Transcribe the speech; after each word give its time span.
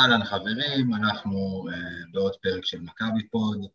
אהלן 0.00 0.24
חברים, 0.24 0.94
אנחנו 0.94 1.64
uh, 1.68 1.74
בעוד 2.12 2.36
פרק 2.42 2.64
של 2.64 2.80
מכבי 2.80 3.28
פוד, 3.28 3.66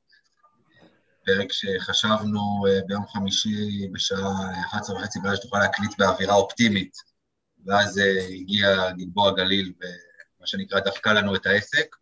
פרק 1.25 1.51
שחשבנו 1.51 2.39
uh, 2.67 2.85
ביום 2.87 3.07
חמישי 3.07 3.87
בשעה 3.91 4.61
11 4.65 4.95
וחצי 4.95 5.19
בעיה 5.19 5.35
שתוכל 5.35 5.59
להקליט 5.59 5.91
באווירה 5.99 6.35
אופטימית, 6.35 6.97
ואז 7.65 7.97
uh, 7.97 8.33
הגיע 8.33 8.91
גלבוע 8.91 9.31
גליל 9.35 9.73
ומה 9.79 10.47
שנקרא 10.47 10.79
דפקה 10.79 11.13
לנו 11.13 11.35
את 11.35 11.45
העסק, 11.45 11.95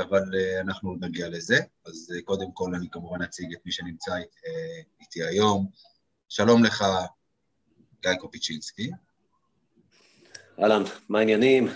אבל 0.00 0.22
אנחנו 0.60 0.96
נגיע 1.00 1.28
לזה, 1.28 1.58
אז 1.86 2.12
קודם 2.24 2.52
כל 2.52 2.74
אני 2.74 2.86
כמובן 2.92 3.22
אציג 3.22 3.52
את 3.52 3.58
מי 3.66 3.72
שנמצא 3.72 4.16
אית, 4.16 4.36
איתי 5.00 5.24
היום. 5.24 5.70
שלום 6.28 6.64
לך, 6.64 6.84
גיא 8.02 8.14
קופיצ'ינסקי. 8.14 8.90
אהלן, 10.62 10.82
מה 11.08 11.18
העניינים? 11.18 11.68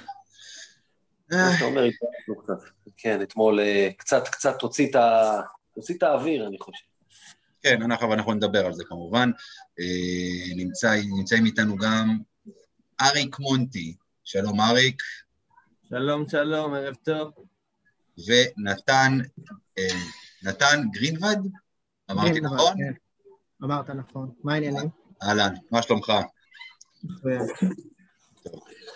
מה 1.33 1.53
שאתה 1.55 1.65
אומר, 1.65 1.83
התארחנו 1.83 2.43
קצת. 2.43 2.73
כן, 2.97 3.23
אתמול 3.23 3.61
אה, 3.61 3.91
קצת, 3.97 4.29
קצת 4.29 4.59
תוציא 4.59 4.89
את 5.97 6.03
האוויר, 6.03 6.47
אני 6.47 6.59
חושב. 6.59 6.87
כן, 7.63 7.83
אנחנו, 7.83 8.15
אנחנו 8.15 8.35
נדבר 8.35 8.67
על 8.67 8.73
זה 8.73 8.85
כמובן. 8.85 9.31
אה, 9.81 10.55
נמצא, 10.57 10.97
נמצאים 11.17 11.47
איתנו 11.47 11.77
גם 11.77 12.19
אריק 13.01 13.39
מונטי. 13.39 13.97
שלום, 14.25 14.61
אריק. 14.61 15.03
שלום, 15.89 16.29
שלום, 16.29 16.75
ערב 16.75 16.95
טוב. 16.95 17.33
ונתן, 18.19 19.19
אה, 19.79 19.85
נתן 20.43 20.83
גרינווד? 20.93 21.49
אמרתי 22.11 22.41
נכון? 22.41 22.75
כן. 22.79 22.93
אמרת 23.65 23.91
נכון. 23.91 24.31
מה 24.45 24.55
העניינים? 24.55 24.89
אהלן, 25.23 25.55
מה 25.71 25.83
שלומך? 25.83 26.13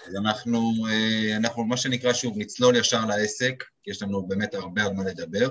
אז 0.06 0.16
אנחנו, 0.16 0.72
אה, 0.88 1.36
אנחנו, 1.36 1.64
מה 1.64 1.76
שנקרא 1.76 2.12
שוב, 2.12 2.38
נצלול 2.38 2.76
ישר 2.76 3.06
לעסק, 3.06 3.64
כי 3.82 3.90
יש 3.90 4.02
לנו 4.02 4.22
באמת 4.22 4.54
הרבה 4.54 4.84
על 4.84 4.92
מה 4.92 5.04
לדבר. 5.04 5.48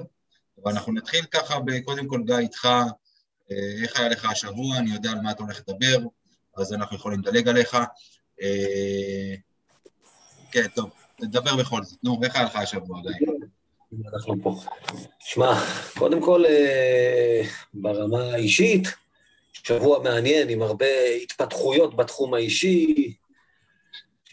אבל 0.64 0.72
אנחנו 0.72 0.94
נתחיל 0.94 1.26
ככה, 1.26 1.56
קודם 1.86 2.08
כל, 2.08 2.22
גיא, 2.26 2.38
איתך, 2.38 2.66
אה, 3.52 3.82
איך 3.84 4.00
היה 4.00 4.10
לך 4.10 4.26
השבוע, 4.26 4.78
אני 4.78 4.94
יודע 4.94 5.12
על 5.12 5.22
מה 5.22 5.32
אתה 5.32 5.44
הולך 5.44 5.62
לדבר, 5.68 5.98
אז 6.58 6.74
אנחנו 6.74 6.98
יכולים 6.98 7.20
לדלג 7.20 7.48
עליך. 7.48 7.78
אה, 8.42 9.36
כן, 10.52 10.68
טוב, 10.76 10.90
נדבר 11.20 11.56
בכל 11.56 11.84
זאת. 11.84 12.04
נו, 12.04 12.20
איך 12.24 12.36
היה 12.36 12.46
לך 12.46 12.56
השבוע, 12.56 13.02
גיא? 13.02 13.28
אנחנו 14.14 14.36
פה. 14.44 14.62
שמע, 15.20 15.54
קודם 15.98 16.22
כל, 16.22 16.44
ברמה 17.74 18.24
האישית, 18.24 18.88
שבוע 19.54 20.04
מעניין 20.04 20.50
עם 20.50 20.62
הרבה 20.62 20.86
התפתחויות 21.24 21.96
בתחום 21.96 22.34
האישי, 22.34 23.16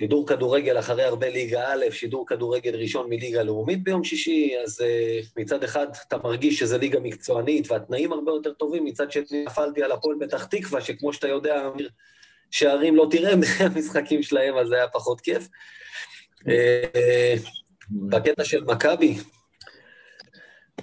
שידור 0.03 0.27
כדורגל 0.27 0.79
אחרי 0.79 1.03
הרבה 1.03 1.29
ליגה 1.29 1.73
א', 1.73 1.91
שידור 1.91 2.27
כדורגל 2.27 2.77
ראשון 2.77 3.11
מליגה 3.11 3.43
לאומית 3.43 3.85
ביום 3.85 4.05
שישי, 4.05 4.55
אז 4.65 4.81
uh, 4.81 5.27
מצד 5.37 5.65
אחד 5.65 5.87
אתה 6.09 6.17
מרגיש 6.19 6.59
שזו 6.59 6.79
ליגה 6.79 7.01
מקצוענית 7.01 7.71
והתנאים 7.71 8.13
הרבה 8.13 8.33
יותר 8.33 8.53
טובים, 8.53 8.85
מצד 8.85 9.13
שני 9.13 9.45
נפלתי 9.47 9.83
על 9.83 9.93
הפועל 9.93 10.17
פתח 10.21 10.45
תקווה, 10.45 10.81
שכמו 10.81 11.13
שאתה 11.13 11.29
יודע, 11.29 11.69
שערים 12.51 12.97
לא 12.97 13.07
תראה 13.11 13.33
מהמשחקים 13.37 14.23
שלהם, 14.23 14.57
אז 14.57 14.69
זה 14.69 14.75
היה 14.75 14.89
פחות 14.89 15.21
כיף. 15.21 15.49
Uh, 16.41 16.45
בקטע 17.91 18.45
של 18.45 18.65
מכבי, 18.65 19.17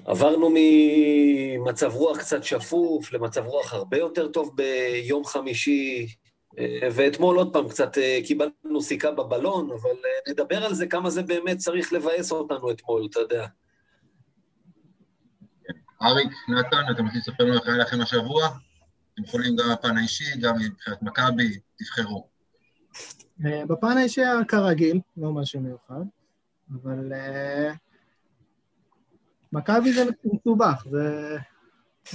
עברנו 0.05 0.49
ממצב 0.53 1.95
רוח 1.95 2.17
קצת 2.17 2.43
שפוף 2.43 3.13
למצב 3.13 3.45
רוח 3.45 3.73
הרבה 3.73 3.97
יותר 3.97 4.27
טוב 4.27 4.51
ביום 4.55 5.25
חמישי, 5.25 6.07
אה, 6.07 6.28
ואתמול 6.95 7.37
עוד 7.37 7.53
פעם 7.53 7.69
קצת 7.69 7.97
אה, 7.97 8.19
קיבלנו 8.25 8.81
סיכה 8.81 9.11
בבלון, 9.11 9.69
אבל 9.71 9.89
אה, 9.89 10.31
נדבר 10.31 10.65
על 10.65 10.73
זה 10.73 10.87
כמה 10.87 11.09
זה 11.09 11.23
באמת 11.23 11.57
צריך 11.57 11.93
לבאס 11.93 12.31
אותנו 12.31 12.71
אתמול, 12.71 13.07
אתה 13.09 13.19
יודע. 13.19 13.47
אריק, 16.01 16.31
נתן, 16.49 16.83
אתם 16.91 17.05
רוצים 17.05 17.19
לספר 17.19 17.43
לנו 17.43 17.53
איך 17.53 17.67
היה 17.67 17.77
לכם 17.77 18.01
השבוע? 18.01 18.47
אתם 19.13 19.23
יכולים 19.23 19.55
גם 19.55 19.65
בפן 19.73 19.97
האישי, 19.97 20.39
גם 20.41 20.55
מבחינת 20.55 21.01
מכבי, 21.01 21.59
תבחרו. 21.77 22.27
בפן 23.39 23.97
האישי 23.97 24.21
היה 24.21 24.45
כרגיל, 24.47 24.99
לא 25.17 25.31
משהו 25.31 25.61
מיוחד, 25.61 26.03
אבל 26.71 27.11
מכבי 29.53 29.93
זה 29.93 30.03
מסובך, 30.23 30.85
זה 30.89 31.37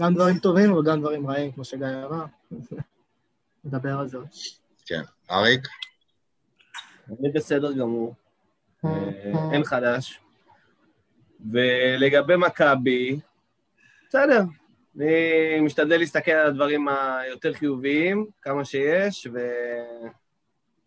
גם 0.01 0.15
דברים 0.15 0.39
טובים 0.39 0.73
וגם 0.73 1.01
דברים 1.01 1.31
רעים, 1.31 1.53
כמו 1.53 1.65
שגיא 1.65 1.87
אמר. 1.87 2.25
נדבר 3.65 3.99
על 3.99 4.09
זה. 4.09 4.19
כן. 4.87 5.03
אריק? 5.31 5.61
אני 7.09 7.33
בסדר 7.33 7.73
גמור, 7.73 8.15
אה, 8.85 8.91
אין 9.53 9.65
חדש. 9.65 10.21
ולגבי 11.53 12.37
מכבי, 12.37 13.21
בסדר, 14.09 14.43
אני 14.97 15.61
משתדל 15.61 15.99
להסתכל 15.99 16.31
על 16.31 16.47
הדברים 16.47 16.89
היותר 16.89 17.55
חיוביים, 17.55 18.27
כמה 18.43 18.65
שיש, 18.65 19.27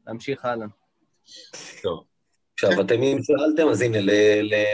ולהמשיך 0.05 0.45
הלאה. 0.45 0.67
טוב. 1.83 2.03
עכשיו, 2.59 2.81
אתם 2.81 3.01
אם 3.01 3.17
שאלתם, 3.23 3.69
אז 3.69 3.81
הנה, 3.81 3.97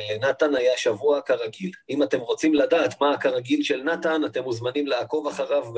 לנתן 0.10 0.56
היה 0.56 0.72
שבוע 0.78 1.22
כרגיל. 1.22 1.72
אם 1.90 2.04
אתם 2.04 2.20
רוצים 2.20 2.54
לדעת 2.54 3.02
מה 3.02 3.14
הכרגיל 3.14 3.64
של 3.64 3.84
נתן, 3.84 4.22
אתם 4.26 4.44
מוזמנים 4.44 4.88
לעקוב 4.88 5.28
אחריו 5.28 5.74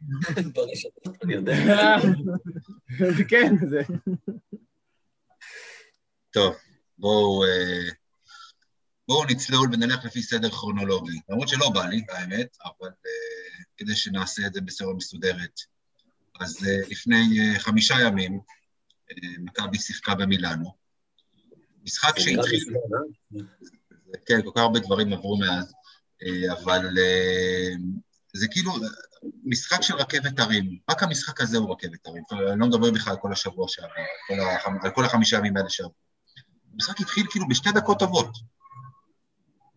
ברשתות, 0.54 1.16
אני 1.24 1.34
יודע. 1.34 1.52
כן, 3.28 3.54
זה... 3.68 3.82
טוב, 6.30 6.54
בואו 6.98 7.44
אה, 7.44 7.90
בואו 9.08 9.24
נצלול 9.24 9.68
ונלך 9.72 10.04
לפי 10.04 10.22
סדר 10.22 10.50
כרונולוגי. 10.50 11.20
למרות 11.28 11.48
שלא 11.48 11.70
בא 11.74 11.86
לי, 11.86 12.02
האמת, 12.08 12.56
אבל 12.64 12.88
uh, 12.88 13.64
כדי 13.76 13.96
שנעשה 13.96 14.46
את 14.46 14.54
זה 14.54 14.60
בסדר 14.60 14.92
מסודרת. 14.92 15.60
אז 16.40 16.56
uh, 16.56 16.90
לפני 16.90 17.54
uh, 17.56 17.58
חמישה 17.58 17.94
ימים, 18.06 18.40
uh, 19.10 19.40
מכבי 19.40 19.78
שיחקה 19.78 20.14
במילאנו, 20.14 20.79
משחק 21.82 22.18
שהתחיל... 22.18 22.64
כן, 24.26 24.42
כל 24.44 24.50
כך 24.54 24.60
הרבה 24.60 24.78
דברים 24.78 25.12
עברו 25.12 25.38
מאז, 25.38 25.72
אה, 26.22 26.52
אבל 26.52 26.98
אה, 26.98 27.70
זה 28.34 28.46
כאילו 28.50 28.72
משחק 29.44 29.82
של 29.82 29.94
רכבת 29.94 30.38
הרים. 30.38 30.78
רק 30.90 31.02
המשחק 31.02 31.40
הזה 31.40 31.58
הוא 31.58 31.72
רכבת 31.72 32.06
הרים. 32.06 32.22
אני 32.32 32.60
לא 32.60 32.66
מדבר 32.66 32.90
בכלל 32.90 33.12
על 33.12 33.18
כל 33.18 33.32
השבוע 33.32 33.68
שעבר, 33.68 33.90
על 34.82 34.90
כל 34.94 35.04
החמישה 35.04 35.36
ימים 35.36 35.56
האלה 35.56 35.70
שעברו. 35.70 35.94
המשחק 36.74 37.00
התחיל 37.00 37.26
כאילו 37.30 37.48
בשתי 37.48 37.72
דקות 37.72 37.98
טובות. 37.98 38.30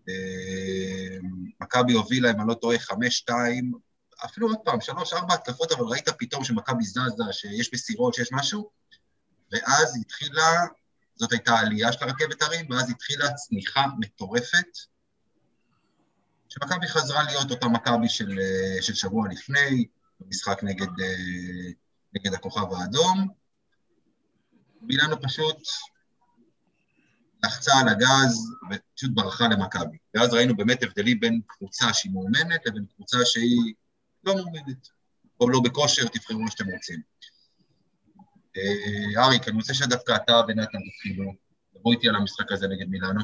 אה, 0.09 1.17
מכבי 1.61 1.93
הובילה, 1.93 2.31
אם 2.31 2.39
אני 2.39 2.47
לא 2.47 2.53
טועה, 2.53 2.79
חמש, 2.79 3.17
שתיים, 3.17 3.71
אפילו 4.25 4.47
עוד 4.47 4.57
פעם, 4.65 4.81
שלוש, 4.81 5.13
ארבע 5.13 5.33
התקפות, 5.33 5.71
אבל 5.71 5.85
ראית 5.85 6.09
פתאום 6.09 6.43
שמכבי 6.43 6.83
זזה, 6.83 7.23
שיש 7.31 7.73
מסירות, 7.73 8.13
שיש 8.13 8.29
משהו, 8.31 8.69
ואז 9.51 9.97
התחילה 10.01 10.65
זאת 11.15 11.31
הייתה 11.31 11.59
עלייה 11.59 11.93
של 11.93 12.03
הרכבת 12.05 12.41
הרים, 12.41 12.69
ואז 12.69 12.89
התחילה 12.89 13.33
צניחה 13.33 13.85
מטורפת, 13.99 14.77
שמכבי 16.49 16.87
חזרה 16.87 17.23
להיות 17.23 17.51
אותה 17.51 17.67
מכבי 17.67 18.09
של, 18.09 18.39
אה, 18.39 18.81
של 18.81 18.93
שבוע 18.93 19.27
לפני, 19.31 19.85
במשחק 20.19 20.59
נגד, 20.63 20.99
אה, 21.01 21.71
נגד 22.13 22.33
הכוכב 22.33 22.73
האדום. 22.73 23.27
מילאנו 24.81 25.21
פשוט 25.21 25.57
לחצה 27.43 27.71
על 27.81 27.87
הגז 27.89 28.51
ופשוט 28.71 29.11
ברחה 29.13 29.47
למכבי. 29.47 29.97
ואז 30.13 30.33
ראינו 30.33 30.55
באמת 30.55 30.83
הבדלים 30.83 31.19
בין 31.19 31.41
קבוצה 31.47 31.93
שהיא 31.93 32.11
מאומנת 32.11 32.65
לבין 32.65 32.85
קבוצה 32.95 33.17
שהיא 33.25 33.73
לא 34.23 34.35
מאומנת, 34.35 34.87
או 35.39 35.49
לא 35.49 35.59
בכושר, 35.63 36.07
תבחרו 36.07 36.39
מה 36.39 36.51
שאתם 36.51 36.69
רוצים. 36.69 37.12
אה, 38.57 39.23
אריק, 39.23 39.47
אני 39.47 39.57
רוצה 39.57 39.73
שדווקא 39.73 40.15
אתה 40.15 40.41
ונתן 40.47 40.79
תתחילו. 40.89 41.33
דברו 41.75 41.91
איתי 41.91 42.09
על 42.09 42.15
המשחק 42.15 42.51
הזה 42.51 42.67
נגד 42.67 42.89
מילאנו. 42.89 43.21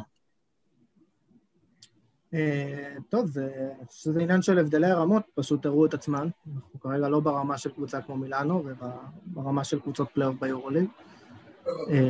אה, 2.34 2.96
טוב, 3.10 3.26
זה, 3.26 3.70
זה 3.90 4.20
עניין 4.22 4.42
של 4.42 4.60
הבדלי 4.60 4.92
רמות, 4.92 5.24
פשוט 5.36 5.66
הראו 5.66 5.86
את 5.86 5.94
עצמן. 5.94 6.30
אנחנו 6.56 6.80
כרגע 6.80 7.10
לא 7.10 7.20
ברמה 7.20 7.58
של 7.58 7.72
קבוצה 7.72 8.02
כמו 8.02 8.18
מילאנו, 8.18 8.64
וברמה 8.66 9.64
של 9.64 9.80
קבוצות 9.80 10.10
פלייאוף 10.14 10.36
ביורוליג. 10.40 10.86
אה, 11.68 12.10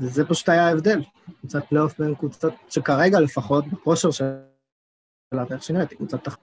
וזה 0.00 0.24
פשוט 0.24 0.48
היה 0.48 0.68
ההבדל. 0.68 1.02
קבוצת 1.40 1.64
פלייאוף 1.68 2.00
בין 2.00 2.14
קבוצות 2.14 2.54
שכרגע 2.68 3.20
לפחות, 3.20 3.66
בכושר 3.66 4.10
שלה, 4.10 5.44
ואיך 5.50 5.62
שנראית, 5.62 5.90
היא 5.90 5.98
קבוצת 5.98 6.24
תחת. 6.24 6.38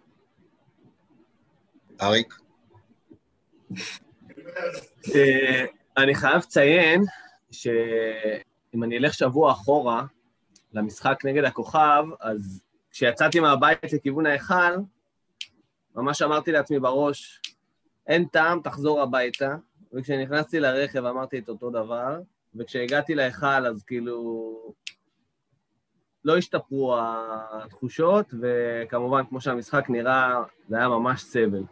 אריק? 2.01 2.35
אני 6.03 6.15
חייב 6.15 6.37
לציין 6.37 7.03
שאם 7.51 8.83
אני 8.83 8.97
אלך 8.97 9.13
שבוע 9.13 9.51
אחורה 9.51 10.05
למשחק 10.73 11.25
נגד 11.25 11.43
הכוכב, 11.43 12.03
אז 12.19 12.63
כשיצאתי 12.91 13.39
מהבית 13.39 13.93
לכיוון 13.93 14.25
ההיכל, 14.25 14.75
ממש 15.95 16.21
אמרתי 16.21 16.51
לעצמי 16.51 16.79
בראש, 16.79 17.41
אין 18.07 18.25
טעם, 18.25 18.61
תחזור 18.63 19.01
הביתה. 19.01 19.55
וכשנכנסתי 19.93 20.59
לרכב 20.59 21.05
אמרתי 21.05 21.39
את 21.39 21.49
אותו 21.49 21.69
דבר, 21.69 22.19
וכשהגעתי 22.55 23.15
להיכל 23.15 23.65
אז 23.67 23.83
כאילו 23.83 24.73
לא 26.25 26.37
השתפרו 26.37 26.97
התחושות, 27.51 28.33
וכמובן, 28.41 29.25
כמו 29.29 29.41
שהמשחק 29.41 29.89
נראה, 29.89 30.43
זה 30.67 30.77
היה 30.77 30.87
ממש 30.87 31.21
סבל. 31.23 31.63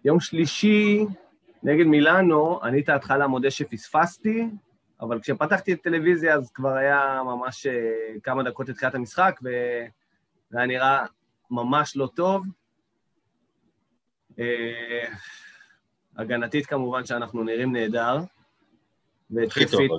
אה, 0.00 0.04
יום 0.04 0.20
שלישי, 0.20 1.04
נגד 1.62 1.84
מילאנו, 1.84 2.60
אני 2.62 2.80
את 2.80 2.88
ההתחלה 2.88 3.26
מודה 3.26 3.50
שפספסתי, 3.50 4.46
אבל 5.00 5.20
כשפתחתי 5.20 5.72
את 5.72 5.78
הטלוויזיה 5.80 6.34
אז 6.34 6.50
כבר 6.50 6.72
היה 6.72 7.22
ממש 7.24 7.66
uh, 7.66 7.70
כמה 8.22 8.42
דקות 8.42 8.68
לתחילת 8.68 8.94
המשחק, 8.94 9.40
וזה 9.42 10.58
היה 10.58 10.66
נראה 10.66 11.06
ממש 11.50 11.96
לא 11.96 12.08
טוב. 12.14 12.46
Uh, 14.30 14.36
הגנתית 16.16 16.66
כמובן 16.66 17.06
שאנחנו 17.06 17.44
נראים 17.44 17.72
נהדר. 17.72 18.18
והתקפית... 19.30 19.90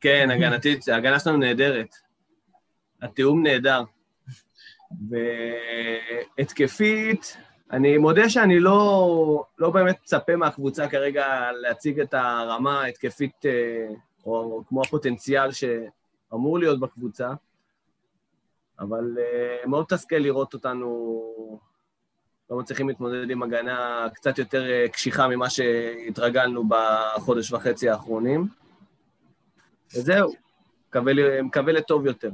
כן, 0.00 0.30
הגנתית, 0.30 0.88
ההגנה 0.88 1.20
שלנו 1.20 1.36
נהדרת. 1.36 1.94
התיאום 3.02 3.42
נהדר. 3.42 3.82
והתקפית, 6.38 7.36
אני 7.72 7.98
מודה 7.98 8.28
שאני 8.28 8.60
לא, 8.60 9.44
לא 9.58 9.70
באמת 9.70 9.98
מצפה 10.02 10.36
מהקבוצה 10.36 10.88
כרגע 10.88 11.52
להציג 11.52 12.00
את 12.00 12.14
הרמה 12.14 12.82
ההתקפית, 12.82 13.46
אה, 13.46 13.94
או 14.24 14.62
כמו 14.68 14.82
הפוטנציאל 14.82 15.50
שאמור 15.52 16.58
להיות 16.58 16.80
בקבוצה, 16.80 17.30
אבל 18.80 19.18
אה, 19.18 19.66
מאוד 19.66 19.86
תסכל 19.88 20.16
לראות 20.16 20.54
אותנו 20.54 21.20
לא 22.50 22.58
מצליחים 22.58 22.88
להתמודד 22.88 23.30
עם 23.30 23.42
הגנה 23.42 24.06
קצת 24.14 24.38
יותר 24.38 24.70
אה, 24.70 24.88
קשיחה 24.88 25.28
ממה 25.28 25.50
שהתרגלנו 25.50 26.64
בחודש 26.68 27.52
וחצי 27.52 27.88
האחרונים. 27.88 28.48
וזהו, 29.94 30.32
מקווה 31.42 31.72
לטוב 31.72 32.06
יותר. 32.06 32.30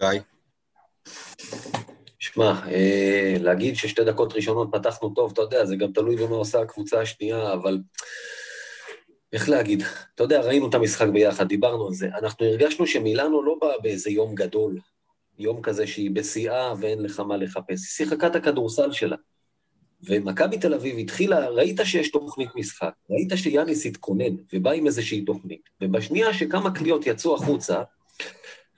גיא. 0.00 0.20
שמע, 2.38 2.60
אה, 2.70 3.34
להגיד 3.40 3.76
ששתי 3.76 4.04
דקות 4.04 4.32
ראשונות 4.32 4.68
פתחנו 4.72 5.14
טוב, 5.14 5.30
אתה 5.32 5.42
יודע, 5.42 5.64
זה 5.64 5.76
גם 5.76 5.92
תלוי 5.92 6.16
במה 6.16 6.36
עושה 6.36 6.60
הקבוצה 6.60 7.00
השנייה, 7.00 7.52
אבל 7.52 7.78
איך 9.32 9.48
להגיד? 9.48 9.82
אתה 10.14 10.22
יודע, 10.22 10.40
ראינו 10.40 10.68
את 10.68 10.74
המשחק 10.74 11.08
ביחד, 11.08 11.48
דיברנו 11.48 11.86
על 11.86 11.94
זה. 11.94 12.08
אנחנו 12.20 12.46
הרגשנו 12.46 12.86
שמילאנו 12.86 13.42
לא 13.42 13.56
באה 13.60 13.78
באיזה 13.82 14.10
יום 14.10 14.34
גדול, 14.34 14.78
יום 15.38 15.62
כזה 15.62 15.86
שהיא 15.86 16.10
בשיאה 16.10 16.72
ואין 16.80 17.02
לך 17.02 17.20
מה 17.20 17.36
לחפש. 17.36 17.68
היא 17.68 17.78
שיחקה 17.78 18.26
את 18.26 18.36
הכדורסל 18.36 18.92
שלה. 18.92 19.16
ומכבי 20.02 20.58
תל 20.58 20.74
אביב 20.74 20.98
התחילה, 20.98 21.48
ראית 21.48 21.80
שיש 21.84 22.10
תוכנית 22.10 22.48
משחק, 22.54 22.92
ראית 23.10 23.32
שיאניס 23.36 23.86
התכונן 23.86 24.36
ובא 24.52 24.70
עם 24.70 24.86
איזושהי 24.86 25.24
תוכנית, 25.24 25.68
ובשנייה 25.80 26.34
שכמה 26.34 26.74
קליעות 26.74 27.06
יצאו 27.06 27.34
החוצה, 27.34 27.82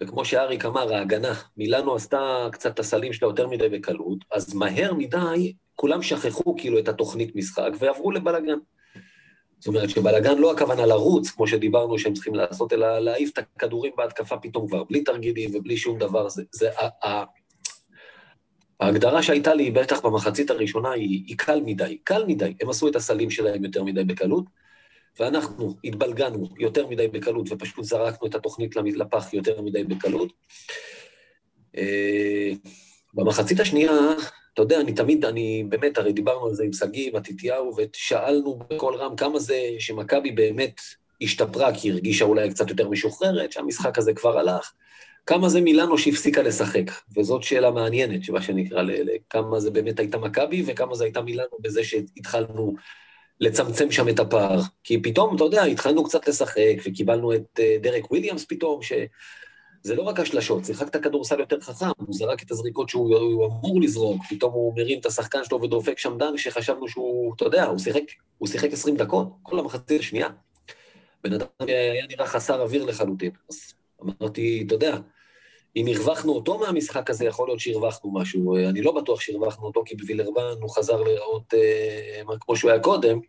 וכמו 0.02 0.24
שאריק 0.24 0.64
אמר, 0.64 0.94
ההגנה, 0.94 1.34
מילאנו 1.56 1.94
עשתה 1.94 2.48
קצת 2.52 2.74
את 2.74 2.78
הסלים 2.78 3.12
שלה 3.12 3.28
יותר 3.28 3.48
מדי 3.48 3.68
בקלות, 3.68 4.18
אז 4.32 4.54
מהר 4.54 4.94
מדי 4.94 5.52
כולם 5.76 6.02
שכחו 6.02 6.56
כאילו 6.56 6.78
את 6.78 6.88
התוכנית 6.88 7.36
משחק 7.36 7.70
ועברו 7.78 8.10
לבלגן. 8.10 8.58
זאת 9.58 9.66
אומרת 9.66 9.90
שבלגן 9.90 10.38
לא 10.38 10.52
הכוונה 10.52 10.86
לרוץ, 10.86 11.30
כמו 11.30 11.46
שדיברנו 11.46 11.98
שהם 11.98 12.14
צריכים 12.14 12.34
לעשות, 12.34 12.72
אלא 12.72 12.98
להעיף 12.98 13.30
את 13.32 13.38
הכדורים 13.38 13.92
בהתקפה 13.96 14.36
פתאום 14.36 14.68
כבר, 14.68 14.84
בלי 14.84 15.04
תרגילים 15.04 15.50
ובלי 15.54 15.76
שום 15.76 15.98
דבר. 15.98 16.28
זה, 16.28 16.42
זה, 16.52 16.70
ה, 16.78 17.24
ההגדרה 18.80 19.22
שהייתה 19.22 19.54
לי, 19.54 19.70
בטח 19.70 20.00
במחצית 20.00 20.50
הראשונה, 20.50 20.90
היא, 20.90 21.24
היא 21.26 21.38
קל 21.38 21.60
מדי. 21.64 21.98
קל 22.04 22.24
מדי. 22.26 22.54
הם 22.60 22.70
עשו 22.70 22.88
את 22.88 22.96
הסלים 22.96 23.30
שלהם 23.30 23.64
יותר 23.64 23.84
מדי 23.84 24.04
בקלות, 24.04 24.44
ואנחנו 25.18 25.74
התבלגנו 25.84 26.48
יותר 26.58 26.86
מדי 26.86 27.08
בקלות 27.08 27.46
ופשוט 27.50 27.84
זרקנו 27.84 28.28
את 28.28 28.34
התוכנית 28.34 28.76
לפח 28.76 29.32
יותר 29.32 29.60
מדי 29.60 29.84
בקלות. 29.84 30.32
אה, 31.76 32.52
במחצית 33.14 33.60
השנייה, 33.60 33.92
אתה 34.54 34.62
יודע, 34.62 34.80
אני 34.80 34.92
תמיד, 34.92 35.24
אני 35.24 35.64
באמת, 35.68 35.98
הרי 35.98 36.12
דיברנו 36.12 36.46
על 36.46 36.54
זה 36.54 36.64
עם 36.64 36.72
שגיא, 36.72 37.10
מתתיהו, 37.12 37.72
ושאלנו 37.76 38.58
בקול 38.58 38.94
רם 38.94 39.16
כמה 39.16 39.38
זה 39.38 39.60
שמכבי 39.78 40.30
באמת 40.30 40.80
השתפרה, 41.22 41.74
כי 41.74 41.88
היא 41.88 41.92
הרגישה 41.92 42.24
אולי 42.24 42.50
קצת 42.50 42.70
יותר 42.70 42.88
משוחררת, 42.88 43.52
שהמשחק 43.52 43.98
הזה 43.98 44.14
כבר 44.14 44.38
הלך. 44.38 44.72
כמה 45.26 45.48
זה 45.48 45.60
מילאנו 45.60 45.98
שהפסיקה 45.98 46.42
לשחק? 46.42 46.90
וזאת 47.16 47.42
שאלה 47.42 47.70
מעניינת, 47.70 48.24
שמה 48.24 48.42
שנקרא, 48.42 48.82
כמה 49.30 49.60
זה 49.60 49.70
באמת 49.70 49.98
הייתה 49.98 50.18
מכבי 50.18 50.62
וכמה 50.66 50.94
זה 50.94 51.04
הייתה 51.04 51.22
מילאנו 51.22 51.58
בזה 51.60 51.84
שהתחלנו 51.84 52.74
לצמצם 53.40 53.90
שם 53.90 54.08
את 54.08 54.20
הפער. 54.20 54.60
כי 54.84 55.02
פתאום, 55.02 55.36
אתה 55.36 55.44
יודע, 55.44 55.62
התחלנו 55.62 56.04
קצת 56.04 56.28
לשחק, 56.28 56.76
וקיבלנו 56.86 57.34
את 57.34 57.60
אה, 57.60 57.76
דרק 57.82 58.10
וויליאמס 58.10 58.44
פתאום, 58.48 58.82
שזה 58.82 59.94
לא 59.94 60.02
רק 60.02 60.20
השלשות, 60.20 60.64
שיחקת 60.64 61.02
כדורסל 61.02 61.40
יותר 61.40 61.60
חכם, 61.60 61.86
הוא 61.96 62.14
זרק 62.14 62.42
את 62.42 62.50
הזריקות 62.50 62.88
שהוא 62.88 63.46
אמור 63.46 63.80
לזרוק, 63.80 64.22
פתאום 64.30 64.52
הוא 64.52 64.74
מרים 64.76 64.98
את 65.00 65.06
השחקן 65.06 65.44
שלו 65.44 65.62
ודופק 65.62 65.98
שם 65.98 66.18
דנק 66.18 66.36
שחשבנו 66.36 66.88
שהוא, 66.88 67.34
אתה 67.36 67.44
יודע, 67.44 67.64
הוא 67.64 67.78
שיחק, 67.78 68.02
הוא 68.38 68.48
שיחק 68.48 68.72
20 68.72 68.96
דקות, 68.96 69.28
כל 69.42 69.58
המחצית 69.58 70.00
השנייה. 70.00 70.28
בן 71.24 71.32
אדם 71.32 71.46
היה 71.60 72.06
נראה 72.06 72.26
חסר 72.26 72.62
אוויר 72.62 72.84
לחלוטין. 72.84 73.30
אז 73.50 73.74
אמרתי, 74.02 74.64
אתה 74.66 74.74
יודע, 74.74 74.96
אם 75.76 75.86
הרווחנו 75.86 76.32
אותו 76.32 76.58
מהמשחק 76.58 77.10
הזה, 77.10 77.24
יכול 77.24 77.48
להיות 77.48 77.60
שהרווחנו 77.60 78.12
משהו. 78.12 78.56
אני 78.56 78.82
לא 78.82 78.92
בטוח 78.92 79.20
שהרווחנו 79.20 79.66
אותו, 79.66 79.82
כי 79.86 79.94
בווילרבן 79.96 80.42
הוא 80.60 80.70
חזר 80.70 81.02
להיראות 81.02 81.54
אה, 81.54 82.36
כמו 82.40 82.56
שהוא 82.56 82.70
היה 82.70 82.80
קודם. 82.80 83.20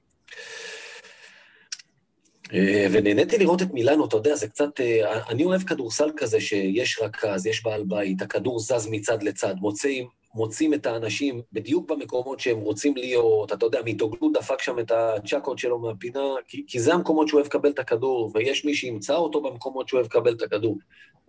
אה, 2.53 2.87
ונהניתי 2.91 3.37
לראות 3.37 3.61
את 3.61 3.71
מילאנו, 3.73 4.05
אתה 4.05 4.17
יודע, 4.17 4.35
זה 4.35 4.47
קצת... 4.47 4.79
אה, 4.79 5.27
אני 5.29 5.43
אוהב 5.43 5.61
כדורסל 5.61 6.11
כזה 6.17 6.41
שיש 6.41 6.99
רכז, 7.01 7.45
יש 7.45 7.63
בעל 7.63 7.83
בית, 7.83 8.21
הכדור 8.21 8.59
זז 8.59 8.87
מצד 8.91 9.23
לצד, 9.23 9.55
מוצאים, 9.57 10.07
מוצאים 10.35 10.73
את 10.73 10.85
האנשים 10.85 11.41
בדיוק 11.53 11.91
במקומות 11.91 12.39
שהם 12.39 12.57
רוצים 12.57 12.95
להיות, 12.97 13.53
אתה 13.53 13.65
יודע, 13.65 13.81
מיטוגלו 13.81 14.31
דפק 14.33 14.61
שם 14.61 14.79
את 14.79 14.91
הצ'קות 14.91 15.59
שלו 15.59 15.79
מהפינה, 15.79 16.19
כי, 16.47 16.63
כי 16.67 16.79
זה 16.79 16.93
המקומות 16.93 17.27
שהוא 17.27 17.37
אוהב 17.37 17.47
לקבל 17.47 17.69
את 17.69 17.79
הכדור, 17.79 18.31
ויש 18.33 18.65
מי 18.65 18.75
שימצא 18.75 19.15
אותו 19.15 19.41
במקומות 19.41 19.87
שהוא 19.87 19.97
אוהב 19.97 20.07
לקבל 20.07 20.33
את 20.33 20.41
הכדור. 20.41 20.77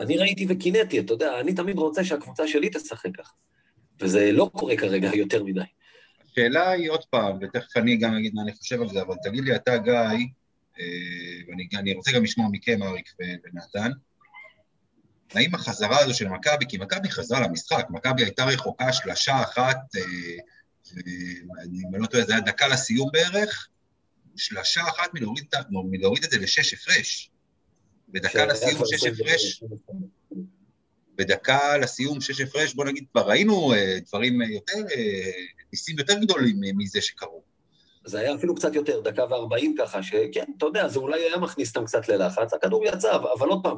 אני 0.00 0.18
ראיתי 0.18 0.46
וקינאתי, 0.48 1.00
אתה 1.00 1.12
יודע, 1.12 1.40
אני 1.40 1.54
תמיד 1.54 1.78
רוצה 1.78 2.04
שהקבוצה 2.04 2.48
שלי 2.48 2.68
תשחק 2.68 3.16
ככה, 3.16 3.32
וזה 4.00 4.32
לא 4.32 4.50
קורה 4.52 4.76
כרגע 4.76 5.10
יותר 5.22 5.44
מדי. 5.44 5.60
השאלה 6.32 6.70
היא 6.70 6.90
עוד 6.90 7.04
פעם, 7.10 7.38
ותכף 7.40 7.76
אני 7.76 7.96
גם 7.96 8.14
אגיד 8.14 8.34
מה 8.34 8.42
אני 8.42 8.52
חושב 8.52 8.82
על 8.82 8.88
זה, 8.88 9.02
אבל 9.02 9.14
תגיד 9.22 9.44
לי 9.44 9.56
אתה, 9.56 9.76
גיא, 9.76 10.26
ואני 11.48 11.94
רוצה 11.94 12.12
גם 12.12 12.24
לשמוע 12.24 12.48
מכם, 12.52 12.82
אריק 12.82 13.14
ונתן, 13.20 13.90
האם 15.34 15.54
החזרה 15.54 16.00
הזו 16.00 16.14
של 16.14 16.28
מכבי, 16.28 16.66
כי 16.68 16.78
מכבי 16.78 17.10
חזרה 17.10 17.40
למשחק, 17.40 17.86
מכבי 17.90 18.22
הייתה 18.22 18.44
רחוקה 18.44 18.92
שלושה 18.92 19.42
אחת, 19.42 19.78
אה, 19.96 20.02
ואני 20.94 21.82
לא 21.92 22.06
טועה, 22.06 22.24
זה 22.24 22.32
היה 22.32 22.40
דקה 22.40 22.68
לסיום 22.68 23.10
בערך, 23.12 23.68
שלושה 24.36 24.80
אחת 24.80 25.14
מלהוריד, 25.14 25.44
מלהוריד 25.70 26.24
את 26.24 26.30
זה 26.30 26.38
לשש 26.38 26.74
הפרש. 26.74 27.30
בדקה 28.08 28.46
לסיום 28.46 28.82
שש 28.86 29.04
הפרש, 29.04 29.62
בדקה 31.14 31.76
לסיום 31.76 32.20
שש 32.20 32.40
הפרש, 32.40 32.74
בוא 32.74 32.84
נגיד, 32.84 33.04
כבר 33.12 33.28
ראינו 33.28 33.74
אה, 33.74 33.98
דברים 34.08 34.42
יותר, 34.42 34.78
אה, 34.96 35.30
ניסים 35.72 35.98
יותר 35.98 36.18
גדולים 36.18 36.60
מזה 36.60 37.00
שקרו. 37.00 37.42
זה 38.04 38.20
היה 38.20 38.34
אפילו 38.34 38.54
קצת 38.54 38.74
יותר, 38.74 39.00
דקה 39.00 39.24
וארבעים 39.30 39.74
ככה, 39.78 40.02
שכן, 40.02 40.44
אתה 40.56 40.66
יודע, 40.66 40.88
זה 40.88 40.98
אולי 40.98 41.20
היה 41.20 41.36
מכניס 41.36 41.68
אותם 41.68 41.86
קצת 41.86 42.08
ללחץ, 42.08 42.54
הכדור 42.54 42.84
יצא, 42.86 43.16
אבל 43.16 43.48
עוד 43.48 43.60
פעם, 43.62 43.76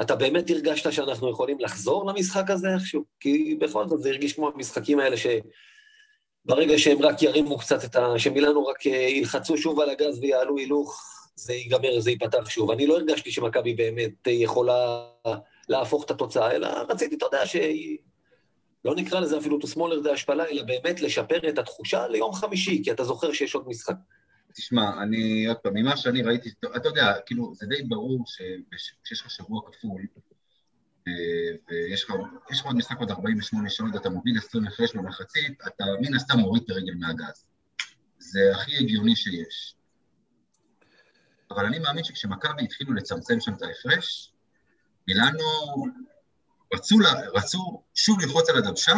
אתה 0.00 0.16
באמת 0.16 0.50
הרגשת 0.50 0.92
שאנחנו 0.92 1.30
יכולים 1.30 1.56
לחזור 1.60 2.06
למשחק 2.06 2.50
הזה 2.50 2.68
איכשהו? 2.74 3.04
כי 3.20 3.56
בכל 3.60 3.88
זאת 3.88 4.02
זה 4.02 4.08
הרגיש 4.08 4.32
כמו 4.32 4.50
המשחקים 4.54 5.00
האלה 5.00 5.16
שברגע 5.16 6.78
שהם 6.78 7.02
רק 7.02 7.22
ירימו 7.22 7.58
קצת 7.58 7.84
את 7.84 7.96
ה... 7.96 8.18
שמילאנו 8.18 8.66
רק 8.66 8.86
אה, 8.86 8.92
ילחצו 8.92 9.58
שוב 9.58 9.80
על 9.80 9.90
הגז 9.90 10.18
ויעלו 10.18 10.58
הילוך, 10.58 11.02
זה 11.34 11.54
ייגמר, 11.54 12.00
זה 12.00 12.10
ייפתח 12.10 12.50
שוב. 12.50 12.70
אני 12.70 12.86
לא 12.86 12.96
הרגשתי 12.96 13.30
שמכבי 13.30 13.74
באמת 13.74 14.26
יכולה 14.26 15.04
להפוך 15.68 16.04
את 16.04 16.10
התוצאה, 16.10 16.50
אלא 16.50 16.68
רציתי, 16.88 17.16
אתה 17.16 17.26
יודע, 17.26 17.46
שהיא... 17.46 17.98
לא 18.84 18.94
נקרא 18.96 19.20
לזה 19.20 19.38
אפילו 19.38 19.58
to 19.58 19.64
smaller 19.74 20.02
זה 20.02 20.12
השפלה, 20.12 20.46
אלא 20.46 20.62
באמת 20.62 21.00
לשפר 21.00 21.48
את 21.48 21.58
התחושה 21.58 22.08
ליום 22.08 22.32
חמישי, 22.32 22.80
כי 22.84 22.92
אתה 22.92 23.04
זוכר 23.04 23.32
שיש 23.32 23.54
עוד 23.54 23.68
משחק. 23.68 23.94
תשמע, 24.54 25.02
אני, 25.02 25.46
עוד 25.46 25.56
פעם, 25.56 25.74
ממה 25.74 25.96
שאני 25.96 26.22
ראיתי, 26.22 26.50
אתה 26.76 26.88
יודע, 26.88 27.14
כאילו, 27.26 27.54
זה 27.54 27.66
די 27.66 27.82
ברור 27.82 28.24
שכשיש 28.26 29.20
לך 29.20 29.30
שבוע 29.30 29.62
כפול, 29.66 30.02
אה, 31.08 31.12
ויש 31.68 32.04
לך 32.04 32.64
עוד 32.64 32.76
משחק 32.76 32.98
עוד 32.98 33.10
48 33.10 33.70
שעות, 33.70 33.96
אתה 33.96 34.10
מוביל 34.10 34.38
20 34.38 34.66
הפרש 34.66 34.96
במחצית, 34.96 35.58
אתה 35.66 35.84
מן 36.00 36.14
הסתם 36.14 36.38
מוריד 36.38 36.62
את 36.64 36.70
הרגל 36.70 36.94
מהגז. 36.94 37.46
זה 38.18 38.40
הכי 38.54 38.76
הגיוני 38.76 39.16
שיש. 39.16 39.74
אבל 41.50 41.66
אני 41.66 41.78
מאמין 41.78 42.04
שכשמכבי 42.04 42.64
התחילו 42.64 42.94
לצמצם 42.94 43.40
שם 43.40 43.54
את 43.54 43.62
ההפרש, 43.62 44.32
מילאנו 45.08 45.44
רצו, 46.74 46.96
רצו 47.34 47.82
שוב 47.94 48.20
ללחוץ 48.20 48.48
על 48.48 48.58
הדוושה, 48.58 48.94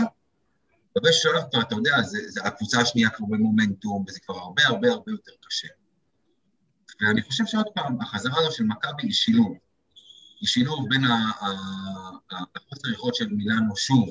באיזשהו 0.97 1.33
שלב 1.33 1.43
כבר, 1.51 1.61
אתה 1.63 1.75
יודע, 1.75 2.03
זה, 2.03 2.19
זה, 2.29 2.41
הקבוצה 2.45 2.81
השנייה 2.81 3.11
כבר 3.11 3.27
במומנטום, 3.27 4.05
וזה 4.09 4.21
כבר 4.21 4.39
הרבה 4.39 4.63
הרבה 4.67 4.91
הרבה 4.91 5.13
יותר 5.13 5.33
קשה. 5.47 5.69
ואני 7.01 7.23
חושב 7.23 7.47
שעוד 7.47 7.67
פעם, 7.75 8.01
החזרה 8.01 8.39
הזו 8.39 8.53
של 8.53 8.65
מכבי 8.65 9.03
היא 9.03 9.13
שילוב. 9.13 9.57
היא 10.41 10.49
שילוב 10.49 10.89
בין 10.89 11.05
החוסר 12.31 12.93
יכולת 12.93 13.15
של 13.15 13.29
מילאנו 13.29 13.77
שוב 13.77 14.09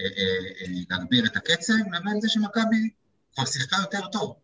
אה, 0.00 0.06
אה, 0.06 0.66
להגביר 0.90 1.24
את 1.26 1.36
הקצב, 1.36 1.72
לבין 1.92 2.20
זה 2.20 2.28
שמכבי 2.28 2.90
כבר 3.34 3.44
שיחקה 3.44 3.76
יותר 3.80 4.06
טוב. 4.12 4.36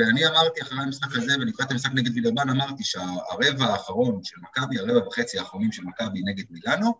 ואני 0.00 0.26
אמרתי 0.26 0.62
אחרי 0.62 0.78
המשחק 0.82 1.16
הזה, 1.16 1.32
ולקראת 1.40 1.70
המשחק 1.70 1.90
נגד 1.94 2.14
וילרבן, 2.14 2.48
אמרתי 2.48 2.84
שהרבע 2.84 3.64
האחרון 3.64 4.24
של 4.24 4.36
מכבי, 4.42 4.78
הרבע 4.78 5.08
וחצי 5.08 5.38
האחרונים 5.38 5.72
של 5.72 5.84
מכבי 5.84 6.22
נגד 6.24 6.44
מילאנו, 6.50 6.98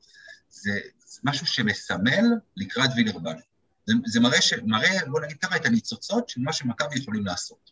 זה 0.50 0.80
משהו 1.25 1.47
שמסמל 1.47 2.25
לקראת 2.57 2.90
וילרבן. 2.97 3.37
זה, 3.87 3.95
זה 4.07 4.21
מראה, 4.21 4.42
ש, 4.42 4.54
מראה, 4.64 5.07
בוא 5.11 5.21
נגיד 5.21 5.37
ככה, 5.38 5.57
את 5.57 5.66
הניצוצות 5.66 6.28
של 6.28 6.40
מה 6.40 6.52
שמכבי 6.52 6.99
יכולים 6.99 7.26
לעשות. 7.26 7.71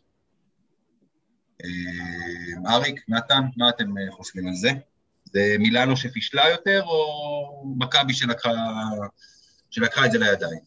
אה, 1.63 2.73
אריק, 2.75 3.05
נתן, 3.07 3.41
מה 3.57 3.69
אתם 3.69 3.97
אה, 3.97 4.11
חושבים 4.11 4.47
על 4.47 4.55
זה? 4.55 4.69
זה 5.23 5.55
מילאנו 5.59 5.97
שפישלה 5.97 6.49
יותר, 6.49 6.83
או 6.83 7.75
מכבי 7.77 8.13
שלקחה, 8.13 8.51
שלקחה 9.69 10.05
את 10.05 10.11
זה 10.11 10.17
לידיים? 10.17 10.59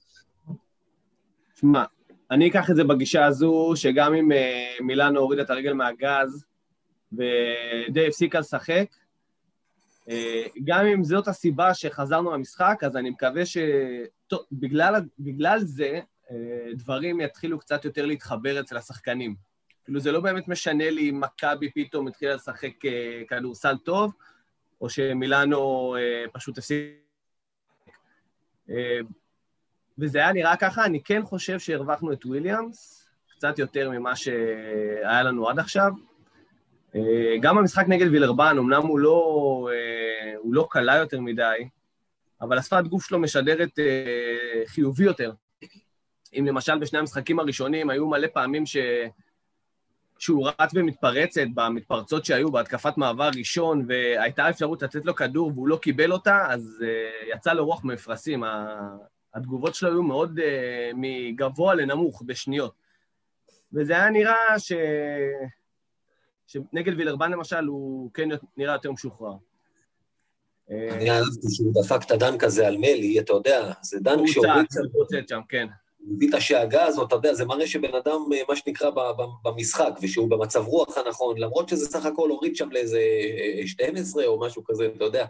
שמע, 1.54 1.84
אני 2.32 2.50
אקח 2.50 2.70
את 2.70 2.76
זה 2.76 2.84
בגישה 2.84 3.24
הזו, 3.24 3.72
שגם 3.74 4.14
אם 4.14 4.32
uh, 4.32 4.34
מילאנו 4.82 5.20
הורידה 5.20 5.42
את 5.42 5.50
הרגל 5.50 5.72
מהגז 5.72 6.44
ודי 7.12 8.06
הפסיקה 8.08 8.40
לשחק, 8.40 8.86
uh, 8.90 10.12
גם 10.64 10.86
אם 10.86 11.04
זאת 11.04 11.28
הסיבה 11.28 11.74
שחזרנו 11.74 12.32
למשחק, 12.32 12.78
אז 12.86 12.96
אני 12.96 13.10
מקווה 13.10 13.42
שבגלל 13.46 15.00
זה 15.58 16.00
uh, 16.28 16.32
דברים 16.74 17.20
יתחילו 17.20 17.58
קצת 17.58 17.84
יותר 17.84 18.06
להתחבר 18.06 18.60
אצל 18.60 18.76
השחקנים. 18.76 19.34
כאילו 19.84 20.00
זה 20.00 20.12
לא 20.12 20.20
באמת 20.20 20.48
משנה 20.48 20.90
לי 20.90 21.10
אם 21.10 21.20
מכבי 21.20 21.70
פתאום 21.74 22.08
התחילה 22.08 22.34
לשחק 22.34 22.72
כדורסל 23.28 23.76
טוב, 23.84 24.12
או 24.80 24.90
שמילאנו 24.90 25.94
פשוט 26.32 26.58
הפסיק. 26.58 27.02
וזה 29.98 30.18
היה 30.18 30.32
נראה 30.32 30.56
ככה, 30.56 30.84
אני 30.84 31.02
כן 31.02 31.22
חושב 31.24 31.58
שהרווחנו 31.58 32.12
את 32.12 32.26
וויליאמס, 32.26 33.08
קצת 33.36 33.58
יותר 33.58 33.90
ממה 33.90 34.16
שהיה 34.16 35.22
לנו 35.22 35.48
עד 35.48 35.58
עכשיו. 35.58 35.92
אה, 36.94 37.36
גם 37.40 37.58
המשחק 37.58 37.84
נגד 37.88 38.06
וילרבן, 38.10 38.56
אמנם 38.58 38.82
הוא 38.82 38.98
לא, 38.98 39.68
אה, 39.72 40.34
הוא 40.38 40.54
לא 40.54 40.66
קלה 40.70 40.96
יותר 40.96 41.20
מדי, 41.20 41.68
אבל 42.40 42.58
השפת 42.58 42.84
גוף 42.84 43.06
שלו 43.06 43.18
משדרת 43.18 43.78
אה, 43.78 44.62
חיובי 44.66 45.04
יותר. 45.04 45.32
אם 46.38 46.46
למשל 46.46 46.78
בשני 46.78 46.98
המשחקים 46.98 47.38
הראשונים 47.38 47.90
היו 47.90 48.08
מלא 48.08 48.28
פעמים 48.34 48.66
ש... 48.66 48.76
שהוא 50.18 50.48
רץ 50.48 50.74
במתפרצת, 50.74 51.40
במתפרצות 51.54 52.24
שהיו 52.24 52.52
בהתקפת 52.52 52.96
מעבר 52.96 53.30
ראשון, 53.38 53.84
והייתה 53.88 54.50
אפשרות 54.50 54.82
לתת 54.82 55.04
לו 55.04 55.14
כדור 55.14 55.52
והוא 55.54 55.68
לא 55.68 55.76
קיבל 55.76 56.12
אותה, 56.12 56.46
אז 56.48 56.84
uh, 56.84 57.36
יצא 57.36 57.52
לו 57.52 57.66
רוח 57.66 57.84
מפרשים. 57.84 58.44
התגובות 59.34 59.74
שלו 59.74 59.88
היו 59.88 60.02
מאוד 60.02 60.38
uh, 60.38 60.42
מגבוה 60.94 61.74
לנמוך 61.74 62.22
בשניות. 62.26 62.74
וזה 63.72 63.92
היה 63.92 64.10
נראה 64.10 64.58
ש... 64.58 64.72
שנגד 66.46 66.98
וילרבן 66.98 67.30
למשל, 67.30 67.64
הוא 67.64 68.10
כן 68.14 68.28
נראה 68.56 68.72
יותר 68.72 68.92
משוחרר. 68.92 69.32
אני 70.70 71.10
אהבתי 71.10 71.46
שהוא 71.50 71.72
דפק 71.74 72.06
את 72.06 72.10
הדנק 72.10 72.44
הזה 72.44 72.66
על 72.66 72.76
מלי, 72.76 73.20
אתה 73.20 73.32
יודע, 73.32 73.72
זה 73.82 74.00
דנק 74.00 74.26
שהוריד... 74.26 74.66
הוא 74.92 75.04
צץ 75.04 75.28
שם, 75.28 75.40
כן. 75.48 75.66
הביא 76.14 76.28
את 76.28 76.34
השאגה 76.34 76.84
הזאת, 76.84 77.08
אתה 77.08 77.16
יודע, 77.16 77.34
זה 77.34 77.44
מראה 77.44 77.66
שבן 77.66 77.94
אדם, 77.94 78.20
אה, 78.34 78.40
מה 78.48 78.56
שנקרא, 78.56 78.90
במשחק, 79.44 79.90
ושהוא 80.02 80.30
במצב 80.30 80.64
רוח 80.66 80.98
הנכון, 80.98 81.38
למרות 81.38 81.68
שזה 81.68 81.86
סך 81.86 82.06
הכל 82.06 82.30
הוריד 82.30 82.56
שם 82.56 82.70
לאיזה 82.70 83.00
12 83.66 84.22
אה, 84.22 84.28
או 84.28 84.40
משהו 84.40 84.64
כזה, 84.64 84.88
אתה 84.96 85.04
יודע. 85.04 85.26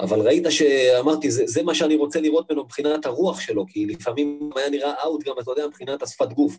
אבל 0.00 0.20
ראית 0.20 0.44
שאמרתי, 0.50 1.30
זה, 1.30 1.42
זה 1.46 1.62
מה 1.62 1.74
שאני 1.74 1.96
רוצה 1.96 2.20
לראות 2.20 2.50
ממנו 2.50 2.64
מבחינת 2.64 3.06
הרוח 3.06 3.40
שלו, 3.40 3.66
כי 3.66 3.86
לפעמים 3.86 4.50
היה 4.56 4.70
נראה 4.70 5.02
אאוט 5.02 5.24
גם, 5.24 5.34
אתה 5.42 5.50
יודע, 5.50 5.66
מבחינת 5.66 6.02
השפת 6.02 6.32
גוף. 6.32 6.58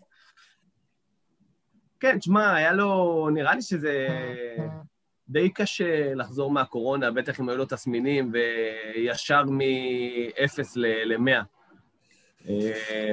כן, 2.00 2.18
תשמע, 2.18 2.54
היה 2.54 2.72
לו, 2.72 3.28
נראה 3.32 3.54
לי 3.54 3.62
שזה 3.62 4.08
די 5.28 5.50
קשה 5.50 6.14
לחזור 6.14 6.50
מהקורונה, 6.50 7.10
בטח 7.10 7.40
אם 7.40 7.48
היו 7.48 7.58
לו 7.58 7.64
תסמינים, 7.64 8.32
וישר 8.32 9.42
מ-0 9.44 10.60
ל-100. 10.76 11.44
אה, 12.48 13.12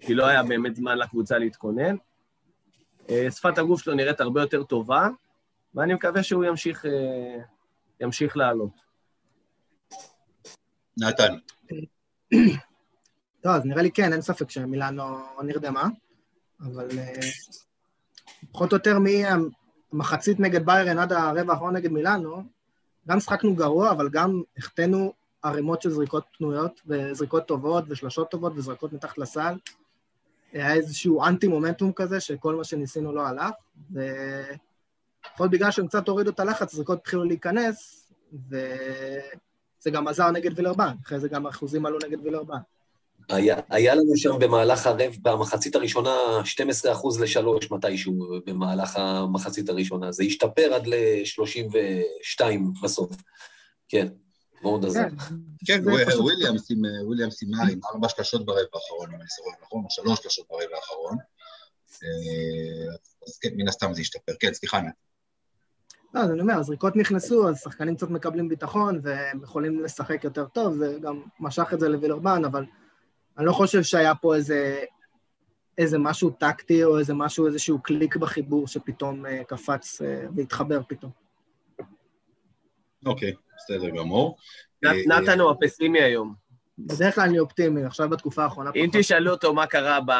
כי 0.00 0.14
לא 0.14 0.26
היה 0.26 0.42
באמת 0.42 0.76
זמן 0.76 0.98
לקבוצה 0.98 1.38
להתכונן. 1.38 1.96
אה, 3.10 3.30
שפת 3.30 3.58
הגוף 3.58 3.82
שלו 3.82 3.94
נראית 3.94 4.20
הרבה 4.20 4.40
יותר 4.40 4.62
טובה, 4.62 5.08
ואני 5.74 5.94
מקווה 5.94 6.22
שהוא 6.22 6.44
ימשיך, 6.44 6.86
אה, 6.86 7.42
ימשיך 8.00 8.36
לעלות. 8.36 8.89
נתן. 11.00 11.34
טוב, 13.42 13.52
אז 13.52 13.64
נראה 13.64 13.82
לי 13.82 13.90
כן, 13.90 14.12
אין 14.12 14.22
ספק 14.22 14.50
שמילאנו 14.50 15.18
נרדמה, 15.42 15.88
אבל 16.60 16.88
פחות 18.52 18.72
או 18.72 18.76
יותר 18.76 18.98
מהמחצית 19.92 20.40
נגד 20.40 20.66
ביירן 20.66 20.98
עד 20.98 21.12
הרבע 21.12 21.52
האחרון 21.52 21.76
נגד 21.76 21.90
מילאנו, 21.90 22.42
גם 23.08 23.20
שחקנו 23.20 23.54
גרוע, 23.54 23.90
אבל 23.90 24.08
גם 24.08 24.42
החטאנו 24.56 25.12
ערימות 25.42 25.82
של 25.82 25.90
זריקות 25.90 26.24
פנויות, 26.38 26.80
וזריקות 26.86 27.46
טובות, 27.46 27.84
ושלשות 27.88 28.30
טובות, 28.30 28.52
וזריקות 28.56 28.92
מתחת 28.92 29.18
לסל. 29.18 29.54
היה 30.52 30.74
איזשהו 30.74 31.24
אנטי-מומנטום 31.24 31.92
כזה, 31.92 32.20
שכל 32.20 32.54
מה 32.54 32.64
שניסינו 32.64 33.12
לא 33.12 33.26
הלך, 33.26 33.54
ולפחות 33.90 35.50
בגלל 35.50 35.70
שהם 35.70 35.86
קצת 35.86 36.08
הורידו 36.08 36.30
את 36.30 36.40
הלחץ, 36.40 36.74
זריקות 36.74 36.98
התחילו 36.98 37.24
להיכנס, 37.24 38.06
וזה 39.80 39.90
גם 39.90 40.08
עזר 40.08 40.30
נגד 40.30 40.58
וילרבן, 40.58 40.94
אחרי 41.06 41.20
זה 41.20 41.28
גם 41.28 41.46
האחוזים 41.46 41.86
עלו 41.86 41.98
נגד 42.06 42.24
וילרבן. 42.24 42.58
היה, 43.28 43.56
היה 43.68 43.94
לנו 43.94 44.16
שם 44.16 44.38
במהלך 44.38 44.86
הרב, 44.86 45.16
במחצית 45.22 45.74
הראשונה, 45.74 46.16
12 46.44 46.92
אחוז 46.92 47.20
לשלוש 47.20 47.70
מתישהו 47.70 48.40
במהלך 48.46 48.96
המחצית 48.96 49.68
הראשונה. 49.68 50.12
זה 50.12 50.24
השתפר 50.24 50.74
עד 50.74 50.86
ל-32 50.86 52.44
בסוף. 52.82 53.10
כן. 53.88 54.08
מאוד 54.62 54.84
עזר. 54.84 55.00
כן, 55.66 55.82
וויליאמס 57.04 57.42
עם 57.42 57.50
מה, 57.50 57.62
עם 57.72 57.80
ארבע 57.92 58.08
שלשות 58.08 58.46
ברבע 58.46 58.60
האחרון, 58.74 59.10
אם 59.10 59.20
אני 59.20 59.28
זוכר 59.36 59.50
נכון, 59.62 59.84
או 59.84 59.90
שלוש 59.90 60.18
שלשות 60.22 60.46
ברבע 60.48 60.76
האחרון. 60.76 61.16
אה, 62.02 62.94
אז 63.26 63.38
כן, 63.38 63.48
מן 63.56 63.68
הסתם 63.68 63.94
זה 63.94 64.00
ישתפר. 64.00 64.32
כן, 64.40 64.54
סליחה, 64.54 64.80
נת. 64.80 64.94
לא, 66.14 66.20
אז 66.20 66.30
אני 66.30 66.40
אומר, 66.40 66.54
הזריקות 66.54 66.96
נכנסו, 66.96 67.48
אז 67.48 67.60
שחקנים 67.60 67.96
קצת 67.96 68.10
מקבלים 68.10 68.48
ביטחון, 68.48 69.00
והם 69.02 69.42
יכולים 69.42 69.80
לשחק 69.80 70.24
יותר 70.24 70.46
טוב, 70.46 70.74
זה 70.74 70.98
גם 71.02 71.20
משך 71.40 71.70
את 71.74 71.80
זה 71.80 71.88
לווילרבן, 71.88 72.44
אבל 72.44 72.64
אני 73.38 73.46
לא 73.46 73.52
חושב 73.52 73.82
שהיה 73.82 74.14
פה 74.14 74.34
איזה, 74.34 74.80
איזה 75.78 75.98
משהו 75.98 76.30
טקטי, 76.30 76.84
או 76.84 76.98
איזה 76.98 77.14
משהו, 77.14 77.46
איזשהו 77.46 77.82
קליק 77.82 78.16
בחיבור 78.16 78.68
שפתאום 78.68 79.26
uh, 79.26 79.28
קפץ 79.46 80.02
uh, 80.02 80.04
והתחבר 80.36 80.80
פתאום. 80.88 81.10
אוקיי. 83.06 83.32
Okay. 83.32 83.50
בסדר 83.56 83.90
גמור. 83.90 84.36
נתן 85.06 85.40
הוא 85.40 85.50
הפסימי 85.50 86.00
היום. 86.00 86.34
בדרך 86.78 87.14
כלל 87.14 87.24
אני 87.24 87.38
אופטימי, 87.38 87.84
עכשיו 87.84 88.08
בתקופה 88.08 88.44
האחרונה 88.44 88.70
אם 88.76 88.90
תשאלו 88.92 89.30
אותו 89.30 89.54
מה 89.54 89.66
קרה 89.66 90.00
ב... 90.00 90.10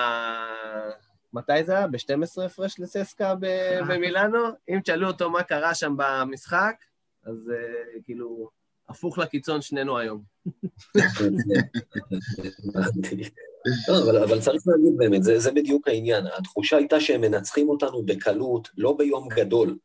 מתי 1.33 1.65
זה 1.65 1.77
היה? 1.77 1.87
ב-12 1.87 2.43
הפרש 2.45 2.81
לססקה 2.81 3.35
במילאנו? 3.89 4.39
אם 4.69 4.81
תשאלו 4.81 5.07
אותו 5.07 5.31
מה 5.31 5.43
קרה 5.43 5.75
שם 5.75 5.95
במשחק, 5.97 6.75
אז 7.25 7.51
אה, 7.55 8.01
כאילו, 8.05 8.49
הפוך 8.89 9.19
לקיצון 9.19 9.63
שנינו 9.63 9.99
היום. 9.99 10.23
לא, 13.89 14.25
אבל, 14.25 14.41
צריך 14.41 14.63
להגיד 14.67 14.97
באמת, 14.97 15.23
זה 15.23 15.53
בדיוק 15.53 15.89
העניין. 15.89 16.27
התחושה 16.39 16.77
הייתה 16.77 17.01
שהם 17.01 17.21
מנצחים 17.21 17.69
אותנו 17.69 18.03
בקלות, 18.03 18.69
לא 18.77 18.97
ביום 18.99 19.29
גדול. 19.29 19.77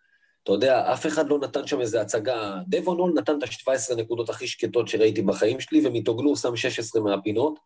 אתה 0.43 0.51
יודע, 0.51 0.93
אף 0.93 1.05
אחד 1.05 1.29
לא 1.29 1.39
נתן 1.39 1.67
שם 1.67 1.81
איזו 1.81 1.99
הצגה. 1.99 2.61
דבון 2.67 3.17
נתן 3.17 3.37
את 3.37 3.43
ה-17 3.43 3.95
נקודות 3.95 4.29
הכי 4.29 4.47
שקטות 4.47 4.87
שראיתי 4.87 5.21
בחיים 5.21 5.59
שלי, 5.59 5.87
ומיטוגלו 5.87 6.35
שם 6.35 6.55
16 6.55 7.01
מהפינות. 7.01 7.59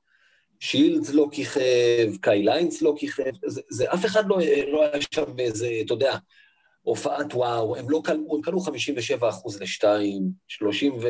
שילדס 0.59 1.09
לא 1.09 1.27
כיכב, 1.31 2.15
קאי 2.21 2.43
ליינס 2.43 2.81
לא 2.81 2.93
כיכב, 2.97 3.31
זה, 3.45 3.61
זה 3.69 3.93
אף 3.93 4.05
אחד 4.05 4.27
לא, 4.27 4.37
לא 4.71 4.83
היה 4.83 5.01
שם 5.13 5.35
באיזה, 5.35 5.69
אתה 5.85 5.93
יודע, 5.93 6.17
הופעת 6.81 7.33
וואו, 7.33 7.75
הם 7.75 7.89
לא 7.89 8.01
קלעו, 8.03 8.35
הם 8.35 8.41
קלעו 8.41 8.59
57 8.59 9.29
אחוז 9.29 9.61
ל-2, 9.61 9.83
30 10.47 10.93
ו... 10.93 11.07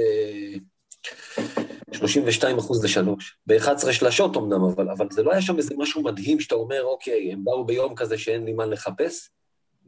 32 1.91 2.57
אחוז 2.57 2.83
לשלוש. 2.83 3.37
ב-11 3.47 3.91
שלשות 3.91 4.37
אמנם, 4.37 4.63
אבל, 4.63 4.89
אבל 4.89 5.07
זה 5.11 5.23
לא 5.23 5.31
היה 5.31 5.41
שם 5.41 5.57
איזה 5.57 5.73
משהו 5.77 6.03
מדהים 6.03 6.39
שאתה 6.39 6.55
אומר, 6.55 6.83
אוקיי, 6.83 7.33
הם 7.33 7.43
באו 7.43 7.65
ביום 7.65 7.95
כזה 7.95 8.17
שאין 8.17 8.45
לי 8.45 8.53
מה 8.53 8.65
לחפש, 8.65 9.29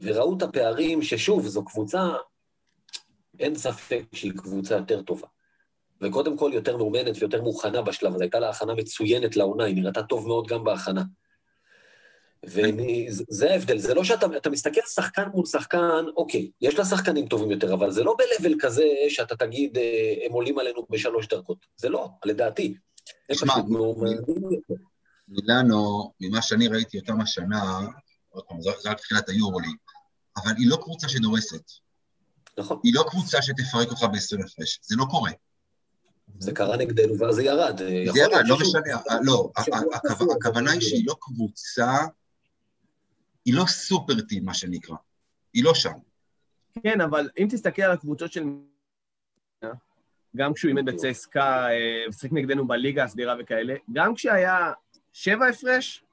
וראו 0.02 0.38
את 0.38 0.42
הפערים 0.42 1.02
ששוב, 1.02 1.48
זו 1.48 1.66
קבוצה, 1.66 2.04
אין 3.40 3.56
ספק 3.56 4.04
שהיא 4.14 4.32
קבוצה 4.32 4.76
יותר 4.76 5.02
טובה. 5.02 5.28
וקודם 6.02 6.38
כל 6.38 6.52
יותר 6.54 6.78
מאומנת 6.78 7.16
ויותר 7.20 7.42
מוכנה 7.42 7.82
בשלב 7.82 8.16
הזה. 8.16 8.24
הייתה 8.24 8.40
לה 8.40 8.50
הכנה 8.50 8.74
מצוינת 8.74 9.36
לעונה, 9.36 9.64
היא 9.64 9.76
נראתה 9.76 10.04
טוב 10.04 10.28
מאוד 10.28 10.48
גם 10.48 10.64
בהכנה. 10.64 11.04
וזה 12.46 13.52
ההבדל, 13.52 13.78
זה 13.78 13.94
לא 13.94 14.04
שאתה 14.04 14.26
אתה 14.38 14.50
מסתכל 14.50 14.82
שחקן 14.96 15.30
מול 15.34 15.46
שחקן, 15.46 16.06
אוקיי, 16.18 16.52
יש 16.62 16.76
לה 16.76 16.86
שחקנים 16.86 17.28
טובים 17.28 17.52
יותר, 17.52 17.74
אבל 17.74 17.92
זה 17.92 18.04
לא 18.04 18.16
ב-level 18.20 18.54
כזה 18.60 18.84
שאתה 19.10 19.36
תגיד, 19.36 19.78
אה, 19.78 20.14
הם 20.26 20.32
עולים 20.32 20.60
עלינו 20.60 20.86
בשלוש 20.90 21.28
דרגות. 21.28 21.66
זה 21.78 21.90
לא, 21.90 22.10
לדעתי. 22.26 22.76
תשמע, 23.32 23.54
מילאנו, 25.28 26.12
ממה 26.20 26.42
שאני 26.42 26.68
ראיתי 26.68 27.00
אותם 27.00 27.22
השנה, 27.22 27.80
עוד 28.30 28.44
פעם, 28.44 28.62
זה 28.62 28.70
רק 28.90 28.98
תחילת 28.98 29.30
היורוליג, 29.30 29.76
אבל 30.38 30.52
היא 30.58 30.70
לא 30.70 30.78
קבוצה 30.82 31.10
שדורסת. 31.10 31.64
נכון. 32.58 32.80
היא 32.84 32.94
לא 32.96 33.04
קבוצה 33.10 33.42
שתפרק 33.42 33.90
אותך 33.90 34.04
ב-20 34.04 34.46
הפרש, 34.46 34.80
זה 34.84 34.96
לא 34.98 35.06
קורה. 35.10 35.32
זה 36.40 36.52
קרה 36.52 36.78
נגדנו 36.78 37.20
ואז 37.20 37.36
זה 37.36 37.44
ירד. 37.44 37.78
זה 37.78 38.20
ירד, 38.20 38.44
לא 38.46 38.58
משנה, 38.60 38.98
לא, 39.22 39.52
הכוונה 40.36 40.72
היא 40.72 40.82
שהיא 40.82 41.04
לא 41.08 41.16
קבוצה, 41.20 41.98
היא 43.46 43.54
לא 43.54 43.66
סופר-טים, 43.68 44.46
מה 44.46 44.54
שנקרא. 44.54 44.96
היא 45.54 45.64
לא 45.64 45.74
שם. 45.74 45.92
כן, 46.84 47.02
אבל 47.02 47.30
אם 47.38 47.48
תסתכל 47.50 47.82
על 47.82 47.92
הקבוצות 47.92 48.32
של... 48.32 48.44
גם 50.36 50.54
כשהוא 50.54 50.70
אימן 50.70 50.86
בצסקה, 50.86 51.68
משחק 52.10 52.30
נגדנו 52.32 52.68
בליגה 52.68 53.04
הסדירה 53.04 53.36
וכאלה, 53.40 53.76
גם 53.94 54.16
כשהיה 54.16 54.72
שבע 55.14 55.48
הפרש, 55.48 56.04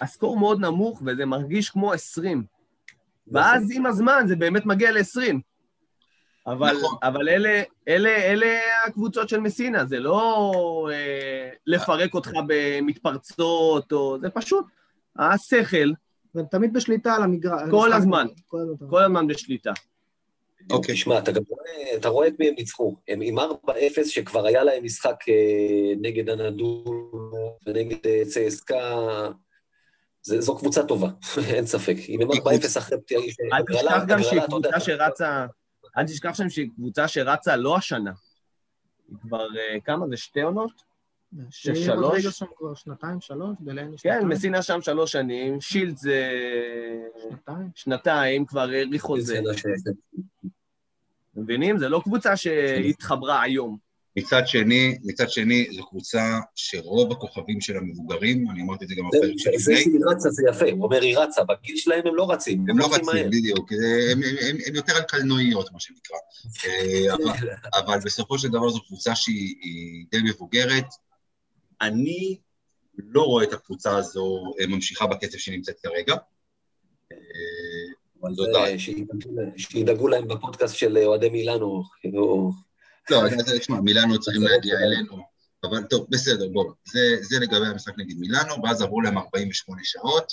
הסקור 0.00 0.38
מאוד 0.38 0.60
נמוך 0.60 1.02
וזה 1.06 1.26
מרגיש 1.26 1.70
כמו 1.70 1.92
עשרים. 1.92 2.44
ואז 3.26 3.70
עם 3.74 3.86
הזמן 3.86 4.24
זה 4.28 4.36
באמת 4.36 4.66
מגיע 4.66 4.90
ל-20. 4.92 5.51
אבל, 6.46 6.76
נכון. 6.76 6.98
אבל 7.02 7.28
אלה, 7.28 7.62
אלה, 7.88 8.16
אלה 8.16 8.58
הקבוצות 8.86 9.28
של 9.28 9.40
מסינה, 9.40 9.84
זה 9.84 9.98
לא 9.98 10.52
אה, 10.92 11.48
לפרק 11.66 12.14
אותך 12.14 12.30
במתפרצות, 12.46 13.92
או, 13.92 14.18
זה 14.20 14.30
פשוט 14.30 14.64
השכל. 15.18 15.92
והם 16.34 16.46
תמיד 16.50 16.72
בשליטה 16.72 17.14
על 17.14 17.22
המגרש. 17.22 17.70
כל 17.70 17.92
הזמן, 17.92 18.26
כל, 18.46 18.58
הזמן. 18.60 18.88
כל 18.90 19.02
הזמן 19.02 19.26
בשליטה. 19.26 19.72
אוקיי, 20.70 20.96
שמע, 20.96 21.18
אתה 21.18 21.32
גם 21.32 21.42
רואה, 21.48 21.96
אתה 21.96 22.08
רואה 22.08 22.28
את 22.28 22.34
מי 22.38 22.48
הם 22.48 22.54
ניצחו. 22.58 22.96
הם 23.08 23.20
עם 23.20 23.38
4-0 23.38 23.42
שכבר 24.04 24.46
היה 24.46 24.64
להם 24.64 24.84
משחק 24.84 25.16
אה, 25.28 25.94
נגד 26.00 26.28
הנדול 26.28 27.20
ונגד 27.66 28.06
אה, 28.06 28.22
צסקה. 28.24 28.96
זו 30.22 30.58
קבוצה 30.58 30.82
טובה, 30.82 31.08
אין 31.54 31.66
ספק. 31.66 31.96
אם 32.08 32.20
הם 32.20 32.30
4-0 32.30 32.78
אחרי 32.78 33.00
פתיעה, 33.00 33.22
אל 33.52 33.62
תשכח 33.72 34.04
גם 34.06 34.22
שהיא 34.22 34.40
קבוצה 34.40 34.80
שרצה, 34.80 35.46
אל 35.98 36.04
תשכח 36.06 36.34
שם 36.34 36.50
שהיא 36.50 36.70
קבוצה 36.76 37.08
שרצה 37.08 37.56
לא 37.56 37.76
השנה. 37.76 38.12
היא 39.08 39.16
כבר, 39.22 39.46
אה, 39.58 39.80
כמה 39.80 40.08
זה, 40.08 40.16
שתי 40.16 40.40
עונות? 40.42 40.92
ששלוש? 41.50 42.26
שם 42.26 42.46
כבר 42.56 42.74
שנתיים, 42.74 43.20
שלוש, 43.20 43.56
דלני 43.60 43.98
שנתיים. 43.98 44.22
כן, 44.22 44.28
מסינה 44.28 44.62
שם 44.62 44.82
שלוש 44.82 45.12
שנים, 45.12 45.60
שילד 45.60 45.96
זה... 45.96 46.30
שנתיים? 47.22 47.70
שנתיים, 47.74 48.46
כבר 48.46 48.60
האריך 48.60 49.02
חוזה. 49.02 49.40
מבינים? 51.36 51.78
זה 51.78 51.88
לא 51.88 52.00
קבוצה 52.04 52.36
שהתחברה 52.36 53.42
היום. 53.42 53.91
מצד 54.16 54.42
שני, 54.46 54.98
מצד 55.04 55.30
שני, 55.30 55.66
זו 55.72 55.86
קבוצה 55.86 56.38
שרוב 56.54 57.12
הכוכבים 57.12 57.60
של 57.60 57.76
המבוגרים, 57.76 58.50
אני 58.50 58.62
אמרתי 58.62 58.84
את 58.84 58.88
זה 58.88 58.94
גם 58.94 59.04
בפרק 59.08 59.32
שלפני. 59.36 59.58
זה 59.58 59.76
שהיא 59.76 60.00
רצה 60.10 60.30
זה 60.30 60.42
יפה, 60.50 60.70
הוא 60.70 60.84
אומר 60.84 61.00
היא 61.02 61.18
רצה, 61.18 61.42
בגיל 61.44 61.76
שלהם 61.76 62.06
הם 62.06 62.14
לא 62.14 62.30
רצים. 62.30 62.64
הם 62.68 62.78
לא 62.78 62.86
רצים, 62.86 63.30
בדיוק, 63.30 63.72
הם 64.66 64.74
יותר 64.74 64.96
על 64.96 65.02
קלנועיות, 65.02 65.72
מה 65.72 65.80
שנקרא. 65.80 66.16
אה, 66.66 67.14
אבל 67.78 67.98
בסופו 68.04 68.38
של 68.38 68.48
דבר 68.48 68.68
זו 68.68 68.82
קבוצה 68.86 69.14
שהיא 69.14 70.06
די 70.10 70.18
מבוגרת, 70.24 70.86
אני 71.80 72.36
לא 72.98 73.22
רואה 73.22 73.44
את 73.44 73.52
הקבוצה 73.52 73.96
הזו 73.96 74.52
אה, 74.60 74.66
ממשיכה 74.66 75.06
בקצב 75.06 75.38
שהיא 75.38 75.56
נמצאת 75.56 75.80
כרגע. 75.82 76.14
אה, 77.12 77.18
אבל 78.20 78.30
שידאגו 79.56 80.08
להם 80.08 80.28
בפודקאסט 80.28 80.76
של 80.76 80.98
אוהדי 80.98 81.28
מילאנו. 81.28 81.82
לא, 83.10 83.22
תשמע, 83.58 83.80
מילאנו 83.80 84.20
צריכים 84.20 84.42
להגיע 84.42 84.78
אלינו, 84.78 85.22
אבל 85.64 85.82
טוב, 85.82 86.06
בסדר, 86.10 86.48
בואו. 86.48 86.72
זה 87.22 87.38
לגבי 87.40 87.66
המשחק 87.66 87.92
נגד 87.98 88.14
מילאנו, 88.18 88.62
ואז 88.62 88.82
עברו 88.82 89.00
להם 89.00 89.18
48 89.18 89.80
שעות, 89.84 90.32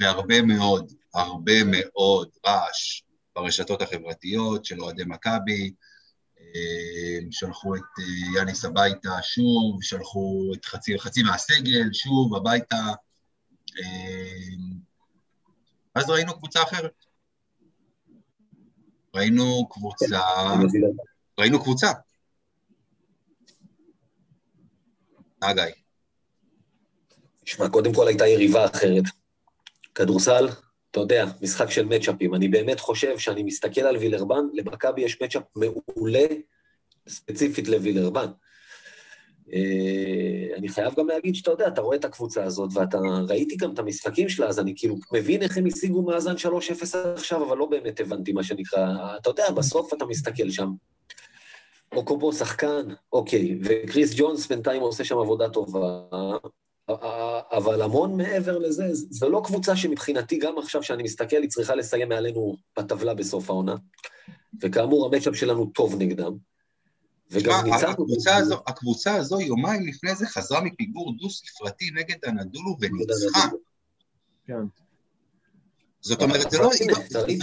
והרבה 0.00 0.42
מאוד, 0.42 0.92
הרבה 1.14 1.64
מאוד 1.64 2.28
רעש 2.46 3.02
ברשתות 3.36 3.82
החברתיות 3.82 4.64
של 4.64 4.80
אוהדי 4.80 5.02
מכבי, 5.06 5.72
אה, 6.40 7.18
שלחו 7.30 7.76
את 7.76 7.80
אה, 7.98 8.38
יאניס 8.38 8.64
הביתה 8.64 9.22
שוב, 9.22 9.82
שלחו 9.82 10.52
את 10.54 10.64
חצי, 10.64 10.98
חצי 10.98 11.22
מהסגל 11.22 11.92
שוב 11.92 12.36
הביתה. 12.36 12.84
אה, 13.78 14.56
אז 15.94 16.10
ראינו 16.10 16.34
קבוצה 16.38 16.62
אחרת. 16.62 17.04
ראינו 19.14 19.68
קבוצה... 19.68 20.20
ראינו 21.38 21.62
קבוצה. 21.62 21.92
גיא. 25.44 25.62
תשמע, 27.44 27.68
קודם 27.68 27.94
כל 27.94 28.08
הייתה 28.08 28.26
יריבה 28.26 28.64
אחרת. 28.64 29.04
כדורסל, 29.94 30.48
אתה 30.90 31.00
יודע, 31.00 31.26
משחק 31.42 31.70
של 31.70 31.84
מצ'אפים. 31.84 32.34
אני 32.34 32.48
באמת 32.48 32.80
חושב 32.80 33.18
שאני 33.18 33.42
מסתכל 33.42 33.80
על 33.80 33.96
וילרבן, 33.96 34.44
למכבי 34.52 35.02
יש 35.02 35.22
מצ'אפ 35.22 35.42
מעולה, 35.56 36.26
ספציפית 37.08 37.68
לווילרבן. 37.68 38.26
אה, 39.52 40.56
אני 40.56 40.68
חייב 40.68 40.94
גם 40.98 41.08
להגיד 41.08 41.34
שאתה 41.34 41.50
יודע, 41.50 41.68
אתה 41.68 41.80
רואה 41.80 41.96
את 41.96 42.04
הקבוצה 42.04 42.44
הזאת, 42.44 42.70
ואתה 42.74 42.98
ראיתי 43.28 43.56
גם 43.56 43.74
את 43.74 43.78
המשחקים 43.78 44.28
שלה, 44.28 44.48
אז 44.48 44.58
אני 44.58 44.72
כאילו 44.76 44.96
מבין 45.12 45.42
איך 45.42 45.58
הם 45.58 45.66
השיגו 45.66 46.02
מאזן 46.02 46.34
3-0 46.34 46.48
עכשיו, 47.14 47.48
אבל 47.48 47.56
לא 47.56 47.66
באמת 47.66 48.00
הבנתי 48.00 48.32
מה 48.32 48.42
שנקרא. 48.42 48.86
אתה 49.16 49.30
יודע, 49.30 49.50
בסוף 49.50 49.92
אתה 49.92 50.04
מסתכל 50.04 50.50
שם. 50.50 50.70
אוקובו 51.92 52.32
שחקן, 52.32 52.86
אוקיי, 53.12 53.58
וקריס 53.62 54.12
ג'ונס 54.16 54.46
בינתיים 54.46 54.82
עושה 54.82 55.04
שם 55.04 55.18
עבודה 55.18 55.48
טובה, 55.48 56.00
אבל 57.52 57.82
המון 57.82 58.16
מעבר 58.16 58.58
לזה, 58.58 58.84
זו 58.90 59.28
לא 59.28 59.42
קבוצה 59.44 59.76
שמבחינתי, 59.76 60.38
גם 60.38 60.58
עכשיו 60.58 60.82
שאני 60.82 61.02
מסתכל, 61.02 61.36
היא 61.36 61.50
צריכה 61.50 61.74
לסיים 61.74 62.08
מעלינו 62.08 62.56
בטבלה 62.78 63.14
בסוף 63.14 63.50
העונה. 63.50 63.76
וכאמור, 64.62 65.06
המצ'אפ 65.06 65.36
שלנו 65.36 65.66
טוב 65.66 65.94
נגדם. 65.98 66.32
וגם 67.30 67.64
ניצחנו... 67.64 67.90
הקבוצה, 67.90 68.36
הזו, 68.36 68.62
הקבוצה 68.66 69.14
הזו 69.14 69.40
יומיים 69.40 69.86
לפני 69.86 70.14
זה 70.14 70.26
חזרה 70.26 70.60
מפיגור 70.60 71.12
דו-ספרתי 71.18 71.90
נגד 71.94 72.16
הנדולו 72.24 72.76
וניצחה. 72.80 73.48
כן. 74.46 74.62
זאת 76.00 76.22
אומרת, 76.22 76.50
זה 76.50 76.58
לא, 76.58 76.70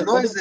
לא 0.05 0.19
איזה... 0.19 0.39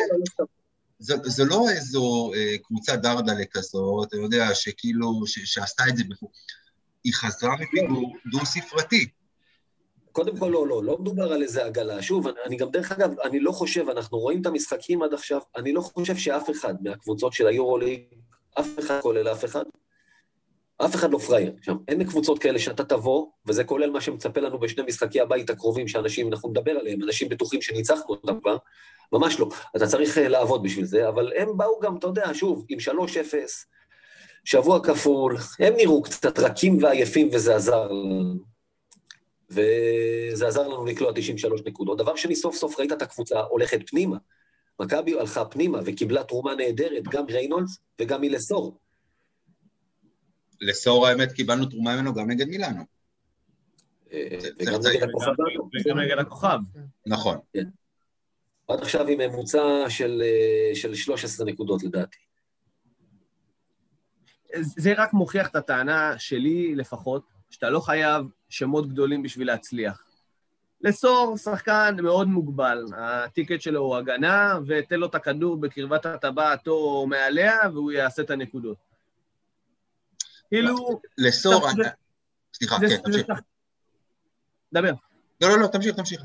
זה 1.02 1.44
לא 1.44 1.70
איזו 1.70 2.32
אה, 2.34 2.58
קבוצה 2.62 2.96
דרדלה 2.96 3.44
כזאת, 3.50 4.08
אתה 4.08 4.16
יודע, 4.16 4.54
שכאילו, 4.54 5.22
שעשתה 5.26 5.84
את 5.88 5.96
זה 5.96 6.04
בפור. 6.08 6.30
היא 7.04 7.14
חזרה 7.14 7.54
מפיגור 7.60 8.16
דו-ספרתי. 8.32 9.08
קודם 10.12 10.36
כל, 10.36 10.46
לא, 10.46 10.66
לא, 10.66 10.84
לא 10.84 10.98
מדובר 10.98 11.32
על 11.32 11.42
איזה 11.42 11.64
עגלה. 11.64 12.02
שוב, 12.02 12.28
אני, 12.28 12.36
אני 12.46 12.56
גם, 12.56 12.70
דרך 12.70 12.92
אגב, 12.92 13.20
אני 13.24 13.40
לא 13.40 13.52
חושב, 13.52 13.88
אנחנו 13.88 14.18
רואים 14.18 14.40
את 14.40 14.46
המשחקים 14.46 15.02
עד 15.02 15.14
עכשיו, 15.14 15.40
אני 15.56 15.72
לא 15.72 15.80
חושב 15.80 16.16
שאף 16.16 16.50
אחד 16.50 16.74
מהקבוצות 16.82 17.32
של 17.32 17.46
היורוליג, 17.46 18.00
אף 18.60 18.78
אחד 18.78 19.00
כולל 19.00 19.28
אף 19.28 19.44
אחד, 19.44 19.62
אף 20.84 20.94
אחד 20.94 21.10
לא 21.10 21.18
פראייר 21.18 21.52
שם. 21.62 21.76
אין 21.88 22.04
קבוצות 22.04 22.38
כאלה 22.38 22.58
שאתה 22.58 22.84
תבוא, 22.84 23.26
וזה 23.46 23.64
כולל 23.64 23.90
מה 23.90 24.00
שמצפה 24.00 24.40
לנו 24.40 24.58
בשני 24.58 24.84
משחקי 24.86 25.20
הבית 25.20 25.50
הקרובים, 25.50 25.88
שאנשים, 25.88 26.28
אנחנו 26.28 26.48
נדבר 26.48 26.70
עליהם, 26.70 27.02
אנשים 27.02 27.28
בטוחים 27.28 27.62
שניצחנו 27.62 28.04
אותם 28.08 28.40
כבר, 28.40 28.56
ממש 29.12 29.40
לא. 29.40 29.48
אתה 29.76 29.86
צריך 29.86 30.18
אה, 30.18 30.28
לעבוד 30.28 30.62
בשביל 30.62 30.84
זה, 30.84 31.08
אבל 31.08 31.32
הם 31.36 31.56
באו 31.56 31.80
גם, 31.80 31.96
אתה 31.96 32.06
יודע, 32.06 32.34
שוב, 32.34 32.66
עם 32.68 32.78
3-0, 32.78 32.90
שבוע 34.44 34.84
כפול, 34.84 35.36
הם 35.58 35.74
נראו 35.76 36.02
קצת 36.02 36.38
רכים 36.38 36.82
ועייפים 36.82 37.28
וזה 37.32 37.56
עזר 37.56 37.92
לנו. 37.92 38.52
וזה 39.50 40.48
עזר 40.48 40.68
לנו 40.68 40.84
לקלוע 40.84 41.12
93 41.14 41.60
נקודות. 41.66 41.98
דבר 41.98 42.16
שני, 42.16 42.36
סוף 42.36 42.56
סוף 42.56 42.78
ראית 42.78 42.92
את 42.92 43.02
הקבוצה 43.02 43.40
הולכת 43.40 43.80
פנימה. 43.90 44.16
מכבי 44.80 45.20
הלכה 45.20 45.44
פנימה 45.44 45.78
וקיבלה 45.84 46.24
תרומה 46.24 46.54
נהדרת, 46.54 47.02
גם 47.08 47.24
ריינולדס 47.28 47.78
וגם 48.00 48.20
מלסור. 48.20 48.78
לסור 50.62 51.06
האמת 51.06 51.32
קיבלנו 51.32 51.66
תרומה 51.66 51.96
ממנו 51.96 52.14
גם 52.14 52.30
נגד 52.30 52.48
מילאנו. 52.48 52.82
אה, 54.12 54.38
וגם 54.58 54.80
נגד 54.90 55.02
הכוכב. 55.02 55.32
וגם 55.86 55.98
נגד 55.98 56.18
הכוכב. 56.18 56.58
נכון. 57.06 57.38
כן. 57.52 57.64
עד 58.68 58.80
עכשיו 58.80 59.06
עם 59.06 59.18
ממוצע 59.18 59.84
של, 59.88 60.22
אה, 60.24 60.74
של 60.74 60.94
13 60.94 61.46
נקודות 61.46 61.82
לדעתי. 61.82 62.18
זה 64.54 64.92
רק 64.96 65.12
מוכיח 65.12 65.48
את 65.48 65.56
הטענה 65.56 66.18
שלי 66.18 66.74
לפחות, 66.74 67.22
שאתה 67.50 67.70
לא 67.70 67.80
חייב 67.80 68.26
שמות 68.48 68.88
גדולים 68.88 69.22
בשביל 69.22 69.46
להצליח. 69.46 70.04
לסור 70.80 71.36
שחקן 71.36 71.96
מאוד 72.02 72.28
מוגבל, 72.28 72.84
הטיקט 72.96 73.60
שלו 73.60 73.80
הוא 73.80 73.96
הגנה, 73.96 74.58
ותן 74.66 75.00
לו 75.00 75.06
את 75.06 75.14
הכדור 75.14 75.56
בקרבת 75.56 76.06
הטבעת 76.06 76.68
או 76.68 77.06
מעליה, 77.06 77.58
והוא 77.72 77.92
יעשה 77.92 78.22
את 78.22 78.30
הנקודות. 78.30 78.91
כאילו... 80.52 81.00
לסור, 81.18 81.68
סליחה, 82.54 82.76
כן, 82.80 82.96
תמשיך. 82.96 83.26
דבר. 84.74 84.92
לא, 85.40 85.48
לא, 85.48 85.58
לא, 85.58 85.66
תמשיך, 85.66 85.96
תמשיך. 85.96 86.22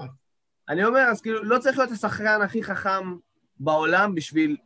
אני 0.70 0.86
אומר, 0.86 1.00
אז 1.00 1.22
כאילו, 1.22 1.44
לא 1.44 1.60
צריך 1.60 1.78
להיות 1.78 1.92
השחקן 1.92 2.42
הכי 2.42 2.64
חכם 2.64 3.16
בעולם 3.60 4.16
בשביל 4.16 4.58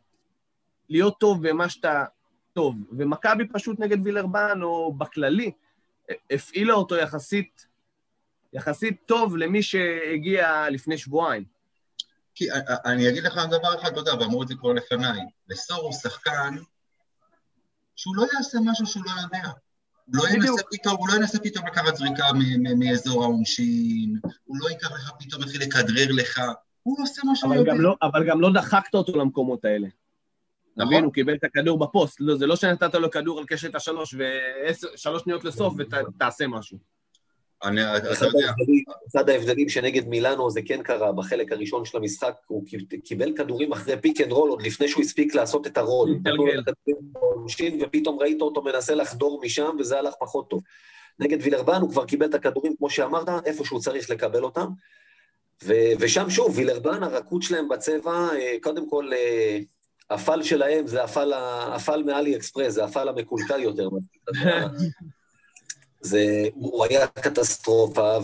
להיות 0.88 1.18
טוב 1.20 1.48
במה 1.48 1.68
שאתה 1.68 2.04
טוב. 2.52 2.76
ומכבי 2.98 3.48
פשוט 3.48 3.80
נגד 3.80 3.98
וילרבן, 4.04 4.62
או 4.62 4.92
בכללי, 4.92 5.52
הפעילה 6.30 6.74
אותו 6.74 6.96
יחסית, 6.96 7.66
יחסית 8.52 9.02
טוב 9.06 9.36
למי 9.36 9.62
שהגיע 9.62 10.70
לפני 10.70 10.98
שבועיים. 10.98 11.44
כי 12.34 12.48
אני 12.84 13.08
אגיד 13.08 13.24
לך 13.24 13.40
דבר 13.50 13.80
אחד, 13.80 13.90
אתה 13.90 14.00
יודע, 14.00 14.14
ואמרו 14.14 14.42
את 14.42 14.48
זה 14.48 14.54
כבר 14.54 14.72
לפניי, 14.72 15.20
לסור 15.48 15.82
הוא 15.82 15.92
שחקן 15.92 16.54
שהוא 17.96 18.16
לא 18.16 18.26
יעשה 18.34 18.58
משהו 18.64 18.86
שהוא 18.86 19.04
לא 19.06 19.10
יודע. 19.22 19.48
הוא 20.06 20.16
לא 20.16 20.28
ינסה 20.28 20.62
פתאום, 20.70 20.96
הוא 20.98 21.08
לא 21.08 21.14
ינסה 21.14 21.38
פתאום 21.38 21.66
לקחת 21.66 21.96
זריקה 21.96 22.24
מאזור 22.78 23.22
העונשין, 23.22 24.20
הוא 24.44 24.56
לא 24.60 24.68
ייקח 24.68 24.92
לך 24.92 25.12
פתאום, 25.18 25.42
יתחיל 25.42 25.62
לכדרר 25.62 26.06
לך, 26.10 26.40
הוא 26.82 27.02
עושה 27.02 27.22
מה 27.24 27.36
שהוא 27.36 27.54
יודע. 27.54 27.74
לא, 27.74 27.96
אבל 28.02 28.28
גם 28.28 28.40
לא 28.40 28.52
דחקת 28.52 28.94
אותו 28.94 29.18
למקומות 29.18 29.64
האלה. 29.64 29.88
מבין? 30.76 31.04
הוא 31.04 31.12
קיבל 31.12 31.34
את 31.34 31.44
הכדור 31.44 31.78
בפוסט. 31.78 32.16
לא, 32.20 32.36
זה 32.36 32.46
לא 32.46 32.56
שנתת 32.56 32.94
לו 32.94 33.10
כדור 33.10 33.38
על 33.38 33.44
קשת 33.46 33.74
השלוש 33.74 34.14
ושלוש 34.14 35.22
שניות 35.22 35.44
לסוף 35.44 35.74
ותעשה 35.78 36.46
משהו. 36.46 36.78
אני, 37.64 37.96
אתה 37.96 38.26
יודע. 38.26 38.52
אחד 39.08 39.30
ההבדלים 39.30 39.68
שנגד 39.68 40.08
מילאנו 40.08 40.50
זה 40.50 40.60
כן 40.64 40.82
קרה 40.82 41.12
בחלק 41.12 41.52
הראשון 41.52 41.84
של 41.84 41.96
המשחק, 41.96 42.34
הוא 42.46 42.64
קיבל 43.04 43.32
כדורים 43.36 43.72
אחרי 43.72 44.00
pick 44.00 44.20
and 44.20 44.32
roll 44.32 44.50
עוד 44.50 44.62
לפני 44.62 44.88
שהוא 44.88 45.02
הספיק 45.02 45.34
לעשות 45.34 45.66
את 45.66 45.78
הרול. 45.78 46.18
ופתאום 47.80 48.18
ראית 48.18 48.40
אותו 48.40 48.62
מנסה 48.62 48.94
לחדור 48.94 49.40
משם 49.44 49.76
וזה 49.78 49.98
הלך 49.98 50.14
פחות 50.20 50.50
טוב. 50.50 50.62
נגד 51.18 51.38
וילרבן 51.42 51.80
הוא 51.80 51.90
כבר 51.90 52.04
קיבל 52.04 52.26
את 52.26 52.34
הכדורים, 52.34 52.74
כמו 52.78 52.90
שאמרת, 52.90 53.28
איפה 53.46 53.64
שהוא 53.64 53.80
צריך 53.80 54.10
לקבל 54.10 54.44
אותם. 54.44 54.66
ו- 55.64 55.92
ושם 56.00 56.30
שוב, 56.30 56.58
וילרבן, 56.58 57.02
הרכות 57.02 57.42
שלהם 57.42 57.68
בצבע, 57.68 58.28
אה, 58.32 58.56
קודם 58.62 58.90
כל, 58.90 59.10
אה, 59.12 59.58
הפאל 60.10 60.42
שלהם 60.42 60.86
זה 60.86 61.04
הפאל, 61.04 61.32
הפאל 61.74 62.02
מעלי 62.02 62.36
אקספרס, 62.36 62.72
זה 62.72 62.84
הפאל 62.84 63.08
המקולקל 63.08 63.60
יותר. 63.60 63.88
זה, 66.02 66.48
הוא 66.54 66.84
היה 66.84 67.06
קטסטרופה, 67.06 68.18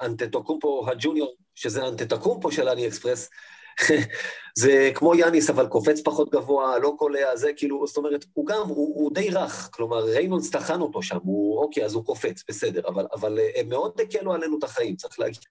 ואנטטוקומפו 0.00 0.86
הג'וניור, 0.90 1.34
שזה 1.54 1.88
אנטטוקומפו 1.88 2.52
של 2.52 2.68
עלי 2.68 2.88
אקספרס, 2.88 3.30
זה 4.58 4.90
כמו 4.94 5.14
יאניס, 5.14 5.50
אבל 5.50 5.66
קופץ 5.66 6.00
פחות 6.04 6.30
גבוה, 6.30 6.78
לא 6.78 6.94
קולע, 6.98 7.36
זה 7.36 7.50
כאילו, 7.56 7.86
זאת 7.86 7.96
אומרת, 7.96 8.24
הוא 8.32 8.46
גם, 8.46 8.68
הוא, 8.68 9.02
הוא 9.02 9.14
די 9.14 9.30
רך, 9.30 9.68
כלומר, 9.72 10.04
ריינולדס 10.04 10.50
טחן 10.50 10.80
אותו 10.80 11.02
שם, 11.02 11.18
הוא, 11.22 11.60
אוקיי, 11.60 11.84
אז 11.84 11.94
הוא 11.94 12.04
קופץ, 12.04 12.42
בסדר, 12.48 12.80
אבל, 12.88 13.06
אבל 13.14 13.38
הם 13.54 13.68
מאוד 13.68 14.00
הקלו 14.00 14.32
עלינו 14.32 14.58
את 14.58 14.64
החיים, 14.64 14.96
צריך 14.96 15.20
להגיד. 15.20 15.42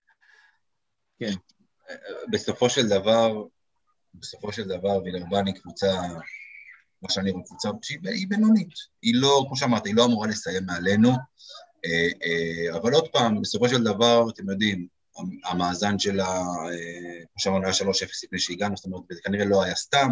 כן. 1.20 1.34
בסופו 2.32 2.70
של 2.70 2.88
דבר, 2.88 3.44
בסופו 4.14 4.52
של 4.52 4.64
דבר, 4.64 5.04
וילרבן 5.04 5.48
היא 5.48 5.56
קבוצה 5.56 5.94
מה 7.06 7.10
שאני 7.10 7.32
רואה 7.32 7.44
קבוצה 7.44 7.70
שהיא 7.82 8.28
בינונית. 8.28 8.74
היא 9.02 9.14
לא, 9.16 9.46
כמו 9.48 9.58
שאמרת, 9.58 9.86
היא 9.86 9.96
לא 9.96 10.06
אמורה 10.06 10.28
לסיים 10.28 10.66
מעלינו, 10.66 11.10
אה, 11.86 12.10
אה, 12.24 12.78
אבל 12.78 12.94
עוד 12.94 13.08
פעם, 13.08 13.42
בסופו 13.42 13.70
של 13.70 13.84
דבר, 13.84 14.30
אתם 14.30 14.50
יודעים, 14.50 14.88
המאזן 15.46 16.00
שלה, 16.00 16.28
אה, 16.28 17.24
כמו 17.32 17.40
שאמרנו, 17.40 17.64
היה 17.64 17.74
3-0 17.74 18.24
לפני 18.24 18.40
שהגענו, 18.40 18.78
זאת 18.78 18.86
אומרת, 18.86 19.02
זה 19.12 19.22
כנראה 19.24 19.46
לא 19.46 19.64
היה 19.64 19.76
סתם. 19.76 20.10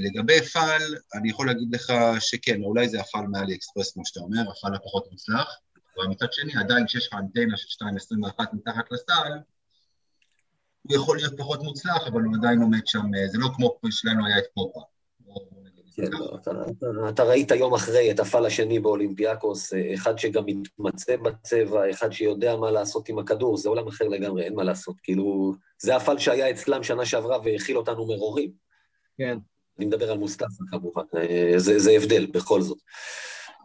לגבי 0.00 0.42
פאל, 0.42 0.94
אני 1.14 1.30
יכול 1.30 1.46
להגיד 1.46 1.74
לך 1.74 1.92
שכן, 2.20 2.62
אולי 2.62 2.88
זה 2.88 3.00
הפאל 3.00 3.26
מאלי 3.26 3.54
אקספרס, 3.54 3.92
כמו 3.92 4.06
שאתה 4.06 4.20
אומר, 4.20 4.50
הפאל 4.50 4.74
הפחות 4.74 5.08
מוצלח, 5.10 5.58
אבל 5.96 6.06
מצד 6.06 6.32
שני, 6.32 6.52
עדיין 6.56 6.86
כשיש 6.86 7.06
לך 7.06 7.14
אנטנה 7.14 7.56
של 7.56 7.84
2.21 7.84 8.44
מתחת 8.52 8.84
לסל, 8.90 9.32
הוא 10.82 10.96
יכול 10.96 11.16
להיות 11.16 11.38
פחות 11.38 11.62
מוצלח, 11.62 12.06
אבל 12.06 12.22
הוא 12.22 12.36
עדיין 12.36 12.62
עומד 12.62 12.86
שם, 12.86 13.06
זה 13.32 13.38
לא 13.38 13.48
כמו 13.56 13.78
שלנו 13.90 14.26
היה 14.26 14.38
את 14.38 14.44
פופה. 14.54 14.80
כן, 15.96 16.06
אתה, 16.34 16.50
אתה, 16.50 17.08
אתה 17.08 17.24
ראית 17.24 17.50
יום 17.50 17.74
אחרי 17.74 18.10
את 18.10 18.20
הפעל 18.20 18.46
השני 18.46 18.80
באולימפיאקוס, 18.80 19.72
אחד 19.94 20.18
שגם 20.18 20.46
מתמצא 20.46 21.16
בצבע, 21.16 21.90
אחד 21.90 22.12
שיודע 22.12 22.56
מה 22.56 22.70
לעשות 22.70 23.08
עם 23.08 23.18
הכדור, 23.18 23.56
זה 23.56 23.68
עולם 23.68 23.88
אחר 23.88 24.08
לגמרי, 24.08 24.42
אין 24.44 24.54
מה 24.54 24.64
לעשות. 24.64 24.96
כאילו, 25.02 25.54
זה 25.78 25.96
הפעל 25.96 26.18
שהיה 26.18 26.50
אצלם 26.50 26.82
שנה 26.82 27.06
שעברה 27.06 27.38
והכיל 27.44 27.76
אותנו 27.76 28.06
מרורים. 28.06 28.50
כן. 29.18 29.38
אני 29.78 29.86
מדבר 29.86 30.10
על 30.10 30.18
מוסטפא 30.18 30.64
כמובן, 30.70 31.02
זה, 31.56 31.78
זה 31.78 31.90
הבדל 31.90 32.26
בכל 32.26 32.60
זאת. 32.60 32.78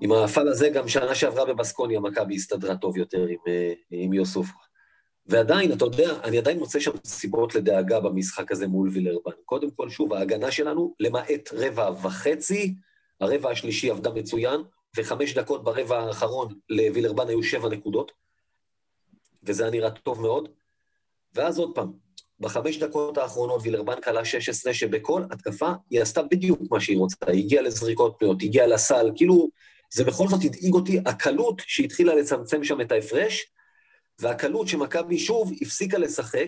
עם 0.02 0.12
הפעל 0.12 0.48
הזה, 0.48 0.70
גם 0.70 0.88
שנה 0.88 1.16
שעברה 1.16 1.46
בבסקוניה, 1.46 2.00
מכבי 2.00 2.36
הסתדרה 2.36 2.76
טוב 2.76 2.98
יותר 2.98 3.26
עם, 3.28 3.40
עם 3.92 4.14
יוסוף. 4.14 4.48
ועדיין, 5.26 5.72
אתה 5.72 5.86
יודע, 5.86 6.20
אני 6.24 6.38
עדיין 6.38 6.60
מוצא 6.60 6.80
שם 6.80 6.92
סיבות 7.06 7.56
לדאגה 7.56 8.00
במשחק 8.00 8.52
הזה 8.52 8.68
מול 8.68 8.90
וילרבן. 8.90 9.32
קודם 9.46 9.72
כל, 9.72 9.90
שוב, 9.90 10.14
ההגנה 10.14 10.52
שלנו, 10.52 10.96
למעט 11.00 11.50
רבע 11.54 11.92
וחצי, 12.04 12.76
הרבע 13.22 13.52
השלישי 13.52 13.90
עבדה 13.90 14.12
מצוין, 14.12 14.62
וחמש 14.98 15.34
דקות 15.34 15.64
ברבע 15.64 16.00
האחרון 16.00 16.54
לווילרבן 16.70 17.28
היו 17.28 17.44
שבע 17.44 17.70
נקודות, 17.70 18.12
וזה 19.44 19.64
היה 19.64 19.72
נראה 19.72 19.92
טוב 19.92 20.22
מאוד. 20.22 20.50
ואז 21.36 21.60
עוד 21.60 21.76
פעם, 21.76 21.92
בחמש 22.40 22.78
דקות 22.78 23.18
האחרונות 23.18 23.62
וילרבן 23.64 24.02
קלעה 24.02 24.26
16, 24.26 24.74
שבכל 24.74 25.24
התקפה 25.32 25.72
היא 25.90 26.02
עשתה 26.02 26.24
בדיוק 26.24 26.60
מה 26.72 26.80
שהיא 26.80 26.98
רוצה, 26.98 27.16
היא 27.28 27.44
הגיעה 27.44 27.64
לזריקות 27.64 28.16
פנויות, 28.20 28.42
היא 28.42 28.50
הגיעה 28.50 28.68
לסל, 28.68 29.12
כאילו, 29.16 29.50
זה 29.94 30.04
בכל 30.04 30.28
זאת 30.28 30.40
הדאיג 30.44 30.74
אותי, 30.74 31.00
הקלות 31.06 31.62
שהתחילה 31.66 32.16
לצמצם 32.16 32.64
שם 32.64 32.82
את 32.82 32.92
ההפרש, 32.92 33.52
והקלות 34.22 34.68
שמכבי 34.68 35.20
שוב 35.20 35.52
הפסיקה 35.62 35.98
לשחק, 35.98 36.48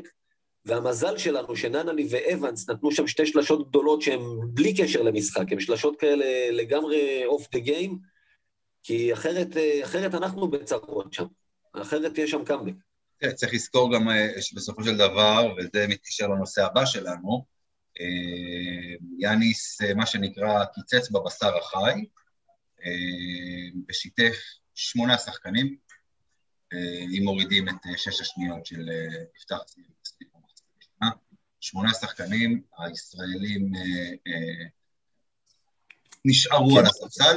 והמזל 0.65 1.17
שלנו 1.17 1.55
שננלי 1.55 2.07
ואבנס 2.09 2.69
נתנו 2.69 2.91
שם 2.91 3.07
שתי 3.07 3.25
שלשות 3.25 3.69
גדולות 3.69 4.01
שהן 4.01 4.21
בלי 4.43 4.75
קשר 4.77 5.01
למשחק, 5.01 5.51
הן 5.51 5.59
שלשות 5.59 5.99
כאלה 5.99 6.51
לגמרי 6.51 7.25
off 7.25 7.47
the 7.51 7.60
game, 7.60 7.99
כי 8.83 9.13
אחרת, 9.13 9.47
אחרת 9.83 10.13
אנחנו 10.13 10.47
בצרות 10.47 11.13
שם, 11.13 11.25
אחרת 11.73 12.13
תהיה 12.13 12.27
שם 12.27 12.45
קאמבק. 12.45 12.73
צריך 13.36 13.53
לזכור 13.53 13.95
גם 13.95 14.09
אה, 14.09 14.41
שבסופו 14.41 14.83
של 14.83 14.97
דבר, 14.97 15.53
וזה 15.57 15.88
מתקשר 15.89 16.27
לנושא 16.27 16.65
הבא 16.65 16.86
שלנו, 16.86 17.45
אה, 17.99 18.95
יאניס, 19.19 19.81
אה, 19.81 19.93
מה 19.93 20.05
שנקרא, 20.05 20.65
קיצץ 20.65 21.09
בבשר 21.09 21.57
החי, 21.57 22.05
ושיתף 23.89 24.36
שמונה 24.75 25.17
שחקנים, 25.17 25.77
אם 27.17 27.23
מורידים 27.23 27.69
את 27.69 27.75
אה, 27.86 27.97
שש 27.97 28.21
השניות 28.21 28.65
של 28.65 28.89
אה, 28.89 29.23
יפתח 29.38 29.63
צעיר 29.65 29.86
שמונה 31.63 31.93
שחקנים, 31.93 32.62
הישראלים 32.79 33.71
אה, 34.27 34.65
נשארו 36.25 36.79
על 36.79 36.86
הספסל. 36.86 37.36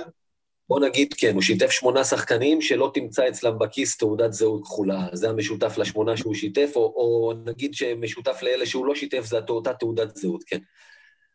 בוא 0.68 0.80
נגיד, 0.80 1.14
כן, 1.18 1.34
הוא 1.34 1.42
שיתף 1.42 1.70
שמונה 1.70 2.04
שחקנים 2.04 2.60
שלא 2.60 2.90
תמצא 2.94 3.28
אצלם 3.28 3.58
בכיס 3.58 3.96
תעודת 3.96 4.32
זהות 4.32 4.62
כחולה. 4.62 5.08
זה 5.12 5.30
המשותף 5.30 5.78
לשמונה 5.78 6.16
שהוא 6.16 6.34
שיתף, 6.34 6.72
או, 6.76 6.82
או 6.82 7.32
נגיד 7.44 7.74
שמשותף 7.74 8.38
לאלה 8.42 8.66
שהוא 8.66 8.86
לא 8.86 8.94
שיתף, 8.94 9.24
זה 9.24 9.38
אותה 9.48 9.74
תעודת 9.74 10.16
זהות, 10.16 10.44
כן. 10.44 10.58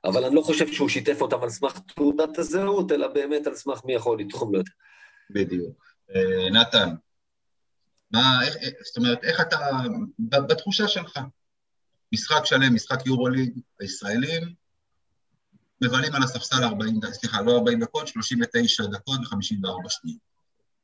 אבל 0.04 0.26
אני 0.26 0.36
לא 0.36 0.42
חושב 0.42 0.74
שהוא 0.74 0.90
שיתף 0.90 1.22
אותם 1.22 1.44
על 1.44 1.50
סמך 1.50 1.80
תעודת 1.96 2.38
הזהות, 2.38 2.92
אלא 2.92 3.08
באמת 3.08 3.48
על 3.48 3.56
סמך 3.56 3.82
מי 3.86 3.94
יכול 3.94 4.20
לתרום 4.20 4.54
לו 4.54 4.60
יותר. 4.60 4.72
בדיוק. 5.30 5.86
נתן, 6.52 6.90
מה, 8.12 8.40
איך, 8.46 8.56
זאת 8.84 8.98
אומרת, 8.98 9.24
איך 9.24 9.42
אתה, 9.42 9.58
בתחושה 10.20 10.88
שלך, 10.88 11.20
משחק 12.14 12.46
שלם, 12.46 12.76
משחק 12.76 13.06
יורוליג, 13.06 13.60
הישראלים 13.80 14.54
מבלים 15.82 16.16
על 16.16 16.24
הספסל 16.24 16.64
40, 16.64 17.00
סליחה, 17.12 17.42
לא 17.42 17.58
40 17.58 17.80
דקות, 17.80 18.08
39 18.08 18.84
דקות 18.86 19.20
ו-54 19.20 19.90
שניות. 19.90 20.32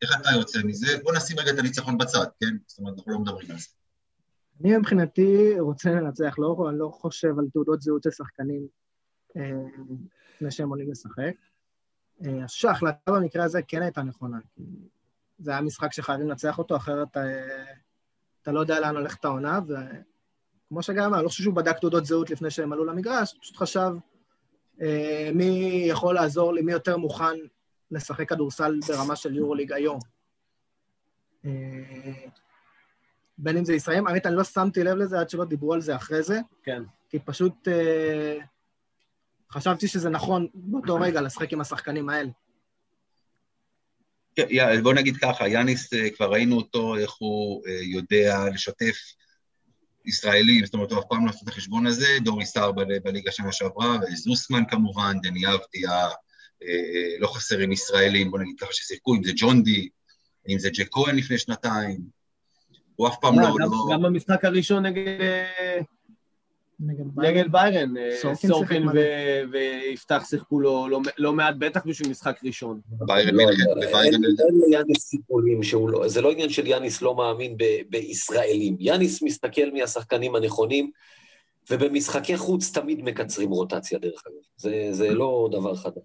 איך 0.02 0.12
אתה 0.22 0.30
יוצא 0.30 0.60
מזה? 0.64 0.98
בוא 1.04 1.14
נשים 1.16 1.40
רגע 1.40 1.52
את 1.52 1.60
הניצחון 1.60 1.98
בצד, 1.98 2.26
כן? 2.40 2.58
זאת 2.68 2.80
אומרת, 2.80 2.94
אנחנו 2.98 3.12
לא 3.12 3.20
מדברים 3.20 3.52
על 3.52 3.58
זה. 3.58 3.68
אני 4.62 4.78
מבחינתי 4.78 5.60
רוצה 5.60 5.92
לנצח, 5.92 6.36
לא, 6.38 6.70
לא 6.74 6.90
חושב 6.90 7.40
על 7.40 7.46
תעודות 7.54 7.82
זהות 7.82 8.04
של 8.04 8.12
שחקנים 8.12 8.68
אה, 9.38 9.52
לפני 10.36 10.52
שהם 10.52 10.70
עולים 10.70 10.92
לשחק. 10.92 11.34
אה, 12.26 12.70
ההחלטה 12.70 13.12
במקרה 13.12 13.44
הזה 13.44 13.62
כן 13.68 13.82
הייתה 13.82 14.02
נכונה, 14.02 14.38
כי 14.56 14.64
זה 15.40 15.52
היה 15.52 15.62
משחק 15.62 15.94
שחייבים 15.94 16.30
לנצח 16.30 16.58
אותו, 16.58 16.76
אחרת 16.76 17.08
אתה, 17.12 17.24
אתה 18.42 18.52
לא 18.52 18.60
יודע 18.60 18.80
לאן 18.80 18.96
הולכת 18.96 19.26
העונה, 19.26 19.60
וכמו 19.68 20.84
שגם 20.84 21.04
אמר, 21.04 21.22
לא 21.22 21.28
חושב 21.28 21.44
שהוא 21.44 21.56
בדק 21.56 21.78
תעודות 21.80 22.06
זהות 22.06 22.30
לפני 22.30 22.52
שהם 22.52 22.74
עלו 22.74 22.86
למגרש, 22.86 23.36
פשוט 23.42 23.58
חשב 23.58 23.92
אה, 24.82 25.30
מי 25.34 25.84
יכול 25.90 26.16
לעזור 26.16 26.54
לי, 26.54 26.62
מי 26.62 26.72
יותר 26.72 26.98
מוכן 26.98 27.36
לשחק 27.92 28.30
כדורסל 28.30 28.80
ברמה 28.88 29.16
של 29.16 29.36
יורוליג 29.36 29.74
היום. 29.74 30.00
אה, 31.46 31.52
בין 33.38 33.58
אם 33.58 33.66
זה 33.66 33.74
ישראלים, 33.74 34.08
האמת, 34.08 34.26
אני 34.26 34.36
לא 34.36 34.44
שמתי 34.44 34.84
לב 34.84 34.98
לזה 34.98 35.20
עד 35.20 35.30
שלא 35.30 35.46
דיברו 35.46 35.74
על 35.74 35.82
זה 35.82 35.96
אחרי 35.96 36.24
זה. 36.24 36.40
כן. 36.64 36.84
כי 37.10 37.20
פשוט 37.20 37.68
אה, 37.68 38.38
חשבתי 39.52 39.88
שזה 39.88 40.10
נכון 40.10 40.48
באותו 40.54 40.96
רגע 40.96 41.22
לשחק 41.22 41.54
עם 41.54 41.62
השחקנים 41.62 42.10
האלה. 42.10 42.30
בוא 44.84 44.94
נגיד 44.94 45.18
ככה, 45.18 45.48
יאניס, 45.48 45.94
אה, 45.94 46.10
כבר 46.10 46.32
ראינו 46.32 46.56
אותו, 46.56 46.96
איך 46.98 47.12
הוא 47.20 47.64
אה, 47.68 47.80
יודע 47.84 48.46
לשתף 48.54 48.96
ישראלים, 50.06 50.66
זאת 50.66 50.74
אומרת, 50.74 50.92
הוא 50.92 51.00
אף 51.00 51.06
פעם 51.10 51.26
לא 51.26 51.30
עשה 51.30 51.40
את 51.44 51.48
החשבון 51.48 51.88
הזה, 51.88 52.08
דורי 52.24 52.46
סער 52.46 52.72
בליגה 53.04 53.32
שנה 53.32 53.52
שעברה, 53.52 53.98
וזוסמן 54.12 54.64
כמובן, 54.70 55.18
דני 55.22 55.42
אבדיה, 55.48 56.08
אה, 56.64 57.20
לא 57.20 57.28
חסרים 57.28 57.72
ישראלים, 57.72 58.32
בוא 58.32 58.40
נגיד 58.40 58.56
ככה, 58.60 58.70
ששיחקו, 58.74 59.16
אם 59.16 59.24
זה 59.24 59.32
ג'ון 59.38 59.64
די, 59.64 59.90
אם 60.50 60.60
זה 60.60 60.70
ג'ק 60.70 60.88
כהן 60.92 61.16
לפני 61.16 61.38
שנתיים, 61.38 61.98
הוא 62.96 63.08
אף 63.08 63.16
פעם 63.22 63.40
לא... 63.40 63.48
גם- 63.48 63.58
לא- 63.60 63.88
גם 63.94 64.02
במשחק 64.02 64.46
הראשון 64.46 64.86
נגד 64.86 65.20
נגד 66.80 67.06
ביירן. 67.16 67.52
ביירן, 67.52 67.98
אה, 67.98 68.36
סורקין 68.36 68.84
ויפתח 69.52 70.24
שיחקו 70.30 70.60
לו 70.60 70.88
לא- 70.88 71.00
לא 71.18 71.34
מעט, 71.34 71.56
בטח 71.60 71.86
בשביל 71.86 72.10
משחק 72.10 72.40
ראשון. 72.44 72.82
ביירן 72.90 73.36
לא, 73.36 73.46
ליאניס 74.70 74.98
סיפולים 74.98 75.64
שהוא 75.64 75.90
לא, 75.90 76.08
זה 76.08 76.22
לא 76.22 76.32
עניין 76.32 76.50
של 76.50 76.68
יאניס 76.68 77.02
לא 77.02 77.16
מאמין 77.16 77.58
ב- 77.58 77.82
בישראלים. 77.90 78.76
יאניס 78.80 79.24
מסתכל 79.24 79.72
מי 79.74 79.84
השחקנים 79.84 80.36
הנכונים, 80.36 80.92
ובמשחקי 81.70 82.38
חוץ 82.38 82.72
תמיד 82.78 83.02
מקצרים 83.04 83.50
רוטציה 83.50 84.00
דרך 84.00 84.24
אגב. 84.28 84.36
זה, 84.58 84.88
זה 84.92 85.10
לא 85.14 85.50
דבר 85.52 85.76
חדש. 85.76 86.04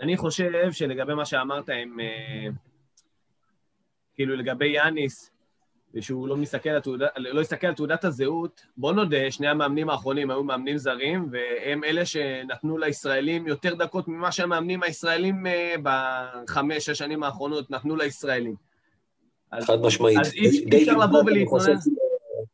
אני 0.00 0.16
חושב 0.16 0.72
שלגבי 0.72 1.14
מה 1.14 1.24
שאמרת 1.24 1.68
עם... 1.68 2.00
אה, 2.00 2.46
כאילו 4.14 4.36
לגבי 4.36 4.68
יאניס, 4.68 5.30
ושהוא 5.94 6.28
לא 6.28 6.36
מסתכל 6.36 6.68
על 6.68 6.80
תעודת, 6.80 7.08
לא 7.16 7.40
הסתכל 7.40 7.66
על 7.66 7.74
תעודת 7.74 8.04
הזהות, 8.04 8.60
בוא 8.76 8.92
נודה, 8.92 9.30
שני 9.30 9.48
המאמנים 9.48 9.90
האחרונים 9.90 10.30
היו 10.30 10.44
מאמנים 10.44 10.78
זרים, 10.78 11.28
והם 11.30 11.84
אלה 11.84 12.04
שנתנו 12.04 12.78
לישראלים 12.78 13.46
יותר 13.46 13.74
דקות 13.74 14.08
ממה 14.08 14.32
שהמאמנים 14.32 14.82
הישראלים 14.82 15.46
אה, 15.46 15.74
בחמש, 15.82 16.84
שש 16.86 16.98
שנים 16.98 17.22
האחרונות 17.22 17.70
נתנו 17.70 17.96
לישראלים. 17.96 18.54
אז 19.52 19.64
חד 19.64 19.80
משמעית. 19.80 20.18
אז 20.20 20.32
אי- 20.34 20.64
אי 20.72 20.82
אפשר 20.82 20.96
לבוא 20.96 21.22
ולהתלונן. 21.26 21.78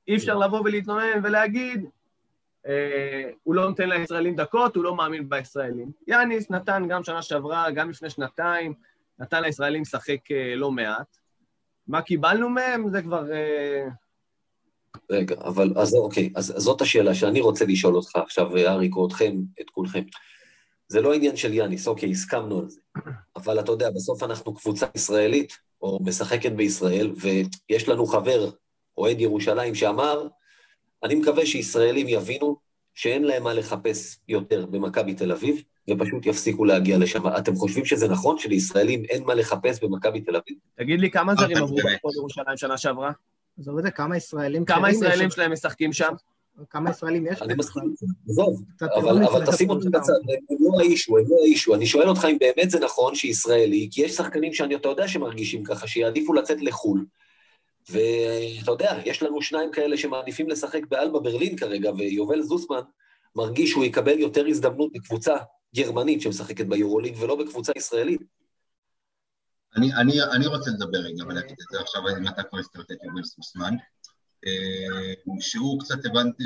אי 0.08 0.16
אפשר 0.16 0.34
לבוא 0.38 0.60
ולהתלונן 0.60 1.20
ולהגיד, 1.24 1.84
אה, 2.66 3.30
הוא 3.42 3.54
לא 3.54 3.68
נותן 3.68 3.88
לישראלים 3.88 4.36
דקות, 4.36 4.76
הוא 4.76 4.84
לא 4.84 4.94
מאמין 4.96 5.28
בישראלים. 5.28 5.90
יאניס 6.06 6.50
נתן 6.50 6.84
גם 6.88 7.04
שנה 7.04 7.22
שעברה, 7.22 7.70
גם 7.70 7.90
לפני 7.90 8.10
שנתיים, 8.10 8.74
נתן 9.18 9.42
לישראלים 9.42 9.82
לשחק 9.82 10.32
אה, 10.32 10.52
לא 10.56 10.70
מעט. 10.70 11.18
מה 11.88 12.02
קיבלנו 12.02 12.48
מהם 12.48 12.90
זה 12.90 13.02
כבר... 13.02 13.32
אה, 13.32 13.88
רגע, 15.10 15.34
אבל 15.44 15.72
אז 15.76 15.94
אוקיי, 15.94 16.30
אז 16.36 16.56
אז 16.56 16.62
זאת 16.62 16.80
השאלה 16.80 17.14
שאני 17.14 17.40
רוצה 17.40 17.64
לשאול 17.64 17.96
אותך 17.96 18.16
עכשיו, 18.16 18.56
אריק, 18.56 18.96
או 18.96 19.06
אתכם, 19.06 19.36
את 19.60 19.70
כולכם. 19.70 20.02
זה 20.88 21.00
לא 21.00 21.14
עניין 21.14 21.36
של 21.36 21.52
יאניס, 21.52 21.88
אוקיי, 21.88 22.10
הסכמנו 22.10 22.58
על 22.58 22.68
זה. 22.68 22.80
אבל 23.36 23.60
אתה 23.60 23.72
יודע, 23.72 23.90
בסוף 23.90 24.22
אנחנו 24.22 24.54
קבוצה 24.54 24.86
ישראלית, 24.94 25.52
או 25.82 25.98
משחקת 26.02 26.52
בישראל, 26.52 27.12
ויש 27.16 27.88
לנו 27.88 28.06
חבר, 28.06 28.50
אוהד 28.98 29.20
ירושלים, 29.20 29.74
שאמר, 29.74 30.28
אני 31.04 31.14
מקווה 31.14 31.46
שישראלים 31.46 32.08
יבינו 32.08 32.56
שאין 32.96 33.24
להם 33.24 33.42
מה 33.42 33.54
לחפש 33.54 34.18
יותר 34.28 34.66
במכבי 34.66 35.14
תל 35.14 35.32
אביב, 35.32 35.62
ופשוט 35.90 36.26
יפסיקו 36.26 36.64
להגיע 36.64 36.98
לשם. 36.98 37.22
אתם 37.38 37.54
חושבים 37.54 37.84
שזה 37.84 38.08
נכון 38.08 38.38
שלישראלים 38.38 39.04
אין 39.04 39.24
מה 39.24 39.34
לחפש 39.34 39.84
במכבי 39.84 40.20
תל 40.20 40.36
אביב? 40.36 40.56
תגיד 40.76 41.00
לי, 41.00 41.10
כמה 41.10 41.34
זרים 41.34 41.56
אבל 41.56 41.64
עברו 41.64 41.76
באמת. 41.76 41.92
בהפועל 41.92 42.14
ירושלים 42.16 42.56
שנה 42.56 42.78
שעברה? 42.78 43.12
עזוב 43.58 43.78
את 43.78 43.82
זה, 43.82 43.90
כמה 43.90 44.16
ישראלים 44.16 44.64
כמה 44.64 44.90
ישראלים? 44.90 45.30
שלהם 45.30 45.52
משחקים 45.52 45.92
שם? 45.92 46.12
כמה 46.70 46.90
ישראלים 46.90 47.26
יש? 47.26 47.42
אני 47.42 47.54
מסכים 47.54 47.82
עזוב, 48.28 48.62
אבל, 48.80 49.46
תשים 49.46 49.70
אותך 49.70 49.82
פונדאון. 49.82 50.02
בצד, 50.02 50.12
הם 50.50 50.56
לא 50.60 50.80
האישו, 50.80 51.18
הם 51.18 51.24
לא 51.28 51.36
האישו. 51.42 51.74
אני 51.74 51.86
שואל 51.86 52.08
אותך 52.08 52.26
אם 52.30 52.36
באמת 52.40 52.70
זה 52.70 52.80
נכון 52.80 53.14
שישראלי, 53.14 53.88
כי 53.90 54.02
יש 54.02 54.12
שחקנים 54.12 54.52
שאתה 54.52 54.88
יודע 54.88 55.08
שמרגישים 55.08 55.64
ככה, 55.64 55.86
שיעדיפו 55.86 56.32
לצאת 56.32 56.58
לחו"ל. 56.60 57.04
ואתה 57.90 58.70
יודע, 58.70 58.98
יש 59.04 59.22
לנו 59.22 59.42
שניים 59.42 59.72
כאלה 59.72 59.96
שמעדיפים 59.96 60.48
לשחק 60.48 60.86
באלבה 60.88 61.20
ברלין 61.20 61.56
כרגע, 61.56 61.90
ויובל 61.90 62.42
זוסמן 62.42 62.80
מרגיש 63.36 63.70
שהוא 63.70 63.84
יקבל 63.84 64.18
יותר 64.18 64.46
הזדמנות 64.46 64.92
בקבוצה 64.92 65.36
גרמנית 65.76 66.22
שמשחקת 66.22 66.66
ביורוליג, 66.66 67.14
ולא 67.20 67.36
בקבוצה 67.36 67.72
ישראלית. 67.76 68.20
אני, 69.76 69.94
אני, 69.94 70.22
אני 70.22 70.46
רוצה 70.46 70.70
לדבר 70.70 70.98
רגע 70.98 71.24
ולהגיד 71.24 71.56
את 71.60 71.66
זה 71.72 71.80
עכשיו, 71.80 72.02
אם 72.18 72.28
אתה 72.28 72.42
כבר 72.42 72.58
הזכרת 72.58 72.90
את 72.90 72.96
יובל 73.04 73.24
סוסמן, 73.24 73.74
אה, 74.46 75.14
שהוא 75.40 75.80
קצת 75.80 76.04
הבנתי, 76.04 76.44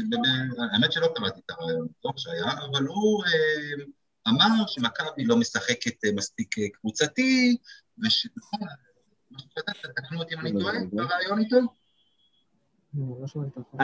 האמת 0.72 0.92
שלא 0.92 1.09
קראתי 1.14 1.40
את 1.46 1.50
הרעיון 1.50 1.88
טוב 2.03 2.12
שהיה, 2.16 2.53
אבל 2.70 2.87
הוא 2.87 3.24
אה, 3.24 3.85
אמר 4.29 4.66
שמכבי 4.66 5.24
לא 5.24 5.37
משחקת 5.37 6.05
אה, 6.05 6.11
מספיק 6.14 6.55
קבוצתי, 6.72 7.57
ושנכון, 8.05 8.68
אותי 10.18 10.35
אם 10.35 10.40
אני 10.40 10.53
טועה, 10.53 10.74
איתו? 11.38 11.57
לא 12.94 13.24
את 13.24 13.57
החוק. 13.57 13.81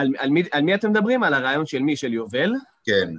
על, 0.51 0.61
מי, 0.61 0.75
אתם 0.75 0.89
מדברים? 0.89 1.23
על 1.23 1.33
הרעיון 1.33 1.65
של 1.65 1.79
מי? 1.79 1.95
של 1.95 2.13
יובל? 2.13 2.53
כן. 2.83 3.13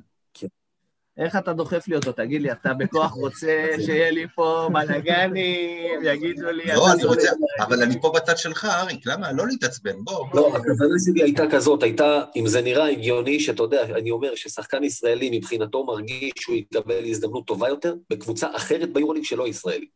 איך 1.19 1.37
אתה 1.37 1.53
דוחף 1.53 1.89
לי 1.89 1.97
אותו? 1.97 2.13
תגיד 2.13 2.43
לי, 2.43 2.53
אתה 2.53 2.75
בכוח 2.75 3.13
רוצה 3.13 3.67
שיהיה 3.85 4.11
לי 4.11 4.27
פה 4.35 4.69
בלאגנים, 4.73 6.05
יגידו 6.05 6.51
לי... 6.51 6.67
לא, 6.67 6.93
אני 6.93 7.05
רוצה, 7.05 7.29
אבל 7.61 7.83
אני 7.83 8.01
פה 8.01 8.13
בצד 8.17 8.39
שלך, 8.39 8.65
אריק, 8.65 9.07
למה? 9.07 9.33
לא 9.33 9.47
להתעצבן, 9.47 10.05
בוא, 10.05 10.27
לא. 10.35 10.49
הכוונה 10.49 10.95
שלי 11.05 11.23
הייתה 11.23 11.43
כזאת, 11.51 11.83
הייתה, 11.83 12.25
אם 12.37 12.47
זה 12.47 12.63
נראה 12.63 12.89
הגיוני, 12.89 13.41
שאתה 13.41 13.63
יודע, 13.63 13.85
אני 13.85 14.11
אומר 14.11 14.35
ששחקן 14.35 14.85
ישראלי 14.85 15.39
מבחינתו 15.39 15.85
מרגיש 15.85 16.33
שהוא 16.37 16.57
יקבל 16.57 17.05
הזדמנות 17.05 17.47
טובה 17.47 17.69
יותר 17.69 17.95
בקבוצה 18.11 18.49
אחרת 18.57 18.93
ביורוליג 18.93 19.25
שלא 19.25 19.49
ישראלי. 19.49 19.87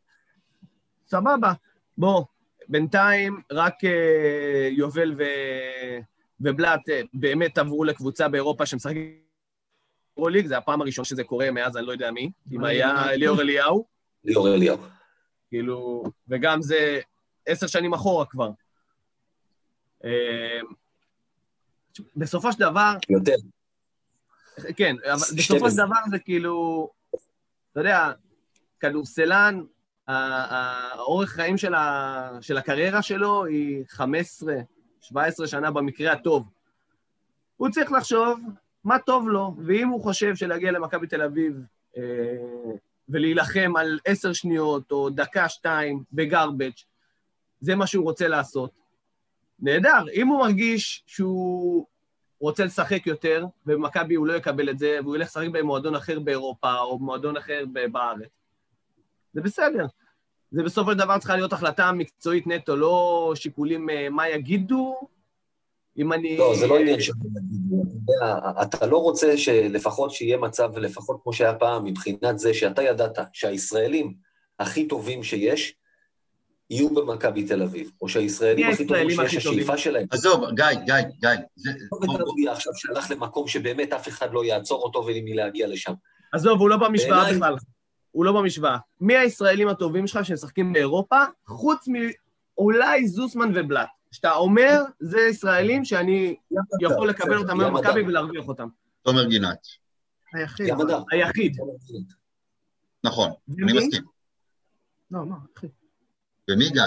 סבבה. 1.06 1.52
בוא, 1.98 2.24
בינתיים 2.68 3.40
רק 3.52 3.84
אה, 3.84 4.68
יובל 4.70 5.14
ו... 5.18 5.22
ובלאט 6.40 6.88
אה, 6.88 7.00
באמת 7.14 7.58
עברו 7.58 7.84
לקבוצה 7.84 8.28
באירופה 8.28 8.66
שמשחקת 8.66 8.96
פרוליג, 10.14 10.46
זה 10.46 10.58
הפעם 10.58 10.80
הראשונה 10.80 11.04
שזה 11.04 11.24
קורה 11.24 11.50
מאז 11.50 11.76
אני 11.76 11.86
לא 11.86 11.92
יודע 11.92 12.10
מי, 12.10 12.30
אם 12.52 12.64
היה 12.64 13.16
ליאור 13.16 13.40
אליהו, 13.40 13.86
ליאור 14.24 14.54
אליהו. 14.54 14.78
כאילו, 15.48 16.02
וגם 16.28 16.62
זה 16.62 17.00
עשר 17.46 17.66
שנים 17.66 17.94
אחורה 17.94 18.26
כבר. 18.26 18.50
אה, 20.04 20.60
בסופו 22.16 22.52
של 22.52 22.58
דבר, 22.58 22.92
יותר. 23.10 23.34
כן, 24.76 24.96
אבל 25.04 25.14
בסופו 25.36 25.64
בס- 25.64 25.72
של 25.72 25.76
דבר 25.86 25.96
זה 26.10 26.18
כאילו, 26.18 26.88
אתה 27.72 27.80
יודע, 27.80 28.12
כדורסלן, 28.80 29.60
האורך 30.12 31.30
חיים 31.30 31.58
של, 31.58 31.74
ה, 31.74 32.30
של 32.40 32.56
הקריירה 32.56 33.02
שלו 33.02 33.44
היא 33.44 33.84
15, 33.88 34.54
17 35.00 35.46
שנה 35.46 35.70
במקרה 35.70 36.12
הטוב. 36.12 36.48
הוא 37.56 37.68
צריך 37.68 37.92
לחשוב 37.92 38.40
מה 38.84 38.98
טוב 38.98 39.28
לו, 39.28 39.54
ואם 39.66 39.88
הוא 39.88 40.02
חושב 40.02 40.36
שלהגיע 40.36 40.72
למכבי 40.72 41.06
תל 41.06 41.22
אביב 41.22 41.60
אה, 41.96 42.02
ולהילחם 43.08 43.72
על 43.76 43.98
עשר 44.04 44.32
שניות 44.32 44.92
או 44.92 45.10
דקה, 45.10 45.48
שתיים, 45.48 46.02
בגרבג', 46.12 46.72
זה 47.60 47.74
מה 47.74 47.86
שהוא 47.86 48.04
רוצה 48.04 48.28
לעשות. 48.28 48.70
נהדר. 49.60 50.04
אם 50.14 50.26
הוא 50.26 50.40
מרגיש 50.40 51.02
שהוא 51.06 51.86
רוצה 52.40 52.64
לשחק 52.64 53.06
יותר, 53.06 53.46
ובמכבי 53.66 54.14
הוא 54.14 54.26
לא 54.26 54.32
יקבל 54.32 54.70
את 54.70 54.78
זה, 54.78 54.98
והוא 55.02 55.16
ילך 55.16 55.26
לשחק 55.26 55.48
במועדון 55.52 55.94
אחר 55.94 56.20
באירופה, 56.20 56.78
או 56.78 56.98
במועדון 56.98 57.36
אחר 57.36 57.64
בארץ. 57.92 58.30
זה 59.32 59.40
בסדר. 59.40 59.86
זה 60.52 60.62
בסופו 60.62 60.92
של 60.92 60.98
דבר 60.98 61.18
צריכה 61.18 61.36
להיות 61.36 61.52
החלטה 61.52 61.92
מקצועית 61.92 62.46
נטו, 62.46 62.76
לא 62.76 63.32
שיקולים 63.36 63.90
אה, 63.90 64.08
מה 64.10 64.28
יגידו, 64.28 65.08
אם 65.98 66.12
אני... 66.12 66.36
לא, 66.36 66.54
זה 66.56 66.66
לא 66.66 66.78
עניין 66.78 67.00
של... 67.00 67.12
אתה 67.12 67.94
יודע, 68.12 68.62
אתה 68.62 68.86
לא 68.86 68.98
רוצה 68.98 69.36
שלפחות 69.36 70.10
שיהיה 70.10 70.36
מצב, 70.36 70.78
לפחות 70.78 71.20
כמו 71.22 71.32
שהיה 71.32 71.54
פעם, 71.54 71.84
מבחינת 71.84 72.38
זה 72.38 72.54
שאתה 72.54 72.82
ידעת 72.82 73.18
שהישראלים 73.32 74.14
הכי 74.58 74.88
טובים 74.88 75.22
שיש, 75.22 75.74
יהיו 76.70 76.90
במכבי 76.90 77.44
תל 77.44 77.62
אביב, 77.62 77.90
או 78.00 78.08
שהישראלים 78.08 78.70
הכי 78.70 78.86
טובים 78.86 79.10
שיש? 79.10 79.46
השאיפה 79.46 79.76
שלהם. 79.78 80.06
עזוב, 80.10 80.44
גיא, 80.54 80.64
גיא, 80.84 80.94
גיא, 81.20 81.30
זה... 81.56 81.70
לא 82.44 82.52
עכשיו 82.52 82.72
שהלך 82.76 83.10
למקום 83.10 83.48
שבאמת 83.48 83.92
אף 83.92 84.08
אחד 84.08 84.32
לא 84.32 84.44
יעצור 84.44 84.82
אותו 84.82 85.06
ומלהגיע 85.06 85.66
לשם. 85.66 85.92
עזוב, 86.32 86.60
הוא 86.60 86.68
לא 86.68 86.76
במשוואה 86.76 87.32
בכלל. 87.32 87.56
הוא 88.12 88.24
לא 88.24 88.32
במשוואה. 88.32 88.78
מי 89.00 89.16
הישראלים 89.16 89.68
הטובים 89.68 90.06
שלך 90.06 90.24
שמשחקים 90.24 90.72
באירופה, 90.72 91.24
חוץ 91.46 91.88
מאולי 91.88 93.08
זוסמן 93.08 93.52
ובלאט? 93.54 93.88
שאתה 94.12 94.32
אומר, 94.32 94.82
זה 95.00 95.20
ישראלים 95.20 95.84
שאני 95.84 96.36
יכול 96.80 97.08
לקבל 97.08 97.38
אותם 97.38 97.60
היום 97.60 97.76
ים 97.76 97.82
במכבי 97.82 98.00
הדר. 98.00 98.08
ולהרוויח 98.08 98.48
אותם. 98.48 98.68
תומר 99.02 99.24
גינת. 99.24 99.66
היחיד. 100.34 100.74
היחיד. 101.10 101.56
נכון, 103.04 103.30
אני? 103.48 103.72
מסכים. 103.72 104.04
לא, 105.10 105.26
מה, 105.26 105.36
אחי. 105.56 105.66
ומי 106.50 106.70
גיא? 106.70 106.82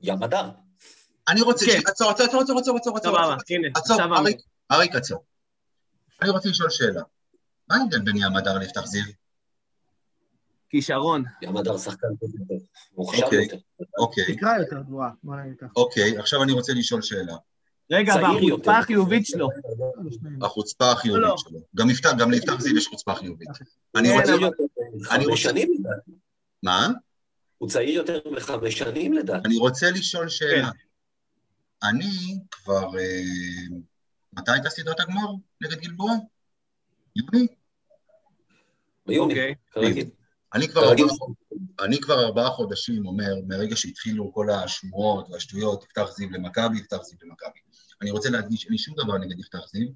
ים 0.00 0.22
הדר. 0.22 0.50
אני 1.28 1.40
רוצה... 1.40 1.66
כן. 1.66 1.80
עצור, 1.86 2.10
עצור, 2.10 2.26
עצור, 2.26 2.40
עצור, 2.40 2.58
עצור, 2.58 2.78
עצור, 2.78 2.96
עצור. 2.96 3.12
סבבה, 3.12 3.36
הנה, 3.50 3.68
עצור, 3.74 3.96
אריק, 4.70 4.94
עצור. 4.94 5.24
אני 6.22 6.30
רוצה 6.30 6.48
לשאול 6.48 6.70
שאלה. 6.70 7.02
מה 7.68 7.76
ההבדל 7.76 8.00
בין 8.00 8.16
ים 8.16 8.36
הדר 8.36 8.58
ליפתח 8.58 8.84
זיו? 8.84 9.04
כישרון. 10.70 11.24
ים 11.42 11.56
הדר 11.56 11.78
שחקן 11.78 12.08
טוב 12.20 12.30
יותר, 12.40 12.64
מוכשר 12.96 13.24
אוקיי. 13.24 13.42
יותר. 13.42 13.56
אוקיי, 13.98 14.36
תקרה 14.36 14.58
יותר 14.58 14.82
גבוהה, 14.82 15.10
בוא 15.22 15.36
נגיד 15.36 15.56
ככה. 15.60 15.70
אוקיי, 15.76 16.18
עכשיו 16.18 16.42
אני 16.42 16.52
רוצה 16.52 16.72
לשאול 16.72 17.02
שאלה. 17.02 17.36
רגע, 17.90 18.14
והחוצפה. 18.22 18.78
החיובית 18.78 19.26
שלו. 19.26 19.48
החוצפה 20.42 20.84
לא. 20.84 20.92
החיובית 20.92 21.38
שלו. 21.38 21.60
גם 21.76 21.90
יפתח, 21.90 22.10
גם 22.18 22.30
ליפתח 22.30 22.60
זיו 22.60 22.76
יש 22.76 22.86
חוצפה 22.86 23.14
חיובית. 23.14 23.48
אני 23.96 24.18
רוצה... 24.18 24.32
אני 25.10 25.26
רוצה-. 25.26 25.50
מה? 26.62 26.88
הוא 27.58 27.68
צעיר 27.68 27.94
יותר 27.94 28.20
מחמש 28.32 28.78
שנים 28.78 29.12
לדעתי. 29.12 29.48
אני 29.48 29.56
רוצה 29.56 29.90
לשאול 29.90 30.28
שאלה. 30.28 30.70
כן. 30.70 31.88
אני 31.88 32.38
כבר... 32.50 32.98
אה, 32.98 33.76
מתי 34.32 34.50
הייתה 34.52 34.70
סדרת 34.70 35.00
הגמר 35.00 35.32
נגד 35.60 35.80
גלבוע? 35.80 36.12
יוני? 37.16 37.46
ביוני, 39.06 39.32
אוקיי. 39.32 39.54
כרגיל. 39.70 40.10
אני 40.54 40.68
כבר. 40.68 40.80
ארבעה- 40.80 40.94
אני 41.84 42.00
כבר 42.00 42.24
ארבעה 42.24 42.50
חודשים 42.50 43.06
אומר, 43.06 43.34
מרגע 43.46 43.76
שהתחילו 43.76 44.32
כל 44.34 44.50
השמועות 44.50 45.28
והשטויות, 45.30 45.84
יפתח 45.84 46.06
זיו 46.16 46.30
למכבי, 46.30 46.78
יפתח 46.78 47.02
זיו 47.02 47.18
למכבי. 47.22 47.60
אני 48.02 48.10
רוצה 48.10 48.30
להדגיש, 48.30 48.64
אין 48.64 48.72
לי 48.72 48.78
שום 48.78 48.94
דבר 49.04 49.18
נגד 49.18 49.38
יפתח 49.40 49.66
זיו, 49.72 49.88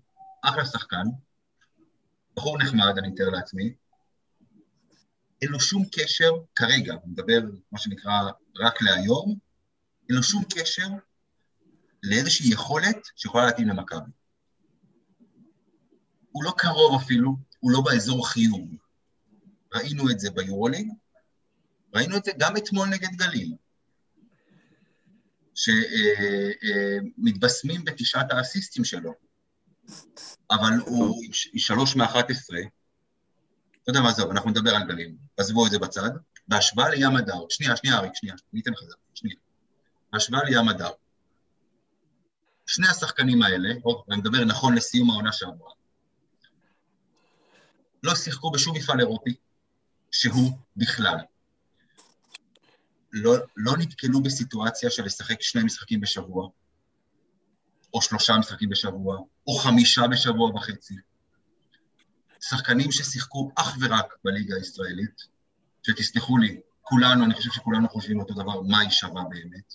אחלה 0.43 0.65
שחקן, 0.67 1.05
בחור 2.37 2.59
נחמד, 2.59 2.95
אני 2.99 3.09
מתאר 3.09 3.29
לעצמי, 3.31 3.75
אין 5.43 5.51
לו 5.51 5.61
שום 5.61 5.85
קשר, 5.93 6.31
כרגע, 6.55 6.93
אני 6.93 7.13
מדבר, 7.13 7.41
מה 7.73 7.79
שנקרא, 7.79 8.13
רק 8.61 8.83
להיום, 8.83 9.37
אין 10.09 10.17
לו 10.17 10.23
שום 10.23 10.45
קשר 10.55 10.89
לאיזושהי 12.03 12.53
יכולת 12.53 12.97
שיכולה 13.17 13.47
להתאים 13.47 13.69
למכבי. 13.69 14.11
הוא 16.33 16.45
לא 16.45 16.53
קרוב 16.57 17.01
אפילו, 17.03 17.37
הוא 17.61 17.71
לא 17.71 17.81
באזור 17.81 18.29
חיוב. 18.29 18.69
ראינו 19.75 20.11
את 20.11 20.21
זה 20.21 20.31
ביורוליג, 20.31 20.89
ראינו 21.95 22.17
את 22.17 22.25
זה 22.25 22.33
גם 22.39 22.57
אתמול 22.57 22.89
נגד 22.89 23.09
גליל, 23.09 23.55
שמתבשמים 27.15 27.85
בתשעת 27.85 28.33
האסיסטים 28.33 28.85
שלו, 28.85 29.15
אבל 30.51 30.73
הוא 30.87 31.23
שלוש 31.57 31.97
מאחת 31.97 32.31
עשרה, 32.31 32.61
אתה 33.83 33.91
יודע 33.91 34.01
מה 34.01 34.13
זה, 34.13 34.23
אנחנו 34.23 34.51
נדבר 34.51 34.75
על 34.75 34.87
גליל, 34.89 35.15
עזבו 35.37 35.67
את 35.67 35.71
זה 35.71 35.79
בצד, 35.79 36.11
בהשוואה 36.49 36.89
לים 36.91 37.17
הדר, 37.17 37.47
שנייה, 37.49 37.77
שנייה 37.77 37.99
אריק, 37.99 38.13
שנייה, 38.15 38.35
אני 38.53 38.61
אתן 38.61 38.73
לך 38.73 38.83
את 38.83 38.89
זה, 38.89 38.95
שנייה, 39.15 39.37
בהשוואה 40.13 40.45
לים 40.45 40.69
הדר, 40.69 40.91
שני 42.67 42.89
השחקנים 42.89 43.43
האלה, 43.43 43.75
או, 43.85 44.05
אני 44.11 44.17
מדבר 44.17 44.45
נכון 44.45 44.75
לסיום 44.75 45.11
העונה 45.11 45.33
שעברה, 45.33 45.71
לא 48.03 48.15
שיחקו 48.15 48.51
בשום 48.51 48.77
מפעל 48.77 49.01
אירופי, 49.01 49.35
שהוא 50.15 50.59
בכלל. 50.77 51.17
לא, 53.13 53.35
לא 53.57 53.73
נתקלו 53.79 54.23
בסיטואציה 54.23 54.91
של 54.91 55.05
לשחק 55.05 55.43
שני 55.43 55.63
משחקים 55.63 56.01
בשבוע, 56.01 56.49
או 57.95 58.03
שלושה 58.03 58.39
משחקים 58.39 58.69
בשבוע, 58.69 59.19
או 59.47 59.55
חמישה 59.55 60.03
בשבוע 60.11 60.51
וחצי. 60.51 60.95
שחקנים 62.41 62.93
ששיחקו 62.93 63.51
אך 63.57 63.77
ורק 63.81 64.15
בליגה 64.25 64.57
הישראלית, 64.57 65.23
שתסלחו 65.83 66.39
לי, 66.39 66.61
כולנו, 66.83 67.25
אני 67.25 67.35
חושב 67.35 67.51
שכולנו 67.51 67.89
חושבים 67.89 68.21
אותו 68.21 68.35
דבר, 68.35 68.61
מה 68.63 68.81
היא 68.81 68.91
שווה 68.91 69.23
באמת. 69.29 69.75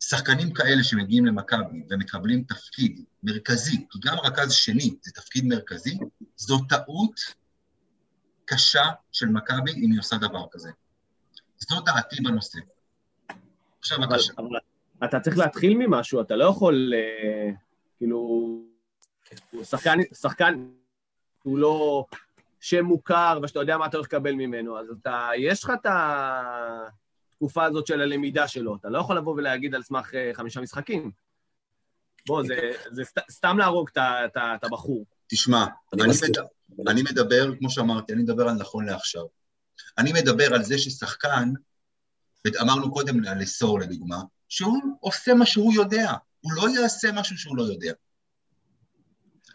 שחקנים 0.00 0.52
כאלה 0.54 0.84
שמגיעים 0.84 1.26
למכבי 1.26 1.82
ומקבלים 1.90 2.44
תפקיד 2.44 3.04
מרכזי, 3.22 3.86
כי 3.90 3.98
גם 4.02 4.16
רכז 4.18 4.52
שני 4.52 4.94
זה 5.02 5.12
תפקיד 5.12 5.44
מרכזי, 5.44 5.98
זו 6.36 6.58
טעות 6.68 7.20
קשה 8.54 8.84
של 9.12 9.26
מכבי 9.26 9.72
אם 9.72 9.90
היא 9.90 9.98
עושה 9.98 10.16
דבר 10.16 10.46
כזה. 10.50 10.70
זו 11.58 11.80
דעתי 11.80 12.16
בנושא. 12.22 12.58
עכשיו 13.78 13.98
בבקשה. 14.00 14.32
אתה 15.04 15.20
צריך 15.20 15.38
להתחיל 15.38 15.76
ממשהו, 15.78 16.20
אתה 16.20 16.36
לא 16.36 16.44
יכול, 16.44 16.92
אה, 16.94 17.50
כאילו, 17.98 18.18
הוא 19.50 19.64
שחקן, 19.64 19.98
שחקן, 20.20 20.68
הוא 21.42 21.58
לא 21.58 22.04
שם 22.60 22.84
מוכר, 22.84 23.38
ושאתה 23.42 23.60
יודע 23.60 23.78
מה 23.78 23.86
אתה 23.86 23.96
הולך 23.96 24.06
לקבל 24.06 24.32
ממנו, 24.32 24.78
אז 24.78 24.86
אתה, 24.90 25.28
יש 25.38 25.64
לך 25.64 25.72
את 25.80 25.86
התקופה 27.32 27.64
הזאת 27.64 27.86
של 27.86 28.00
הלמידה 28.00 28.48
שלו, 28.48 28.76
אתה 28.76 28.88
לא 28.88 28.98
יכול 28.98 29.16
לבוא 29.16 29.34
ולהגיד 29.34 29.74
על 29.74 29.82
סמך 29.82 30.14
אה, 30.14 30.30
חמישה 30.34 30.60
משחקים. 30.60 31.10
בוא, 32.26 32.42
זה, 32.42 32.70
זה 32.90 33.04
סת, 33.04 33.18
סתם 33.30 33.58
להרוג 33.58 33.90
את 33.98 34.64
הבחור. 34.64 35.04
תשמע, 35.26 35.64
אני 35.92 36.02
אני. 36.02 36.12
מדבר, 36.28 36.44
אני 36.90 37.02
מדבר, 37.02 37.56
כמו 37.58 37.70
שאמרתי, 37.70 38.12
אני 38.12 38.22
מדבר 38.22 38.48
על 38.48 38.54
נכון 38.54 38.86
לעכשיו. 38.86 39.24
אני 39.98 40.12
מדבר 40.12 40.54
על 40.54 40.62
זה 40.62 40.78
ששחקן, 40.78 41.52
אמרנו 42.62 42.92
קודם 42.92 43.26
על 43.26 43.38
לסור 43.38 43.80
לדוגמה, 43.80 44.22
שהוא 44.48 44.78
עושה 45.00 45.34
מה 45.34 45.46
שהוא 45.46 45.72
יודע, 45.72 46.12
הוא 46.40 46.52
לא 46.52 46.80
יעשה 46.80 47.12
משהו 47.12 47.38
שהוא 47.38 47.56
לא 47.56 47.62
יודע. 47.62 47.92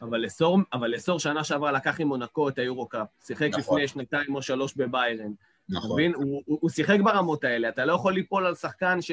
אבל 0.01 0.17
לסור, 0.17 0.57
אבל 0.73 0.87
לסור 0.87 1.19
שנה 1.19 1.43
שעברה 1.43 1.71
לקח 1.71 2.01
עם 2.01 2.07
מונקו 2.07 2.49
את 2.49 2.57
היורו-קאפ, 2.57 3.07
שיחק 3.25 3.49
נכון. 3.49 3.59
לפני 3.59 3.87
שנתיים 3.87 4.35
או 4.35 4.41
שלוש 4.41 4.73
בביירן. 4.75 5.31
נכון. 5.69 5.91
מבין? 5.91 6.13
הוא, 6.13 6.41
הוא, 6.45 6.57
הוא 6.61 6.69
שיחק 6.69 6.97
ברמות 7.03 7.43
האלה, 7.43 7.69
אתה 7.69 7.85
לא 7.85 7.93
יכול 7.93 8.13
ליפול 8.13 8.45
על 8.45 8.55
שחקן 8.55 9.01
ש... 9.01 9.11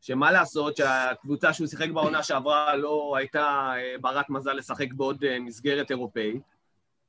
שמה 0.00 0.32
לעשות, 0.32 0.76
שהקבוצה 0.76 1.52
שהוא 1.52 1.66
שיחק 1.66 1.90
בעונה 1.90 2.22
שעברה 2.22 2.76
לא 2.76 3.14
הייתה 3.18 3.72
אה, 3.76 3.98
ברת 4.00 4.30
מזל 4.30 4.52
לשחק 4.52 4.92
בעוד 4.92 5.24
אה, 5.24 5.40
מסגרת 5.40 5.90
אירופאית, 5.90 6.56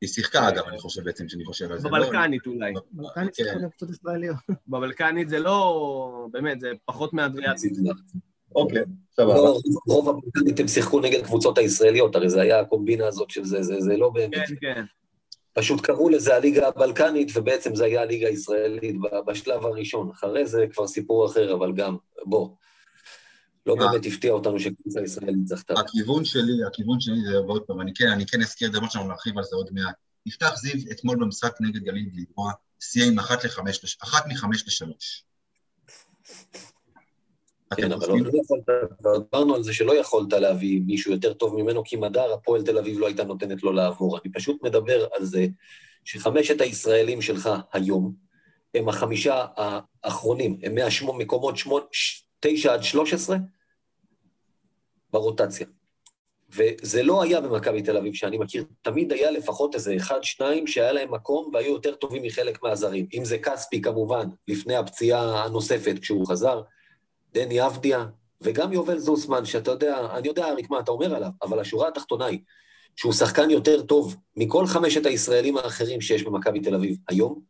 היא 0.01 0.09
שיחקה 0.09 0.49
אגב, 0.49 0.63
אני 0.67 0.79
חושב 0.79 1.03
בעצם, 1.03 1.27
כשאני 1.27 1.45
חושב 1.45 1.71
על 1.71 1.79
זה. 1.79 1.89
לא- 1.89 1.99
בבלקנית 1.99 2.47
אולי. 2.47 2.73
בלקנית 2.91 3.35
כן. 3.35 3.43
שיחקו 3.43 3.59
קבוצות 3.59 3.89
ישראליות. 3.89 4.37
בבלקנית 4.67 5.29
זה 5.29 5.39
לא... 5.39 6.27
באמת, 6.31 6.59
זה 6.59 6.71
פחות 6.85 7.13
מאדריאטי. 7.13 7.69
אוקיי, 8.55 8.81
סבבה. 9.11 9.33
לא, 9.35 9.59
רוב 9.87 10.09
הבלקנית 10.09 10.59
הם 10.59 10.67
שיחקו 10.67 10.99
נגד 10.99 11.25
קבוצות 11.25 11.57
הישראליות, 11.57 12.15
הרי 12.15 12.29
זה 12.29 12.41
היה 12.41 12.59
הקומבינה 12.59 13.07
הזאת 13.07 13.29
של 13.29 13.43
זה, 13.43 13.63
זה, 13.63 13.81
זה 13.81 13.97
לא 13.97 14.09
באמת. 14.09 14.47
כן, 14.47 14.55
כן. 14.61 14.83
פשוט 15.53 15.81
קראו 15.81 16.09
לזה 16.09 16.35
הליגה 16.35 16.67
הבלקנית, 16.67 17.31
ובעצם 17.35 17.75
זה 17.75 17.85
היה 17.85 18.01
הליגה 18.01 18.27
הישראלית 18.27 18.95
בשלב 19.27 19.65
הראשון. 19.65 20.09
אחרי 20.09 20.45
זה 20.45 20.65
כבר 20.71 20.87
סיפור 20.87 21.25
אחר, 21.25 21.53
אבל 21.53 21.73
גם, 21.73 21.97
בוא, 22.25 22.49
לא 23.67 23.73
אה. 23.73 23.91
באמת 23.91 24.05
הפתיע 24.05 24.31
אותנו 24.31 24.59
שקבוצה 24.59 25.01
ישראלית 25.01 25.47
זכתה. 25.47 25.73
הכיוון 25.79 26.25
שלי, 26.25 26.63
הכיוון 26.67 26.99
שלי 26.99 27.21
זה, 27.31 27.41
ועוד 27.41 27.61
פעם, 27.61 27.81
אני 27.81 27.93
כן, 27.95 28.07
אני 28.07 28.25
כן 28.25 28.41
אזכיר 28.41 28.67
את 28.67 28.73
זה, 28.73 28.77
למרות 28.77 28.91
שאנחנו 28.91 29.09
נרחיב 29.09 29.37
על 29.37 29.43
זה 29.43 29.55
עוד 29.55 29.69
מעט. 29.71 29.95
יפתח 30.25 30.55
זיו 30.55 30.91
אתמול 30.91 31.17
במשחק 31.19 31.55
נגד 31.59 31.83
גליל 31.83 32.05
גלבוע, 32.05 32.51
סיים 32.81 33.11
עם 33.11 33.19
אחת 33.19 33.43
לחמש, 33.43 33.97
אחת 34.03 34.23
מחמש 34.27 34.67
לשלוש. 34.67 35.23
כן, 37.75 37.91
אבל 37.91 38.07
לא 38.07 38.15
יכולת, 38.43 38.63
דיברנו 39.23 39.55
על 39.55 39.63
זה 39.63 39.73
שלא 39.73 39.95
יכולת 39.99 40.33
להביא 40.33 40.81
מישהו 40.85 41.11
יותר 41.11 41.33
טוב 41.33 41.55
ממנו, 41.55 41.83
כי 41.83 41.95
מדר, 41.95 42.33
הפועל 42.33 42.63
תל 42.63 42.77
אביב 42.77 42.99
לא 42.99 43.07
הייתה 43.07 43.23
נותנת 43.23 43.63
לו 43.63 43.71
לעבור. 43.71 44.17
אני 44.17 44.31
פשוט 44.33 44.63
מדבר 44.63 45.07
על 45.13 45.25
זה 45.25 45.47
שחמשת 46.03 46.61
הישראלים 46.61 47.21
שלך 47.21 47.49
היום, 47.73 48.13
הם 48.75 48.89
החמישה 48.89 49.45
האחרונים, 49.55 50.59
הם 50.63 50.75
מהשמונה 50.75 51.17
מקומות 51.17 51.57
שמונה, 51.57 51.85
ש- 51.91 52.23
תשע 52.39 52.73
עד 52.73 52.83
שלוש 52.83 53.13
עשרה 53.13 53.37
ברוטציה. 55.19 55.67
וזה 56.49 57.03
לא 57.03 57.23
היה 57.23 57.41
במכבי 57.41 57.81
תל 57.81 57.97
אביב 57.97 58.13
שאני 58.13 58.37
מכיר, 58.37 58.65
תמיד 58.81 59.13
היה 59.13 59.31
לפחות 59.31 59.75
איזה 59.75 59.95
אחד, 59.95 60.23
שניים 60.23 60.67
שהיה 60.67 60.91
להם 60.91 61.13
מקום 61.13 61.49
והיו 61.53 61.73
יותר 61.73 61.95
טובים 61.95 62.23
מחלק 62.23 62.63
מהזרים. 62.63 63.07
אם 63.13 63.25
זה 63.25 63.37
כספי 63.37 63.81
כמובן, 63.81 64.27
לפני 64.47 64.75
הפציעה 64.75 65.43
הנוספת 65.43 65.99
כשהוא 66.01 66.27
חזר, 66.27 66.61
דני 67.33 67.65
אבדיה, 67.65 68.05
וגם 68.41 68.73
יובל 68.73 68.97
זוסמן, 68.99 69.45
שאתה 69.45 69.71
יודע, 69.71 70.17
אני 70.17 70.27
יודע, 70.27 70.47
אריק, 70.47 70.69
מה 70.69 70.79
אתה 70.79 70.91
אומר 70.91 71.15
עליו, 71.15 71.29
אבל 71.43 71.59
השורה 71.59 71.87
התחתונה 71.87 72.25
היא 72.25 72.39
שהוא 72.95 73.13
שחקן 73.13 73.49
יותר 73.49 73.81
טוב 73.81 74.15
מכל 74.35 74.65
חמשת 74.65 75.05
הישראלים 75.05 75.57
האחרים 75.57 76.01
שיש 76.01 76.23
במכבי 76.23 76.59
תל 76.59 76.75
אביב 76.75 76.97
היום. 77.07 77.41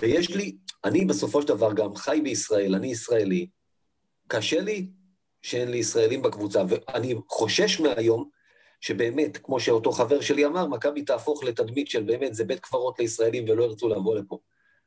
ויש 0.00 0.30
לי, 0.30 0.56
אני 0.84 1.04
בסופו 1.04 1.42
של 1.42 1.48
דבר 1.48 1.72
גם 1.72 1.94
חי 1.94 2.20
בישראל, 2.24 2.74
אני 2.74 2.86
ישראלי, 2.86 3.46
קשה 4.28 4.60
לי 4.60 4.86
שאין 5.44 5.70
לי 5.70 5.76
ישראלים 5.76 6.22
בקבוצה, 6.22 6.62
ואני 6.68 7.14
חושש 7.28 7.80
מהיום 7.80 8.28
שבאמת, 8.80 9.36
כמו 9.42 9.60
שאותו 9.60 9.92
חבר 9.92 10.20
שלי 10.20 10.46
אמר, 10.46 10.66
מכבי 10.66 11.02
תהפוך 11.02 11.44
לתדמית 11.44 11.88
של 11.88 12.02
באמת, 12.02 12.34
זה 12.34 12.44
בית 12.44 12.60
קברות 12.60 12.98
לישראלים 12.98 13.44
ולא 13.48 13.64
ירצו 13.64 13.88
לבוא 13.88 14.16
לפה. 14.16 14.38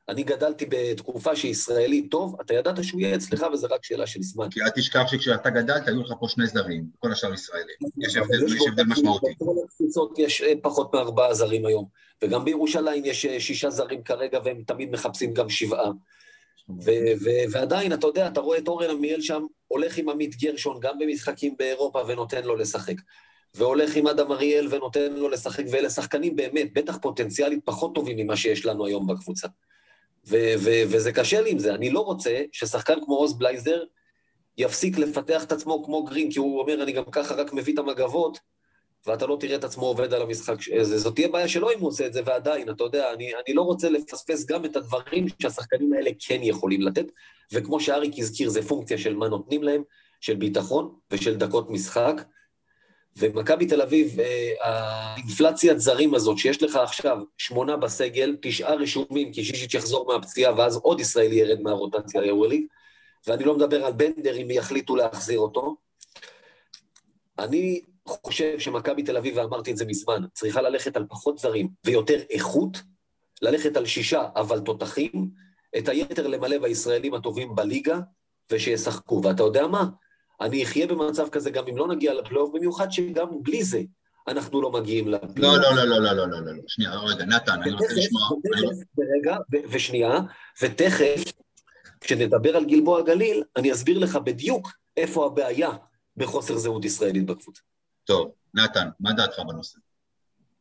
אני 0.10 0.24
גדלתי 0.24 0.66
בתקופה 0.70 1.36
שישראלי 1.36 2.08
טוב, 2.10 2.36
אתה 2.41 2.53
ידעת 2.53 2.84
שהוא 2.84 3.01
יהיה 3.01 3.16
אצלך 3.16 3.45
וזה 3.53 3.68
רק 3.68 3.84
שאלה 3.84 4.08
של 4.08 4.22
זמן. 4.22 4.49
כי 4.49 4.62
אל 4.62 4.70
תשכח 4.70 5.08
שכשאתה 5.08 5.49
גדלת, 5.49 5.88
היו 5.88 6.01
לך 6.01 6.14
פה 6.20 6.28
שני 6.30 6.47
זרים, 6.47 6.86
כל 6.99 7.12
השאר 7.12 7.34
ישראלים. 7.34 7.76
יש 7.97 8.16
הבדל, 8.16 8.55
יש 8.55 8.68
הבדל 8.68 8.84
משמעותי. 8.84 9.34
בכל 9.36 9.55
הקבוצות 9.66 10.20
יש 10.20 10.41
אה, 10.41 10.53
פחות 10.62 10.93
מארבעה 10.93 11.34
זרים 11.34 11.66
היום, 11.66 11.86
וגם 12.24 12.45
בירושלים 12.45 13.05
יש 13.05 13.26
אה, 13.26 13.39
שישה 13.39 13.70
זרים 13.70 14.03
כרגע, 14.03 14.39
והם 14.45 14.64
תמיד 14.68 14.91
מחפשים 14.91 15.34
גם 15.34 15.49
שבעה. 15.49 15.91
ועדיין, 17.51 17.93
אתה 17.93 18.08
יודע, 18.08 18.28
אתה 18.28 18.39
רואה 18.39 18.58
את 18.58 18.68
אורן 18.68 18.89
עמיאל 18.89 19.22
שם, 19.22 19.45
הולך 19.68 19.97
עם 19.97 20.09
עמית 20.09 20.36
גרשון 20.36 20.80
גם 20.80 20.99
במשחקים 20.99 21.55
באירופה 21.57 22.01
ונותן 22.07 22.43
לו 22.43 22.55
לשחק. 22.55 22.95
והולך 23.53 23.95
עם 23.95 24.07
אדם 24.07 24.32
אריאל 24.32 24.68
ונותן 24.72 25.13
לו 25.13 25.30
לשחק, 25.30 25.63
ואלה 25.72 25.89
שחקנים 25.89 26.36
באמת, 26.36 26.74
בטח 26.74 26.97
פוטנציאלית 26.97 27.59
פחות 27.65 27.95
טובים 27.95 28.18
ממה 28.18 28.38
שיש 28.38 28.65
לנו 28.65 28.86
היום 28.86 29.07
בקבוצה. 29.07 29.47
ו- 30.28 30.53
ו- 30.59 30.84
וזה 30.89 31.11
קשה 31.11 31.41
לי 31.41 31.51
עם 31.51 31.59
זה. 31.59 31.76
אני 31.76 31.89
לא 31.89 31.99
רוצה 31.99 32.43
ששחקן 32.51 32.95
כמו 33.05 33.15
עוז 33.15 33.38
בלייזר 33.38 33.84
יפסיק 34.57 34.97
לפתח 34.97 35.43
את 35.43 35.51
עצמו 35.51 35.84
כמו 35.86 36.03
גרין, 36.03 36.32
כי 36.32 36.39
הוא 36.39 36.59
אומר, 36.59 36.84
אני 36.84 36.91
גם 36.91 37.03
ככה 37.11 37.36
רק 37.36 37.53
מביא 37.53 37.74
את 37.74 37.80
המגבות, 37.80 38.39
ואתה 39.08 39.26
לא 39.26 39.38
תראה 39.39 39.55
את 39.55 39.64
עצמו 39.64 39.86
עובד 39.86 40.14
על 40.14 40.22
המשחק. 40.22 40.55
זאת 40.82 41.16
תהיה 41.16 41.28
בעיה 41.28 41.47
שלו 41.47 41.72
אם 41.72 41.80
הוא 41.80 41.89
עושה 41.89 42.08
את 42.08 42.14
זה, 42.14 42.22
ועדיין, 42.26 42.70
אתה 42.70 42.84
יודע, 42.84 43.14
אני, 43.14 43.32
אני 43.45 43.55
לא 43.55 43.62
רוצה 43.62 43.89
לפספס 43.89 44.45
גם 44.45 44.66
את 44.66 44.76
הדברים 44.76 45.26
שהשחקנים 45.41 45.93
האלה 45.93 46.12
כן 46.20 46.39
יכולים 46.41 46.82
לתת, 46.82 47.05
וכמו 47.53 47.80
שאריק 47.80 48.14
הזכיר, 48.18 48.49
זה 48.49 48.62
פונקציה 48.62 48.97
של 48.97 49.16
מה 49.16 49.28
נותנים 49.28 49.64
להם, 49.64 49.84
של 50.22 50.36
ביטחון 50.36 50.95
ושל 51.12 51.36
דקות 51.36 51.70
משחק. 51.70 52.22
ומכבי 53.20 53.66
תל 53.66 53.82
אביב, 53.82 54.20
אה, 54.20 54.53
האינפלציית 54.62 55.80
זרים 55.80 56.14
הזאת, 56.14 56.38
שיש 56.38 56.64
לך 56.64 56.76
עכשיו 56.76 57.18
שמונה 57.38 57.78
בסגל, 57.78 58.36
תשעה 58.41 58.76
רשומים, 58.76 59.34
כי 59.34 59.43
שישיץ' 59.43 59.74
יחזור 59.74 60.08
מהפציעה, 60.08 60.55
ואז 60.58 60.76
עוד 60.76 60.99
ישראלי 60.99 61.36
ירד 61.36 61.62
מהרוטציה 61.62 62.22
היורוליג, 62.22 62.66
ואני 63.28 63.43
לא 63.43 63.55
מדבר 63.55 63.86
על 63.86 63.93
בנדר 63.93 64.36
אם 64.41 64.51
יחליטו 64.51 64.95
להחזיר 64.95 65.39
אותו. 65.39 65.76
אני 67.39 67.82
חושב 68.10 68.60
שמכבי 68.60 69.03
תל 69.03 69.18
אביב, 69.18 69.38
ואמרתי 69.38 69.72
את 69.72 69.78
זה 69.78 69.86
מזמן, 69.86 70.22
צריכה 70.34 70.62
ללכת 70.62 70.97
על 70.97 71.05
פחות 71.10 71.38
זרים 71.38 71.70
ויותר 71.86 72.20
איכות, 72.30 72.78
ללכת 73.41 73.78
על 73.78 73.86
שישה 73.86 74.24
אבל 74.36 74.60
תותחים, 74.60 75.30
את 75.78 75.89
היתר 75.89 76.28
למלא 76.28 76.58
בישראלים 76.58 77.14
הטובים 77.14 77.55
בליגה, 77.55 77.99
ושישחקו. 78.51 79.22
ואתה 79.24 79.43
יודע 79.43 79.68
מה? 79.68 79.86
אני 80.41 80.64
אחיה 80.64 80.88
במצב 80.88 81.30
כזה 81.30 81.49
גם 81.49 81.68
אם 81.68 81.78
לא 81.78 81.88
נגיע 81.88 82.14
לפלייאוף, 82.14 82.51
במיוחד 82.53 82.91
שגם 82.91 83.28
בלי 83.43 83.64
זה 83.64 83.82
אנחנו 84.28 84.62
לא 84.62 84.72
מגיעים 84.72 85.08
לפלייאוף. 85.08 85.58
לא, 85.58 85.76
לא, 85.76 85.76
לא, 85.76 85.84
לא, 85.84 85.99
לא, 85.99 86.14
לא, 86.14 86.28
לא, 86.28 86.45
לא. 86.45 86.53
לא, 86.53 86.62
שנייה, 86.68 86.91
רגע, 86.95 87.26
נתן, 87.26 87.62
אני 87.62 87.72
רוצה 87.72 87.93
לשמוע. 87.95 88.22
רגע, 89.18 89.38
ושנייה, 89.70 90.20
ותכף, 90.62 91.24
כשנדבר 92.01 92.58
על 92.58 92.66
גלבוע 92.66 93.01
גליל, 93.01 93.43
אני 93.55 93.72
אסביר 93.72 93.99
לך 93.99 94.16
בדיוק 94.16 94.72
איפה 94.97 95.26
הבעיה 95.26 95.70
בחוסר 96.18 96.58
זהות 96.58 96.86
ישראלית 96.86 97.26
בקבוצה. 97.26 97.62
טוב, 98.08 98.32
נתן, 98.53 98.89
מה 98.99 99.14
דעתך 99.14 99.39
בנושא? 99.39 99.80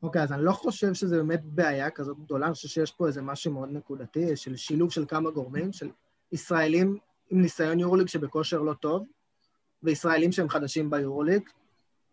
אוקיי, 0.03 0.23
אז 0.23 0.33
אני 0.33 0.45
לא 0.45 0.53
חושב 0.53 0.95
שזה 0.95 1.17
באמת 1.17 1.41
בעיה 1.45 1.91
כזאת 1.91 2.19
גדולה, 2.19 2.47
אני 2.47 2.55
חושב 2.55 2.69
שיש 2.69 2.93
פה 2.93 3.07
איזה 3.07 3.23
משהו 3.23 3.53
מאוד 3.53 3.69
נקודתי, 3.73 4.37
של 4.37 4.57
שילוב 4.57 4.93
של 4.93 5.05
כמה 5.09 5.31
גורמים, 5.31 5.73
של 5.73 5.91
ישראלים 6.33 6.99
עם 7.31 7.43
ניסיון 7.43 7.81
יורוליג 7.81 8.09
שבכושר 8.09 8.61
לא 8.61 8.75
טוב, 8.75 9.07
וישראלים 9.83 10.33
שהם 10.33 10.49
חדשים 10.49 10.91
ביורוליג, 10.91 11.43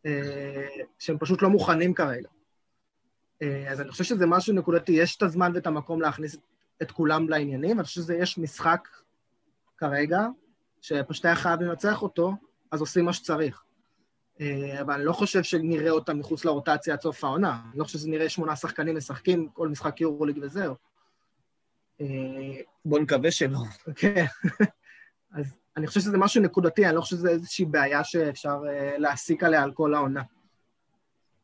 אה, 0.05 0.67
שהם 0.99 1.17
פשוט 1.17 1.41
לא 1.41 1.49
מוכנים 1.49 1.93
כרגע. 1.93 2.29
אה, 3.41 3.71
אז 3.71 3.81
אני 3.81 3.91
חושב 3.91 4.03
שזה 4.03 4.25
משהו 4.25 4.53
נקודתי, 4.53 4.91
יש 4.91 5.17
את 5.17 5.21
הזמן 5.21 5.51
ואת 5.55 5.67
המקום 5.67 6.01
להכניס 6.01 6.37
את 6.81 6.91
כולם 6.91 7.29
לעניינים, 7.29 7.79
אני 7.79 7.85
חושב 7.85 8.01
שיש 8.01 8.37
משחק 8.37 8.87
כרגע, 9.77 10.27
שפשוט 10.81 11.25
היה 11.25 11.35
חייב 11.35 11.61
לנצח 11.61 12.01
אותו, 12.01 12.33
אז 12.71 12.81
עושים 12.81 13.05
מה 13.05 13.13
שצריך. 13.13 13.63
אה, 14.43 14.81
אבל 14.81 14.93
אני 14.93 15.05
לא 15.05 15.13
חושב 15.13 15.43
שנראה 15.43 15.89
אותם 15.89 16.19
מחוץ 16.19 16.45
לרוטציה 16.45 16.93
עד 16.93 17.01
סוף 17.01 17.23
העונה. 17.23 17.61
אני 17.71 17.79
לא 17.79 17.83
חושב 17.83 17.99
שנראה 17.99 18.29
שמונה 18.29 18.55
שחקנים 18.55 18.97
משחקים 18.97 19.49
כל 19.53 19.67
משחק 19.67 20.01
יורוליג 20.01 20.39
וזהו. 20.41 20.75
בוא 22.85 22.99
נקווה 22.99 23.31
שלא. 23.31 23.59
כן. 23.95 24.25
אז 25.37 25.55
אני 25.77 25.87
חושב 25.87 25.99
שזה 25.99 26.17
משהו 26.17 26.41
נקודתי, 26.41 26.85
אני 26.85 26.95
לא 26.95 27.01
חושב 27.01 27.15
שזה 27.15 27.29
איזושהי 27.29 27.65
בעיה 27.65 28.03
שאפשר 28.03 28.57
uh, 28.61 28.97
להסיק 28.97 29.43
עליה 29.43 29.63
על 29.63 29.71
כל 29.71 29.93
העונה. 29.93 30.21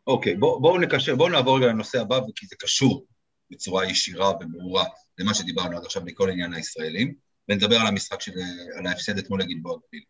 אוקיי, 0.07 0.33
okay, 0.33 0.37
בואו 0.39 0.61
בוא 0.61 0.79
נקשר, 0.79 1.15
בואו 1.15 1.29
נעבור 1.29 1.57
רגע 1.57 1.67
לנושא 1.67 2.01
הבא, 2.01 2.19
כי 2.35 2.45
זה 2.45 2.55
קשור 2.59 3.05
בצורה 3.51 3.85
ישירה 3.85 4.29
וברורה 4.29 4.85
למה 5.17 5.33
שדיברנו 5.33 5.77
עד 5.77 5.85
עכשיו 5.85 6.01
מכל 6.05 6.29
עניין 6.29 6.53
הישראלים, 6.53 7.13
ונדבר 7.49 7.75
על 7.75 7.87
המשחק 7.87 8.21
של, 8.21 8.31
על 8.77 8.87
ההפסד 8.87 9.17
אתמול 9.17 9.41
לגלבוע 9.41 9.77
גליל. 9.91 10.03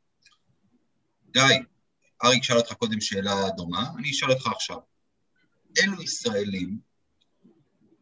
גיא, 1.31 1.63
אריק 2.23 2.43
שאל 2.43 2.57
אותך 2.57 2.73
קודם 2.73 3.01
שאלה 3.01 3.49
דומה, 3.57 3.89
אני 3.97 4.11
אשאל 4.11 4.31
אותך 4.31 4.47
עכשיו. 4.47 4.77
אילו 5.77 6.03
ישראלים, 6.03 6.77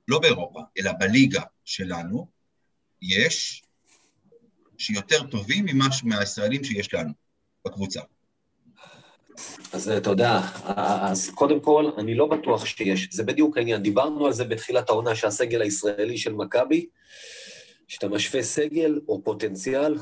לא 0.08 0.20
באירופה, 0.20 0.60
אלא 0.80 0.92
בליגה 1.00 1.42
שלנו, 1.66 2.28
יש 3.02 3.64
שיותר 4.78 5.28
טובים 5.28 5.66
ממה, 5.66 5.88
מהישראלים 6.04 6.64
שיש 6.64 6.94
לנו 6.94 7.14
בקבוצה. 7.66 8.02
אז 9.74 9.90
אתה 9.90 10.10
יודע, 10.10 10.42
אז 10.66 11.30
קודם 11.36 11.60
כל, 11.60 11.92
אני 11.98 12.16
לא 12.16 12.26
בטוח 12.26 12.66
שיש, 12.66 13.08
זה 13.12 13.24
בדיוק 13.24 13.58
העניין. 13.58 13.84
דיברנו 13.84 14.26
על 14.26 14.34
זה 14.34 14.44
בתחילת 14.44 14.90
העונה 14.90 15.16
שהסגל 15.16 15.62
הישראלי 15.62 16.18
של 16.18 16.34
מכבי, 16.34 16.86
שאתה 17.88 18.08
משווה 18.08 18.44
סגל 18.44 19.00
או 19.08 19.24
פוטנציאל, 19.24 19.98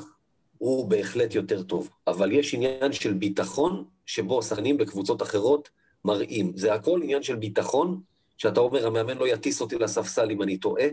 הוא 0.57 0.89
בהחלט 0.89 1.35
יותר 1.35 1.63
טוב. 1.63 1.89
אבל 2.07 2.31
יש 2.31 2.53
עניין 2.53 2.93
של 2.93 3.13
ביטחון, 3.13 3.83
שבו 4.05 4.41
שחקנים 4.41 4.77
בקבוצות 4.77 5.21
אחרות 5.21 5.69
מראים. 6.05 6.51
זה 6.55 6.73
הכל 6.73 6.99
עניין 7.03 7.23
של 7.23 7.35
ביטחון, 7.35 8.01
שאתה 8.37 8.59
אומר, 8.59 8.87
המאמן 8.87 9.17
לא 9.17 9.27
יטיס 9.27 9.61
אותי 9.61 9.75
לספסל 9.77 10.31
אם 10.31 10.41
אני 10.41 10.57
טועה, 10.57 10.87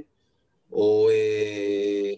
או... 0.73 1.09
אה, 1.11 2.13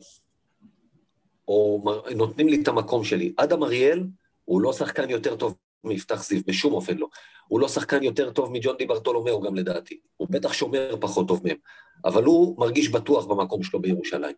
או 1.48 1.84
נותנים 2.16 2.48
לי 2.48 2.62
את 2.62 2.68
המקום 2.68 3.04
שלי. 3.04 3.32
אדם 3.36 3.62
אריאל 3.62 4.06
הוא 4.44 4.60
לא 4.60 4.72
שחקן 4.72 5.10
יותר 5.10 5.36
טוב 5.36 5.56
מיפתח 5.84 6.24
זיו, 6.24 6.40
בשום 6.46 6.72
אופן 6.72 6.96
לא. 6.96 7.08
הוא 7.48 7.60
לא 7.60 7.68
שחקן 7.68 8.02
יותר 8.02 8.30
טוב 8.30 8.52
מג'ון 8.52 8.76
די 8.76 8.86
ברטולומיאו 8.86 9.40
גם 9.40 9.54
לדעתי. 9.54 10.00
הוא 10.16 10.28
בטח 10.30 10.52
שומר 10.52 10.96
פחות 11.00 11.28
טוב 11.28 11.40
מהם, 11.44 11.56
אבל 12.04 12.24
הוא 12.24 12.58
מרגיש 12.58 12.88
בטוח 12.88 13.26
במקום 13.26 13.62
שלו 13.62 13.82
בירושלים. 13.82 14.34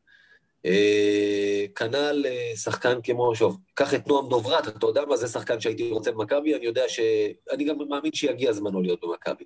אה, 0.65 1.65
כנ"ל 1.75 2.27
אה, 2.29 2.57
שחקן 2.57 2.99
כמו, 3.03 3.35
שוב, 3.35 3.59
קח 3.75 3.95
את 3.95 4.07
נועם 4.07 4.29
דוברת, 4.29 4.69
אתה 4.69 4.87
יודע 4.87 5.05
מה 5.05 5.17
זה 5.17 5.29
שחקן 5.29 5.61
שהייתי 5.61 5.91
רוצה 5.91 6.13
במכבי, 6.13 6.55
אני 6.55 6.67
יודע 6.67 6.89
ש... 6.89 7.01
אני 7.53 7.65
גם 7.65 7.77
מאמין 7.89 8.13
שיגיע 8.13 8.53
זמנו 8.53 8.83
להיות 8.83 9.01
במכבי. 9.03 9.45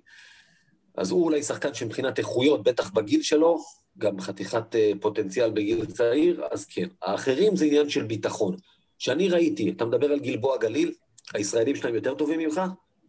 אז 0.97 1.11
הוא 1.11 1.23
אולי 1.23 1.43
שחקן 1.43 1.73
שמבחינת 1.73 2.19
איכויות, 2.19 2.63
בטח 2.63 2.89
בגיל 2.89 3.21
שלו, 3.21 3.57
גם 3.97 4.19
חתיכת 4.19 4.75
אה, 4.75 4.91
פוטנציאל 5.01 5.49
בגיל 5.49 5.85
צעיר, 5.85 6.43
אז 6.51 6.65
כן. 6.65 6.87
האחרים 7.01 7.55
זה 7.55 7.65
עניין 7.65 7.89
של 7.89 8.03
ביטחון. 8.03 8.55
שאני 8.99 9.29
ראיתי, 9.29 9.69
אתה 9.69 9.85
מדבר 9.85 10.11
על 10.11 10.19
גלבוע 10.19 10.57
גליל, 10.57 10.93
הישראלים 11.33 11.75
שלהם 11.75 11.95
יותר 11.95 12.15
טובים 12.15 12.39
ממך? 12.39 12.61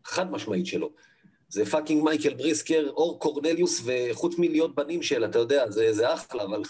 חד 0.05 0.31
משמעית 0.31 0.67
שלא. 0.67 0.91
זה 1.49 1.67
fucking 1.67 2.05
מייקל 2.05 2.35
בריסקר, 2.35 2.89
אור 2.89 3.19
קורנליוס, 3.19 3.83
וחוץ 3.85 4.39
מלהיות 4.39 4.75
בנים 4.75 5.03
של, 5.03 5.25
אתה 5.25 5.39
יודע, 5.39 5.71
זה, 5.71 5.93
זה 5.93 6.15
אחלה, 6.15 6.43
אבל... 6.45 6.63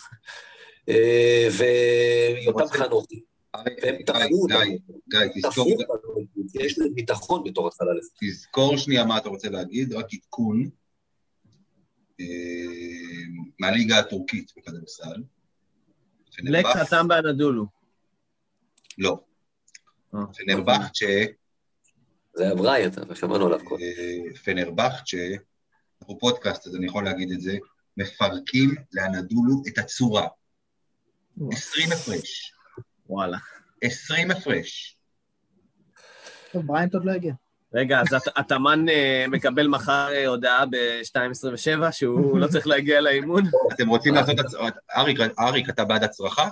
אה, 0.89 1.49
ויותם 1.59 2.66
חנוכי. 2.66 3.20
והם 3.83 4.03
תפרו 4.07 4.43
אותנו. 4.43 4.78
גיא, 5.09 5.43
תזכור... 5.43 5.68
יש 6.55 6.78
להם 6.78 6.95
ביטחון 6.95 7.45
בתור 7.45 7.68
התחלה 7.68 7.95
לזה. 7.95 8.11
תזכור 8.20 8.76
שנייה 8.76 9.05
מה 9.05 9.18
אתה 9.18 9.28
רוצה 9.28 9.49
להגיד, 9.49 9.93
רק 9.93 10.07
עדכון. 10.14 10.70
אה, 12.20 12.26
מהליגה 13.61 13.99
הטורקית 13.99 14.53
בכדורסל. 14.57 15.22
לק 16.39 16.66
חתם 16.66 17.09
באנדולו. 17.09 17.66
לא. 18.99 19.20
אה. 20.14 20.20
פנרבחצ'ה... 20.37 21.24
זה 22.35 22.45
היה 22.45 22.55
בריינט, 22.55 22.99
אבל 22.99 23.14
שמענו 23.14 23.47
עליו 23.47 23.64
קודם. 23.64 23.83
אה, 23.83 24.35
פנרבחצ'ה, 24.45 25.28
אנחנו 26.01 26.18
פודקאסט, 26.18 26.66
אז 26.66 26.76
אני 26.76 26.87
יכול 26.87 27.05
להגיד 27.05 27.30
את 27.30 27.41
זה, 27.41 27.59
מפרקים 27.97 28.74
לאנדולו 28.93 29.62
את 29.68 29.78
הצורה. 29.78 30.28
עשרים 31.53 31.93
הפרש. 31.93 32.53
וואלה. 33.09 33.39
עשרים 33.83 34.30
הפרש. 34.30 34.97
טוב, 36.53 36.66
בריינט 36.66 36.95
עוד 36.95 37.05
לא 37.05 37.12
הגיע. 37.12 37.33
רגע, 37.74 38.01
אז 38.01 38.07
התאמן 38.37 38.89
אה, 38.89 39.24
מקבל 39.28 39.66
מחר 39.66 40.09
אה, 40.12 40.26
הודעה 40.26 40.66
ב-2.27 40.66 41.93
שהוא 41.93 42.39
לא 42.41 42.47
צריך 42.47 42.66
להגיע 42.66 43.01
לאימון? 43.01 43.43
אתם 43.74 43.89
רוצים 43.89 44.14
לעשות... 44.14 44.37
אריק, 44.97 45.18
אריק, 45.39 45.68
אתה 45.68 45.85
בעד 45.85 46.05
הצרחה? 46.05 46.49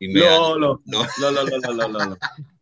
לא, 0.00 0.60
לא, 0.60 0.76
לא, 0.86 1.04
לא, 1.20 1.32
לא, 1.32 1.74
לא, 1.74 1.90
לא, 1.90 2.04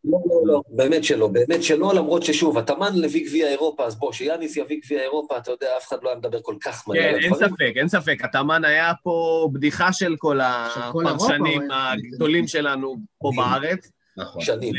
לא. 0.06 0.18
לא, 0.26 0.36
לא, 0.46 0.52
לא, 0.52 0.62
באמת 0.68 1.04
שלא, 1.04 1.28
באמת 1.28 1.62
שלא, 1.62 1.94
למרות 1.94 2.22
ששוב, 2.22 2.58
התאמן 2.58 2.94
לביא 2.94 3.26
גביע 3.26 3.48
אירופה, 3.48 3.86
אז 3.86 3.98
בוא, 3.98 4.12
שיאניס 4.12 4.56
יביא 4.56 4.80
גביע 4.84 5.02
אירופה, 5.02 5.38
אתה 5.38 5.50
יודע, 5.50 5.76
אף 5.76 5.88
אחד 5.88 5.96
לא 6.02 6.08
היה 6.08 6.18
מדבר 6.18 6.42
כל 6.42 6.56
כך 6.60 6.88
מהר. 6.88 7.00
כן, 7.00 7.18
אין 7.22 7.34
ספק, 7.34 7.72
אין 7.76 7.88
ספק, 7.88 8.18
התאמן 8.24 8.64
היה 8.64 8.92
פה 9.02 9.48
בדיחה 9.52 9.92
של 9.92 10.16
כל 10.18 10.40
הפרשנים 10.40 11.62
הגדולים 11.70 12.46
שלנו 12.46 12.96
פה 13.18 13.30
בארץ. 13.36 13.90
נכון. 14.16 14.42
שנים. 14.42 14.74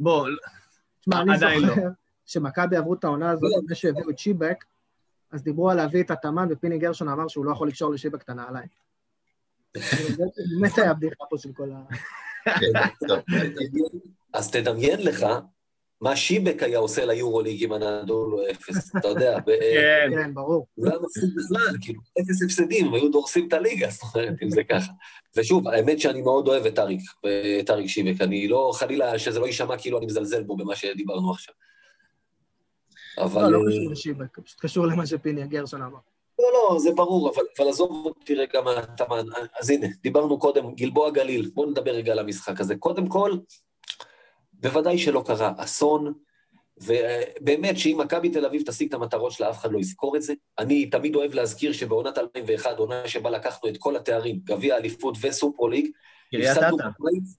בוא, 0.00 0.28
תשמע, 1.00 1.22
אני 1.22 1.38
זוכר 1.38 1.88
שמכבי 2.26 2.76
עברו 2.76 2.94
את 2.94 3.04
העונה 3.04 3.30
הזאת 3.30 3.50
לא. 3.52 3.58
לפני 3.62 3.76
שהביאו 3.76 4.10
את 4.10 4.18
שיבק, 4.18 4.64
אז 5.32 5.42
דיברו 5.42 5.70
על 5.70 5.76
להביא 5.76 6.02
את 6.02 6.10
התאמן, 6.10 6.48
ופיני 6.50 6.78
גרשון 6.78 7.08
אמר 7.08 7.28
שהוא 7.28 7.44
לא 7.44 7.50
יכול 7.50 7.68
לקשור 7.68 7.92
לשיבק 7.92 8.22
את 8.22 8.28
הנעליים. 8.28 8.68
באמת 10.16 10.78
היה 10.78 10.94
בדיחה 10.94 11.24
פה 11.30 11.38
של 11.38 11.52
כל 11.52 11.70
ה... 11.72 11.94
אז 14.32 14.50
תדמיין 14.50 15.02
לך 15.02 15.26
מה 16.00 16.16
שיבק 16.16 16.62
היה 16.62 16.78
עושה 16.78 17.04
ליורוליג 17.04 17.64
אם 17.64 17.72
הנדולו 17.72 18.50
אפס, 18.50 18.96
אתה 18.96 19.08
יודע. 19.08 19.38
כן. 19.46 20.10
כן, 20.14 20.34
ברור. 20.34 20.66
הוא 20.74 20.86
לא 20.86 20.90
היה 20.90 21.00
מפסיד 21.00 21.30
בכלל, 21.36 21.76
כאילו, 21.80 22.00
אפס 22.20 22.42
הפסדים, 22.42 22.86
הם 22.86 22.94
היו 22.94 23.08
דורסים 23.08 23.48
את 23.48 23.52
הליגה, 23.52 23.90
זאת 23.90 24.02
אומרת, 24.14 24.42
אם 24.42 24.50
זה 24.50 24.64
ככה. 24.64 24.92
ושוב, 25.36 25.68
האמת 25.68 26.00
שאני 26.00 26.22
מאוד 26.22 26.48
אוהב 26.48 26.66
את 26.66 26.78
אריק, 26.78 27.00
את 27.60 27.70
אריק 27.70 27.86
שיבק, 27.86 28.20
אני 28.20 28.48
לא, 28.48 28.72
חלילה, 28.74 29.18
שזה 29.18 29.40
לא 29.40 29.46
יישמע 29.46 29.78
כאילו 29.78 29.98
אני 29.98 30.06
מזלזל 30.06 30.42
בו 30.42 30.56
במה 30.56 30.76
שדיברנו 30.76 31.30
עכשיו. 31.30 31.54
אבל... 33.18 33.42
לא, 33.42 33.64
לא 33.64 33.70
קשור 33.70 33.90
לשיבק, 33.92 34.38
פשוט 34.44 34.60
קשור 34.60 34.86
למה 34.86 35.06
שפיני 35.06 35.46
גרשון 35.46 35.82
אמר. 35.82 35.98
לא, 36.38 36.52
לא, 36.52 36.78
זה 36.78 36.92
ברור, 36.92 37.30
אבל, 37.34 37.42
אבל 37.58 37.68
עזוב 37.68 38.06
אותי 38.06 38.34
רגע 38.34 38.60
מהתאמן. 38.60 39.24
אז 39.60 39.70
הנה, 39.70 39.86
דיברנו 40.02 40.38
קודם, 40.38 40.74
גלבוע 40.74 41.10
גליל, 41.10 41.50
בואו 41.54 41.70
נדבר 41.70 41.90
רגע 41.90 42.12
על 42.12 42.18
המשחק 42.18 42.60
הזה. 42.60 42.76
קודם 42.76 43.06
כל, 43.06 43.32
בוודאי 44.52 44.98
שלא 44.98 45.22
קרה 45.26 45.52
אסון, 45.58 46.12
ובאמת 46.82 47.78
שאם 47.78 47.98
מכבי 48.00 48.30
תל 48.30 48.46
אביב 48.46 48.62
תשיג 48.66 48.88
את 48.88 48.94
המטרות 48.94 49.32
שלה, 49.32 49.50
אף 49.50 49.58
אחד 49.58 49.72
לא 49.72 49.78
יזכור 49.78 50.16
את 50.16 50.22
זה. 50.22 50.34
אני 50.58 50.86
תמיד 50.86 51.14
אוהב 51.14 51.34
להזכיר 51.34 51.72
שבעונת 51.72 52.18
2001, 52.18 52.78
עונה 52.78 53.08
שבה 53.08 53.30
לקחנו 53.30 53.68
את 53.68 53.76
כל 53.78 53.96
התארים, 53.96 54.40
גביע 54.44 54.76
אליפות 54.76 55.16
וסופרוליג, 55.20 55.90
קריית 56.30 56.58
אתא. 56.58 56.88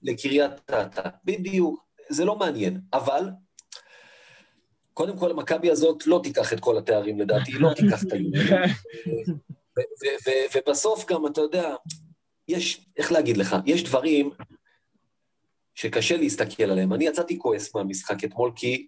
לקריית 0.04 0.52
אתא. 0.70 1.10
בדיוק, 1.24 1.86
זה 2.10 2.26
לא 2.26 2.36
מעניין, 2.36 2.80
אבל... 2.94 3.30
קודם 4.98 5.18
כל, 5.18 5.32
המכבי 5.32 5.72
הזאת 5.72 6.08
לא 6.08 6.20
תיקח 6.24 6.54
את 6.54 6.60
כל 6.60 6.78
התארים, 6.78 7.20
לדעתי, 7.20 7.52
היא 7.52 7.62
לא 7.62 7.74
תיקח 7.74 8.04
את 8.04 8.14
ו- 10.28 10.58
ובסוף 10.58 11.06
גם, 11.12 11.28
אתה 11.28 11.42
יודע, 11.42 11.76
יש, 12.48 12.86
איך 12.98 13.12
להגיד 13.12 13.38
לך, 13.38 13.56
יש 13.66 13.84
דברים 13.84 14.32
שקשה 15.76 16.18
להסתכל 16.18 16.64
עליהם. 16.64 16.94
אני 16.94 17.06
יצאתי 17.06 17.40
כועס 17.40 17.76
מהמשחק 17.76 18.24
אתמול, 18.24 18.52
כי 18.56 18.88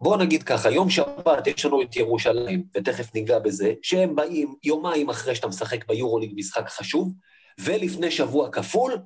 בואו 0.00 0.16
נגיד 0.16 0.42
ככה, 0.42 0.70
יום 0.70 0.90
שבת 0.90 1.46
יש 1.46 1.64
לנו 1.64 1.82
את 1.82 1.96
ירושלים, 1.96 2.64
ותכף 2.76 3.14
ניגע 3.14 3.38
בזה, 3.38 3.72
שהם 3.82 4.14
באים 4.14 4.54
יומיים 4.64 5.10
אחרי 5.10 5.34
שאתה 5.34 5.48
משחק 5.48 5.86
ביורוליג 5.86 6.32
משחק 6.36 6.68
חשוב, 6.68 7.12
ולפני 7.60 8.10
שבוע 8.10 8.50
כפול, 8.50 8.98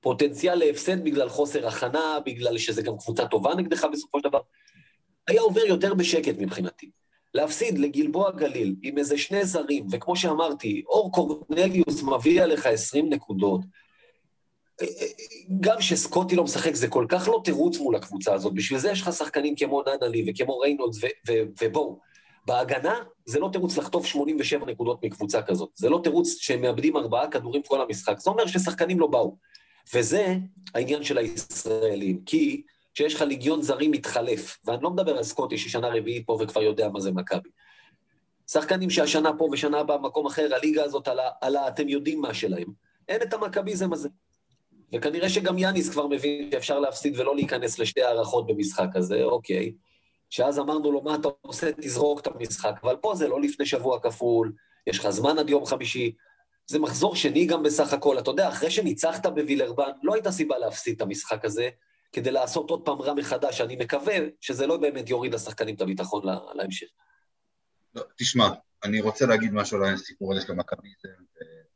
פוטנציאל 0.00 0.54
להפסד 0.54 1.04
בגלל 1.04 1.28
חוסר 1.28 1.66
הכנה, 1.68 2.18
בגלל 2.26 2.58
שזה 2.58 2.82
גם 2.82 2.98
קבוצה 2.98 3.26
טובה 3.26 3.54
נגדך 3.54 3.84
בסופו 3.92 4.18
של 4.18 4.28
דבר. 4.28 4.40
היה 5.28 5.40
עובר 5.40 5.64
יותר 5.66 5.94
בשקט 5.94 6.34
מבחינתי. 6.38 6.90
להפסיד 7.34 7.78
לגלבוע 7.78 8.30
גליל 8.30 8.76
עם 8.82 8.98
איזה 8.98 9.18
שני 9.18 9.44
זרים, 9.44 9.86
וכמו 9.90 10.16
שאמרתי, 10.16 10.82
אור 10.86 11.12
קורנליוס 11.12 12.02
מביא 12.02 12.42
עליך 12.42 12.66
20 12.66 13.12
נקודות. 13.12 13.60
גם 15.60 15.80
שסקוטי 15.80 16.36
לא 16.36 16.44
משחק, 16.44 16.74
זה 16.74 16.88
כל 16.88 17.06
כך 17.08 17.28
לא 17.28 17.40
תירוץ 17.44 17.78
מול 17.78 17.96
הקבוצה 17.96 18.34
הזאת. 18.34 18.54
בשביל 18.54 18.78
זה 18.78 18.90
יש 18.90 19.02
לך 19.02 19.12
שחקנים 19.12 19.56
כמו 19.56 19.82
ננלי 19.82 20.24
וכמו 20.28 20.58
ריינולדס, 20.58 20.98
ובואו, 21.62 21.98
בהגנה 22.46 22.94
זה 23.26 23.38
לא 23.38 23.48
תירוץ 23.52 23.76
לחטוף 23.76 24.06
87 24.06 24.66
נקודות 24.66 25.04
מקבוצה 25.04 25.42
כזאת. 25.42 25.70
זה 25.74 25.88
לא 25.88 26.00
תירוץ 26.02 26.36
שהם 26.38 26.60
מאבדים 26.60 26.96
ארבעה 26.96 27.30
כדורים 27.30 27.62
כל 27.62 27.80
המשחק. 27.80 28.18
זה 28.18 28.30
אומר 28.30 28.46
ששחקנים 28.46 29.00
לא 29.00 29.06
באו. 29.06 29.36
וזה 29.94 30.36
העניין 30.74 31.02
של 31.02 31.18
הישראלים, 31.18 32.20
כי 32.26 32.62
כשיש 32.96 33.14
לך 33.14 33.22
ליגיון 33.22 33.62
זרים 33.62 33.90
מתחלף, 33.90 34.58
ואני 34.64 34.82
לא 34.82 34.90
מדבר 34.90 35.16
על 35.16 35.22
סקוטי 35.22 35.58
ששנה 35.58 35.88
רביעית 35.88 36.26
פה 36.26 36.38
וכבר 36.40 36.62
יודע 36.62 36.88
מה 36.88 37.00
זה 37.00 37.12
מכבי. 37.12 37.48
שחקנים 38.50 38.90
שהשנה 38.90 39.30
פה 39.38 39.48
ושנה 39.52 39.78
הבאה 39.78 39.98
במקום 39.98 40.26
אחר, 40.26 40.54
הליגה 40.54 40.84
הזאת 40.84 41.08
על 41.08 41.18
ה- 41.18 41.30
על 41.40 41.56
ה... 41.56 41.68
אתם 41.68 41.88
יודעים 41.88 42.20
מה 42.20 42.34
שלהם. 42.34 42.66
אין 43.08 43.22
את 43.22 43.34
המכביזם 43.34 43.92
הזה. 43.92 44.08
וכנראה 44.92 45.28
שגם 45.28 45.58
יאניס 45.58 45.90
כבר 45.90 46.06
מבין 46.06 46.50
שאפשר 46.52 46.78
להפסיד 46.78 47.20
ולא 47.20 47.36
להיכנס 47.36 47.78
לשתי 47.78 48.02
הערכות 48.02 48.46
במשחק 48.46 48.88
הזה, 48.94 49.24
אוקיי. 49.24 49.72
שאז 50.30 50.58
אמרנו 50.58 50.92
לו, 50.92 51.02
מה 51.02 51.14
אתה 51.14 51.28
עושה? 51.40 51.72
תזרוק 51.72 52.20
את 52.20 52.26
המשחק. 52.26 52.74
אבל 52.82 52.96
פה 52.96 53.14
זה 53.14 53.28
לא 53.28 53.40
לפני 53.40 53.66
שבוע 53.66 54.00
כפול, 54.00 54.52
יש 54.86 54.98
לך 54.98 55.10
זמן 55.10 55.38
עד 55.38 55.50
יום 55.50 55.66
חמישי. 55.66 56.12
זה 56.66 56.78
מחזור 56.78 57.16
שני 57.16 57.46
גם 57.46 57.62
בסך 57.62 57.92
הכל. 57.92 58.18
אתה 58.18 58.30
יודע, 58.30 58.48
אחרי 58.48 58.70
שניצחת 58.70 59.26
בווילרבן, 59.26 59.90
לא 60.02 60.14
הייתה 60.14 60.32
סיבה 60.32 60.58
להפסיד 60.58 60.96
את 60.96 61.00
המשחק 61.02 61.44
הזה, 61.44 61.68
כדי 62.16 62.30
לעשות 62.30 62.70
עוד 62.70 62.84
פעם 62.84 63.02
רע 63.02 63.14
מחדש. 63.14 63.60
אני 63.60 63.76
מקווה 63.76 64.14
שזה 64.40 64.66
לא 64.66 64.76
באמת 64.76 65.08
יוריד 65.08 65.34
לשחקנים 65.34 65.74
את 65.74 65.80
הביטחון 65.80 66.26
לה- 66.26 66.54
להמשך. 66.54 66.86
לא, 67.94 68.02
תשמע, 68.16 68.48
אני 68.84 69.00
רוצה 69.00 69.26
להגיד 69.26 69.52
משהו 69.52 69.84
על 69.84 69.94
הסיפור 69.94 70.32
הזה 70.32 70.46
של 70.46 70.52
המכביזם. 70.52 71.08
ו- 71.34 71.66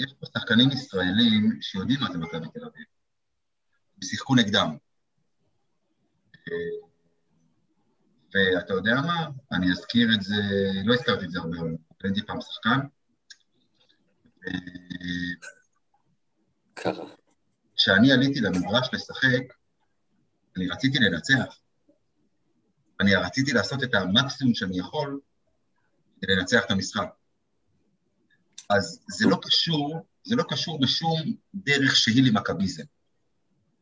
יש 0.00 0.14
פה 0.20 0.26
שחקנים 0.26 0.70
ישראלים 0.70 1.58
שיודעים 1.60 2.00
מה 2.00 2.12
זה 2.12 2.18
מכבי 2.18 2.46
תל 2.54 2.64
אביב. 2.64 2.84
הם 3.96 4.02
שיחקו 4.02 4.34
נגדם. 4.34 4.76
אה, 6.36 6.88
ואתה 8.34 8.72
יודע 8.74 8.94
מה? 9.06 9.26
אני 9.52 9.72
אזכיר 9.72 10.08
את 10.16 10.22
זה, 10.22 10.34
לא 10.84 10.94
הזכרתי 10.94 11.24
את 11.24 11.30
זה 11.30 11.38
הרבה, 11.38 11.58
אבל 11.58 11.76
הייתי 12.04 12.26
פעם 12.26 12.40
שחקן. 12.40 12.78
אה, 14.46 14.52
קרה. 16.74 17.21
כשאני 17.82 18.12
עליתי 18.12 18.40
למגרש 18.40 18.88
לשחק, 18.92 19.54
אני 20.56 20.68
רציתי 20.68 20.98
לנצח. 20.98 21.58
אני 23.00 23.14
רציתי 23.14 23.52
לעשות 23.52 23.82
את 23.82 23.94
המקסימום 23.94 24.54
שאני 24.54 24.78
יכול 24.78 25.20
כדי 26.20 26.36
לנצח 26.36 26.64
את 26.64 26.70
המשחק. 26.70 27.08
אז 28.70 29.00
זה 29.08 29.26
לא 29.28 29.36
קשור, 29.42 30.06
זה 30.24 30.36
לא 30.36 30.44
קשור 30.48 30.80
בשום 30.80 31.20
דרך 31.54 31.96
שהיא 31.96 32.24
למכביזם. 32.24 32.82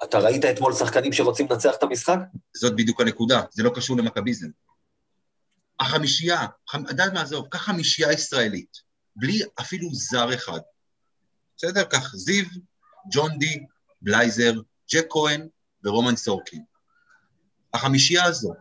אתה 0.05 0.19
ראית 0.19 0.45
אתמול 0.45 0.73
שחקנים 0.73 1.13
שרוצים 1.13 1.47
לנצח 1.51 1.75
את 1.79 1.83
המשחק? 1.83 2.19
זאת 2.57 2.77
בדיוק 2.77 3.01
הנקודה, 3.01 3.43
זה 3.51 3.63
לא 3.63 3.71
קשור 3.75 3.97
למכביזם. 3.97 4.49
החמישייה, 5.81 6.47
חמ- 6.71 6.89
יודע 6.89 7.05
מה, 7.15 7.23
עזוב, 7.23 7.49
קח 7.49 7.59
חמישייה 7.59 8.13
ישראלית, 8.13 8.77
בלי 9.17 9.41
אפילו 9.61 9.89
זר 9.93 10.35
אחד. 10.35 10.61
בסדר? 11.57 11.85
קח 11.85 12.17
זיו, 12.17 12.45
ג'ון 13.13 13.39
די, 13.39 13.67
בלייזר, 14.03 14.53
ג'ק 14.95 15.07
כהן 15.11 15.49
ורומן 15.85 16.17
סורקין. 16.17 16.63
החמישייה 17.75 18.25
הזו, 18.25 18.53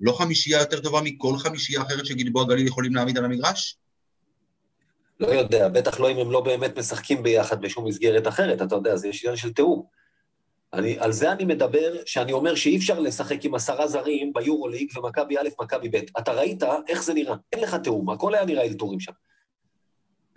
לא 0.00 0.12
חמישייה 0.12 0.60
יותר 0.60 0.80
טובה 0.80 1.00
מכל 1.04 1.38
חמישייה 1.38 1.82
אחרת 1.82 2.06
שגלבוע 2.06 2.44
גליל 2.44 2.66
יכולים 2.66 2.94
להעמיד 2.94 3.18
על 3.18 3.24
המגרש? 3.24 3.76
לא 5.20 5.26
יודע, 5.26 5.68
בטח 5.68 6.00
לא 6.00 6.10
אם 6.10 6.18
הם 6.18 6.30
לא 6.30 6.40
באמת 6.40 6.78
משחקים 6.78 7.22
ביחד 7.22 7.60
בשום 7.60 7.84
מסגרת 7.84 8.28
אחרת, 8.28 8.62
אתה 8.62 8.74
יודע, 8.74 8.96
זה 8.96 9.08
יש 9.08 9.24
עניין 9.24 9.36
של 9.36 9.52
תיאום. 9.52 9.86
אני, 10.72 10.98
על 10.98 11.12
זה 11.12 11.32
אני 11.32 11.44
מדבר, 11.44 11.94
שאני 12.06 12.32
אומר 12.32 12.54
שאי 12.54 12.76
אפשר 12.76 13.00
לשחק 13.00 13.44
עם 13.44 13.54
עשרה 13.54 13.88
זרים 13.88 14.32
ביורוליג 14.32 14.98
ומכבי 14.98 15.38
א', 15.38 15.48
מכבי 15.60 15.88
ב'. 15.88 15.96
אתה 16.18 16.32
ראית 16.32 16.62
איך 16.88 17.02
זה 17.02 17.14
נראה, 17.14 17.36
אין 17.52 17.62
לך 17.62 17.74
תיאום, 17.74 18.10
הכל 18.10 18.34
היה 18.34 18.44
נראה 18.44 18.64
אלתורים 18.64 19.00
שם. 19.00 19.12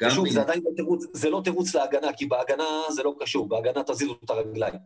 גם 0.02 0.10
ושוב, 0.10 0.28
ב- 0.28 0.32
זה 0.32 0.42
עדיין 0.42 0.62
לא 0.66 0.72
תירוץ, 0.76 1.06
זה 1.14 1.30
לא 1.30 1.42
תירוץ 1.44 1.76
להגנה, 1.76 2.14
כי 2.14 2.26
בהגנה 2.26 2.64
זה 2.90 3.04
לא 3.04 3.16
קשור, 3.20 3.50
בהגנה 3.50 3.84
תזיזו 3.84 4.16
את 4.26 4.30
הרגליים. 4.30 4.80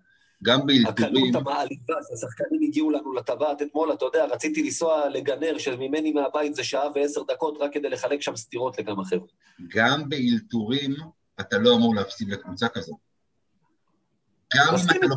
גם 0.43 0.65
באלתורים, 0.65 0.87
הקלות 0.87 1.35
המעליבה 1.35 1.93
שהשחקנים 2.09 2.61
הגיעו 2.67 2.91
לנו 2.91 3.13
לטבעת 3.13 3.61
אתמול, 3.61 3.93
אתה 3.93 4.05
יודע, 4.05 4.25
רציתי 4.25 4.63
לנסוע 4.63 5.09
לגנר, 5.09 5.57
שממני 5.57 6.11
מהבית 6.11 6.55
זה 6.55 6.63
שעה 6.63 6.87
ועשר 6.95 7.23
דקות, 7.23 7.57
רק 7.59 7.73
כדי 7.73 7.89
לחלק 7.89 8.21
שם 8.21 8.35
סטירות 8.35 8.79
לכמה 8.79 9.05
חבר'ה. 9.05 9.27
גם 9.67 10.09
באלתורים 10.09 10.95
אתה 11.39 11.57
לא 11.57 11.75
אמור 11.75 11.95
להפסיד 11.95 12.29
לקבוצה 12.29 12.67
כזו. 12.67 12.97
גם 14.55 14.75
אם 14.75 14.97
אתה, 14.97 15.07
לא, 15.07 15.15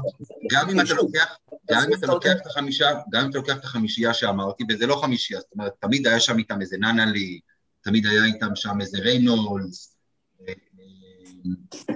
גם 0.50 0.70
אם 0.70 0.80
אתה 0.80 0.86
שוב, 0.86 0.98
לוקח, 0.98 1.36
גם 1.70 1.82
אם 1.82 1.94
אתה 1.98 2.06
לוקח. 2.06 2.32
את 2.42 2.46
החמישה, 2.46 2.90
גם 3.12 3.24
אם 3.24 3.30
אתה 3.30 3.38
לוקח 3.38 3.56
את 3.56 3.64
החמישייה 3.64 4.14
שאמרתי, 4.14 4.64
וזה 4.68 4.86
לא 4.86 4.96
חמישייה, 4.96 5.40
זאת 5.40 5.52
אומרת, 5.52 5.72
תמיד 5.80 6.06
היה 6.06 6.20
שם 6.20 6.38
איתם 6.38 6.60
איזה 6.60 6.76
ננלי, 6.78 7.40
תמיד 7.80 8.06
היה 8.06 8.24
איתם 8.24 8.48
שם 8.54 8.80
איזה 8.80 8.98
ריינולדס, 8.98 9.96
אה, 10.40 10.46
אה, 10.48 11.94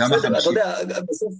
גם 0.00 0.10
בסדר, 0.10 0.38
אתה. 0.38 0.48
יודע, 0.48 1.00
בסוף, 1.08 1.32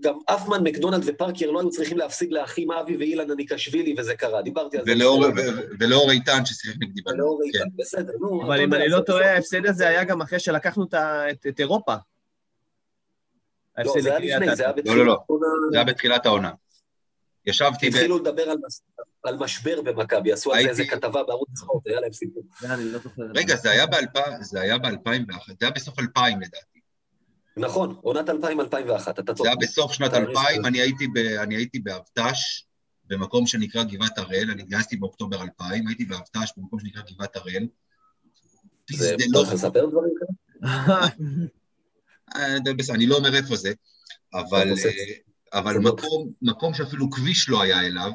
גם 0.00 0.18
אפמן, 0.26 0.62
מקדונלד 0.62 1.02
ופארקר 1.06 1.50
לא 1.50 1.60
היו 1.60 1.70
צריכים 1.70 1.98
להפסיד 1.98 2.32
לאחים 2.32 2.70
אבי 2.70 2.96
ואילן 2.96 3.30
הניקשווילי, 3.30 3.94
וזה 3.98 4.14
קרה, 4.14 4.42
דיברתי 4.42 4.78
על 4.78 4.84
זה. 4.84 4.92
ולאור- 4.92 5.30
בסדר. 5.30 5.58
ו- 5.58 5.74
ולאור 5.80 6.10
איתן 6.10 6.44
ששיחק 6.44 6.76
נגדי. 6.80 7.00
ולאור 7.06 7.40
כן. 7.52 7.58
איתן, 7.58 7.68
בסדר, 7.76 8.12
נו. 8.20 8.42
אבל 8.46 8.60
אם 8.60 8.74
אני 8.74 8.88
לא 8.88 9.00
טועה, 9.00 9.34
ההפסד 9.34 9.66
הזה 9.66 9.88
היה 9.88 10.04
גם 10.04 10.20
אחרי 10.22 10.38
שלקחנו 10.40 10.84
את 10.84 10.94
ה- 10.94 11.30
את- 11.30 11.46
את 11.48 11.60
אירופה. 11.60 11.94
לא, 13.78 13.94
זה 14.00 14.16
היה 14.16 14.36
לפני, 14.38 14.56
זה 14.56 14.62
היה. 14.62 14.72
בתחילת 14.72 14.96
לא, 14.96 15.06
לא. 15.06 15.12
העונה. 15.28 15.46
זה 15.70 15.76
היה 15.76 15.84
בתחילת 15.84 16.26
העונה. 16.26 16.50
ישבתי 17.46 17.90
ב... 17.90 17.94
התחילו 17.94 18.18
לדבר 18.18 18.42
על 18.50 18.56
על 19.22 19.36
משבר 19.36 19.82
במכבי, 19.82 20.32
עשו 20.32 20.52
על 20.52 20.62
זה 20.62 20.68
איזה 20.68 20.84
כתבה 20.86 21.22
בערוץ 21.22 21.48
ספורט, 21.56 21.86
היה 21.86 22.00
להם 22.00 22.12
סיפור. 22.12 22.42
זה 22.60 22.68
לא. 22.68 22.98
רגע, 23.34 23.56
זה 23.56 23.70
היה 23.70 23.86
ב-2000, 23.86 24.42
זה 24.42 24.60
היה 24.60 24.78
ב-2001, 24.78 25.46
זה 25.46 25.56
היה 25.60 25.70
בסוף 25.70 25.98
2000 25.98 26.40
לדעתי. 26.40 26.80
נכון, 27.56 27.96
עונת 28.02 28.28
2000-2001, 28.28 28.32
אתה 28.32 29.22
זה 29.28 29.34
צודק. 29.34 29.40
היה 29.40 29.56
בסוף 29.56 29.92
שנת 29.92 30.10
תאריך 30.10 30.28
2000, 30.28 30.62
זה. 30.62 30.68
אני 30.68 30.80
הייתי, 30.80 31.06
ב, 31.06 31.18
אני 31.18 31.56
הייתי 31.56 31.78
באבט"ש, 31.78 32.64
במקום 33.06 33.46
שנקרא 33.46 33.84
גבעת 33.84 34.18
הראל, 34.18 34.50
אני 34.50 34.62
התגייסתי 34.62 34.96
באוקטובר 34.96 35.42
2000, 35.42 35.86
הייתי 35.86 36.04
באבט"ש 36.04 36.52
במקום 36.56 36.80
שנקרא 36.80 37.02
גבעת 37.14 37.36
הראל. 37.36 37.66
זה 38.92 39.16
מותר 39.26 39.42
לך 39.42 39.52
לספר 39.52 39.86
דברים 39.86 40.10
כאלה? 40.18 41.08
אה, 42.36 42.56
זה 42.80 42.94
אני 42.94 43.06
לא 43.06 43.16
אומר 43.16 43.34
איפה 43.36 43.56
זה, 43.56 43.72
אבל. 44.34 44.68
אה. 44.68 45.72
מקום, 46.42 46.74
שאפילו 46.74 47.10
כביש 47.10 47.48
לא 47.48 47.62
היה 47.62 47.80
אליו, 47.80 48.10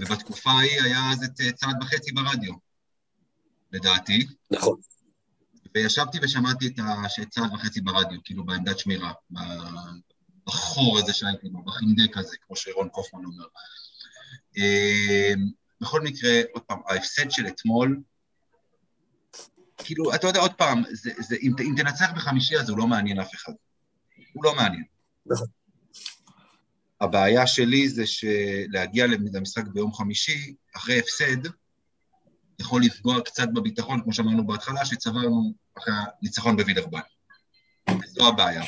ובתקופה 0.00 0.50
ההיא 0.50 0.82
היה 0.82 1.10
אז 1.12 1.24
את 1.24 1.40
אה, 1.40 1.52
צעד 1.52 1.82
וחצי 1.82 2.12
ברדיו, 2.12 2.54
לדעתי, 3.72 4.26
נכון. 4.50 4.80
וישבתי 5.74 6.18
ושמעתי 6.22 6.66
את 6.66 7.28
צעד 7.30 7.52
וחצי 7.52 7.80
ברדיו, 7.80 8.20
כאילו 8.24 8.44
בעמדת 8.44 8.78
שמירה, 8.78 9.12
בחור 10.46 10.98
הזה 10.98 11.12
שהייתי 11.12 11.48
בו, 11.48 11.62
בחינדק 11.62 12.16
הזה, 12.16 12.36
כמו 12.46 12.56
שרון 12.56 12.88
קופמן 12.88 13.24
אומר. 13.24 13.46
אה, 14.58 15.32
בכל 15.80 16.00
מקרה, 16.00 16.40
עוד 16.52 16.62
פעם, 16.62 16.78
ההפסד 16.86 17.30
של 17.30 17.46
אתמול, 17.46 18.02
כאילו, 19.84 20.14
אתה 20.14 20.26
יודע, 20.26 20.40
עוד 20.40 20.52
פעם, 20.52 20.82
זה, 20.92 21.10
זה, 21.18 21.36
אם, 21.42 21.52
אם 21.60 21.74
תנצח 21.76 22.10
בחמישי 22.16 22.56
אז 22.56 22.68
הוא 22.68 22.78
לא 22.78 22.86
מעניין 22.86 23.20
אף 23.20 23.34
אחד. 23.34 23.52
הוא 24.32 24.44
לא 24.44 24.54
מעניין. 24.54 24.84
נכון. 25.26 25.46
הבעיה 27.00 27.46
שלי 27.46 27.88
זה 27.88 28.06
שלהגיע 28.06 29.06
למשחק 29.06 29.64
ביום 29.66 29.92
חמישי, 29.92 30.54
אחרי 30.76 30.98
הפסד, 30.98 31.50
יכול 32.60 32.82
לפגוע 32.82 33.20
קצת 33.20 33.48
בביטחון, 33.54 34.02
כמו 34.02 34.12
שאמרנו 34.12 34.46
בהתחלה, 34.46 34.84
שצברנו 34.84 35.52
אחרי 35.78 35.94
הניצחון 36.22 36.56
בווילרבן. 36.56 37.00
זו 38.06 38.28
הבעיה. 38.28 38.62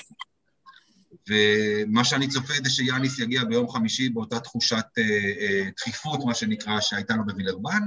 ומה 1.29 2.05
שאני 2.05 2.29
צופה 2.29 2.55
זה 2.65 2.71
שיאניס 2.71 3.19
יגיע 3.19 3.45
ביום 3.45 3.69
חמישי 3.69 4.09
באותה 4.09 4.41
תחושת 4.41 4.85
אה, 4.99 5.03
אה, 5.41 5.69
דחיפות, 5.77 6.21
מה 6.27 6.35
שנקרא, 6.35 6.81
שהייתה 6.81 7.15
לו 7.17 7.27
בווילרבן, 7.27 7.81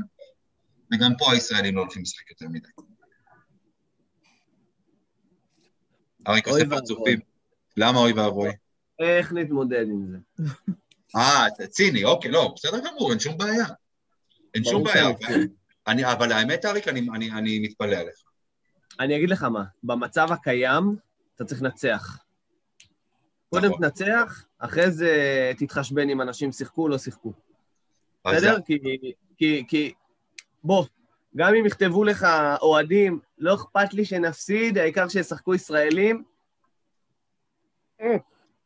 וגם 0.93 1.11
פה 1.17 1.31
הישראלים 1.31 1.75
לא 1.75 1.81
הולכים 1.81 2.01
לשחק 2.01 2.29
יותר 2.29 2.47
מדי. 2.49 2.69
אריק 6.27 6.47
אוי 6.47 6.53
עושה 6.53 6.63
ואבוי. 6.63 6.79
פרצופים. 6.79 7.19
למה 7.77 7.99
אוי 7.99 8.13
ואבוי? 8.13 8.49
איך 8.99 9.33
נתמודד 9.33 9.85
עם 9.87 10.07
זה? 10.11 10.43
אה, 11.15 11.47
אתה 11.47 11.67
ציני, 11.67 12.03
אוקיי, 12.03 12.31
לא, 12.31 12.53
בסדר 12.55 12.79
גמור, 12.79 13.11
אין 13.11 13.19
שום 13.19 13.37
בעיה. 13.37 13.65
אין 14.53 14.63
שום 14.63 14.83
בעיה. 14.83 15.07
אני, 15.87 16.11
אבל 16.11 16.31
האמת, 16.31 16.65
אריק, 16.65 16.87
אני, 16.87 17.07
אני, 17.15 17.31
אני 17.31 17.59
מתפלא 17.59 17.95
עליך. 17.95 18.23
אני 18.99 19.17
אגיד 19.17 19.29
לך 19.29 19.43
מה, 19.43 19.63
במצב 19.83 20.27
הקיים 20.31 20.95
אתה 21.35 21.45
צריך 21.45 21.61
לנצח. 21.61 22.17
קודם 23.49 23.65
נכון. 23.65 23.81
תנצח, 23.81 24.45
אחרי 24.59 24.91
זה 24.91 25.11
תתחשבן 25.57 26.09
אם 26.09 26.21
אנשים 26.21 26.51
שיחקו 26.51 26.83
או 26.83 26.89
לא 26.89 26.97
שיחקו. 26.97 27.33
בסדר? 28.27 28.57
כי, 28.65 28.79
כי, 29.37 29.63
כי, 29.67 29.93
בוא, 30.63 30.85
גם 31.35 31.55
אם 31.55 31.65
יכתבו 31.65 32.03
לך 32.03 32.27
אוהדים, 32.61 33.19
לא 33.37 33.55
אכפת 33.55 33.93
לי 33.93 34.05
שנפסיד, 34.05 34.77
העיקר 34.77 35.07
שישחקו 35.07 35.55
ישראלים. 35.55 36.23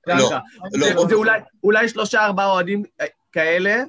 אה, 0.09 0.17
לא. 0.17 0.31
לא, 0.73 1.33
אולי, 1.63 1.89
שלושה, 1.89 2.25
ארבעה 2.25 2.51
אוהדים 2.51 2.83
אה, 3.01 3.05
כאלה, 3.31 3.83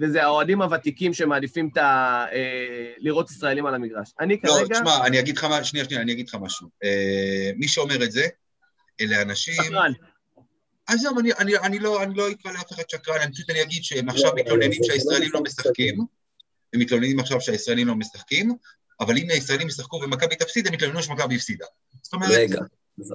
וזה 0.00 0.22
האוהדים 0.22 0.62
הוותיקים 0.62 1.14
שמעדיפים 1.14 1.70
את 1.72 1.76
ה... 1.76 2.24
אה, 2.32 2.92
לראות 2.98 3.30
ישראלים 3.30 3.66
על 3.66 3.74
המגרש. 3.74 4.10
אני 4.20 4.38
לא, 4.44 4.50
כרגע... 4.50 4.74
תשמע, 4.74 5.06
אני 5.06 5.20
אגיד 5.20 5.36
לך 5.36 5.44
מה, 5.44 5.64
שנייה, 5.64 5.84
שנייה, 5.84 6.02
אני 6.02 6.12
אגיד 6.12 6.28
לך 6.28 6.34
משהו. 6.40 6.68
אה, 6.84 7.50
מי 7.56 7.68
שאומר 7.68 8.04
את 8.04 8.12
זה, 8.12 8.26
אלה 9.00 9.22
אנשים... 9.22 9.64
שקרן. 9.64 9.92
עזוב, 10.86 11.18
אני, 11.18 11.32
אני, 11.32 11.58
אני, 11.58 11.78
לא, 11.78 12.02
אני 12.02 12.14
לא 12.14 12.30
אקרא 12.30 12.52
לאף 12.52 12.72
אחד 12.72 12.82
שקרן, 12.88 13.20
אני 13.20 13.32
פשוט 13.32 13.50
אני 13.50 13.62
אגיד 13.62 13.84
שהם 13.84 14.08
עכשיו 14.08 14.30
לא, 14.30 14.36
מתלוננים 14.36 14.82
שהישראלים 14.82 15.30
לא 15.32 15.38
לא 15.38 15.44
משחקים, 15.44 15.98
הם 16.74 16.80
מתלוננים 16.80 17.20
עכשיו 17.20 17.40
שהישראלים 17.40 17.88
לא 17.88 17.94
משחקים, 17.94 18.56
אבל 19.00 19.18
אם 19.18 19.30
הישראלים 19.30 19.68
ישחקו 19.68 19.96
ומכבי 19.96 20.36
תפסיד, 20.36 20.66
הם 20.66 20.74
יתלוננו 20.74 21.02
שמכבי 21.02 21.36
הפסידה. 21.36 21.66
זאת 22.02 22.12
אומרת, 22.12 22.30
רגע, 22.30 22.60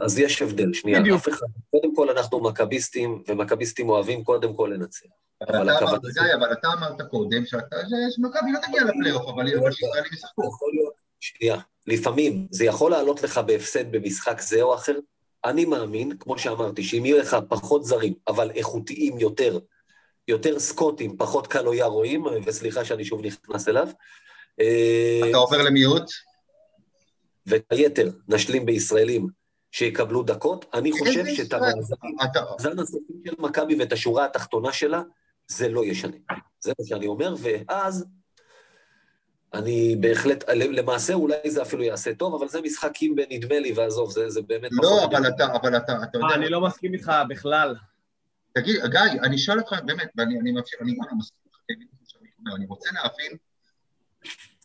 אז- 0.01 0.19
יש 0.19 0.41
הבדל, 0.41 0.73
שנייה. 0.73 0.99
בדיוק. 0.99 1.21
אף 1.21 1.29
אחד, 1.29 1.45
קודם 1.71 1.95
כל 1.95 2.09
אנחנו 2.09 2.39
מכביסטים, 2.43 3.23
ומכביסטים 3.27 3.89
אוהבים 3.89 4.23
קודם 4.23 4.53
כל 4.55 4.71
לנצח. 4.73 5.05
אבל 5.49 5.77
אתה 5.77 5.85
אמרת, 5.85 6.01
גיא, 6.01 6.33
אבל 6.39 6.51
אתה 6.53 6.67
אמרת 6.73 7.01
קודם 7.09 7.45
שאתה- 7.45 7.75
שמכבי 8.15 8.51
לא 8.51 8.59
תגיע 8.67 8.83
לפלייאוף, 8.83 9.23
אבל 9.27 9.45
שישראלים 9.71 10.11
ישחקו. 10.13 10.41
שנייה, 11.19 11.57
לפעמים 11.87 12.47
זה 12.51 12.65
יכול 12.65 12.91
לעלות 12.91 13.23
לך 13.23 13.37
בהפסד 13.37 13.91
במשחק 13.91 14.41
זה 14.41 14.61
או 14.61 14.75
אחר. 14.75 14.95
אני 15.45 15.65
מאמין, 15.65 16.17
כמו 16.19 16.39
שאמרתי, 16.39 16.83
שאם 16.83 17.05
יהיו 17.05 17.17
לך 17.17 17.37
פחות 17.49 17.83
זרים, 17.85 18.13
אבל 18.27 18.51
איכותיים 18.51 19.19
יותר, 19.19 19.59
יותר 20.27 20.59
סקוטים, 20.59 21.17
פחות 21.17 21.47
קלויה 21.47 21.85
רואים, 21.85 22.23
וסליחה 22.45 22.85
שאני 22.85 23.05
שוב 23.05 23.21
נכנס 23.25 23.67
אליו, 23.67 23.87
אה, 24.59 25.21
אתה 25.29 25.37
עובר 25.37 25.57
למיעוט? 25.61 26.03
ואת 27.45 27.63
היתר 27.69 28.09
נשלים 28.27 28.65
בישראלים 28.65 29.27
שיקבלו 29.71 30.23
דקות, 30.23 30.65
אני 30.73 30.91
חושב 30.91 31.19
איזה 31.19 31.35
שאת? 31.35 31.53
המאזן 31.53 32.79
הסופי 32.79 33.13
של 33.25 33.33
מכבי 33.39 33.75
ואת 33.79 33.91
השורה 33.91 34.25
התחתונה 34.25 34.73
שלה, 34.73 35.01
זה 35.47 35.69
לא 35.69 35.85
ישנה. 35.85 36.17
זה 36.59 36.73
מה 36.79 36.85
שאני 36.85 37.07
אומר, 37.07 37.35
ואז 37.41 38.05
אני 39.53 39.95
בהחלט, 39.99 40.43
למעשה 40.49 41.13
אולי 41.13 41.51
זה 41.51 41.61
אפילו 41.61 41.83
יעשה 41.83 42.15
טוב, 42.15 42.35
אבל 42.35 42.47
זה 42.47 42.61
משחקים 42.61 43.15
בנדמה 43.15 43.59
לי, 43.59 43.73
ועזוב, 43.73 44.11
זה, 44.11 44.29
זה 44.29 44.41
באמת... 44.41 44.71
לא, 44.71 45.05
אבל 45.05 45.27
אתה, 45.27 45.45
אבל 45.45 45.77
אתה, 45.77 45.93
אתה 46.03 46.17
אה, 46.17 46.23
יודע... 46.23 46.35
אני 46.35 46.49
לא 46.49 46.61
מסכים 46.61 46.93
איתך 46.93 47.11
בכלל. 47.29 47.75
תגיד, 48.53 48.75
גיא, 48.85 49.21
אני 49.23 49.37
שואל 49.37 49.59
אותך, 49.59 49.75
באמת, 49.85 50.11
ואני 50.15 50.39
אני 50.39 50.51
מאפשר, 50.51 50.77
אני 50.81 50.91
לא 50.91 51.17
מסכים 51.17 51.39
איתך, 51.45 52.55
אני 52.55 52.65
רוצה 52.65 52.89
להבין, 52.93 53.37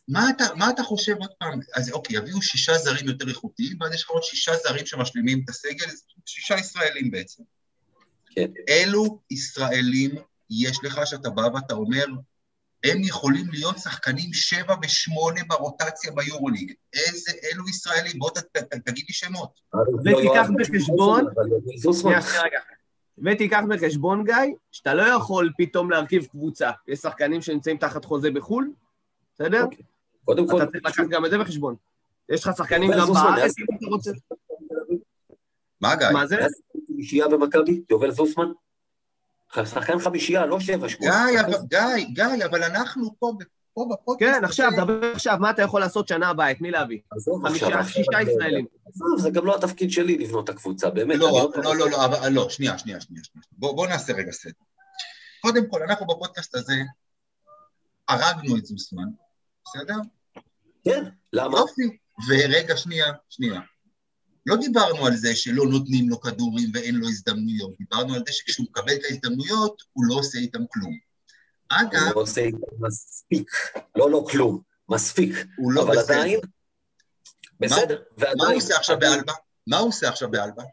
מה 0.07 0.29
אתה, 0.29 0.43
מה 0.55 0.69
אתה 0.69 0.83
חושב 0.83 1.15
עוד 1.19 1.29
פעם, 1.39 1.59
אז 1.75 1.91
אוקיי, 1.91 2.17
יביאו 2.17 2.41
שישה 2.41 2.73
זרים 2.77 3.07
יותר 3.07 3.29
איכותיים, 3.29 3.77
ואז 3.81 3.93
יש 3.93 4.03
לך 4.03 4.09
עוד 4.09 4.23
שישה 4.23 4.51
זרים 4.67 4.85
שמשלימים 4.85 5.41
את 5.43 5.49
הסגל, 5.49 5.85
שישה 6.25 6.55
ישראלים 6.55 7.11
בעצם. 7.11 7.43
כן. 8.35 8.51
אילו 8.67 9.19
ישראלים 9.31 10.11
יש 10.49 10.79
לך 10.83 10.99
שאתה 11.05 11.29
בא 11.29 11.41
ואתה 11.41 11.73
אומר, 11.73 12.05
הם 12.83 12.97
יכולים 13.03 13.45
להיות 13.49 13.77
שחקנים 13.77 14.33
שבע 14.33 14.75
ושמונה 14.83 15.41
ברוטציה 15.47 16.11
ביורוליג. 16.11 16.73
איזה, 16.93 17.31
אילו 17.51 17.69
ישראלים? 17.69 18.19
בוא 18.19 18.29
ת, 18.29 18.37
ת, 18.37 18.57
ת, 18.57 18.73
תגיד 18.73 19.05
לי 19.07 19.13
שמות. 19.13 19.59
לא 19.73 20.17
ותיקח 20.17 20.47
בחשבון- 20.59 21.25
רגע. 22.43 22.59
ותיקח 23.25 23.61
בחשבון, 23.69 24.23
גיא, 24.25 24.35
שאתה 24.71 24.93
לא 24.93 25.03
יכול 25.03 25.51
פתאום 25.57 25.91
להרכיב 25.91 26.25
קבוצה. 26.25 26.71
יש 26.87 26.99
שחקנים 26.99 27.41
שנמצאים 27.41 27.77
תחת 27.77 28.05
חוזה 28.05 28.31
בחו"ל, 28.31 28.71
בסדר? 29.35 29.63
אוקיי. 29.63 29.83
קודם 30.27 30.47
כל, 30.47 30.61
אתה 30.61 30.71
צריך 30.71 30.85
לקחת 30.85 31.07
גם 31.09 31.25
את 31.25 31.31
זה 31.31 31.37
בחשבון. 31.37 31.75
יש 32.29 32.43
לך 32.47 32.57
שחקנים 32.57 32.91
גם 32.91 33.13
בארץ, 33.13 33.59
אם 33.59 33.65
אתה 33.77 33.85
רוצה. 33.85 34.11
מה, 35.81 35.95
גיא? 35.95 36.09
מה 36.13 36.27
זה? 36.27 36.37
חמישייה 36.87 37.27
במכבי, 37.27 37.81
יובל 37.89 38.11
זוסמן? 38.11 38.51
שחקן 39.65 39.99
חמישייה, 39.99 40.45
לא 40.45 40.59
שבע, 40.59 40.89
שמונה. 40.89 41.25
גיא, 41.67 42.05
גיא, 42.13 42.45
אבל 42.45 42.63
אנחנו 42.63 43.15
פה, 43.19 43.33
ב- 43.39 43.43
פה 43.73 43.87
בפודקאסט... 43.91 44.33
כן, 44.33 44.45
עכשיו, 44.45 44.71
דבר 44.77 45.11
עכשיו, 45.11 45.37
מה 45.39 45.49
אתה 45.49 45.61
יכול 45.61 45.81
לעשות 45.81 46.07
שנה 46.07 46.29
הבאה? 46.29 46.51
את 46.51 46.61
מי 46.61 46.71
להביא? 46.71 46.99
שישה 47.87 48.09
לא. 48.09 48.31
ישראלים. 48.31 48.65
עזוב, 48.85 49.19
זה 49.19 49.29
גם 49.29 49.45
לא 49.45 49.55
התפקיד 49.55 49.91
שלי 49.91 50.17
לבנות 50.17 50.49
את 50.49 50.55
הקבוצה, 50.55 50.89
באמת. 50.89 51.19
לא, 51.19 51.51
לא, 51.55 51.75
לא, 51.75 51.89
לא, 51.89 52.05
אבל 52.05 52.29
לא, 52.29 52.49
שנייה, 52.49 52.77
שנייה, 52.77 53.01
שנייה. 53.01 53.23
שנייה. 53.23 53.45
בוא, 53.51 53.75
בוא 53.75 53.87
נעשה 53.87 54.13
רגע 54.13 54.31
סדר. 54.31 54.51
קודם 55.41 55.69
כל, 55.69 55.83
אנחנו 55.83 56.07
בפודקאסט 56.07 56.55
הזה 56.55 56.73
הרגנו 58.07 58.57
את 58.57 58.65
זוסמן, 58.65 59.07
בסדר? 59.65 59.95
כן, 60.87 61.03
למה? 61.33 61.57
יופי. 61.57 61.97
ורגע, 62.29 62.77
שנייה, 62.77 63.13
שנייה. 63.29 63.61
לא 64.45 64.55
דיברנו 64.55 65.05
על 65.05 65.15
זה 65.15 65.35
שלא 65.35 65.65
נותנים 65.65 66.09
לו 66.09 66.21
כדורים 66.21 66.69
ואין 66.73 66.95
לו 66.95 67.07
הזדמנויות, 67.07 67.71
דיברנו 67.79 68.13
על 68.13 68.21
זה 68.27 68.33
שכשהוא 68.33 68.65
מקבל 68.69 68.93
את 68.93 69.01
ההזדמנויות, 69.09 69.83
הוא 69.93 70.05
לא 70.05 70.15
עושה 70.15 70.37
איתם 70.37 70.59
כלום. 70.73 70.91
הוא 71.71 71.79
אגב, 71.79 72.11
לא 72.15 72.21
עושה 72.21 72.41
איתם 72.41 72.57
מספיק. 72.79 73.51
לא, 73.95 74.11
לא 74.11 74.25
כלום. 74.31 74.61
מספיק. 74.89 75.35
הוא 75.57 75.71
לא 75.71 75.83
אבל 75.83 75.97
בסדר. 75.97 76.13
עדיין... 76.13 76.39
בסדר, 77.59 77.95
מה 78.17 78.27
הוא 78.27 78.39
ועדיין... 78.39 78.55
עושה 78.55 78.77
עכשיו 78.77 78.99
באלבה? 78.99 79.33
מה 79.67 79.77
הוא 79.77 79.87
עושה 79.87 80.09
עכשיו 80.09 80.31
באלבה? 80.31 80.63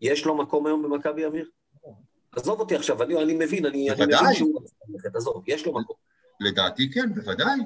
יש 0.00 0.24
לו 0.24 0.36
מקום 0.38 0.66
היום 0.66 0.82
במכבי 0.82 1.26
אמיר? 1.26 1.50
עזוב 2.32 2.60
אותי 2.60 2.76
עכשיו, 2.76 3.02
אני, 3.02 3.22
אני 3.22 3.34
מבין, 3.34 3.66
אני, 3.66 3.90
אני. 3.90 4.04
מבין 4.04 4.34
שהוא 4.34 4.62
עזוב, 5.14 5.44
יש 5.46 5.66
לו 5.66 5.80
מקום. 5.80 5.96
לדעתי 6.40 6.90
כן, 6.90 7.14
בוודאי. 7.14 7.58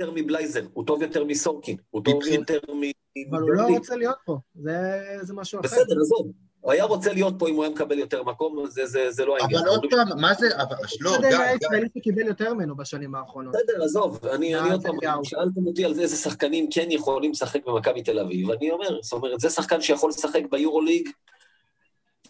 יותר 0.00 0.12
מבלייזר, 0.14 0.62
הוא 0.72 0.86
טוב 0.86 1.02
יותר 1.02 1.24
מסורקין, 1.24 1.76
הוא 1.90 2.02
טוב 2.04 2.26
יותר 2.26 2.58
מ... 2.68 2.82
אבל 3.30 3.42
הוא 3.42 3.50
לא. 3.50 3.66
רוצה 3.66 3.96
להיות 3.96 4.16
פה, 4.24 4.38
זה, 4.54 5.00
זה 5.22 5.34
משהו 5.34 5.60
אחר. 5.60 5.68
בסדר, 5.68 6.00
עזוב. 6.00 6.32
הוא 6.60 6.72
היה 6.72 6.84
רוצה 6.84 7.12
להיות 7.12 7.34
פה 7.38 7.48
אם 7.48 7.54
הוא 7.54 7.64
היה 7.64 7.72
מקבל 7.72 7.98
יותר 7.98 8.22
מקום, 8.22 8.66
זה, 8.68 8.86
זה, 8.86 9.10
זה 9.10 9.24
לא 9.24 9.36
העניין. 9.36 9.60
אבל 9.60 9.68
עוד 9.68 9.86
פעם, 9.90 10.20
מה 10.20 10.34
זה, 10.34 10.46
אבל, 10.56 10.76
לא 11.00 11.10
לא, 11.10 11.16
יודע 11.16 11.28
אם 11.28 11.34
גיא, 11.34 11.42
היה 11.42 11.56
גיא, 11.56 11.66
ישראלי 11.66 11.88
שקיבל 11.98 12.26
יותר 12.26 12.54
ממנו 12.54 12.76
בשנים 12.76 13.14
האחרונות. 13.14 13.54
בסדר, 13.54 13.84
עזוב, 13.84 14.26
אני, 14.26 14.56
אני 14.56 14.72
עוד 14.72 14.82
פעם. 14.82 15.24
שאלתם 15.24 15.66
אותי 15.66 15.84
על 15.84 15.94
זה 15.94 16.02
איזה 16.02 16.16
שחקנים 16.16 16.68
כן 16.70 16.90
יכולים 16.90 17.30
לשחק 17.30 17.66
במכבי 17.66 18.02
תל 18.02 18.18
אביב, 18.18 18.50
אני 18.50 18.70
אומר, 18.70 19.02
זאת 19.02 19.12
אומרת, 19.12 19.40
זה 19.40 19.50
שחקן 19.50 19.80
שיכול 19.80 20.10
לשחק 20.10 20.42
ביורוליג 20.50 21.08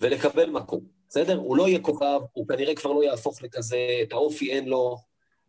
ולקבל 0.00 0.50
מקום, 0.50 0.80
בסדר? 1.08 1.36
הוא 1.36 1.56
לא 1.56 1.68
יהיה 1.68 1.78
כוכב, 1.78 2.20
הוא 2.32 2.48
כנראה 2.48 2.74
כבר 2.74 2.92
לא 2.92 3.04
יהפוך 3.04 3.42
לכזה, 3.42 3.78
את 4.02 4.12
האופי 4.12 4.52
אין 4.52 4.68
לו, 4.68 4.96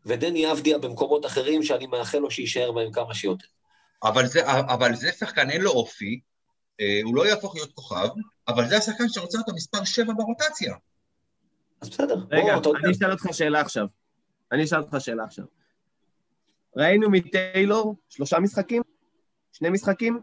ודני 0.06 0.51
אבדיה 0.51 0.78
במקומות 0.78 1.26
אחרים 1.26 1.64
שאני 1.64 1.88
מאחל 1.88 2.18
לו 2.18 2.32
שיישאר 2.32 2.72
בהם 2.72 2.91
כמה 2.91 3.14
שיותר. 3.14 3.47
אבל 4.03 4.26
זה, 4.28 4.41
אבל 4.49 4.95
זה 4.95 5.12
שחקן, 5.12 5.49
אין 5.49 5.62
לו 5.62 5.72
אופי, 5.72 6.20
אה, 6.82 6.99
הוא 7.03 7.16
לא 7.16 7.28
יהפוך 7.28 7.56
להיות 7.56 7.74
כוכב, 7.74 8.08
אבל 8.47 8.68
זה 8.68 8.78
השחקן 8.78 9.03
שרוצה 9.10 9.38
אותו 9.38 9.51
מספר 9.56 9.84
7 9.84 10.14
ברוטציה. 10.14 10.76
אז 11.82 11.89
בסדר. 11.89 12.16
רגע, 12.32 12.60
בוא. 12.60 12.78
אני 12.84 12.91
אשאל 12.91 13.12
אותך 13.12 13.26
שאלה 13.32 13.62
עכשיו. 13.62 13.86
אני 14.51 14.64
אשאל 14.64 14.80
אותך 14.80 14.95
שאלה 14.99 15.24
עכשיו. 15.24 15.45
ראינו 16.78 17.10
מטיילור 17.10 17.95
שלושה 18.10 18.39
משחקים? 18.39 18.82
שני 19.51 19.70
משחקים? 19.70 20.20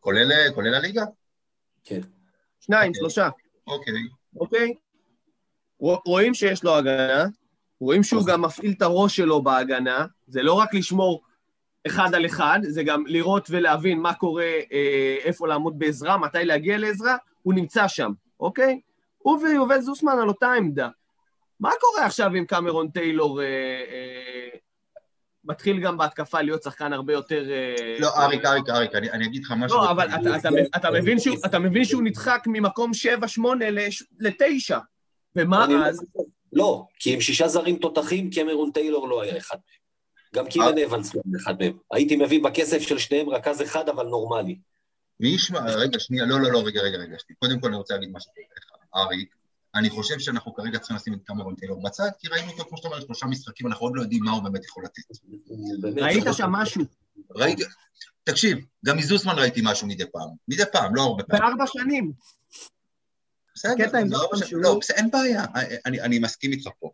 כולל, 0.00 0.32
כולל 0.54 0.74
הליגה? 0.74 1.04
כן. 1.84 2.00
שניים, 2.60 2.88
אוקיי. 2.88 3.00
שלושה, 3.00 3.28
אוקיי. 3.66 3.94
אוקיי? 4.36 4.74
רוא- 5.82 6.00
רואים 6.06 6.34
שיש 6.34 6.64
לו 6.64 6.76
הגנה, 6.76 7.24
רואים 7.80 8.02
שהוא 8.02 8.26
גם 8.26 8.42
מפעיל 8.42 8.72
את 8.76 8.82
הראש 8.82 9.16
שלו 9.16 9.42
בהגנה, 9.42 10.06
זה 10.26 10.42
לא 10.42 10.52
רק 10.52 10.74
לשמור 10.74 11.22
אחד 11.86 12.14
על 12.14 12.26
אחד, 12.26 12.58
זה 12.62 12.82
גם 12.82 13.04
לראות 13.06 13.46
ולהבין 13.50 13.98
מה 13.98 14.14
קורה, 14.14 14.50
אה, 14.72 15.16
איפה 15.24 15.48
לעמוד 15.48 15.78
בעזרה, 15.78 16.18
מתי 16.18 16.44
להגיע 16.44 16.78
לעזרה, 16.78 17.16
הוא 17.42 17.54
נמצא 17.54 17.88
שם, 17.88 18.12
אוקיי? 18.40 18.80
הוא 19.18 19.38
ויובל 19.42 19.80
זוסמן 19.80 20.18
על 20.22 20.28
אותה 20.28 20.52
עמדה. 20.52 20.88
מה 21.60 21.70
קורה 21.80 22.06
עכשיו 22.06 22.34
עם 22.34 22.44
קמרון 22.44 22.88
טיילור 22.88 23.42
אה, 23.42 23.46
אה, 23.46 24.58
מתחיל 25.44 25.80
גם 25.80 25.96
בהתקפה 25.96 26.40
להיות 26.40 26.62
שחקן 26.62 26.92
הרבה 26.92 27.12
יותר... 27.12 27.50
אה, 27.50 27.96
לא, 27.98 28.08
אריק, 28.16 28.44
אריק, 28.44 28.68
אריק, 28.68 28.94
אני, 28.94 29.10
אני 29.10 29.26
אגיד 29.26 29.44
לך 29.44 29.54
משהו. 29.56 29.78
לא, 29.78 29.90
אבל 29.90 30.08
אתה, 30.08 30.36
אתה, 30.36 30.48
אתה, 30.76 30.90
מבין 30.90 31.18
שהוא, 31.18 31.36
אתה 31.46 31.58
מבין 31.58 31.84
שהוא 31.84 32.02
נדחק 32.02 32.44
ממקום 32.46 32.90
7-8 33.40 33.40
ל-9. 34.20 34.74
ומה 35.36 35.66
לא 35.66 35.86
אז? 35.86 36.04
לא, 36.54 36.86
כי 36.98 37.14
עם 37.14 37.20
שישה 37.20 37.48
זרים 37.48 37.76
תותחים, 37.76 38.30
קמרון 38.30 38.70
טיילור 38.70 39.08
לא 39.08 39.22
היה 39.22 39.36
אחד 39.36 39.56
מהם. 39.56 39.84
גם 40.34 40.48
קירן 40.48 40.78
אבנס 40.78 41.14
לא 41.14 41.20
היה 41.24 41.42
אחד 41.42 41.54
מהם. 41.60 41.78
הייתי 41.92 42.16
מביא 42.16 42.42
בכסף 42.42 42.78
של 42.78 42.98
שניהם 42.98 43.30
רכז 43.30 43.62
אחד, 43.62 43.88
אבל 43.88 44.06
נורמלי. 44.06 44.58
מי 45.20 45.28
ישמע, 45.28 45.60
רגע, 45.60 45.98
שנייה, 45.98 46.26
לא, 46.26 46.40
לא, 46.40 46.52
לא, 46.52 46.58
רגע, 46.58 46.80
רגע, 46.80 46.98
רגע, 46.98 47.16
שנייה. 47.18 47.36
קודם 47.38 47.60
כל 47.60 47.68
אני 47.68 47.76
רוצה 47.76 47.94
להגיד 47.94 48.08
משהו 48.12 48.32
לך, 48.38 48.96
אריק. 48.96 49.34
אני 49.74 49.90
חושב 49.90 50.18
שאנחנו 50.18 50.54
כרגע 50.54 50.78
צריכים 50.78 50.96
לשים 50.96 51.14
את 51.14 51.18
קמרון 51.24 51.54
טיילור 51.54 51.82
בצד, 51.82 52.08
כי 52.18 52.28
ראינו 52.28 52.52
אותו, 52.52 52.64
כמו 52.64 52.76
שאתה 52.76 52.88
אומר, 52.88 53.00
שלושה 53.00 53.26
משחקים, 53.26 53.66
אנחנו 53.66 53.86
עוד 53.86 53.92
לא 53.96 54.02
יודעים 54.02 54.24
מה 54.24 54.30
הוא 54.30 54.42
באמת 54.42 54.64
יכול 54.64 54.84
לתת. 54.84 55.02
ראית 56.02 56.24
שם 56.32 56.50
משהו? 56.50 56.82
ראיתי, 57.30 57.62
תקשיב, 58.24 58.58
גם 58.84 58.96
מזוסמן 58.96 59.34
ראיתי 59.38 59.60
משהו 59.64 59.86
מדי 59.86 60.04
פעם. 60.12 60.28
מדי 60.48 60.62
פעם, 60.72 60.94
לא 60.94 61.02
הרבה 61.02 61.22
פעמים. 61.22 61.42
בארבע 61.42 61.64
שנים. 61.66 62.12
בסדר, 63.54 63.96
עם 63.98 64.10
לא, 64.10 64.30
שהוא- 64.46 64.62
לא, 64.62 64.78
אין 64.94 65.10
בעיה, 65.10 65.44
אני, 65.86 66.00
אני 66.00 66.18
מסכים 66.18 66.52
איתך 66.52 66.68
פה. 66.80 66.90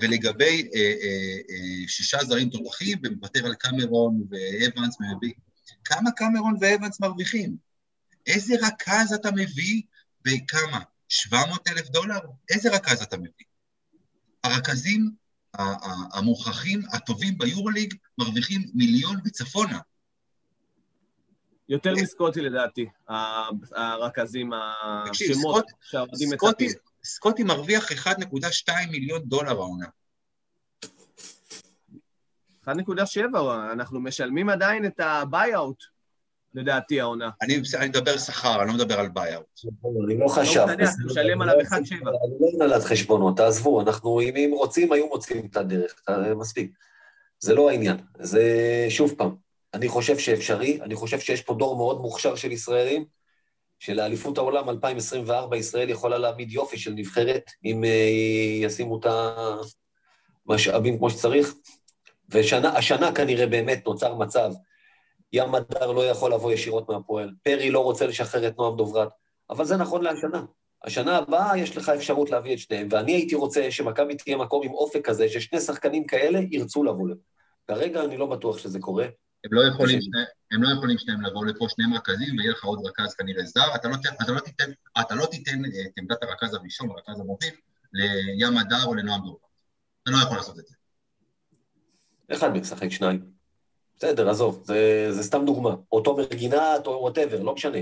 ולגבי 0.00 0.68
אה, 0.74 0.80
אה, 0.80 1.36
אה, 1.50 1.88
שישה 1.88 2.18
זרים 2.24 2.48
תותחים, 2.50 2.98
ומוותר 3.04 3.46
על 3.46 3.54
קמרון 3.54 4.22
ואבנס, 4.30 4.96
מביא, 5.00 5.32
כמה 5.84 6.10
קמרון 6.10 6.54
ואבנס 6.60 7.00
מרוויחים? 7.00 7.56
איזה 8.26 8.54
רכז 8.62 9.12
אתה 9.12 9.30
מביא 9.30 9.82
בכמה? 10.24 10.80
700 11.08 11.68
אלף 11.68 11.88
דולר? 11.88 12.18
איזה 12.50 12.70
רכז 12.70 13.02
אתה 13.02 13.16
מביא? 13.16 13.46
הרכזים 14.44 15.10
המוכחים, 16.12 16.82
הטובים 16.92 17.38
ביורוליג, 17.38 17.94
מרוויחים 18.18 18.70
מיליון 18.74 19.16
וצפונה. 19.24 19.78
יותר 21.68 21.92
מסקוטי 22.02 22.40
לדעתי, 22.40 22.86
ה- 23.08 23.48
הרכזים, 23.74 24.50
השמות 24.52 25.64
שהאוהדים 25.82 26.28
מצפים. 26.32 26.70
סקוטי 27.04 27.42
מרוויח 27.42 27.92
1.2 27.92 28.72
מיליון 28.90 29.22
דולר 29.24 29.50
העונה. 29.50 29.86
1.7, 32.66 33.20
אנחנו 33.72 34.00
משלמים 34.00 34.48
עדיין 34.48 34.86
את 34.86 35.00
ה-buyout, 35.00 35.84
לדעתי, 36.54 37.00
העונה. 37.00 37.30
אני, 37.42 37.62
אני 37.78 37.88
מדבר 37.88 38.18
שכר, 38.18 38.62
אני 38.62 38.68
לא 38.68 38.74
מדבר 38.74 39.00
על 39.00 39.08
buyout. 39.08 39.60
אני 40.04 40.18
לא 40.18 40.28
חשב. 40.28 40.64
משנה, 40.64 40.74
אתה 40.74 40.84
משלם 41.06 41.42
עליו 41.42 41.54
1.7. 41.60 41.74
אני 41.74 42.08
לא 42.40 42.48
מנהלת 42.54 42.84
חשבונות, 42.84 43.36
תעזבו, 43.36 43.80
אנחנו, 43.80 44.20
אם 44.20 44.34
הם 44.36 44.50
רוצים, 44.50 44.92
היו 44.92 45.06
מוצאים 45.08 45.46
את 45.50 45.56
הדרך, 45.56 46.02
מספיק. 46.36 46.72
זה 47.40 47.54
לא 47.54 47.70
העניין. 47.70 47.96
זה, 48.20 48.42
שוב 48.88 49.14
פעם, 49.18 49.36
אני 49.78 49.88
חושב 49.88 50.18
שאפשרי, 50.18 50.78
אני 50.82 50.94
חושב 50.94 51.20
שיש 51.20 51.42
פה 51.42 51.54
דור 51.54 51.76
מאוד 51.76 52.00
מוכשר 52.00 52.34
של 52.34 52.52
ישראלים, 52.52 53.04
שלאליפות 53.78 54.38
העולם 54.38 54.68
2024 54.68 55.56
ישראל 55.56 55.90
יכולה 55.90 56.18
להעמיד 56.18 56.52
יופי 56.52 56.78
של 56.78 56.92
נבחרת, 56.92 57.50
אם 57.64 57.84
אה, 57.84 58.10
ישימו 58.62 59.00
את 59.00 59.06
המשאבים 60.46 60.98
כמו 60.98 61.10
שצריך. 61.10 61.54
והשנה 62.28 63.12
כנראה 63.14 63.46
באמת 63.46 63.86
נוצר 63.86 64.14
מצב, 64.14 64.52
ים 65.32 65.54
הדר 65.54 65.92
לא 65.92 66.06
יכול 66.06 66.32
לבוא 66.32 66.52
ישירות 66.52 66.88
מהפועל, 66.90 67.30
פרי 67.42 67.70
לא 67.70 67.80
רוצה 67.80 68.06
לשחרר 68.06 68.48
את 68.48 68.58
נועם 68.58 68.76
דוברת, 68.76 69.08
אבל 69.50 69.64
זה 69.64 69.76
נכון 69.76 70.02
להשנה. 70.02 70.44
השנה 70.84 71.16
הבאה 71.16 71.58
יש 71.58 71.76
לך 71.76 71.88
אפשרות 71.88 72.30
להביא 72.30 72.54
את 72.54 72.58
שניהם, 72.58 72.86
ואני 72.90 73.12
הייתי 73.12 73.34
רוצה 73.34 73.70
שמכבי 73.70 74.14
תהיה 74.14 74.36
מקום 74.36 74.66
עם 74.66 74.72
אופק 74.72 75.06
כזה, 75.06 75.28
ששני 75.28 75.60
שחקנים 75.60 76.04
כאלה 76.04 76.40
ירצו 76.50 76.84
לבוא 76.84 77.08
לפה. 77.08 77.20
כרגע 77.68 78.04
אני 78.04 78.16
לא 78.16 78.26
בטוח 78.26 78.58
שזה 78.58 78.80
קורה. 78.80 79.06
הם 79.44 79.54
לא 79.54 79.60
יכולים, 79.72 80.00
שני, 80.00 80.20
הם 80.52 80.62
לא 80.62 80.68
יכולים 80.74 80.98
שניהם 80.98 81.20
לבוא 81.22 81.46
לפה, 81.46 81.66
שניהם 81.68 81.94
רכזים, 81.94 82.38
ויהיה 82.38 82.50
לך 82.50 82.64
עוד 82.64 82.86
רכז 82.86 83.14
כנראה 83.14 83.44
זר, 83.44 83.74
אתה 83.74 83.88
לא, 83.88 83.96
אתה 84.22 84.32
לא 84.32 84.40
תיתן, 84.40 84.70
אתה 85.00 85.14
לא 85.14 85.26
תיתן 85.26 85.64
אה, 85.64 85.70
את 85.86 85.92
עמדת 85.98 86.22
הרכז 86.22 86.54
הראשון, 86.54 86.90
הרכז 86.90 87.20
המוביל, 87.20 87.54
לים 87.92 88.58
מדר 88.58 88.84
או 88.86 88.94
לנועם 88.94 89.20
דור. 89.24 89.40
אתה 90.02 90.10
לא 90.10 90.16
יכול 90.16 90.36
לעשות 90.36 90.58
את 90.58 90.66
זה. 90.66 90.74
אחד 92.32 92.48
משחק 92.48 92.88
שניים. 92.88 93.30
בסדר, 93.96 94.30
עזוב, 94.30 94.62
זה, 94.66 95.06
זה 95.10 95.22
סתם 95.22 95.44
דוגמה. 95.46 95.74
או 95.92 96.00
תומר 96.00 96.24
גינת 96.34 96.86
או 96.86 96.92
whatever, 96.92 97.42
לא 97.42 97.54
משנה. 97.54 97.78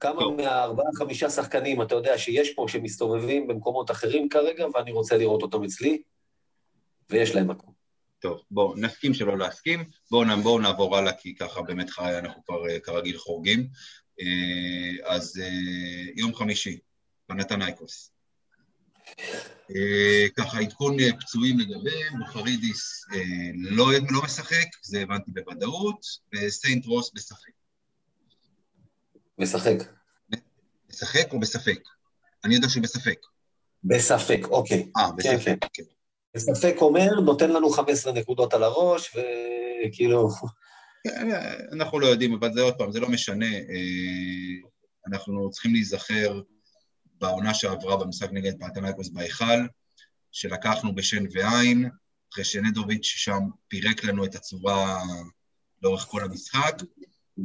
כמה 0.00 0.20
טוב. 0.20 0.36
מהארבעה, 0.36 0.86
חמישה 0.94 1.30
שחקנים, 1.30 1.82
אתה 1.82 1.94
יודע, 1.94 2.18
שיש 2.18 2.54
פה, 2.54 2.66
שמסתובבים 2.68 3.48
במקומות 3.48 3.90
אחרים 3.90 4.28
כרגע, 4.28 4.66
ואני 4.74 4.92
רוצה 4.92 5.16
לראות 5.16 5.42
אותם 5.42 5.64
אצלי, 5.64 6.02
ויש 7.10 7.34
להם 7.34 7.50
מקום. 7.50 7.79
טוב, 8.20 8.42
בואו 8.50 8.74
נסכים 8.76 9.14
שלא 9.14 9.38
להסכים, 9.38 9.84
בואו 10.10 10.42
בואו 10.42 10.58
נעבור 10.58 10.96
הלאה, 10.96 11.12
כי 11.12 11.34
ככה 11.34 11.62
באמת 11.62 11.90
חי, 11.90 12.18
אנחנו 12.18 12.44
כבר 12.44 12.68
אה, 12.68 12.80
כרגיל 12.80 13.18
חורגים. 13.18 13.68
אה, 14.20 15.14
אז 15.14 15.40
אה, 15.42 16.12
יום 16.16 16.34
חמישי, 16.34 16.78
פנתנייקוס. 17.26 18.12
ככה, 20.36 20.58
עדכון 20.60 20.96
פצועים 21.20 21.58
לגביהם, 21.58 22.18
בוכרידיס 22.18 23.04
אה, 23.12 23.50
לא, 23.54 23.92
לא 24.10 24.22
משחק, 24.24 24.66
זה 24.82 25.00
הבנתי 25.00 25.30
בוודאות, 25.30 26.06
וסיינט 26.34 26.86
רוס 26.86 27.10
בספק. 27.14 27.50
משחק. 29.38 29.76
משחק 30.90 31.32
או 31.32 31.40
בספק? 31.40 31.80
אני 32.44 32.54
יודע 32.54 32.68
שהוא 32.68 32.82
בספק. 32.82 33.18
בספק, 33.84 34.40
אוקיי. 34.44 34.90
אה, 34.96 35.08
כן, 35.22 35.36
בספק. 35.36 35.58
כן. 35.60 35.68
כן. 35.72 35.99
בספק 36.36 36.76
אומר, 36.80 37.20
נותן 37.20 37.50
לנו 37.50 37.70
15 37.70 38.12
נקודות 38.12 38.54
על 38.54 38.62
הראש, 38.62 39.16
וכאילו... 39.86 40.28
כן, 41.04 41.30
אנחנו 41.72 42.00
לא 42.00 42.06
יודעים, 42.06 42.34
אבל 42.34 42.52
זה 42.52 42.60
עוד 42.60 42.74
פעם, 42.74 42.92
זה 42.92 43.00
לא 43.00 43.08
משנה. 43.08 43.46
אה, 43.46 44.68
אנחנו 45.06 45.50
צריכים 45.50 45.72
להיזכר 45.72 46.40
בעונה 47.20 47.54
שעברה 47.54 47.96
במשחק 47.96 48.28
נגד 48.32 48.58
פנתנייקוס 48.58 49.08
בהיכל, 49.08 49.66
שלקחנו 50.32 50.94
בשן 50.94 51.24
ועין, 51.32 51.88
אחרי 52.32 52.44
שנדוביץ' 52.44 53.04
שם 53.04 53.40
פירק 53.68 54.04
לנו 54.04 54.24
את 54.24 54.34
הצורה 54.34 54.98
לאורך 55.82 56.02
כל 56.02 56.24
המשחק. 56.24 56.82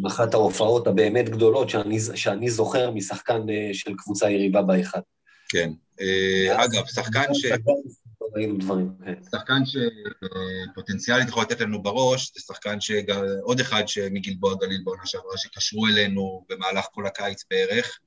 אחת 0.07 0.33
ההופעות 0.33 0.87
הבאמת 0.87 1.29
גדולות 1.29 1.69
שאני, 1.69 1.97
שאני 2.15 2.49
זוכר 2.49 2.91
משחקן 2.91 3.49
אה, 3.49 3.69
של 3.73 3.93
קבוצה 3.97 4.29
יריבה 4.29 4.61
באחד. 4.61 4.99
כן. 5.49 5.71
אה, 6.01 6.65
אגב, 6.65 6.85
שחקן 6.85 7.33
ש... 7.33 7.45
ראינו 8.35 8.57
דברים, 8.57 8.91
כן. 9.05 9.13
שחקן 9.31 9.61
שפוטנציאלית 9.65 11.27
יכול 11.27 11.43
לתת 11.43 11.61
לנו 11.61 11.83
בראש, 11.83 12.31
זה 12.35 12.41
שחקן 12.41 12.81
שגם, 12.81 13.21
עוד 13.41 13.59
אחד 13.59 13.83
מגלבוע 14.11 14.55
גליל 14.55 14.81
בעונה 14.83 15.05
שעברה, 15.05 15.37
שקשרו 15.37 15.87
אלינו 15.87 16.45
במהלך 16.49 16.85
כל 16.91 17.07
הקיץ 17.07 17.43
בערך. 17.51 17.99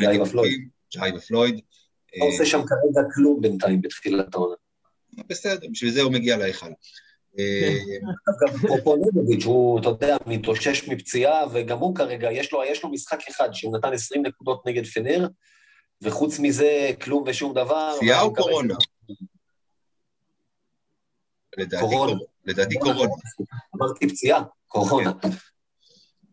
ג'אי 0.00 0.20
ופלויד. 0.20 0.68
ג'אי 0.94 1.12
ופלויד. 1.16 1.60
לא 2.20 2.26
עושה 2.26 2.46
שם 2.46 2.60
כרגע 2.66 3.08
כלום 3.14 3.40
בינתיים 3.40 3.80
בתחילת 3.80 4.34
העונה. 4.34 4.54
בסדר, 5.28 5.66
בשביל 5.70 5.90
זה 5.90 6.02
הוא 6.02 6.12
מגיע 6.12 6.36
להיכל. 6.36 6.66
אגב, 7.34 8.58
פופולנוביץ', 8.68 9.44
הוא, 9.44 9.80
אתה 9.80 9.88
יודע, 9.88 10.16
מתאושש 10.26 10.88
מפציעה, 10.88 11.44
וגם 11.52 11.78
הוא 11.78 11.96
כרגע, 11.96 12.32
יש 12.32 12.52
לו, 12.52 12.64
יש 12.64 12.82
לו 12.82 12.88
משחק 12.88 13.18
אחד 13.28 13.48
שהוא 13.52 13.76
נתן 13.78 13.92
20 13.92 14.26
נקודות 14.26 14.66
נגד 14.66 14.86
פנר, 14.86 15.26
וחוץ 16.02 16.38
מזה, 16.38 16.90
כלום 17.02 17.24
ושום 17.26 17.54
דבר. 17.54 17.92
פציעה 17.96 18.22
או 18.22 18.34
קורונה? 18.34 18.74
לדעתי 21.58 21.84
קורונה. 21.84 22.20
לדעתי 22.44 22.78
קורונה. 22.78 23.12
אמרתי 23.76 24.08
פציעה, 24.08 24.42
קורונה. 24.68 25.12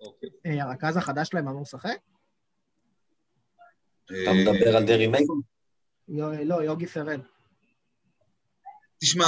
אוקיי. 0.02 0.30
אה, 0.46 0.64
הרכז 0.64 0.98
החדש 0.98 1.28
שלהם 1.28 1.48
אמור 1.48 1.62
לשחק? 1.62 1.98
אתה 4.06 4.34
מדבר 4.34 4.78
על 4.78 4.86
דרי 4.86 5.08
מייסון? 5.08 5.42
יו- 6.08 6.46
לא, 6.46 6.64
יוגי 6.64 6.88
פרל. 6.88 7.22
תשמע, 9.02 9.26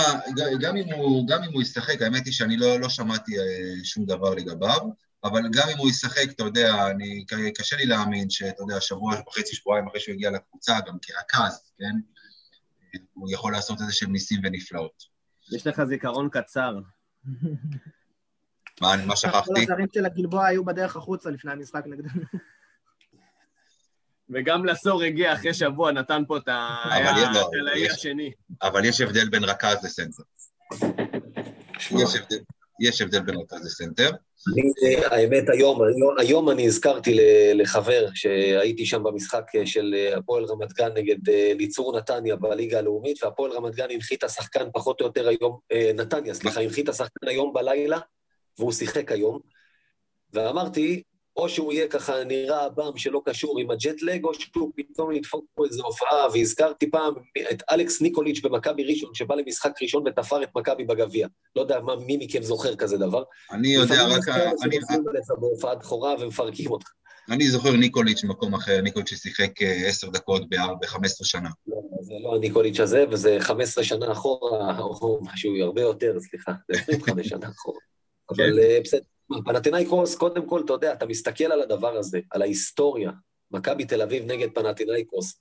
גם 0.62 0.78
אם 0.78 0.94
הוא, 0.94 1.28
גם 1.28 1.44
אם 1.44 1.54
הוא 1.54 1.62
ישחק, 1.62 2.02
האמת 2.02 2.26
היא 2.26 2.34
שאני 2.34 2.58
לא, 2.58 2.80
לא 2.80 2.90
שמעתי 2.90 3.40
אה, 3.40 3.44
שום 3.84 4.06
דבר 4.06 4.30
לגביו. 4.34 4.80
אבל 5.24 5.42
גם 5.54 5.70
אם 5.74 5.78
הוא 5.78 5.90
ישחק, 5.90 6.30
אתה 6.30 6.44
יודע, 6.44 6.88
אני, 6.92 7.26
קשה 7.56 7.76
לי 7.76 7.86
להאמין 7.86 8.30
שאתה 8.30 8.64
יודע, 8.64 8.82
שבוע 8.82 9.14
וחצי, 9.28 9.56
שבועיים 9.56 9.88
אחרי 9.88 10.00
שהוא 10.00 10.14
הגיע 10.14 10.32
לקבוצה, 10.32 10.78
גם 10.88 10.98
כרכז, 11.02 11.72
כן? 11.80 11.96
הוא 13.14 13.30
יכול 13.32 13.52
לעשות 13.52 13.82
איזה 13.82 13.94
שהם 13.94 14.12
ניסים 14.12 14.42
ונפלאות. 14.44 15.11
יש 15.52 15.68
לך 15.68 15.84
זיכרון 15.84 16.30
קצר. 16.30 16.80
מה, 18.82 19.06
מה 19.06 19.16
שכחתי? 19.16 19.52
כל 19.54 19.62
הזרים 19.62 19.88
של 19.94 20.06
הגלבוע 20.06 20.46
היו 20.46 20.66
בדרך 20.66 20.96
החוצה 20.96 21.30
לפני 21.30 21.52
המשחק 21.52 21.84
נגדנו. 21.86 22.22
וגם 24.30 24.66
לסור 24.66 25.04
הגיע 25.04 25.34
אחרי 25.34 25.54
שבוע, 25.54 25.92
נתן 25.92 26.24
פה 26.28 26.38
את 26.38 26.48
האי 26.48 27.04
לא, 27.34 27.92
השני. 27.94 28.32
אבל 28.62 28.86
יש 28.86 29.02
הבדל 29.02 29.30
בין 29.30 29.44
רכז 29.44 29.78
לסנטר. 29.84 30.24
יש 32.80 33.02
הבדל 33.02 33.22
בין 33.22 33.36
רכז 33.36 33.66
לסנטר. 33.66 34.12
האמת, 35.06 35.44
היום, 35.50 35.80
היום 36.18 36.50
אני 36.50 36.66
הזכרתי 36.66 37.18
לחבר 37.54 38.08
שהייתי 38.14 38.86
שם 38.86 39.04
במשחק 39.04 39.44
של 39.66 39.96
הפועל 40.18 40.46
רמת 40.46 40.74
גן 40.74 40.90
נגד 40.96 41.30
אה, 41.30 41.54
ליצור 41.58 41.98
נתניה 41.98 42.36
בליגה 42.36 42.80
הלאומית, 42.80 43.24
והפועל 43.24 43.52
רמת 43.52 43.76
גן 43.76 43.88
הנחית 43.90 44.24
השחקן 44.24 44.66
פחות 44.74 45.02
או 45.02 45.06
יותר 45.06 45.28
היום, 45.28 45.58
אה, 45.72 45.92
נתניה, 45.96 46.34
סליחה, 46.34 46.62
הנחית 46.62 46.90
השחקן 46.90 47.28
היום 47.28 47.54
בלילה, 47.54 48.00
והוא 48.60 48.72
שיחק 48.72 49.12
היום. 49.12 49.40
ואמרתי, 50.34 51.04
או 51.38 51.50
שהוא 51.50 51.74
יהיה 51.74 51.88
ככה 51.88 52.24
נראה 52.24 52.70
באם 52.70 52.98
שלא 52.98 53.22
קשור 53.26 53.60
עם 53.60 53.72
הג'טלג, 53.72 54.24
או 54.24 54.34
שהוא 54.34 54.72
פתאום 54.76 55.12
ידפוק 55.12 55.46
פה 55.56 55.66
איזו 55.66 55.84
הופעה, 55.84 56.28
והזכרתי 56.34 56.92
פעם 56.92 57.14
את 57.52 57.64
אלכס 57.72 58.02
ניקוליץ' 58.02 58.42
במכבי 58.44 58.84
ראשון, 58.84 59.14
שבא 59.14 59.36
למשחק 59.36 59.72
ראשון 59.82 60.04
ותפר 60.08 60.44
את 60.44 60.50
מכבי 60.56 60.84
בגביע. 60.84 61.28
לא 61.56 61.62
יודע 61.62 61.80
מה, 61.80 61.96
מי 61.96 62.18
מכם 62.18 62.44
זוכר 62.44 62.76
כזה 62.76 62.98
דבר. 62.98 63.24
אני 63.52 63.68
יודע, 63.68 64.08
רק... 64.08 64.30
אני... 64.64 64.78
בהופעת 65.40 65.80
בכורה 65.80 66.16
ומפרקים 66.20 66.72
אותך. 66.72 66.88
אני 67.30 67.50
זוכר 67.50 67.72
ניקוליץ' 67.72 68.24
במקום 68.24 68.54
אחר, 68.54 68.82
ניקוליץ' 68.82 69.10
ששיחק 69.10 69.62
אה, 69.62 69.88
עשר 69.88 70.10
דקות 70.10 70.50
ב-15 70.50 71.24
שנה. 71.24 71.50
לא, 71.68 71.78
זה 72.02 72.14
לא 72.24 72.36
הניקוליץ' 72.36 72.80
הזה, 72.80 73.06
וזה 73.12 73.38
15 73.40 73.84
שנה 73.84 74.12
אחורה, 74.12 74.80
או 74.80 75.20
משהו 75.24 75.56
הרבה 75.62 75.82
יותר, 75.82 76.20
סליחה, 76.20 76.52
זה 76.72 76.82
25 76.82 77.28
שנה 77.28 77.50
אחורה. 77.50 77.80
כן. 78.36 78.44
אבל 78.44 78.60
אה, 78.60 78.80
בסדר. 78.84 79.11
פנאתינאיקוס, 79.46 80.16
קודם 80.16 80.46
כל, 80.46 80.62
אתה 80.66 80.74
יודע, 80.74 80.94
אתה 80.94 81.06
מסתכל 81.06 81.44
על 81.44 81.62
הדבר 81.62 81.98
הזה, 81.98 82.20
על 82.32 82.42
ההיסטוריה, 82.42 83.12
מכבי 83.52 83.86
תל 83.86 84.02
אביב 84.02 84.32
נגד 84.32 84.48
פנאתינאיקוס, 84.54 85.40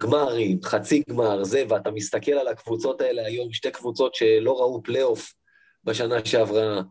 גמרים, 0.00 0.58
חצי 0.62 1.02
גמר, 1.08 1.44
זה, 1.44 1.64
ואתה 1.68 1.90
מסתכל 1.90 2.32
על 2.32 2.48
הקבוצות 2.48 3.00
האלה 3.00 3.26
היום, 3.26 3.52
שתי 3.52 3.70
קבוצות 3.70 4.14
שלא 4.14 4.58
ראו 4.58 4.82
פלייאוף 4.82 5.34
בשנה 5.84 6.24
שעברה, 6.24 6.82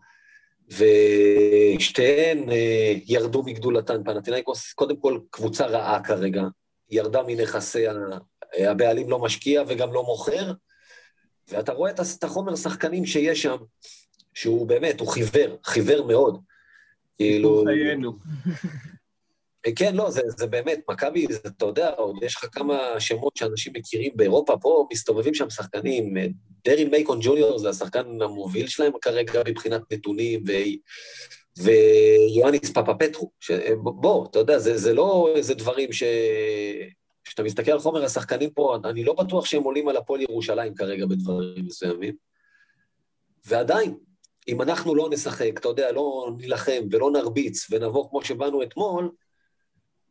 ושתיהן 0.69 2.49
אה, 2.49 2.93
ירדו 3.05 3.43
מגדולתן. 3.43 4.03
פנטינאיקוס, 4.03 4.73
קודם 4.73 4.97
כל, 4.97 5.19
קבוצה 5.29 5.65
רעה 5.65 6.03
כרגע, 6.03 6.43
ירדה 6.89 7.23
מנכסיה, 7.27 7.93
הבעלים 8.59 9.09
לא 9.09 9.19
משקיע 9.19 9.63
וגם 9.67 9.93
לא 9.93 10.03
מוכר, 10.03 10.51
ואתה 11.47 11.73
רואה 11.73 11.91
את 11.91 12.23
החומר 12.23 12.55
שחקנים 12.55 13.05
שיש 13.05 13.41
שם, 13.41 13.57
שהוא 14.35 14.67
באמת, 14.67 14.99
הוא 14.99 15.07
חיוור, 15.07 15.57
חיוור 15.63 16.07
מאוד. 16.07 16.39
כאילו... 17.17 17.63
חיינו. 17.65 18.13
כן, 19.75 19.95
לא, 19.95 20.11
זה, 20.11 20.21
זה 20.37 20.47
באמת, 20.47 20.79
מכבי, 20.89 21.27
אתה 21.45 21.65
יודע, 21.65 21.89
עוד 21.89 22.23
יש 22.23 22.35
לך 22.35 22.45
כמה 22.51 22.99
שמות 22.99 23.37
שאנשים 23.37 23.73
מכירים 23.75 24.11
באירופה, 24.15 24.57
פה 24.61 24.87
מסתובבים 24.93 25.33
שם 25.33 25.49
שחקנים, 25.49 26.13
דרין 26.65 26.89
מייקון 26.91 27.19
ג'וניור 27.21 27.59
זה 27.59 27.69
השחקן 27.69 28.21
המוביל 28.21 28.67
שלהם 28.67 28.91
כרגע 29.01 29.41
מבחינת 29.47 29.81
נתונים, 29.91 30.43
ו... 30.47 30.51
ויואניס 31.57 32.69
פאפה 32.73 32.93
פטרו, 32.93 33.31
ש... 33.39 33.51
בוא, 33.77 34.27
אתה 34.27 34.39
יודע, 34.39 34.59
זה, 34.59 34.77
זה 34.77 34.93
לא 34.93 35.33
איזה 35.35 35.53
דברים 35.53 35.91
ש... 35.91 36.03
כשאתה 37.23 37.43
מסתכל 37.43 37.71
על 37.71 37.79
חומר 37.79 38.03
השחקנים 38.03 38.49
פה, 38.49 38.77
אני 38.83 39.03
לא 39.03 39.13
בטוח 39.13 39.45
שהם 39.45 39.63
עולים 39.63 39.87
על 39.87 39.97
הפועל 39.97 40.21
ירושלים 40.21 40.75
כרגע 40.75 41.05
בדברים 41.05 41.65
מסוימים. 41.65 42.15
ועדיין, 43.45 43.97
אם 44.47 44.61
אנחנו 44.61 44.95
לא 44.95 45.09
נשחק, 45.11 45.51
אתה 45.57 45.67
יודע, 45.67 45.91
לא 45.91 46.31
נילחם 46.37 46.81
ולא 46.91 47.11
נרביץ 47.11 47.67
ונבוא 47.71 48.09
כמו 48.09 48.25
שבאנו 48.25 48.63
אתמול, 48.63 49.11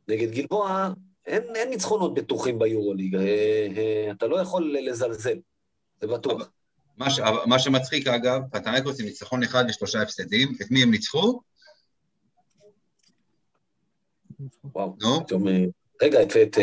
נגד 0.08 0.30
גלבוע, 0.30 0.90
אין, 1.26 1.42
אין 1.56 1.70
ניצחונות 1.70 2.14
בטוחים 2.14 2.58
ביורוליג, 2.58 3.14
אה, 3.14 3.66
אה, 3.76 4.10
אתה 4.10 4.26
לא 4.26 4.40
יכול 4.40 4.76
לזלזל, 4.78 5.38
זה 6.00 6.06
בטוח. 6.06 6.50
מה, 6.96 7.10
ש, 7.10 7.20
מה 7.46 7.58
שמצחיק 7.58 8.06
אגב, 8.06 8.40
פטנאיקוס 8.52 9.00
עם 9.00 9.06
ניצחון 9.06 9.42
אחד 9.42 9.64
ושלושה 9.68 10.02
הפסדים, 10.02 10.52
את 10.62 10.70
מי 10.70 10.82
הם 10.82 10.90
ניצחו? 10.90 11.40
וואו, 14.64 14.96
נו? 15.00 15.26
פתאום, 15.26 15.48
אה, 15.48 15.64
רגע, 16.02 16.22
את, 16.22 16.36
את, 16.36 16.58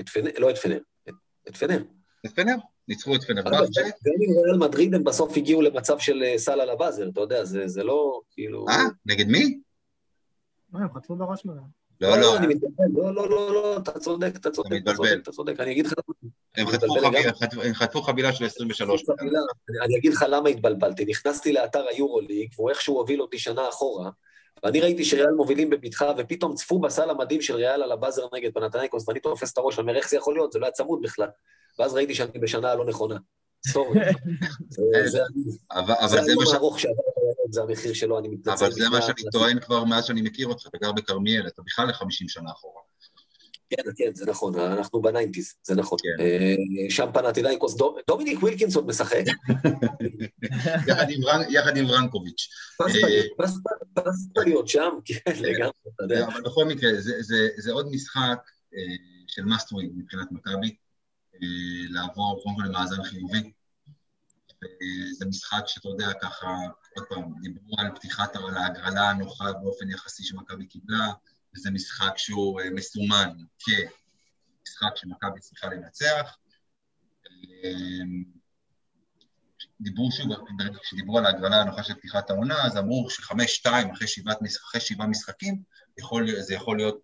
את 0.00 0.08
פנר, 0.08 0.30
לא 0.38 0.50
את 0.50 0.58
פנר, 0.58 0.78
את, 1.08 1.14
את 1.48 1.56
פנר. 1.56 1.82
את 2.26 2.30
פנר? 2.30 2.54
ניצחו 2.88 3.14
את 3.14 3.22
פנרבכצ'ה. 3.24 3.82
גם 3.82 4.14
עם 4.20 4.44
ריאל 4.44 4.58
מדריד 4.58 4.94
הם 4.94 5.04
בסוף 5.04 5.36
הגיעו 5.36 5.62
למצב 5.62 5.98
של 5.98 6.22
אה, 6.22 6.38
סל 6.38 6.60
על 6.60 6.70
הבאזר, 6.70 7.08
אתה 7.08 7.20
יודע, 7.20 7.44
זה 7.44 7.84
לא 7.84 8.20
כאילו... 8.30 8.66
אה, 8.68 8.84
נגד 9.06 9.26
מי? 9.26 9.58
מה, 10.70 10.80
הם 10.80 10.88
חטפו 10.94 11.16
בראש 11.16 11.44
מהם. 11.44 11.84
לא, 12.00 12.10
לא, 12.10 12.16
לא, 12.20 12.36
אני 12.36 12.46
מתבלבל, 12.46 12.84
לא, 12.94 13.14
לא, 13.14 13.30
לא, 13.30 13.54
לא, 13.54 13.76
אתה 13.76 13.98
צודק, 13.98 14.32
אתה 14.36 14.50
צודק, 14.50 14.78
אתה 14.82 14.94
צודק, 14.94 15.16
אתה 15.22 15.32
צודק, 15.32 15.60
אני 15.60 15.72
אגיד 15.72 15.86
לך... 15.86 15.92
הם 17.64 17.74
חטפו 17.74 18.02
חבילה 18.02 18.32
של 18.32 18.44
23. 18.44 19.02
אני 19.84 19.98
אגיד 19.98 20.12
לך 20.12 20.24
למה 20.28 20.48
התבלבלתי, 20.48 21.04
נכנסתי 21.04 21.52
לאתר 21.52 21.84
היורוליג, 21.88 22.52
והוא 22.56 22.70
איכשהו 22.70 22.96
הוביל 22.96 23.22
אותי 23.22 23.38
שנה 23.38 23.68
אחורה, 23.68 24.10
ואני 24.64 24.80
ראיתי 24.80 25.04
שריאל 25.04 25.30
מובילים 25.30 25.70
בבטחה, 25.70 26.12
ופתאום 26.18 26.54
צפו 26.54 26.78
בסל 26.78 27.10
המדהים 27.10 27.42
של 27.42 27.54
ריאל 27.54 27.82
על 27.82 27.92
הבאזר 27.92 28.26
נגד 28.32 28.50
פנתנייקוס, 28.54 29.08
ואני 29.08 29.20
תופס 29.20 29.52
את 29.52 29.58
הראש, 29.58 29.78
אני 29.78 29.82
אומר, 29.82 29.96
איך 29.96 30.08
זה 30.08 30.16
יכול 30.16 30.34
להיות? 30.34 30.52
זה 30.52 30.58
לא 30.58 30.66
היה 30.66 30.72
צמוד 30.72 31.02
בכלל. 31.02 31.28
ואז 31.78 31.94
ראיתי 31.94 32.14
שאני 32.14 32.38
בשנה 32.38 32.70
הלא 32.70 32.84
נכונה. 32.84 33.16
סורי. 33.68 34.00
זה 36.06 36.20
היום 36.20 36.42
ארוך 36.54 36.80
שעבר 36.80 37.02
זה 37.50 37.62
המחיר 37.62 37.92
שלו, 37.92 38.18
אני 38.18 38.28
מתנצל. 38.28 38.64
אבל 38.64 38.72
זה 38.74 38.88
מה 38.88 39.02
שאני 39.02 39.22
טוען 39.32 39.60
כבר 39.60 39.84
מאז 39.84 40.04
שאני 40.04 40.22
מכיר 40.22 40.46
אותך, 40.46 40.66
אתה 40.66 40.78
גר 40.78 40.92
בכרמיאל, 40.92 41.46
אתה 41.46 41.62
בכלל 41.62 41.86
ל-50 41.86 42.08
שנה 42.28 42.50
אחורה. 42.50 42.82
כן, 43.70 43.82
כן, 43.96 44.14
זה 44.14 44.26
נכון, 44.26 44.58
אנחנו 44.58 45.02
ב 45.02 45.08
ניינטיז, 45.08 45.54
זה 45.62 45.74
נכון. 45.74 45.98
כן. 46.02 46.24
אה, 46.24 46.54
שם 46.90 47.10
פנטינאיקוס, 47.14 47.76
דומיניק 48.08 48.42
ווילקינסון 48.42 48.86
משחק. 48.86 49.24
יחד 51.48 51.76
עם 51.76 51.86
ורנקוביץ'. 51.86 52.48
פסת 53.94 54.36
להיות 54.36 54.68
שם, 54.68 54.90
כן, 55.06 55.32
לגמרי, 55.40 55.72
אתה 55.94 56.04
יודע. 56.04 56.26
אבל 56.26 56.42
בכל 56.42 56.64
מקרה, 56.64 56.90
זה 57.56 57.72
עוד 57.72 57.88
משחק 57.90 58.38
אה, 58.74 58.96
של 59.26 59.42
must 59.42 59.68
win 59.72 59.90
מבחינת 59.96 60.32
מכבי. 60.32 60.76
אה, 61.34 61.38
לעבור 61.90 62.40
קודם 62.42 62.56
כל 62.56 62.62
למאזן 62.62 63.02
חיובי. 63.02 63.52
זה 65.12 65.26
משחק 65.26 65.62
שאתה 65.66 65.88
יודע, 65.88 66.12
ככה, 66.22 66.46
עוד 66.96 67.06
פעם, 67.08 67.22
דיברו 67.42 67.76
על 67.78 67.86
פתיחת 67.94 68.36
ההגרלה 68.36 69.10
הנוחה 69.10 69.52
באופן 69.52 69.90
יחסי 69.90 70.24
שמכבי 70.24 70.66
קיבלה, 70.66 71.12
וזה 71.56 71.70
משחק 71.70 72.12
שהוא 72.16 72.60
אה, 72.60 72.70
מסומן 72.70 73.28
כמשחק 73.58 74.96
שמכבי 74.96 75.40
צריכה 75.40 75.66
לנצח. 75.66 76.36
אה, 77.26 77.70
דיברו 79.80 80.12
שוב, 80.12 80.26
כשדיברו 80.82 81.18
על 81.18 81.26
ההגרלה 81.26 81.60
הנוחה 81.60 81.82
של 81.82 81.94
פתיחת 81.94 82.30
העונה, 82.30 82.62
אז 82.66 82.76
אמרו 82.76 83.10
שחמש-שתיים 83.10 83.90
אחרי, 83.90 84.06
אחרי 84.68 84.80
שבעה 84.80 85.06
משחקים, 85.06 85.62
יכול, 85.98 86.40
זה 86.40 86.54
יכול 86.54 86.76
להיות 86.76 87.00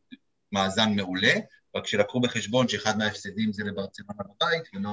מאזן 0.53 0.91
מעולה, 0.97 1.33
רק 1.75 1.87
שלקחו 1.87 2.21
בחשבון 2.21 2.69
שאחד 2.69 2.99
מההפסדים 2.99 3.53
זה 3.53 3.65
לברצלונה 3.65 4.13
בבית 4.23 4.63
ולא 4.75 4.91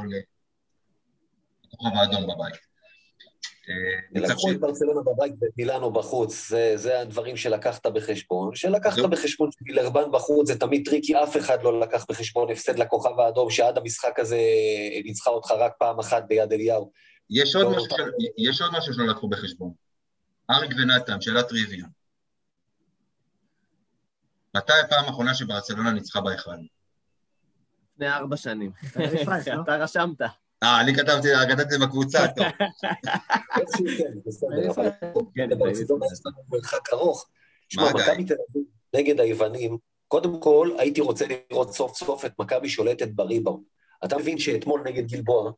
לכוכב 1.68 1.97
האדום 1.97 2.24
בבית. 2.24 2.66
אה, 3.70 4.22
לקחו 4.22 4.51
את 4.51 4.59
ברצלונה 4.59 5.01
בבית 5.01 5.34
ואת 5.41 5.51
מילאנו 5.57 5.91
בחוץ, 5.91 6.49
זה, 6.49 6.74
זה 6.76 6.99
הדברים 6.99 7.38
שלקחת 7.38 7.88
בחשבון. 7.88 8.55
שלקחת 8.55 8.99
בחשבון 8.99 9.49
שווילרבאן 9.51 10.11
בחוץ 10.11 10.47
זה 10.47 10.59
תמיד 10.59 10.86
tricky, 10.86 11.23
אף 11.24 11.38
אחד 11.38 11.63
לא 11.63 11.80
לקח 11.80 12.05
בחשבון 12.09 12.51
הפסד 12.51 12.80
לכוכב 12.80 13.20
האדום, 13.20 13.49
שעד 13.49 13.78
המשחק 13.78 14.20
הזה 14.20 14.39
ניצחה 15.03 15.30
אותך 15.30 15.51
רק 15.51 15.72
פעם 15.80 15.99
אחת 15.99 16.24
ביד 16.28 16.53
אליהו. 16.53 16.91
יש 17.30 17.55
עוד, 17.55 17.65
לא 17.65 17.72
משהו, 17.72 17.97
של, 17.97 18.03
יש 18.38 18.61
עוד 18.61 18.72
משהו 18.78 18.93
שלא 18.93 19.07
לקחו 19.07 19.30
בחשבון. 19.30 19.74
אריק 20.49 20.72
ונתן, 20.78 21.22
שאלת 21.22 21.47
טריוויה. 21.47 21.86
מתי 24.55 24.74
הפעם 24.86 25.05
האחרונה 25.05 25.34
שברצלונה 25.34 25.91
ניצחה 25.91 26.22
בהיכל? 26.22 26.51
לפני 27.93 28.09
ארבע 28.09 28.38
שנים. 28.38 28.72
אתה 29.63 29.76
רשמת. 29.76 30.22
אה, 30.64 30.82
אני 30.82 30.95
כתבתי, 30.95 31.28
כתבתי 31.49 31.76
בקבוצה, 31.78 32.28
טוב. 32.28 32.45
כן, 35.36 35.49
מרחק 36.49 36.93
ארוך. 36.93 37.30
שמע, 37.70 37.89
מכבי 37.89 38.24
תל 38.24 38.36
אביב 38.49 38.64
נגד 38.95 39.20
היוונים, 39.20 39.78
קודם 40.08 40.39
כל 40.39 40.76
הייתי 40.78 41.01
רוצה 41.01 41.26
לראות 41.51 41.74
סוף 41.74 41.97
סוף 41.97 42.26
את 42.26 42.39
מכבי 42.39 42.70
שולטת 42.70 43.08
בריבאונד. 43.08 43.64
אתה 44.05 44.18
מבין 44.18 44.38
שאתמול 44.38 44.82
נגד 44.86 45.08
גלבוע, 45.08 45.51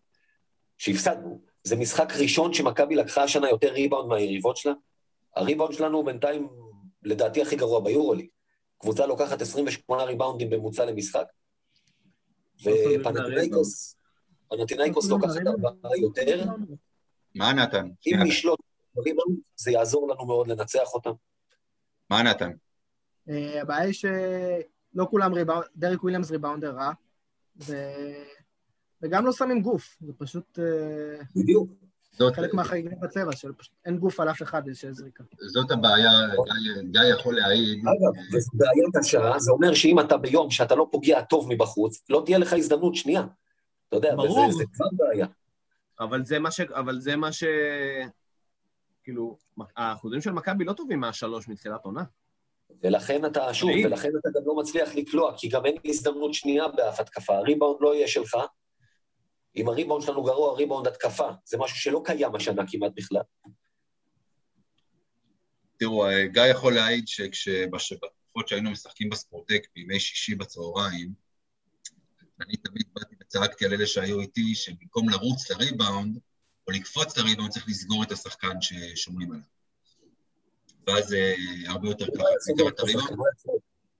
שהפסדנו, 0.77 1.41
זה 1.63 1.75
משחק 1.75 2.13
ראשון 2.15 2.53
שמכבי 2.53 2.95
לקחה 2.95 3.23
השנה 3.23 3.49
יותר 3.49 3.71
ריבאונד 3.71 4.09
מהיריבות 4.09 4.57
שלה? 4.57 4.73
הריבאונד 5.35 5.73
שלנו 5.73 6.03
בינתיים, 6.03 6.49
לדעתי, 7.03 7.41
הכי 7.41 7.55
גרוע 7.55 7.79
ביורוליג. 7.79 8.27
קבוצה 8.77 9.05
לוקחת 9.05 9.41
28 9.41 10.03
ריבאונדים 10.03 10.49
בממוצע 10.49 10.85
למשחק, 10.85 11.25
ופנטינאיקוס 12.63 13.98
פנטינאיקוס 14.49 15.09
לוקחת 15.09 15.47
ארבעה 15.47 15.97
יותר. 15.97 16.43
מה 17.35 17.53
נתן? 17.53 17.89
אם 18.07 18.19
נשלוט 18.23 18.59
בריבאונד, 18.95 19.37
זה 19.55 19.71
יעזור 19.71 20.09
לנו 20.09 20.25
מאוד 20.25 20.47
לנצח 20.47 20.93
אותם. 20.93 21.11
מה 22.09 22.23
נתן? 22.23 22.51
אה, 23.29 23.61
הבעיה 23.61 23.81
היא 23.81 23.93
שלא 23.93 25.07
כולם 25.09 25.33
ריבאונד, 25.33 25.63
דריק 25.75 26.03
וויליאמס 26.03 26.31
ריבאונדר 26.31 26.75
רע, 26.75 26.91
וגם 29.01 29.25
לא 29.25 29.31
שמים 29.31 29.61
גוף, 29.61 29.97
זה 30.01 30.13
פשוט... 30.17 30.59
אה, 30.59 31.23
בדיוק. 31.35 31.69
זאת... 32.11 32.35
חלק 32.35 32.53
מהחגיגים 32.53 32.99
בצבע, 32.99 33.31
שפשוט 33.31 33.73
אין 33.85 33.97
גוף 33.97 34.19
על 34.19 34.29
אף 34.29 34.41
אחד 34.41 34.61
של 34.73 34.93
זריקה. 34.93 35.23
זאת 35.53 35.71
הבעיה, 35.71 36.11
גיא, 36.29 36.81
גיא 36.91 37.13
יכול 37.13 37.35
להעיד. 37.35 37.79
אגב, 37.79 38.35
וזו 38.35 38.51
בעיה 38.53 38.87
קשה, 38.93 39.39
זה 39.39 39.51
אומר 39.51 39.73
שאם 39.73 39.99
אתה 39.99 40.17
ביום 40.17 40.51
שאתה 40.51 40.75
לא 40.75 40.87
פוגע 40.91 41.21
טוב 41.21 41.47
מבחוץ, 41.49 42.03
לא 42.09 42.21
תהיה 42.25 42.37
לך 42.37 42.53
הזדמנות 42.53 42.95
שנייה. 42.95 43.23
אתה 43.89 43.97
יודע, 43.97 44.15
ברור. 44.15 44.47
וזה 44.49 44.63
כבר 44.73 44.85
בעיה. 44.93 45.27
אבל 45.99 46.25
זה 46.25 46.39
מה 46.39 46.51
ש... 46.51 46.59
אבל 46.59 46.99
זה 46.99 47.15
מה 47.15 47.31
ש... 47.31 47.43
כאילו, 49.03 49.37
האחוזים 49.75 50.21
של 50.21 50.31
מכבי 50.31 50.65
לא 50.65 50.73
טובים 50.73 50.99
מהשלוש 50.99 51.47
מתחילת 51.47 51.85
עונה. 51.85 52.03
ולכן 52.81 53.25
אתה, 53.25 53.53
שוב, 53.53 53.71
ולכן 53.85 54.09
אתה 54.19 54.29
גם 54.35 54.41
לא 54.45 54.55
מצליח 54.55 54.95
לקלוע, 54.95 55.37
כי 55.37 55.49
גם 55.49 55.65
אין 55.65 55.75
הזדמנות 55.85 56.33
שנייה 56.33 56.67
באף 56.67 56.99
התקפה. 56.99 57.37
הריבאונד 57.37 57.77
לא 57.81 57.95
יהיה 57.95 58.07
שלך, 58.07 58.37
אם 59.55 59.67
הריבאונד 59.67 60.03
שלנו 60.03 60.23
גרוע, 60.23 60.55
ריבאונד 60.55 60.87
התקפה. 60.87 61.29
זה 61.45 61.57
משהו 61.57 61.77
שלא 61.77 62.01
קיים 62.05 62.35
השנה 62.35 62.63
כמעט 62.67 62.91
בכלל. 62.95 63.21
תראו, 65.77 66.05
גיא 66.31 66.41
יכול 66.41 66.73
להעיד 66.73 67.07
שכשבתקופות 67.07 68.47
שהיינו 68.47 68.71
משחקים 68.71 69.09
בספורטק 69.09 69.67
בימי 69.75 69.99
שישי 69.99 70.35
בצהריים, 70.35 71.13
אני 72.41 72.57
תמיד 72.57 72.85
באתי 72.93 73.15
וצעקתי 73.29 73.65
על 73.65 73.73
אלה 73.73 73.87
שהיו 73.87 74.19
איתי, 74.19 74.55
שבמקום 74.55 75.09
לרוץ 75.09 75.51
לריבאונד, 75.51 76.19
או 76.67 76.71
לקפוץ 76.71 77.17
לריבאונד, 77.17 77.51
צריך 77.51 77.69
לסגור 77.69 78.03
את 78.03 78.11
השחקן 78.11 78.61
ששומרים 78.61 79.31
עליו. 79.31 79.43
ואז 80.87 81.07
זה 81.07 81.35
הרבה 81.67 81.87
יותר 81.87 82.05
ככה, 82.05 82.23
סגר 82.39 82.67
את 82.67 82.79
הריבאונד. 82.79 83.19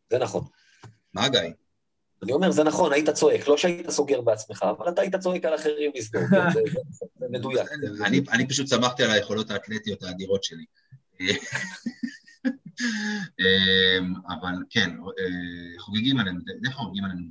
זה 0.09 0.17
נכון. 0.17 0.43
מה, 1.13 1.29
גיא? 1.29 1.39
אני 2.23 2.31
אומר, 2.31 2.51
זה 2.51 2.63
נכון, 2.63 2.93
היית 2.93 3.09
צועק, 3.09 3.47
לא 3.47 3.57
שהיית 3.57 3.89
סוגר 3.89 4.21
בעצמך, 4.21 4.65
אבל 4.77 4.89
אתה 4.89 5.01
היית 5.01 5.15
צועק 5.15 5.45
על 5.45 5.55
אחרים 5.55 5.91
לסגור, 5.95 6.21
זה 7.19 7.25
מדויק. 7.29 7.67
אני 8.31 8.47
פשוט 8.47 8.67
שמחתי 8.67 9.03
על 9.03 9.11
היכולות 9.11 9.51
האתלטיות 9.51 10.03
האדירות 10.03 10.43
שלי. 10.43 10.65
אמ, 13.39 14.13
אבל 14.27 14.53
כן, 14.69 14.89
אה, 14.89 15.79
חוגגים 15.79 16.19
עלינו, 16.19 16.39
די 16.61 16.71
חוגגים 16.71 17.05
עלינו 17.05 17.29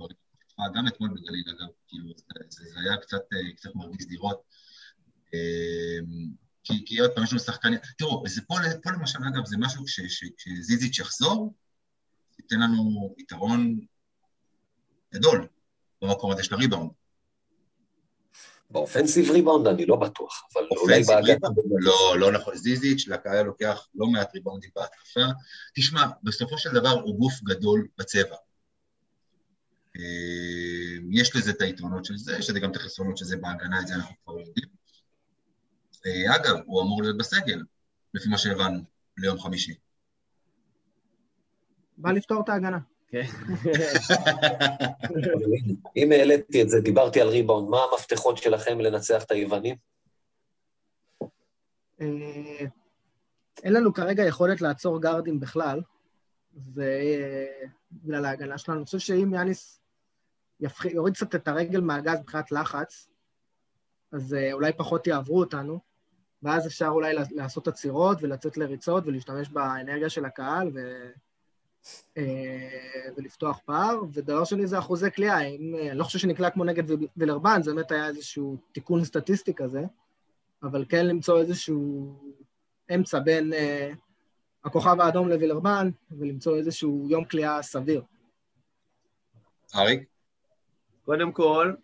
ברצועה, 0.59 0.69
גם 0.75 0.89
אתמול 0.89 1.11
בגליל, 1.11 1.45
אגב, 1.49 1.69
כאילו, 1.89 2.13
זה 2.49 2.81
היה 2.81 2.97
קצת 2.97 3.23
אה, 3.33 3.71
מרגיז 3.75 4.07
לראות. 4.11 4.43
אמ, 5.35 6.49
כי 6.87 6.99
עוד 6.99 7.11
פעם 7.15 7.25
יש 7.25 7.33
לנו 7.33 7.41
שחקנים, 7.41 7.79
תראו, 7.99 8.25
זה 8.27 8.41
פה 8.83 8.91
למשל, 8.93 9.19
אגב, 9.35 9.47
זה 9.47 9.57
משהו 9.59 9.85
כשזיזיץ' 10.37 10.99
יחזור, 10.99 11.55
ייתן 12.39 12.61
לנו 12.61 13.15
יתרון 13.19 13.81
גדול 15.15 15.47
במקום 16.03 16.33
הזה 16.33 16.45
של 16.45 16.55
הריבאונד. 16.55 16.91
באופנסיב 18.71 19.31
ריבאונד 19.31 19.67
אני 19.67 19.87
לא 19.87 19.97
בטוח, 19.97 20.45
אבל 20.53 20.67
אולי 20.71 21.03
בהגנה... 21.03 21.49
לא, 21.81 22.19
לא 22.19 22.33
נכון. 22.33 22.57
זיזיץ' 22.57 23.09
לקהל 23.09 23.47
לוקח 23.47 23.89
לא 23.95 24.07
מעט 24.07 24.35
ריבאונדים 24.35 24.71
בהתקפה. 24.77 25.21
תשמע, 25.75 26.07
בסופו 26.23 26.59
של 26.59 26.71
דבר 26.71 26.91
הוא 26.91 27.19
גוף 27.19 27.43
גדול 27.43 27.89
בצבע. 27.99 28.37
אה, 29.99 30.05
יש 31.11 31.37
לזה 31.37 31.51
את 31.51 31.61
היתרונות 31.61 32.05
של 32.05 32.17
זה, 32.17 32.37
יש 32.39 32.51
לזה 32.51 32.61
גם 32.61 32.71
את 32.71 32.77
החסרונות 32.77 33.17
של 33.17 33.25
זה 33.25 33.37
בהגנה, 33.37 33.81
את 33.81 33.87
זה 33.87 33.95
אנחנו 33.95 34.15
כבר 34.25 34.39
יודעים. 34.39 34.69
אה, 36.07 36.37
אגב, 36.37 36.57
הוא 36.67 36.83
אמור 36.83 37.03
להיות 37.03 37.19
בסגל, 37.19 37.63
לפי 38.15 38.29
מה 38.29 38.39
שהבנו, 38.39 38.81
ליום 39.17 39.39
חמישי. 39.39 39.75
בא 41.97 42.13
לפתור 42.13 42.41
את 42.41 42.49
ההגנה. 42.49 42.79
כן. 43.09 43.23
אם 45.97 46.13
העליתי 46.13 46.63
את 46.63 46.69
זה, 46.69 46.81
דיברתי 46.81 47.21
על 47.21 47.29
ריבאונד, 47.29 47.69
מה 47.69 47.79
המפתחות 47.93 48.39
שלכם 48.39 48.81
לנצח 48.81 49.25
את 49.25 49.31
היוונים? 49.31 49.77
אה, 52.01 52.67
אין 53.63 53.73
לנו 53.73 53.95
כרגע 53.95 54.25
יכולת 54.25 54.61
לעצור 54.61 55.03
גארדים 55.03 55.41
בכלל, 55.41 55.81
ובגלל 56.55 58.25
ההגנה 58.25 58.59
שלנו. 58.59 58.79
אני 58.79 58.85
חושב 58.85 58.99
שאם 58.99 59.35
יאניס 59.35 59.78
יוריד 60.91 61.15
קצת 61.15 61.35
את 61.35 61.49
הרגל 61.49 61.81
מהגז 61.81 62.19
מבחינת 62.21 62.53
לחץ, 62.53 63.09
אז 64.13 64.35
אה, 64.35 64.53
אולי 64.53 64.73
פחות 64.73 65.07
יעברו 65.07 65.41
אותנו, 65.41 65.81
ואז 66.43 66.67
אפשר 66.67 66.89
אולי 66.89 67.15
לעשות 67.31 67.69
עצירות 67.69 68.19
ולצאת 68.23 68.57
לריצות 68.57 69.07
ולהשתמש 69.07 69.49
באנרגיה 69.49 70.09
של 70.09 70.25
הקהל, 70.25 70.71
ו... 70.75 71.09
אה, 72.17 73.11
ולפתוח 73.17 73.61
פער, 73.65 74.01
ודבר 74.13 74.45
שני 74.45 74.67
זה 74.67 74.79
אחוזי 74.79 75.11
כליאה. 75.11 75.41
אני 75.41 75.91
לא 75.95 76.05
חושב 76.05 76.19
שנקלע 76.19 76.51
כמו 76.51 76.65
נגד 76.65 76.83
וילרבן, 77.17 77.63
זה 77.63 77.75
באמת 77.75 77.91
היה 77.91 78.07
איזשהו 78.07 78.57
תיקון 78.73 79.05
סטטיסטי 79.05 79.55
כזה, 79.55 79.83
אבל 80.63 80.85
כן 80.89 81.07
למצוא 81.07 81.41
איזשהו 81.41 82.15
אמצע 82.95 83.19
בין 83.19 83.53
uh, 83.53 83.57
הכוכב 84.65 85.01
האדום 85.01 85.29
לווילרבן, 85.29 85.91
ולמצוא 86.11 86.57
איזשהו 86.57 87.07
יום 87.11 87.25
כליאה 87.25 87.63
סביר. 87.63 88.03
אריק? 89.75 90.18
קודם 91.09 91.33
כל, 91.33 91.75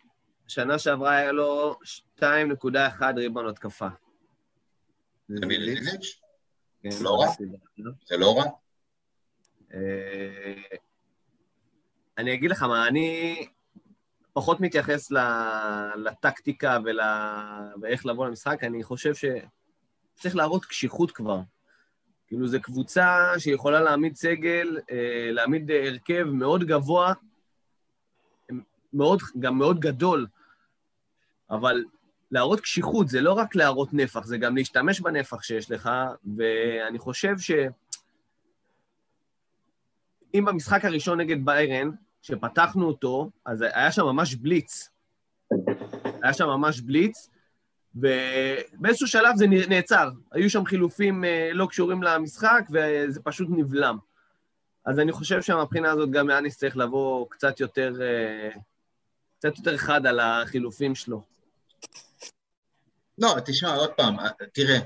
שנה 0.47 0.79
שעברה 0.79 1.17
היה 1.17 1.31
לו 1.31 1.75
2.1 2.19 2.23
ריבון 3.15 3.47
התקפה. 3.47 3.87
זה 5.27 5.45
כן, 6.83 6.89
לא 7.01 7.21
רע. 7.21 7.27
זה 8.07 8.17
לא 8.17 8.37
רע. 8.37 8.43
אה, 9.73 10.77
אני 12.17 12.33
אגיד 12.33 12.51
לך 12.51 12.63
מה, 12.63 12.87
אני 12.87 13.35
פחות 14.33 14.59
מתייחס 14.59 15.11
לטקטיקה 15.95 16.77
ול... 16.85 16.99
ואיך 17.81 18.05
לבוא 18.05 18.27
למשחק, 18.27 18.63
אני 18.63 18.83
חושב 18.83 19.13
שצריך 19.13 20.35
להראות 20.35 20.65
קשיחות 20.65 21.11
כבר. 21.11 21.39
כאילו, 22.27 22.47
זו 22.47 22.61
קבוצה 22.61 23.33
שיכולה 23.37 23.81
להעמיד 23.81 24.15
סגל, 24.15 24.79
אה, 24.91 25.31
להעמיד 25.31 25.71
הרכב 25.71 26.23
מאוד 26.23 26.63
גבוה, 26.63 27.13
מאוד, 28.95 29.21
גם 29.39 29.57
מאוד 29.57 29.79
גדול, 29.79 30.27
אבל 31.49 31.83
להראות 32.31 32.59
קשיחות 32.59 33.07
זה 33.07 33.21
לא 33.21 33.33
רק 33.33 33.55
להראות 33.55 33.93
נפח, 33.93 34.25
זה 34.25 34.37
גם 34.37 34.55
להשתמש 34.55 34.99
בנפח 34.99 35.43
שיש 35.43 35.71
לך, 35.71 35.89
ואני 36.37 36.99
חושב 36.99 37.37
ש... 37.37 37.51
אם 40.33 40.45
במשחק 40.45 40.85
הראשון 40.85 41.19
נגד 41.19 41.45
ביירן, 41.45 41.89
שפתחנו 42.21 42.87
אותו, 42.87 43.29
אז 43.45 43.61
היה 43.61 43.91
שם 43.91 44.03
ממש 44.03 44.35
בליץ. 44.35 44.89
היה 46.23 46.33
שם 46.33 46.45
ממש 46.45 46.81
בליץ, 46.81 47.29
ובאיזשהו 47.95 49.07
שלב 49.07 49.35
זה 49.35 49.45
נעצר. 49.47 50.09
היו 50.31 50.49
שם 50.49 50.65
חילופים 50.65 51.25
אה, 51.25 51.49
לא 51.53 51.65
קשורים 51.65 52.03
למשחק, 52.03 52.65
וזה 52.71 53.21
פשוט 53.21 53.47
נבלם. 53.51 53.97
אז 54.85 54.99
אני 54.99 55.11
חושב 55.11 55.41
שמבחינה 55.41 55.91
הזאת 55.91 56.11
גם 56.11 56.29
יאניס 56.29 56.57
צריך 56.57 56.77
לבוא 56.77 57.25
קצת 57.29 57.59
יותר, 57.59 57.93
אה, 58.01 58.49
קצת 59.45 59.57
יותר 59.57 59.77
חד 59.77 60.05
על 60.05 60.19
החילופים 60.19 60.95
שלו. 60.95 61.21
לא, 63.17 63.35
תשמע, 63.45 63.75
עוד 63.75 63.91
פעם, 63.97 64.15
תראה, 64.53 64.79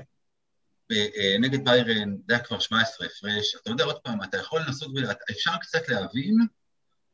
אה, 0.92 1.36
נגד 1.40 1.64
ביירן, 1.64 2.16
זה 2.28 2.34
היה 2.34 2.44
כבר 2.44 2.58
17 2.58 3.06
הפרש, 3.06 3.56
אתה 3.62 3.70
יודע, 3.70 3.84
עוד 3.84 3.98
פעם, 3.98 4.22
אתה 4.22 4.36
יכול 4.36 4.60
לנסות, 4.66 4.90
אפשר 5.30 5.50
קצת 5.60 5.88
להבין 5.88 6.36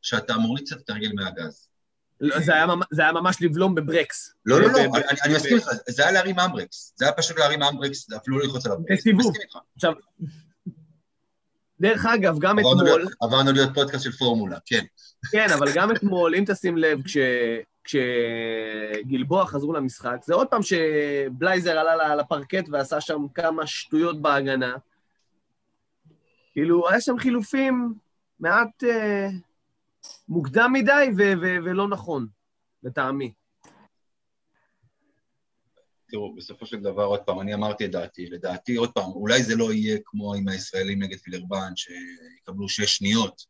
שאתה 0.01 0.35
מוריד 0.35 0.57
קצת 0.57 0.77
את 0.77 0.89
הרגל 0.89 1.11
מהגז. 1.13 1.67
לא, 2.21 2.39
זה, 2.39 2.53
היה, 2.53 2.65
זה 2.91 3.01
היה 3.01 3.11
ממש 3.11 3.37
לבלום 3.41 3.75
בברקס. 3.75 4.33
לא, 4.45 4.61
לא, 4.61 4.67
לא, 4.71 4.79
אני, 4.79 5.17
אני 5.25 5.35
מסכים 5.35 5.57
איתך, 5.57 5.67
זה 5.89 6.03
היה 6.03 6.11
להרים 6.11 6.39
handbrake. 6.39 6.93
זה 6.95 7.05
היה 7.05 7.13
פשוט 7.13 7.37
להרים 7.37 7.63
handbrake, 7.63 8.13
אפילו 8.13 8.37
לא 8.37 8.45
ללחוץ 8.45 8.65
עליו. 8.65 8.77
בסיבוב. 8.89 9.33
עכשיו, 9.75 9.93
דרך 11.79 12.05
אגב, 12.05 12.39
גם 12.39 12.59
אתמול... 12.59 13.05
עברנו 13.21 13.51
להיות 13.51 13.69
פודקאסט 13.73 14.03
של 14.03 14.11
פורמולה, 14.11 14.57
כן. 14.65 14.85
כן, 15.31 15.47
אבל 15.57 15.67
גם 15.75 15.91
אתמול, 15.91 16.35
אם 16.35 16.43
תשים 16.47 16.77
לב, 16.77 17.01
כש... 17.03 17.17
כשגלבוע 17.87 19.45
חזרו 19.45 19.73
למשחק, 19.73 20.17
זה 20.23 20.33
עוד 20.33 20.47
פעם 20.47 20.61
שבלייזר 20.63 21.79
עלה 21.79 22.15
לפרקט 22.15 22.69
ועשה 22.71 23.01
שם 23.01 23.25
כמה 23.33 23.67
שטויות 23.67 24.21
בהגנה. 24.21 24.75
כאילו, 26.51 26.89
היה 26.89 27.01
שם 27.01 27.17
חילופים 27.19 27.93
מעט 28.39 28.83
אה, 28.83 29.27
מוקדם 30.29 30.73
מדי 30.73 31.09
ו- 31.17 31.33
ו- 31.41 31.57
ולא 31.63 31.87
נכון, 31.87 32.27
לטעמי. 32.83 33.33
תראו, 36.09 36.35
בסופו 36.35 36.65
של 36.65 36.79
דבר, 36.79 37.03
עוד 37.03 37.19
פעם, 37.19 37.39
אני 37.39 37.53
אמרתי 37.53 37.85
את 37.85 37.91
דעתי, 37.91 38.25
לדעתי, 38.29 38.75
עוד 38.75 38.91
פעם, 38.91 39.11
אולי 39.11 39.43
זה 39.43 39.55
לא 39.55 39.73
יהיה 39.73 39.97
כמו 40.05 40.33
עם 40.33 40.47
הישראלים 40.47 41.03
נגד 41.03 41.17
פילרבן, 41.17 41.71
שיקבלו 41.75 42.69
שש 42.69 42.97
שניות, 42.97 43.45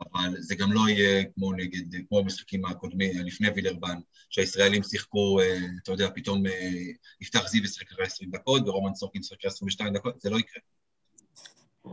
אבל 0.00 0.40
זה 0.40 0.54
גם 0.54 0.72
לא 0.72 0.88
יהיה 0.88 1.24
כמו 1.34 1.52
נגד, 1.52 2.06
כמו 2.08 2.22
במשחקים 2.22 2.64
הקודמים, 2.64 3.26
לפני 3.26 3.48
וילרבן, 3.50 3.98
שהישראלים 4.30 4.82
שיחקו, 4.82 5.40
אה, 5.40 5.58
אתה 5.82 5.92
יודע, 5.92 6.08
פתאום 6.14 6.46
אה, 6.46 6.70
יפתח 7.20 7.48
זיו 7.48 7.64
ישחק 7.64 7.92
אחרי 7.92 8.06
20 8.06 8.30
דקות, 8.30 8.68
ורומן 8.68 8.94
סורקין 8.94 9.20
ישחק 9.20 9.38
אחרי 9.38 9.50
22 9.50 9.94
דקות, 9.94 10.20
זה 10.20 10.30
לא 10.30 10.38
יקרה. 10.38 10.62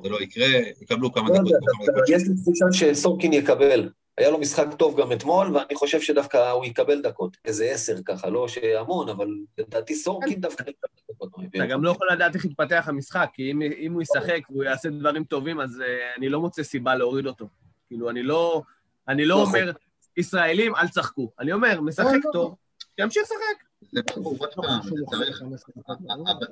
זה 0.04 0.10
לא 0.10 0.22
יקרה, 0.22 0.48
יקבלו 0.82 1.14
כמה 1.14 1.30
לא 1.30 1.36
דקות. 1.36 2.10
יש 2.10 2.24
לי 2.28 2.36
תחושה 2.42 2.66
שסורקין 2.72 3.34
יקבל. 3.34 3.90
היה 4.20 4.30
לו 4.30 4.40
משחק 4.40 4.66
טוב 4.78 5.00
גם 5.00 5.12
אתמול, 5.12 5.56
ואני 5.56 5.76
חושב 5.76 6.02
שדווקא 6.02 6.52
הוא 6.52 6.66
יקבל 6.66 7.02
דקות. 7.02 7.38
איזה 7.46 7.66
עשר 7.66 7.96
ככה, 8.06 8.30
לא 8.30 8.48
שהמון, 8.48 9.10
אבל 9.10 9.28
לדעתי 9.58 9.96
סורקין 9.96 10.42
דווקא 10.42 10.62
יקבל 10.62 10.90
דקות. 11.12 11.32
אתה 11.56 11.66
גם 11.66 11.84
לא 11.84 11.92
יכול 11.92 12.08
לדעת 12.12 12.36
איך 12.36 12.46
יתפתח 12.46 12.84
המשחק, 12.88 13.30
כי 13.34 13.52
אם, 13.52 13.62
אם 13.62 13.94
הוא 13.94 14.02
ישחק 14.02 14.42
והוא 14.50 14.64
יעשה 14.64 14.90
דברים 14.90 15.24
טובים, 15.24 15.60
אז 15.60 15.80
uh, 15.80 16.18
אני 16.18 16.30
לא 16.30 16.42
מוצא 16.42 16.64
סיבה 16.64 16.96
להוריד 16.96 17.26
אותו. 17.26 17.48
כאילו, 17.88 18.10
אני 18.10 18.24
לא, 18.24 18.62
אני 19.08 19.26
לא 19.26 19.42
נכון. 19.42 19.60
אומר, 19.60 19.72
ישראלים, 20.18 20.76
אל 20.76 20.88
תשחקו. 20.88 21.32
אני 21.40 21.52
אומר, 21.52 21.82
משחק 21.82 22.06
לא, 22.06 22.20
לא. 22.26 22.32
טוב, 22.34 22.56
שימשיך 23.00 23.24
לשחק. 23.24 23.64
זה 23.92 24.02
ברור, 24.16 24.36
עוד 24.40 24.50
לא 24.58 24.64
פעם, 24.64 24.82
חשוב 24.82 24.98
זה 24.98 25.04
לך 25.04 25.10
צריך... 25.10 25.38
15 25.38 25.74
דקות, 25.78 25.98
ברור. 26.02 26.32
אבל 26.32 26.48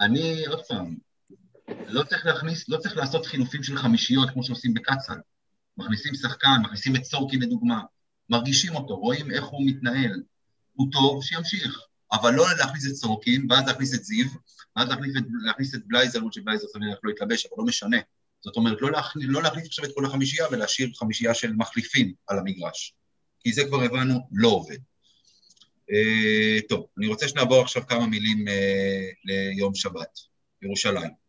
אני, 0.00 0.46
עוד 0.46 0.66
פעם, 0.66 0.96
לא 1.88 2.02
צריך 2.02 2.26
להכניס, 2.26 2.68
לא 2.68 2.76
צריך 2.76 2.96
לעשות 2.96 3.26
חילופים 3.26 3.62
של 3.62 3.76
חמישיות 3.76 4.30
כמו 4.30 4.44
שעושים 4.44 4.74
בקצ"ל. 4.74 5.18
מכניסים 5.78 6.14
שחקן, 6.14 6.60
מכניסים 6.62 6.96
את 6.96 7.04
סורקין 7.04 7.42
לדוגמה, 7.42 7.80
מרגישים 8.30 8.74
אותו, 8.74 8.96
רואים 8.96 9.30
איך 9.30 9.44
הוא 9.44 9.66
מתנהל. 9.66 10.22
הוא 10.72 10.88
טוב, 10.92 11.24
שימשיך. 11.24 11.80
אבל 12.12 12.34
לא 12.34 12.46
להכניס 12.58 12.86
את 12.86 12.94
סורקין, 12.94 13.46
ואז 13.50 13.66
להכניס 13.66 13.94
את 13.94 14.04
זיו, 14.04 14.26
ואז 14.76 14.88
להכניס 14.88 15.16
את, 15.16 15.22
להכניס 15.46 15.74
את 15.74 15.80
בלייזר, 15.86 16.18
למרות 16.18 16.32
שבלייזר 16.32 16.66
סביר 16.68 16.94
לא 17.02 17.10
יתלבש, 17.10 17.46
אבל 17.46 17.54
לא 17.58 17.64
משנה. 17.64 17.96
זאת 18.40 18.56
אומרת, 18.56 18.78
לא, 18.80 18.90
להכניס, 18.90 19.24
לא 19.28 19.42
להכניס 19.42 19.66
עכשיו 19.66 19.84
את 19.84 19.90
כל 19.94 20.04
החמישייה 20.04 20.46
ולהשאיר 20.50 20.90
חמישייה 20.94 21.34
של 21.34 21.52
מחליפים 21.52 22.12
על 22.26 22.38
המגרש. 22.38 22.94
כי 23.40 23.52
זה 23.52 23.64
כבר 23.64 23.82
הבנו, 23.82 24.28
לא 24.32 24.48
עובד. 24.48 24.78
אה, 25.90 26.58
טוב, 26.68 26.86
אני 26.98 27.06
רוצה 27.06 27.28
שנעבור 27.28 27.62
עכשיו 27.62 27.86
כמה 27.86 28.06
מילים 28.06 28.48
אה, 28.48 29.08
ליום 29.24 29.74
שבת, 29.74 30.18
ירושלים. 30.62 31.27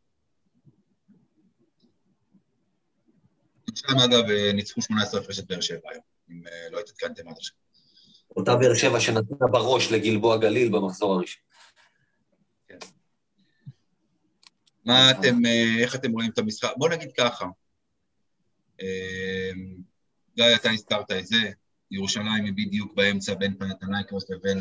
ירושלים, 3.79 4.11
אגב, 4.11 4.29
אה, 4.29 4.53
ניצחו 4.53 4.81
18 4.81 5.19
הפרש 5.21 5.39
את 5.39 5.47
באר 5.47 5.61
שבע 5.61 5.89
היום, 5.91 6.03
אם 6.31 6.41
אה, 6.47 6.69
לא 6.71 6.79
התעדכנתם 6.79 7.27
עד 7.27 7.35
עכשיו. 7.37 7.55
אותה 8.37 8.55
באר 8.55 8.73
שבע 8.73 8.99
שנתנה 8.99 9.47
בראש 9.51 9.91
לגלבוע 9.91 10.37
גליל 10.37 10.69
במחזור 10.69 11.13
הראשון. 11.13 11.41
מה 14.85 15.11
אתם, 15.11 15.45
אה, 15.45 15.75
איך 15.79 15.95
אתם 15.95 16.11
רואים 16.11 16.31
את 16.31 16.37
המשחק? 16.37 16.69
בוא 16.77 16.89
נגיד 16.89 17.11
ככה. 17.17 17.45
גיא, 20.35 20.55
אתה 20.55 20.69
הזכרת 20.71 21.11
את 21.11 21.27
זה, 21.27 21.37
ירושלים 21.91 22.45
היא 22.45 22.53
בדיוק 22.53 22.93
באמצע 22.93 23.33
בין 23.33 23.57
פנתנייקוס 23.57 24.29
לבין 24.29 24.57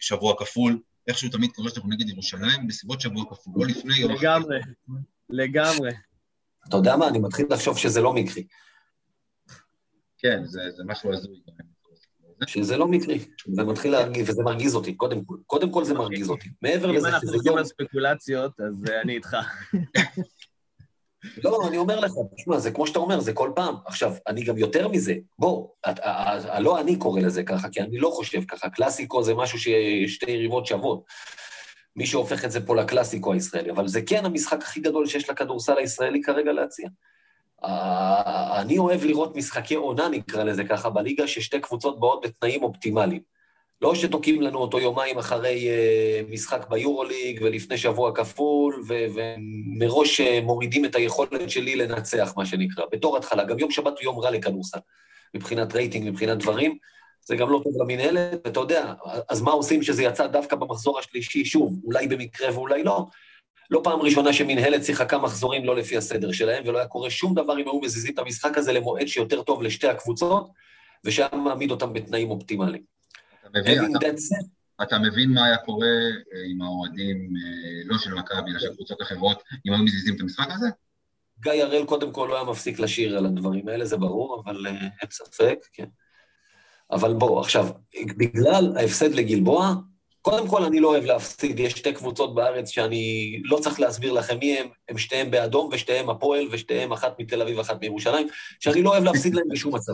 שבוע 0.00 0.34
כפול. 0.38 0.78
איכשהו 1.08 1.28
תמיד 1.28 1.50
קורה 1.52 1.70
שאנחנו 1.70 1.90
נגד 1.90 2.08
ירושלים, 2.08 2.66
בסביבות 2.66 3.00
שבוע 3.00 3.24
כפול, 3.30 3.52
לא 3.56 3.66
לפני 3.66 3.96
יום 3.96 4.12
אחרי. 4.12 4.28
לגמרי, 4.28 4.60
לגמרי. 5.30 5.90
אתה 6.68 6.76
יודע 6.76 6.96
מה? 6.96 7.08
אני 7.08 7.18
מתחיל 7.18 7.46
לחשוב 7.50 7.78
שזה 7.78 8.00
לא 8.00 8.12
מקרי. 8.12 8.46
כן, 10.18 10.44
זה, 10.44 10.60
זה 10.76 10.82
משהו 10.86 11.12
הזוי. 11.12 11.40
שזה 12.46 12.76
לא 12.76 12.88
מקרי. 12.88 13.18
זה 13.46 13.64
מתחיל 13.64 13.92
להרגיז, 13.92 14.30
וזה 14.30 14.42
מרגיז 14.42 14.74
אותי, 14.74 14.94
קודם 14.94 15.24
כל. 15.24 15.36
קודם 15.46 15.70
כל 15.70 15.84
זה 15.84 15.94
מרגיז 15.94 16.30
אותי. 16.30 16.48
מעבר 16.62 16.90
אם 16.90 16.94
לזה 16.94 17.08
אנחנו 17.08 17.20
שזה 17.20 17.32
הולכים 17.32 17.52
יום... 17.52 17.58
על 17.58 17.64
ספקולציות, 17.64 18.60
אז 18.60 18.84
אה, 18.90 19.00
אני 19.00 19.14
איתך. 19.14 19.36
לא, 21.44 21.68
אני 21.68 21.78
אומר 21.78 22.00
לך, 22.00 22.12
תשמע, 22.36 22.58
זה 22.58 22.70
כמו 22.70 22.86
שאתה 22.86 22.98
אומר, 22.98 23.20
זה 23.20 23.32
כל 23.32 23.52
פעם. 23.54 23.74
עכשיו, 23.86 24.12
אני 24.28 24.44
גם 24.44 24.58
יותר 24.58 24.88
מזה, 24.88 25.14
בוא, 25.38 25.68
לא 26.58 26.80
אני 26.80 26.96
קורא 26.96 27.20
לזה 27.20 27.42
ככה, 27.42 27.68
כי 27.68 27.80
אני 27.80 27.98
לא 27.98 28.10
חושב 28.14 28.44
ככה. 28.44 28.70
קלאסיקו 28.70 29.22
זה 29.22 29.34
משהו 29.34 29.58
ששתי 29.58 30.30
יריבות 30.30 30.66
שוות. 30.66 31.04
מי 31.96 32.06
שהופך 32.06 32.44
את 32.44 32.50
זה 32.50 32.66
פה 32.66 32.76
לקלאסיקו 32.76 33.32
הישראלי, 33.32 33.70
אבל 33.70 33.88
זה 33.88 34.02
כן 34.02 34.24
המשחק 34.24 34.62
הכי 34.62 34.80
גדול 34.80 35.06
שיש 35.06 35.30
לכדורסל 35.30 35.78
הישראלי 35.78 36.22
כרגע 36.22 36.52
להציע. 36.52 36.88
אני 38.56 38.78
אוהב 38.78 39.04
לראות 39.04 39.36
משחקי 39.36 39.74
עונה, 39.74 40.08
נקרא 40.08 40.44
לזה 40.44 40.64
ככה, 40.64 40.90
בליגה, 40.90 41.26
ששתי 41.26 41.60
קבוצות 41.60 42.00
באות 42.00 42.24
בתנאים 42.24 42.62
אופטימליים. 42.62 43.20
לא 43.82 43.94
שתוקעים 43.94 44.42
לנו 44.42 44.58
אותו 44.58 44.80
יומיים 44.80 45.18
אחרי 45.18 45.68
אה, 45.68 46.20
משחק 46.30 46.66
ביורוליג 46.68 47.40
ולפני 47.42 47.78
שבוע 47.78 48.14
כפול, 48.14 48.82
ו- 48.88 49.06
ומראש 49.14 50.20
אה, 50.20 50.40
מורידים 50.40 50.84
את 50.84 50.94
היכולת 50.94 51.50
שלי 51.50 51.76
לנצח, 51.76 52.32
מה 52.36 52.46
שנקרא. 52.46 52.84
בתור 52.92 53.16
התחלה, 53.16 53.44
גם 53.44 53.58
יום 53.58 53.70
שבת 53.70 53.92
הוא 53.92 54.02
יום 54.02 54.18
רע 54.18 54.30
לכדורסל, 54.30 54.78
מבחינת 55.34 55.74
רייטינג, 55.74 56.08
מבחינת 56.08 56.38
דברים. 56.38 56.78
זה 57.24 57.36
גם 57.36 57.50
לא 57.50 57.60
טוב 57.64 57.82
למינהלת, 57.82 58.40
ואתה 58.44 58.60
יודע, 58.60 58.94
אז 59.28 59.40
מה 59.40 59.50
עושים 59.50 59.82
שזה 59.82 60.02
יצא 60.02 60.26
דווקא 60.26 60.56
במחזור 60.56 60.98
השלישי? 60.98 61.44
שוב, 61.44 61.80
אולי 61.84 62.08
במקרה 62.08 62.54
ואולי 62.54 62.82
לא. 62.82 63.06
לא 63.70 63.80
פעם 63.84 64.00
ראשונה 64.00 64.32
שמינהלת 64.32 64.84
שיחקה 64.84 65.18
מחזורים 65.18 65.64
לא 65.64 65.76
לפי 65.76 65.96
הסדר 65.96 66.32
שלהם, 66.32 66.62
ולא 66.66 66.78
היה 66.78 66.86
קורה 66.86 67.10
שום 67.10 67.34
דבר 67.34 67.52
אם 67.58 67.68
היו 67.68 67.80
מזיזים 67.80 68.14
את 68.14 68.18
המשחק 68.18 68.58
הזה 68.58 68.72
למועד 68.72 69.06
שיותר 69.06 69.42
טוב 69.42 69.62
לשתי 69.62 69.88
הקבוצות, 69.88 70.50
ושהיה 71.04 71.28
מעמיד 71.32 71.70
אותם 71.70 71.92
בתנאים 71.92 72.30
אופטימליים. 72.30 72.82
אתה 73.40 73.48
מבין, 73.60 73.96
אתה, 73.96 74.06
אתה 74.82 74.98
מבין 74.98 75.30
מה 75.30 75.46
היה 75.46 75.56
קורה 75.56 75.86
אה, 75.86 76.42
עם 76.50 76.62
האוהדים, 76.62 77.32
אה, 77.36 77.82
לא 77.84 77.98
של 77.98 78.14
מכבי, 78.14 78.50
אלא 78.50 78.58
של 78.58 78.74
קבוצות 78.74 79.02
אחרות, 79.02 79.42
אם 79.66 79.72
היו 79.72 79.82
מזיזים 79.82 80.16
את 80.16 80.20
המשחק 80.20 80.46
הזה? 80.50 80.66
גיא 81.42 81.64
הראל 81.64 81.84
קודם 81.84 82.12
כל 82.12 82.28
לא 82.30 82.36
היה 82.36 82.44
מפסיק 82.44 82.78
לשיר 82.78 83.18
על 83.18 83.26
הדברים 83.26 83.68
האלה, 83.68 83.84
זה 83.84 83.96
ברור, 83.96 84.42
אבל 84.44 84.66
uh, 84.66 84.70
אין 84.70 85.10
ספק, 85.10 85.58
כן. 85.72 85.86
אבל 86.92 87.14
בוא, 87.14 87.40
עכשיו, 87.40 87.68
בגלל 88.16 88.72
ההפסד 88.76 89.14
לגלבוע, 89.14 89.74
קודם 90.22 90.48
כל 90.48 90.64
אני 90.64 90.80
לא 90.80 90.88
אוהב 90.88 91.04
להפסיד, 91.04 91.60
יש 91.60 91.72
שתי 91.72 91.92
קבוצות 91.92 92.34
בארץ 92.34 92.68
שאני 92.68 93.36
לא 93.44 93.58
צריך 93.58 93.80
להסביר 93.80 94.12
לכם 94.12 94.38
מי 94.38 94.58
הם, 94.58 94.68
הם 94.88 94.98
שתיהם 94.98 95.30
באדום 95.30 95.68
ושתיהם 95.72 96.10
הפועל 96.10 96.48
ושתיהם 96.50 96.92
אחת 96.92 97.20
מתל 97.20 97.42
אביב 97.42 97.58
ואחת 97.58 97.80
מירושלים, 97.80 98.26
שאני 98.60 98.82
לא 98.82 98.90
אוהב 98.90 99.04
להפסיד 99.04 99.34
להם 99.34 99.48
בשום 99.50 99.74
מצב. 99.74 99.92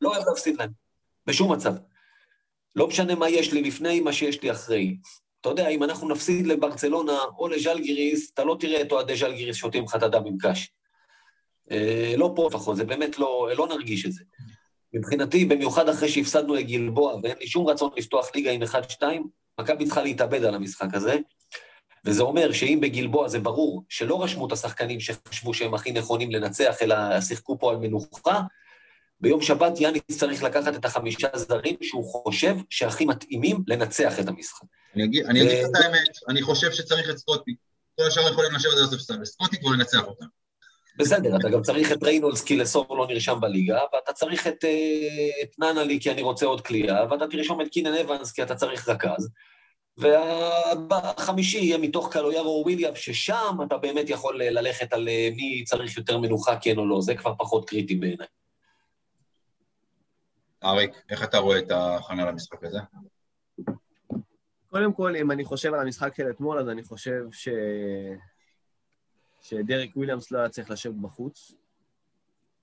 לא 0.00 0.10
אוהב 0.10 0.22
להפסיד 0.28 0.56
להם, 0.56 0.70
בשום 1.26 1.52
מצב. 1.52 1.74
לא 2.76 2.86
משנה 2.86 3.14
מה 3.14 3.28
יש 3.28 3.52
לי 3.52 3.62
לפני, 3.62 4.00
מה 4.00 4.12
שיש 4.12 4.42
לי 4.42 4.50
אחרי. 4.50 4.96
אתה 5.40 5.48
יודע, 5.48 5.68
אם 5.68 5.82
אנחנו 5.82 6.08
נפסיד 6.08 6.46
לברצלונה 6.46 7.18
או 7.38 7.48
לז'לגיריס, 7.48 8.30
אתה 8.34 8.44
לא 8.44 8.56
תראה 8.60 8.80
את 8.80 8.92
אוהדי 8.92 9.16
ז'לגיריס 9.16 9.56
שותים 9.56 9.84
לך 9.84 9.96
את 9.96 10.02
הדם 10.02 10.22
עם 10.26 10.36
קש. 10.40 10.70
אה, 11.70 12.14
לא 12.16 12.32
פה 12.36 12.48
לפחות, 12.50 12.76
זה 12.76 12.84
באמת 12.84 13.18
לא, 13.18 13.48
לא 13.56 13.68
נרגיש 13.68 14.06
את 14.06 14.12
זה. 14.12 14.24
מבחינתי, 14.92 15.44
במיוחד 15.44 15.88
אחרי 15.88 16.08
שהפסדנו 16.08 16.54
לגלבוע, 16.54 17.14
ואין 17.22 17.36
לי 17.40 17.46
שום 17.46 17.66
רצון 17.66 17.90
לפתוח 17.96 18.30
ליגה 18.34 18.50
עם 18.50 18.62
1-2, 18.62 19.02
מכבי 19.60 19.84
צריכה 19.84 20.02
להתאבד 20.02 20.44
על 20.44 20.54
המשחק 20.54 20.94
הזה, 20.94 21.16
וזה 22.04 22.22
אומר 22.22 22.52
שאם 22.52 22.78
בגלבוע 22.82 23.28
זה 23.28 23.38
ברור 23.38 23.84
שלא 23.88 24.22
רשמו 24.22 24.46
את 24.46 24.52
השחקנים 24.52 25.00
שחשבו 25.00 25.54
שהם 25.54 25.74
הכי 25.74 25.92
נכונים 25.92 26.30
לנצח, 26.30 26.76
אלא 26.82 27.20
שיחקו 27.20 27.58
פה 27.58 27.70
על 27.70 27.76
מנוחה, 27.76 28.40
ביום 29.20 29.42
שבת 29.42 29.80
יאניס 29.80 30.02
צריך 30.18 30.42
לקחת 30.42 30.74
את 30.74 30.84
החמישה 30.84 31.28
זרים 31.34 31.76
שהוא 31.82 32.04
חושב 32.04 32.54
שהכי 32.70 33.04
מתאימים 33.04 33.62
לנצח 33.66 34.20
את 34.20 34.28
המשחק. 34.28 34.66
אני 34.94 35.04
אגיד, 35.04 35.26
אני 35.26 35.42
אגיד 35.42 35.64
את 35.64 35.84
האמת, 35.84 36.08
אני 36.28 36.42
חושב 36.42 36.72
שצריך 36.72 37.10
את 37.10 37.18
סקוטי. 37.18 37.54
כל 37.96 38.06
השאר 38.06 38.30
יכולים 38.30 38.54
לשבת 38.54 38.72
על 38.72 38.84
הספסל, 38.84 39.22
וסקוטי 39.22 39.60
כבר 39.60 39.74
ינצח 39.74 40.02
אותם. 40.04 40.26
בסדר, 40.98 41.36
אתה 41.36 41.48
גם 41.48 41.62
צריך 41.62 41.92
את 41.92 42.02
ריינולדס 42.02 42.42
כי 42.44 42.56
לסור 42.56 42.96
לא 42.96 43.06
נרשם 43.06 43.40
בליגה, 43.40 43.78
ואתה 43.92 44.12
צריך 44.12 44.46
את, 44.46 44.64
אה, 44.64 45.42
את 45.42 45.58
ננלי 45.58 46.00
כי 46.00 46.10
אני 46.10 46.22
רוצה 46.22 46.46
עוד 46.46 46.60
קליעה, 46.60 47.06
ואתה 47.10 47.26
תרשום 47.26 47.60
את 47.60 47.68
קינן 47.68 47.94
אבנס 47.94 48.32
כי 48.32 48.42
אתה 48.42 48.54
צריך 48.54 48.88
רכז, 48.88 49.30
והחמישי 49.98 51.58
יהיה 51.58 51.78
מתוך 51.78 52.12
קלויארו 52.12 52.58
או 52.58 52.62
וויליאם, 52.62 52.94
ששם 52.94 53.56
אתה 53.66 53.76
באמת 53.76 54.10
יכול 54.10 54.42
ללכת 54.42 54.92
על 54.92 55.08
אה, 55.08 55.28
מי 55.36 55.64
צריך 55.64 55.96
יותר 55.96 56.18
מנוחה, 56.18 56.56
כן 56.60 56.78
או 56.78 56.86
לא, 56.86 57.00
זה 57.00 57.14
כבר 57.14 57.34
פחות 57.38 57.68
קריטי 57.68 57.94
בעיניי. 57.94 58.26
אריק, 60.64 60.90
איך 61.10 61.24
אתה 61.24 61.38
רואה 61.38 61.58
את 61.58 61.70
ההכנה 61.70 62.24
למשחק 62.24 62.64
הזה? 62.64 62.78
קודם 64.70 64.92
כל, 64.92 65.16
אם 65.16 65.30
אני 65.30 65.44
חושב 65.44 65.74
על 65.74 65.80
המשחק 65.80 66.14
של 66.16 66.30
אתמול, 66.30 66.58
אז 66.58 66.68
אני 66.68 66.82
חושב 66.82 67.22
ש... 67.32 67.48
שדריק 69.48 69.96
וויליאמס 69.96 70.30
לא 70.30 70.38
היה 70.38 70.48
צריך 70.48 70.70
לשבת 70.70 70.94
בחוץ, 70.94 71.52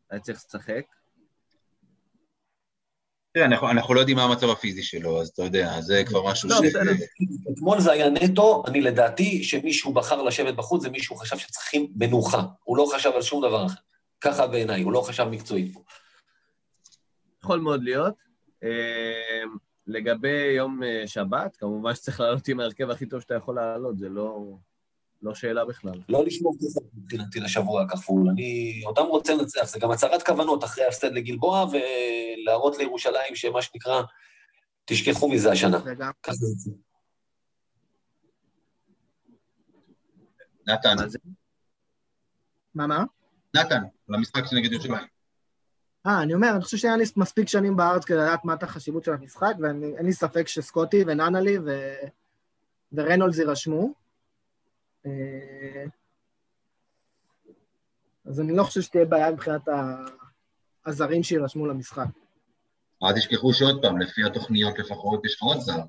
היה 0.10 0.20
צריך 0.20 0.38
לשחק. 0.38 0.86
תראה, 3.34 3.46
אנחנו, 3.46 3.70
אנחנו 3.70 3.94
לא 3.94 4.00
יודעים 4.00 4.18
מה 4.18 4.24
המצב 4.24 4.50
הפיזי 4.50 4.84
שלו, 4.84 5.22
אז 5.22 5.28
אתה 5.28 5.44
יודע, 5.44 5.82
זה 5.82 6.04
כבר 6.08 6.32
משהו 6.32 6.50
לא, 6.50 6.56
ש... 6.56 6.60
בסדר. 6.66 6.92
אתמול 7.54 7.80
זה 7.80 7.92
היה 7.92 8.10
נטו, 8.10 8.64
אני 8.68 8.82
לדעתי 8.82 9.44
שמישהו 9.44 9.94
בחר 9.94 10.22
לשבת 10.22 10.56
בחוץ, 10.56 10.82
זה 10.82 10.90
מישהו 10.90 11.16
חשב 11.16 11.38
שצריכים 11.38 11.92
מנוחה. 11.96 12.44
הוא 12.64 12.78
לא 12.78 12.92
חשב 12.96 13.12
על 13.16 13.22
שום 13.22 13.42
דבר 13.48 13.66
אחר. 13.66 13.80
ככה 14.22 14.48
בעיניי, 14.48 14.82
הוא 14.82 14.92
לא 14.92 15.02
חשב 15.02 15.24
מקצועית 15.24 15.74
פה. 15.74 15.84
יכול 17.44 17.60
מאוד 17.60 17.84
להיות. 17.84 18.16
אה, 18.64 19.42
לגבי 19.88 20.54
יום 20.56 20.84
אה, 20.84 21.08
שבת, 21.08 21.56
כמובן 21.56 21.96
שצריך 21.96 22.20
לעלות 22.20 22.48
עם 22.48 22.60
ההרכב 22.60 22.90
הכי 22.90 23.06
טוב 23.06 23.22
שאתה 23.22 23.36
יכול 23.36 23.56
לעלות, 23.56 23.98
זה 23.98 24.10
לא, 24.10 24.58
לא 25.22 25.36
שאלה 25.36 25.66
בכלל. 25.66 25.94
לא 26.10 26.26
לשמור 26.26 26.56
כסף 26.60 26.82
מבחינתי 26.98 27.40
לשבוע 27.40 27.82
הכפול. 27.82 28.30
אני 28.30 28.82
אותם 28.86 29.02
רוצה 29.02 29.34
לנצח, 29.34 29.64
זה 29.64 29.80
גם 29.80 29.92
הצהרת 29.92 30.24
כוונות 30.24 30.64
אחרי 30.64 30.84
ההפסד 30.84 31.12
לגלבוע, 31.12 31.66
ולהראות 31.72 32.78
לירושלים 32.78 33.36
שמה 33.36 33.62
שנקרא, 33.62 34.02
תשכחו 34.86 35.30
מזה 35.30 35.52
השנה. 35.52 35.80
נתן, 40.68 40.96
מה? 42.76 42.88
מה, 42.88 42.88
מה? 42.88 43.04
נתן, 43.56 43.84
למשחק 44.10 44.44
נגד 44.54 44.72
ירושלים. 44.72 45.08
אה, 46.08 46.22
אני 46.22 46.34
אומר, 46.34 46.52
אני 46.56 46.62
חושב 46.62 46.78
שהיה 46.78 46.98
לי 46.98 47.04
מספיק 47.16 47.48
שנים 47.48 47.76
בארץ 47.76 48.06
כדי 48.06 48.18
לדעת 48.18 48.46
מה 48.46 48.54
את 48.54 48.64
החשיבות 48.64 49.04
של 49.04 49.14
המשחק, 49.14 49.54
ואין 49.60 50.06
לי 50.06 50.14
ספק 50.14 50.48
שסקוטי 50.48 51.04
וננלי 51.08 51.58
ו... 51.58 51.94
ורנולדס 52.94 53.38
יירשמו. 53.38 54.05
אה, 55.06 55.86
אז 58.26 58.40
אני 58.40 58.56
לא 58.56 58.64
חושב 58.64 58.82
שתהיה 58.82 59.06
בעיה 59.06 59.32
מבחינת 59.32 59.62
הזרים 60.86 61.24
שיירשמו 61.24 61.66
למשחק. 61.68 62.06
אל 63.04 63.14
תשכחו 63.14 63.54
שעוד 63.54 63.82
פעם, 63.82 64.02
לפי 64.02 64.24
התוכניות 64.24 64.80
לפחות, 64.80 65.26
יש 65.26 65.36
לך 65.36 65.42
עוד 65.42 65.60
זר. 65.60 65.82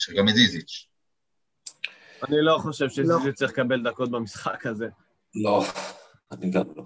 יש 0.00 0.08
לך 0.08 0.16
גם 0.16 0.28
את 0.28 0.34
זיזיץ'. 0.34 0.86
אני 2.28 2.36
לא 2.40 2.58
חושב 2.62 2.84
לא. 2.84 2.90
שזה 2.90 3.32
צריך 3.32 3.52
לקבל 3.52 3.82
דקות 3.82 4.10
במשחק 4.10 4.66
הזה. 4.66 4.88
לא, 5.34 5.64
אני 6.32 6.50
גם 6.50 6.64
לא. 6.76 6.84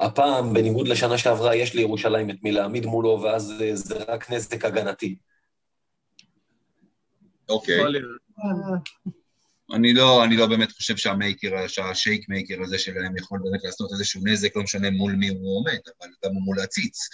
הפעם, 0.00 0.54
בניגוד 0.54 0.88
לשנה 0.88 1.18
שעברה, 1.18 1.56
יש 1.56 1.74
לירושלים 1.74 2.30
את 2.30 2.36
מי 2.42 2.52
להעמיד 2.52 2.86
מולו, 2.86 3.20
ואז 3.22 3.52
אה, 3.60 3.76
זה 3.76 4.04
רק 4.08 4.30
נזק 4.30 4.64
הגנתי. 4.64 5.18
אוקיי. 7.48 7.80
אני 9.72 9.92
לא, 9.92 10.24
אני 10.24 10.36
לא 10.36 10.46
באמת 10.46 10.72
חושב 10.72 10.96
שה 10.96 11.19
maker, 11.19 11.66
שה 11.66 11.89
shake 11.89 12.28
maker 12.28 12.54
הזה 12.62 12.78
שלהם 12.78 13.16
יכול 13.16 13.38
באמת 13.44 13.64
לעשות 13.64 13.92
איזשהו 13.92 14.20
נזק, 14.24 14.56
לא 14.56 14.62
משנה 14.62 14.90
מול 14.90 15.12
מי 15.12 15.28
הוא 15.28 15.58
עומד, 15.58 15.78
אבל 16.00 16.08
גם 16.24 16.30
מול 16.32 16.60
ז'יז'יץ'. 16.60 17.08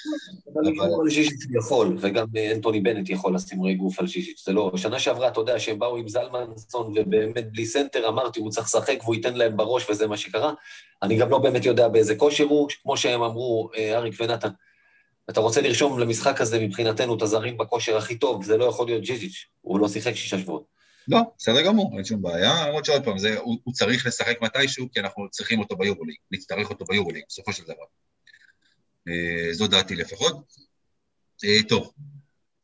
אבל- 0.54 1.10
ז'יז'יץ' 1.10 1.46
יכול, 1.58 1.96
וגם 2.00 2.26
אה, 2.36 2.52
אנטוני 2.52 2.80
בנט 2.80 3.08
יכול 3.08 3.34
לשים 3.34 3.62
רי 3.62 3.74
גוף 3.74 4.00
על 4.00 4.06
ז'יז'יץ'. 4.06 4.42
זה 4.46 4.52
לא, 4.52 4.72
שנה 4.76 4.98
שעברה, 4.98 5.28
אתה 5.28 5.40
יודע, 5.40 5.58
שהם 5.58 5.78
באו 5.78 5.96
עם 5.96 6.08
זלמנסון, 6.08 6.92
ובאמת 6.96 7.52
בלי 7.52 7.66
סנטר, 7.66 8.08
אמרתי, 8.08 8.40
הוא 8.40 8.50
צריך 8.50 8.66
לשחק 8.66 8.98
והוא 9.02 9.14
ייתן 9.14 9.34
להם 9.34 9.56
בראש, 9.56 9.90
וזה 9.90 10.06
מה 10.06 10.16
שקרה. 10.16 10.52
אני 11.02 11.16
גם 11.16 11.30
לא 11.30 11.38
באמת 11.38 11.64
יודע 11.64 11.88
באיזה 11.88 12.16
כושר 12.16 12.44
הוא, 12.44 12.68
כמו 12.82 12.96
שהם 12.96 13.22
אמרו, 13.22 13.70
אה, 13.76 13.96
אריק 13.96 14.14
ונתן. 14.20 14.48
אתה 15.30 15.40
רוצה 15.40 15.60
לרשום 15.60 15.98
למשחק 15.98 16.40
הזה 16.40 16.60
מבחינתנו 16.60 17.14
את 17.16 17.22
הזרים 17.22 17.56
בכושר 17.56 17.96
הכי 17.96 18.18
טוב, 18.18 18.44
זה 18.44 18.56
לא 18.56 18.64
יכול 18.64 18.86
להיות 18.86 19.04
ז'יז'יץ', 19.04 19.46
הוא 19.60 19.80
לא 19.80 19.88
שיחק 19.88 20.14
שישה 20.14 20.38
שבועות. 20.38 20.75
לא, 21.08 21.20
בסדר 21.38 21.66
גמור, 21.66 21.92
אין 21.96 22.04
שום 22.04 22.22
בעיה, 22.22 22.66
למרות 22.68 22.84
שעוד 22.84 23.04
פעם, 23.04 23.18
זה, 23.18 23.38
הוא, 23.38 23.58
הוא 23.64 23.74
צריך 23.74 24.06
לשחק 24.06 24.42
מתישהו, 24.42 24.88
כי 24.92 25.00
אנחנו 25.00 25.30
צריכים 25.30 25.60
אותו 25.60 25.76
ביורוליג, 25.76 26.16
נצטרך 26.30 26.70
אותו 26.70 26.84
ביורוליג, 26.84 27.22
בסופו 27.28 27.52
של 27.52 27.62
דבר. 27.64 27.84
אה, 29.08 29.52
זו 29.52 29.66
דעתי 29.66 29.94
לפחות. 29.94 30.46
אה, 31.44 31.68
טוב, 31.68 31.92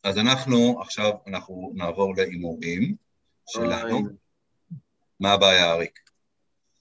אז 0.05 0.19
אנחנו, 0.19 0.81
עכשיו 0.81 1.13
אנחנו 1.27 1.73
נעבור 1.75 2.15
להימורים 2.17 2.97
שלנו. 3.49 4.01
מה 5.21 5.33
הבעיה, 5.33 5.73
אריק? 5.73 5.99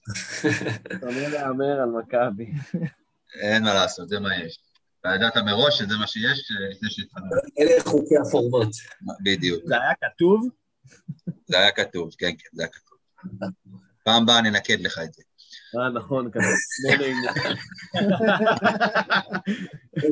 אני 1.08 1.30
להמר 1.32 1.80
על 1.82 1.88
מכבי. 1.88 2.52
אין 3.40 3.62
מה 3.62 3.74
לעשות, 3.74 4.08
זה 4.08 4.20
מה 4.20 4.36
יש. 4.36 4.58
אתה 5.00 5.08
ידעת 5.14 5.36
מראש 5.36 5.78
שזה 5.78 5.94
מה 6.00 6.06
שיש 6.06 6.50
אה, 6.50 6.70
לפני 6.70 6.90
שהתחלנו. 6.90 7.26
אלה 7.58 7.82
חוקי 7.84 8.14
הפורמט. 8.18 8.68
בדיוק. 9.24 9.62
זה 9.66 9.74
היה 9.74 9.92
כתוב? 10.00 10.48
זה 11.52 11.58
היה 11.58 11.70
כתוב, 11.70 12.10
כן, 12.18 12.30
כן, 12.38 12.48
זה 12.52 12.62
היה 12.62 12.68
כתוב. 12.72 12.98
פעם 14.04 14.22
הבאה 14.22 14.40
ננקד 14.40 14.80
לך 14.80 14.98
את 15.04 15.14
זה. 15.14 15.22
אה, 15.80 15.88
נכון, 15.90 16.30
לי. 16.98 17.14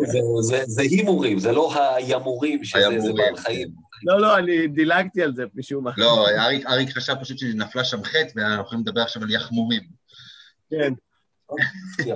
זה- 0.06 0.18
זה- 0.42 0.64
זה 0.66 0.82
הימורים, 0.82 1.38
זה 1.38 1.52
לא 1.52 1.94
הימורים, 1.94 2.64
שזה 2.64 2.78
בעל 3.16 3.36
חיים. 3.36 3.68
לא, 4.04 4.20
לא, 4.20 4.38
אני 4.38 4.66
דילגתי 4.68 5.22
על 5.22 5.34
זה 5.34 5.42
משום 5.54 5.84
מה. 5.84 5.90
לא, 5.96 6.28
אריק, 6.28 6.66
אריק 6.66 6.90
חשב 6.96 7.14
פשוט 7.20 7.38
שנפלה 7.38 7.84
שם 7.84 8.04
חטא, 8.04 8.32
ואנחנו 8.36 8.62
יכולים 8.64 8.84
לדבר 8.86 9.00
עכשיו 9.02 9.22
על 9.22 9.30
יחמומים. 9.30 9.82
כן. 10.70 10.92
מפתיע. 11.90 12.14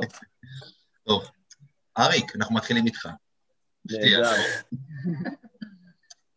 טוב, 1.07 1.25
אריק, 1.99 2.37
אנחנו 2.37 2.55
מתחילים 2.55 2.87
איתך. 2.87 3.09
נהדר. 3.91 4.33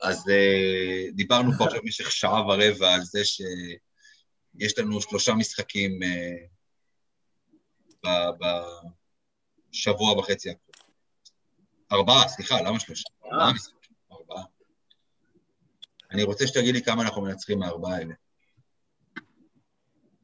אז 0.02 0.30
אה, 0.30 1.12
דיברנו 1.14 1.52
פה 1.58 1.66
עכשיו 1.66 1.82
במשך 1.82 2.12
שעה 2.12 2.48
ורבע 2.48 2.94
על 2.94 3.02
זה 3.04 3.26
שיש 3.26 4.78
לנו 4.80 5.02
שלושה 5.02 5.34
משחקים 5.34 6.00
אה, 6.04 6.36
בשבוע 9.72 10.20
וחצי 10.20 10.50
הקרוב. 10.50 10.68
ארבעה, 11.92 12.28
סליחה, 12.28 12.62
למה 12.62 12.80
שלושה? 12.80 13.10
ארבעה 13.26 13.54
משחקים, 13.54 13.96
ארבעה. 14.12 14.44
אני 16.12 16.24
רוצה 16.24 16.48
שתגיד 16.48 16.76
לי 16.76 16.84
כמה 16.84 17.02
אנחנו 17.04 17.22
מנצחים 17.22 17.60
מהארבעה 17.60 17.96
האלה. 17.96 18.14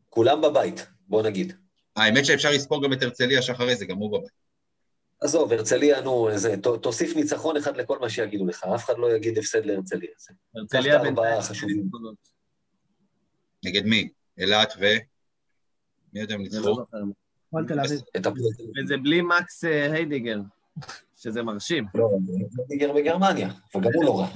כולם 0.10 0.42
בבית, 0.42 0.88
בוא 1.08 1.24
נגיד. 1.24 1.54
האמת 1.96 2.26
שאפשר 2.26 2.50
לספור 2.52 2.84
גם 2.84 2.94
את 2.94 3.04
הרצליה 3.04 3.42
שאחרי 3.42 3.76
זה, 3.76 3.86
גם 3.86 3.98
הוא 3.98 4.20
בבית. 4.20 4.43
עזוב, 5.24 5.54
הרצליה, 5.54 6.02
נו, 6.02 6.30
זה, 6.36 6.58
ת- 6.58 6.68
תוסיף 6.82 7.16
ניצחון 7.16 7.58
אחד 7.58 7.78
לכל 7.78 8.00
מה 8.00 8.10
שיגידו 8.10 8.46
לך, 8.46 8.64
אף 8.76 8.86
אחד 8.86 8.94
לא 8.98 9.16
יגיד 9.16 9.38
הפסד 9.38 9.66
להרצליה. 9.66 10.10
הרצליה 10.56 11.00
בינתיים. 11.00 11.38
החשובים. 11.40 11.90
נגד 13.66 13.86
מי? 13.86 14.10
אילת 14.38 14.74
ו... 14.80 14.86
מי 16.14 16.20
יודע 16.20 16.36
אם 16.36 16.40
לא 16.40 16.46
ניצחו? 16.46 16.86
וזה 18.84 18.98
בלי 18.98 19.22
מקס 19.22 19.66
אה, 19.66 19.92
היידיגר, 19.94 20.40
שזה 21.16 21.44
מרשים. 21.44 21.86
לא, 21.96 22.10
דיגר 22.68 22.94
בגרמניה, 22.94 23.50
וגם 23.76 23.90
הוא 23.94 24.04
לא 24.06 24.20
רע. 24.20 24.28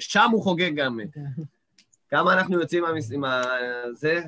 שם 0.00 0.28
הוא 0.32 0.42
חוגג 0.42 0.74
גם. 0.76 0.98
כמה 2.08 2.32
אנחנו 2.34 2.60
יוצאים 2.60 2.84
עם 3.14 3.24
ה... 3.24 3.42
זה? 3.92 4.20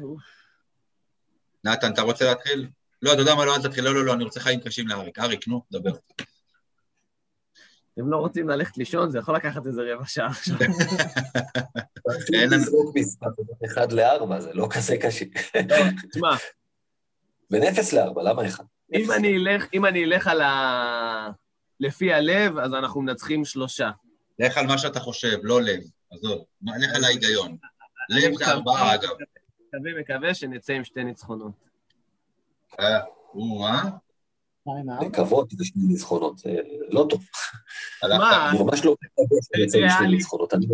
נתן, 1.65 1.93
אתה 1.93 2.03
רוצה 2.03 2.25
להתחיל? 2.25 2.69
לא, 3.05 3.13
אתה 3.13 3.21
יודע 3.21 3.35
מה, 3.35 3.45
לא, 3.45 3.57
אל 3.57 3.63
תתחיל, 3.63 3.85
לא, 3.85 3.95
לא, 3.95 4.05
לא, 4.05 4.13
אני 4.15 4.25
רוצה 4.25 4.41
חיים 4.41 4.61
קשים 4.61 4.89
לאריק. 4.89 5.19
אריק, 5.19 5.49
נו, 5.49 5.63
דבר. 5.73 5.91
אתם 7.95 8.11
לא 8.11 8.17
רוצים 8.17 8.49
ללכת 8.49 8.77
לישון, 8.79 9.11
זה 9.11 9.19
יכול 9.19 9.37
לקחת 9.37 9.67
איזה 9.67 9.83
רבע 9.95 10.07
שעה 10.07 10.27
עכשיו. 10.27 10.57
אין 12.33 12.51
לנו- 12.51 12.57
לזרוק 12.57 12.97
מספר 12.97 13.27
אחד 13.67 13.93
לארבע, 13.93 14.41
זה 14.41 14.51
לא 14.55 14.69
כזה 14.71 14.97
קשה. 15.03 15.25
תשמע, 16.13 16.37
בין 17.51 17.63
אפס 17.63 17.93
לארבע, 17.93 18.23
למה 18.23 18.47
אחד? 18.47 18.65
אם 18.95 19.13
אני 19.13 19.37
אלך, 19.37 19.67
אם 19.75 19.87
אני 19.87 20.05
אלך 20.05 20.27
על 20.27 20.41
ה... 20.41 21.29
לפי 21.81 22.13
הלב, 22.13 22.59
אז 22.59 22.75
אנחנו 22.75 23.01
מנצחים 23.03 23.45
שלושה. 23.45 23.91
לך 24.39 24.57
על 24.59 24.67
מה 24.67 24.79
שאתה 24.79 25.01
חושב, 25.01 25.39
לא 25.43 25.63
לב. 25.63 25.81
עזוב, 26.13 26.45
מה- 26.63 26.79
לך 26.79 26.95
על 26.95 27.05
ההיגיון. 27.05 27.57
לב 28.11 28.35
זה 28.39 28.45
ארבעה, 28.47 28.95
אגב. 28.95 29.09
מקווה, 29.75 30.01
מקווה 30.01 30.35
שנצא 30.35 30.73
עם 30.73 30.85
שתי 30.85 31.05
ניצחונות. 31.05 31.65
אה, 32.81 33.01
או, 33.35 33.67
אה? 33.67 33.83
לקוות 35.07 35.51
זה 35.51 35.65
שני 35.65 35.83
ניצחונות, 35.89 36.39
זה 36.39 36.57
לא 36.91 37.07
טוב. 37.11 37.25
מה? 38.03 38.51
אני 38.51 38.59
ממש 38.59 38.85
לא. 38.85 38.97
ניצחונות. 40.11 40.55
אני 40.55 40.67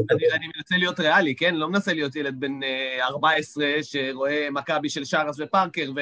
מנסה 0.57 0.77
להיות 0.77 1.01
ריאלי, 1.01 1.37
כן? 1.37 1.55
לא 1.55 1.69
מנסה 1.69 1.93
להיות 1.93 2.17
ילד 2.17 2.41
בן 2.41 2.63
אה, 2.63 3.07
14 3.07 3.65
שרואה 3.83 4.49
מכבי 4.51 4.91
של 4.91 5.05
שרס 5.05 5.37
ופארקר, 5.41 5.93
ו... 5.97 6.01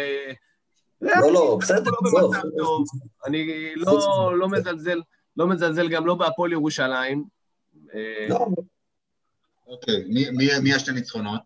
לא, 1.00 1.32
לא, 1.32 1.58
בסדר, 1.60 1.90
לא 1.90 2.18
עזוב. 2.18 2.34
טוב. 2.58 2.84
אני 3.26 3.72
לא, 3.76 4.38
לא 4.38 4.48
מזלזל, 4.48 5.00
לא 5.36 5.46
מזלזל 5.46 5.88
גם 5.88 6.06
לא 6.06 6.14
בהפועל 6.14 6.52
ירושלים. 6.52 7.24
אה, 7.94 8.26
לא, 8.28 8.46
אוקיי, 9.66 10.04
מי 10.62 10.74
השתי 10.74 10.92
ניצחונות? 10.92 11.42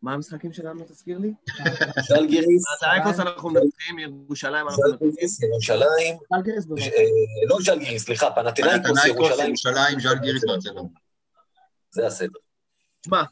אה, 0.00 0.04
מה 0.04 0.12
המשחקים 0.12 0.52
שלנו, 0.52 0.84
תזכיר 0.84 1.18
לי? 1.18 1.32
ז'לגיריס, 2.08 2.62
אז 2.76 2.88
האייקוס 2.88 3.20
אנחנו 3.20 3.50
מנצחים, 3.50 3.98
ירושלים 3.98 4.68
אנחנו 4.68 4.82
מנצחים. 4.90 5.08
ז'לגיריס, 5.10 5.42
ירושלים, 5.42 6.16
ז'לגיריס. 6.32 6.66
אה, 6.82 7.02
לא 7.48 7.56
ז'לגיריס, 7.60 8.04
סליחה, 8.04 8.30
פנתנייקוס, 8.30 9.06
ירושלים, 9.06 9.48
ירושלים, 9.48 10.00
ז'אל 10.00 10.18
גיריס 10.18 10.44
ברצלונה. 10.44 10.88
זה 11.90 12.06
הסדר. 12.06 12.38
תשמע, 13.00 13.22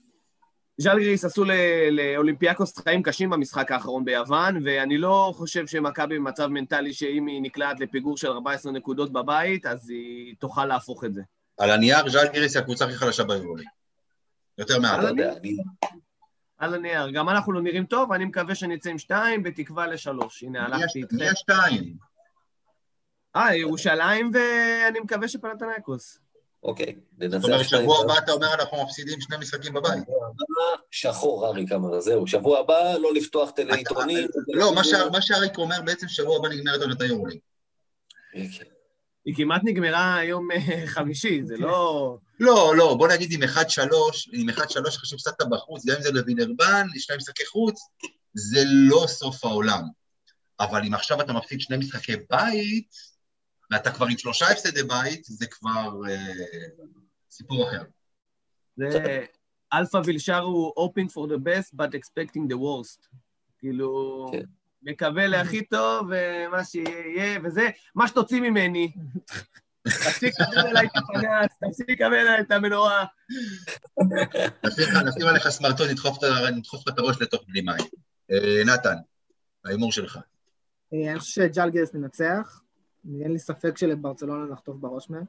ז'לגיריס 0.79 1.25
עשו 1.25 1.45
ל- 1.45 1.53
לאולימפיאקוס 1.91 2.79
חיים 2.79 3.03
קשים 3.03 3.31
במשחק 3.31 3.73
האחרון 3.73 4.05
ביוון, 4.05 4.63
ואני 4.65 4.99
לא 4.99 5.33
חושב 5.37 5.67
שמכבי 5.67 6.19
במצב 6.19 6.47
מנטלי 6.47 6.93
שאם 6.93 7.27
היא 7.27 7.43
נקלעת 7.43 7.81
לפיגור 7.81 8.17
של 8.17 8.29
14 8.31 8.73
נקודות 8.73 9.13
בבית, 9.13 9.67
אז 9.67 9.91
היא 9.91 10.35
תוכל 10.39 10.65
להפוך 10.67 11.05
את 11.05 11.15
זה. 11.15 11.23
על 11.59 11.71
הנייר, 11.71 12.09
ז'אל 12.09 12.29
גיריס 12.33 12.57
היא 12.57 12.63
הקבוצה 12.63 12.85
הכי 12.85 12.95
חלשה 12.95 13.25
ביורוליג. 13.25 13.67
יותר 14.59 14.79
מעט. 14.81 15.01
על 16.59 16.75
הנייר. 16.75 17.11
גם 17.11 17.29
אנחנו 17.29 17.53
לא 17.53 17.63
נראים 17.63 17.85
טוב, 17.85 18.13
אני 18.13 18.25
מקווה 18.25 18.55
שנצא 18.55 18.91
עם 18.91 18.99
שתיים, 18.99 19.43
בתקווה 19.43 19.87
לשלוש. 19.87 20.43
הנה, 20.43 20.65
הלכתי 20.65 21.03
איתכם. 21.03 21.17
מי 21.17 21.29
השתיים? 21.29 21.95
אה, 23.37 23.57
ירושלים 23.57 24.31
ואני 24.35 25.01
מקווה 25.01 25.29
שפנתנייקוס. 25.29 26.19
אוקיי, 26.63 26.97
זאת 27.21 27.35
ננצח 27.35 27.45
אומרת, 27.45 27.65
שתיים. 27.65 27.83
שבוע 27.83 28.05
הבא 28.05 28.19
אתה 28.19 28.33
אומר 28.33 28.55
אנחנו 28.55 28.85
מפסידים 28.85 29.21
שני 29.21 29.37
משחקים 29.37 29.73
בבית. 29.73 30.05
שחור, 30.91 31.47
אריק 31.47 31.73
אמר, 31.73 32.01
זהו. 32.01 32.27
שבוע 32.27 32.59
הבא, 32.59 32.95
לא 33.01 33.15
לפתוח 33.15 33.51
טלעיתונים. 33.51 34.29
לא, 34.49 34.75
מה 35.13 35.21
שאריק 35.23 35.59
אומר 35.59 35.83
בעצם, 35.85 36.09
שבוע 36.09 36.37
הבא 36.37 36.49
נגמרת 36.49 36.81
עונת 36.81 37.01
היורוליג. 37.01 37.39
היא 39.29 39.35
כמעט 39.37 39.63
נגמרה 39.65 40.17
היום 40.17 40.51
אה, 40.51 40.87
חמישי, 40.87 41.45
זה 41.45 41.57
לא... 41.57 42.19
לא, 42.41 42.77
לא, 42.77 42.95
בוא 42.99 43.09
נגיד 43.09 43.33
עם 43.33 43.43
1-3, 43.43 43.49
עם 44.33 44.49
1-3 44.49 44.53
אחרי 44.89 44.91
שהפסדת 45.05 45.43
בחוץ, 45.51 45.87
גם 45.87 45.97
אם 45.97 46.03
זה 46.03 46.13
לווילרבן, 46.13 46.87
שני 46.99 47.17
משחקי 47.17 47.47
חוץ, 47.47 47.81
זה 48.35 48.61
לא 48.67 49.05
סוף 49.07 49.45
העולם. 49.45 49.83
אבל 50.61 50.83
אם 50.87 50.95
עכשיו 50.95 51.21
אתה 51.21 51.33
מפסיד 51.33 51.61
שני 51.61 51.77
משחקי 51.77 52.13
בית, 52.31 52.95
ואתה 53.71 53.91
כבר 53.91 54.07
עם 54.07 54.19
שלושה 54.19 54.51
הפסדי 54.51 54.83
בית, 54.83 55.25
זה 55.25 55.47
כבר 55.47 56.01
אה, 56.09 56.33
סיפור 57.31 57.69
אחר. 57.69 57.83
זה... 58.77 59.25
אלפא 59.73 60.01
וילשר 60.05 60.39
הוא 60.39 60.73
hoping 60.79 61.09
for 61.09 61.31
the 61.31 61.39
best 61.39 61.77
but 61.77 61.99
expecting 61.99 62.53
the 62.53 62.57
worst. 62.57 63.09
כאילו, 63.59 64.27
כן. 64.33 64.45
מקווה 64.83 65.27
להכי 65.27 65.65
טוב, 65.65 66.07
ומה 66.11 66.65
שיהיה, 66.65 67.39
וזה, 67.45 67.69
מה 67.95 68.09
שתוציא 68.09 68.41
ממני. 68.41 68.93
תפסיק 69.83 70.35
לקבל 70.41 70.67
אליי 70.67 70.87
את 70.87 70.93
הפנס, 70.97 71.59
תפסיק 71.65 71.91
לקבל 71.91 72.15
אליי 72.15 72.41
את 72.41 72.51
המנורה. 72.51 73.05
נשים 75.05 75.27
עליך 75.27 75.49
סמרטון, 75.49 75.89
נדחוף 75.89 76.19
לך 76.23 76.95
את 76.95 76.99
הראש 76.99 77.23
לתוך 77.23 77.45
בלי 77.49 77.61
מים. 77.61 77.85
אה, 78.31 78.65
נתן, 78.67 78.97
ההימור 79.65 79.93
שלך. 79.93 80.19
אה, 80.95 81.11
אני 81.11 81.19
חושב 81.19 81.43
שג'לגרס 81.43 81.95
ננצח, 81.95 82.63
אין 83.23 83.33
לי 83.33 83.39
ספק 83.39 83.79
שלברצלונה 83.79 84.53
נחטוף 84.53 84.77
בראש 84.77 85.11
מהם. 85.11 85.25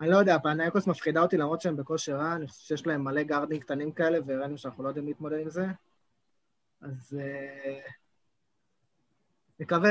אני 0.00 0.10
לא 0.10 0.16
יודע, 0.16 0.38
פנאיקוס 0.42 0.86
מפחידה 0.86 1.20
אותי 1.20 1.36
למרות 1.36 1.60
שהם 1.60 1.76
בכושר 1.76 2.16
רע, 2.16 2.34
אני 2.34 2.48
חושב 2.48 2.62
שיש 2.66 2.86
להם 2.86 3.04
מלא 3.04 3.22
גארדים 3.22 3.60
קטנים 3.60 3.92
כאלה, 3.92 4.18
והראינו 4.26 4.58
שאנחנו 4.58 4.84
לא 4.84 4.88
יודעים 4.88 5.06
להתמודד 5.06 5.38
עם 5.40 5.50
זה. 5.50 5.64
אז 6.82 7.18
אה, 7.20 7.80
נקווה, 9.60 9.90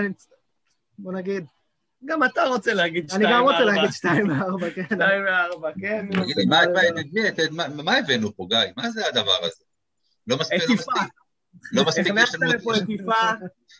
בוא 0.97 1.13
נגיד, 1.13 1.45
גם 2.05 2.23
אתה 2.23 2.43
רוצה 2.43 2.73
להגיד 2.73 3.11
אני 3.11 3.23
שתיים 3.23 3.37
גם 3.37 3.43
רוצה. 3.43 3.59
להגיד 3.63 3.91
שתיים 3.91 4.29
וארבע, 4.29 4.69
כן. 4.71 4.83
שתיים 4.85 5.23
וארבע, 5.25 5.69
כן. 5.81 6.05
מה- 6.49 6.65
מה- 6.75 6.87
מה- 7.51 7.67
מה- 7.75 7.83
מה 7.83 7.97
הבאנו 7.97 8.35
פה, 8.35 8.45
גיא? 8.49 8.57
מה 8.77 8.89
זה 8.89 9.07
הדבר 9.07 9.37
הזה? 9.43 9.63
לא 10.27 10.37
מספיק, 10.39 10.69
לא. 10.69 10.75
מספיק. 10.75 11.13
לא 11.71 11.83
מספיק, 11.87 12.05
יש 12.05 12.11
הכנסת 12.11 12.39
לנו... 12.41 12.53
לפה 12.53 12.71
עקיפה, 12.75 13.13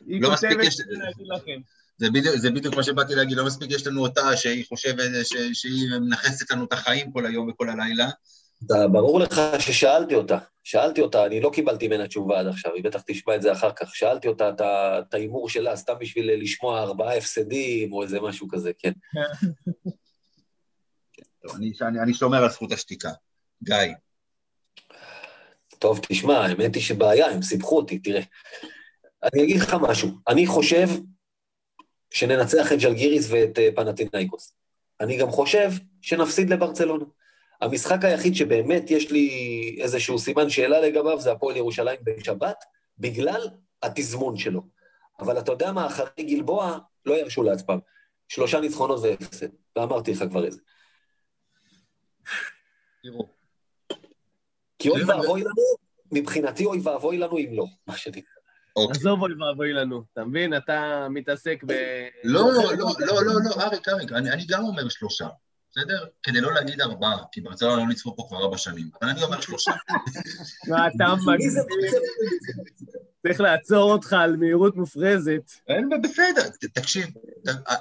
היא 0.08 0.22
לא 0.22 0.30
כותבת 0.30 0.64
יש- 0.64 0.80
להגיד 0.88 1.28
לכם. 1.36 1.62
זה 1.98 2.10
בדיוק, 2.10 2.36
זה 2.36 2.52
בדיוק 2.52 2.76
מה 2.76 2.84
שבאתי 2.84 3.16
להגיד, 3.16 3.38
לא 3.38 3.46
מספיק 3.46 3.72
יש 3.72 3.88
לנו 3.88 4.02
אותה 4.02 4.38
שהיא 4.38 4.66
חושבת, 4.70 5.06
ש, 5.24 5.34
שהיא 5.54 5.90
מנכסת 6.00 6.52
לנו 6.52 6.66
את 6.66 6.74
החיים 6.74 7.12
כל 7.12 7.26
היום 7.26 7.50
וכל 7.50 7.70
הלילה. 7.70 8.10
אתה- 8.66 8.88
ברור 8.92 9.20
לך 9.20 9.42
ששאלתי 9.60 10.16
אותה, 10.16 10.38
שאלתי 10.64 11.02
אותה, 11.02 11.26
אני 11.26 11.42
לא 11.42 11.50
קיבלתי 11.54 11.88
ממנה 11.88 12.08
תשובה 12.08 12.40
עד 12.40 12.48
עכשיו, 12.48 12.74
היא 12.74 12.84
בטח 12.84 13.02
תשמע 13.08 13.36
את 13.36 13.42
זה 13.42 13.52
אחר 13.52 13.72
כך. 13.72 13.96
שאלתי 13.96 14.28
אותה 14.28 14.50
את 15.00 15.14
ההימור 15.14 15.50
שלה, 15.50 15.76
סתם 15.76 15.94
בשביל 16.00 16.42
לשמוע 16.44 16.82
ארבעה 16.82 17.18
הפסדים 17.18 17.94
או 17.94 18.04
איזה 18.04 18.20
משהו 18.20 18.48
כזה, 18.48 18.72
כן. 18.80 18.92
טוב, 21.42 21.56
אני, 21.56 21.72
אני, 21.82 22.00
אני 22.00 22.14
שומר 22.14 22.44
על 22.44 22.50
זכות 22.50 22.72
השתיקה. 22.72 23.12
גיא, 23.64 23.76
טוב, 25.80 26.00
תשמע, 26.10 26.38
האמת 26.38 26.76
היא 26.76 26.84
שבעיה, 26.84 27.28
הם 27.28 27.42
סיבכו 27.42 27.78
אותי, 27.78 28.00
תראה. 28.00 28.22
אני 29.24 29.44
אגיד 29.44 29.62
לך 29.62 29.76
משהו, 29.82 30.10
אני 30.28 30.48
חושב 30.48 30.88
שננצח 32.12 32.72
את 32.72 32.80
ג'לגיריס 32.80 33.28
ואת 33.32 33.60
אה, 33.60 33.70
פנטינאיקוס. 33.76 34.54
אני 35.02 35.18
גם 35.18 35.32
חושב 35.32 35.70
שנפסיד 36.02 36.50
לברצלונה. 36.50 37.06
המשחק 37.62 38.06
היחיד 38.06 38.36
שבאמת 38.36 38.92
יש 38.92 39.12
לי 39.12 39.30
איזשהו 39.82 40.20
סימן 40.20 40.50
שאלה 40.50 40.82
לגביו 40.82 41.20
זה 41.20 41.32
הפועל 41.32 41.58
ירושלים 41.58 42.00
בשבת, 42.04 42.64
בגלל 43.00 43.48
התזמון 43.84 44.38
שלו. 44.38 44.62
אבל 45.20 45.40
אתה 45.40 45.52
יודע 45.52 45.72
מה, 45.72 45.88
אחרי 45.88 46.24
גלבוע 46.24 46.78
לא 47.06 47.14
ירשו 47.14 47.44
לעצמם. 47.44 47.80
שלושה 48.28 48.60
ניצחונות 48.60 49.00
והפסד, 49.04 49.48
ואמרתי 49.76 50.12
לך 50.12 50.24
כבר 50.30 50.46
איזה. 50.46 50.60
תראו, 53.04 53.28
כי 54.80 54.90
אוי 54.90 55.04
ואבוי 55.04 55.42
לנו, 55.42 55.64
מבחינתי 56.12 56.66
אוי 56.66 56.80
ואבוי 56.84 57.18
לנו 57.18 57.38
אם 57.38 57.50
לא, 57.52 57.66
מה 57.88 57.98
שנקרא. 57.98 58.35
אוקיי. 58.76 59.00
עזוב 59.00 59.22
אוי 59.22 59.34
ואבוי 59.34 59.74
לנו, 59.74 60.04
אתה 60.14 60.26
מבין? 60.26 60.58
אתה 60.58 61.08
מתעסק 61.10 61.64
ב... 61.68 61.74
לא, 62.24 62.52
לא, 62.54 62.64
לא, 62.78 62.92
לא, 63.00 63.34
לא, 63.44 63.64
אריק, 63.64 63.90
אריק, 63.90 64.12
אני, 64.12 64.32
אני 64.32 64.46
גם 64.46 64.64
אומר 64.64 64.90
שלושה, 64.90 65.28
בסדר? 65.72 66.06
כדי 66.24 66.42
לא 66.42 66.54
להגיד 66.54 66.82
ארבעה, 66.82 67.18
כי 67.32 67.42
ברצלונה 67.42 67.76
לא 67.76 67.88
ניצחו 67.88 68.16
פה 68.16 68.26
כבר 68.28 68.38
ארבע 68.38 68.58
שנים, 68.58 68.90
אבל 69.02 69.10
אני 69.10 69.24
אומר 69.24 69.42
שלושה. 69.42 69.72
מה, 70.70 70.88
אתה 70.88 71.06
מגזים? 71.26 71.64
צריך 73.28 73.40
לעצור 73.40 73.92
אותך 73.92 74.14
על 74.14 74.38
מהירות 74.38 74.76
מופרזת. 74.76 75.52
אין, 75.68 75.90
בסדר, 76.04 76.50
תקשיב, 76.74 77.08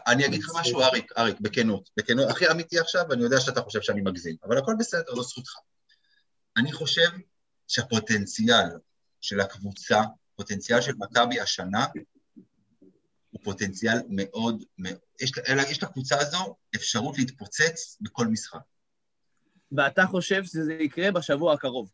אני 0.06 0.26
אגיד 0.26 0.42
לך 0.42 0.50
משהו, 0.60 0.80
אריק, 0.80 1.12
אריק, 1.18 1.40
בכנות, 1.40 1.90
בכנות, 1.96 2.30
הכי 2.30 2.50
אמיתי 2.50 2.78
עכשיו, 2.78 3.12
אני 3.12 3.22
יודע 3.22 3.40
שאתה 3.40 3.60
חושב 3.60 3.82
שאני 3.82 4.00
מגזים, 4.00 4.36
אבל 4.44 4.58
הכל 4.58 4.74
בסדר, 4.78 5.14
זו 5.14 5.22
זכותך. 5.22 5.50
אני 6.56 6.72
חושב 6.72 7.08
שהפוטנציאל 7.68 8.68
של 9.20 9.40
הקבוצה, 9.40 10.02
פוטנציאל 10.36 10.80
של 10.80 10.92
מכבי 10.98 11.40
השנה, 11.40 11.86
הוא 13.30 13.40
פוטנציאל 13.42 13.98
מאוד 14.08 14.64
מאוד, 14.78 14.98
יש 15.70 15.82
לקבוצה 15.82 16.20
הזו 16.20 16.56
אפשרות 16.74 17.18
להתפוצץ 17.18 17.98
בכל 18.00 18.26
משחק. 18.26 18.58
ואתה 19.72 20.06
חושב 20.06 20.44
שזה 20.44 20.74
יקרה 20.74 21.10
בשבוע 21.10 21.54
הקרוב. 21.54 21.90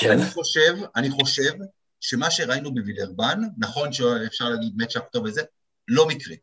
כן. 0.00 0.10
אני 0.10 0.30
חושב, 0.30 0.74
אני 0.96 1.10
חושב 1.10 1.52
שמה 2.00 2.30
שראינו 2.30 2.74
בווילרבן, 2.74 3.40
נכון 3.58 3.92
שאפשר 3.92 4.48
להגיד 4.48 4.72
מצ'אפ 4.76 5.08
טוב 5.12 5.24
וזה, 5.24 5.42
לא 5.88 6.08
מקרה. 6.08 6.36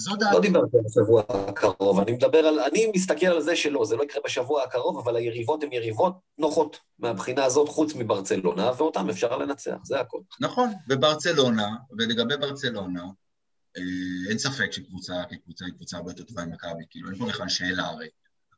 זו 0.00 0.10
לא 0.10 0.16
דעתי. 0.16 0.40
דיברתי 0.40 0.76
על 0.78 0.84
השבוע 0.86 1.22
הקרוב, 1.28 2.00
אני 2.00 2.12
מדבר 2.12 2.38
על... 2.38 2.60
אני 2.60 2.92
מסתכל 2.94 3.26
על 3.26 3.40
זה 3.40 3.56
שלא, 3.56 3.84
זה 3.84 3.96
לא 3.96 4.02
יקרה 4.02 4.22
בשבוע 4.24 4.62
הקרוב, 4.62 4.98
אבל 4.98 5.16
היריבות 5.16 5.62
הן 5.62 5.72
יריבות 5.72 6.18
נוחות 6.38 6.78
מהבחינה 6.98 7.44
הזאת, 7.44 7.68
חוץ 7.68 7.94
מברצלונה, 7.94 8.70
ואותן 8.76 9.10
אפשר 9.10 9.36
לנצח, 9.36 9.76
זה 9.84 10.00
הכל. 10.00 10.20
נכון, 10.40 10.72
וברצלונה, 10.88 11.68
ולגבי 11.98 12.36
ברצלונה, 12.36 13.02
אה, 13.76 13.82
אין 14.30 14.38
ספק 14.38 14.72
שקבוצה 14.72 15.14
כקבוצה 15.30 15.64
היא 15.64 15.74
קבוצה 15.74 15.96
הרבה 15.96 16.10
יותר 16.10 16.24
טובה 16.24 16.44
ממכבי, 16.44 16.84
כאילו 16.90 17.10
אין 17.10 17.18
פה 17.18 17.26
בכלל 17.26 17.48
שאלה 17.48 17.84
הרי. 17.86 18.08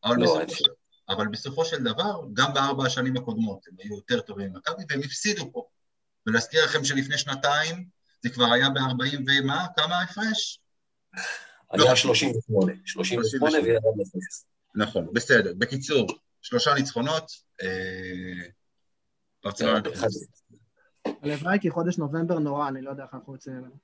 אבל, 0.04 0.16
לא, 0.16 0.38
בסופו 0.38 0.54
של, 0.54 0.64
אבל 1.08 1.28
בסופו 1.28 1.64
של 1.64 1.82
דבר, 1.82 2.20
גם 2.32 2.54
בארבע 2.54 2.86
השנים 2.86 3.16
הקודמות 3.16 3.66
הם 3.68 3.74
היו 3.78 3.96
יותר 3.96 4.20
טובים 4.20 4.52
ממכבי, 4.52 4.82
והם 4.90 5.00
הפסידו 5.04 5.52
פה. 5.52 5.64
ולהזכיר 6.26 6.64
לכם 6.64 6.84
שלפני 6.84 7.18
שנתיים, 7.18 7.86
זה 8.22 8.30
כבר 8.30 8.52
היה 8.52 8.70
ב-40 8.70 9.18
ומה? 9.26 9.66
כמה 9.76 10.00
ההפרש? 10.00 10.61
לא. 11.74 11.84
היה 11.84 11.96
38, 11.96 12.72
38 12.84 13.58
וירד 13.58 13.82
לפס. 13.96 14.46
נכון, 14.74 15.08
בסדר. 15.12 15.52
בקיצור, 15.58 16.06
שלושה 16.42 16.74
ניצחונות, 16.74 17.30
אה, 17.62 18.48
ברצלונה... 19.44 19.80
אחד. 19.94 20.06
הלוואי 21.22 21.58
כי 21.60 21.70
חודש 21.70 21.98
נובמבר 21.98 22.38
נורא, 22.38 22.68
אני 22.68 22.82
לא 22.82 22.90
יודע 22.90 23.04
איך 23.04 23.14
אנחנו 23.14 23.32
יוצאים 23.32 23.56
ממנו. 23.56 23.74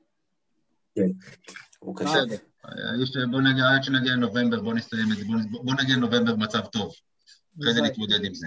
הוא 1.78 1.96
קשה. 1.96 2.04
בסדר. 2.08 2.36
אה, 2.64 2.70
יש- 3.02 3.16
בוא 3.30 3.40
נגיע, 3.40 3.64
עד 3.76 3.82
שנגיע 3.84 4.12
לנובמבר, 4.12 4.60
בוא 4.62 4.74
נסיים 4.74 5.12
את 5.12 5.16
זה, 5.16 5.24
בוא- 5.50 5.74
נגיע 5.82 5.96
לנובמבר 5.96 6.34
במצב 6.34 6.60
טוב. 6.66 6.92
אחרי 7.60 7.72
זה 7.72 7.78
הלוואי. 7.78 7.90
נתמודד 7.90 8.24
עם 8.24 8.34
זה. 8.34 8.46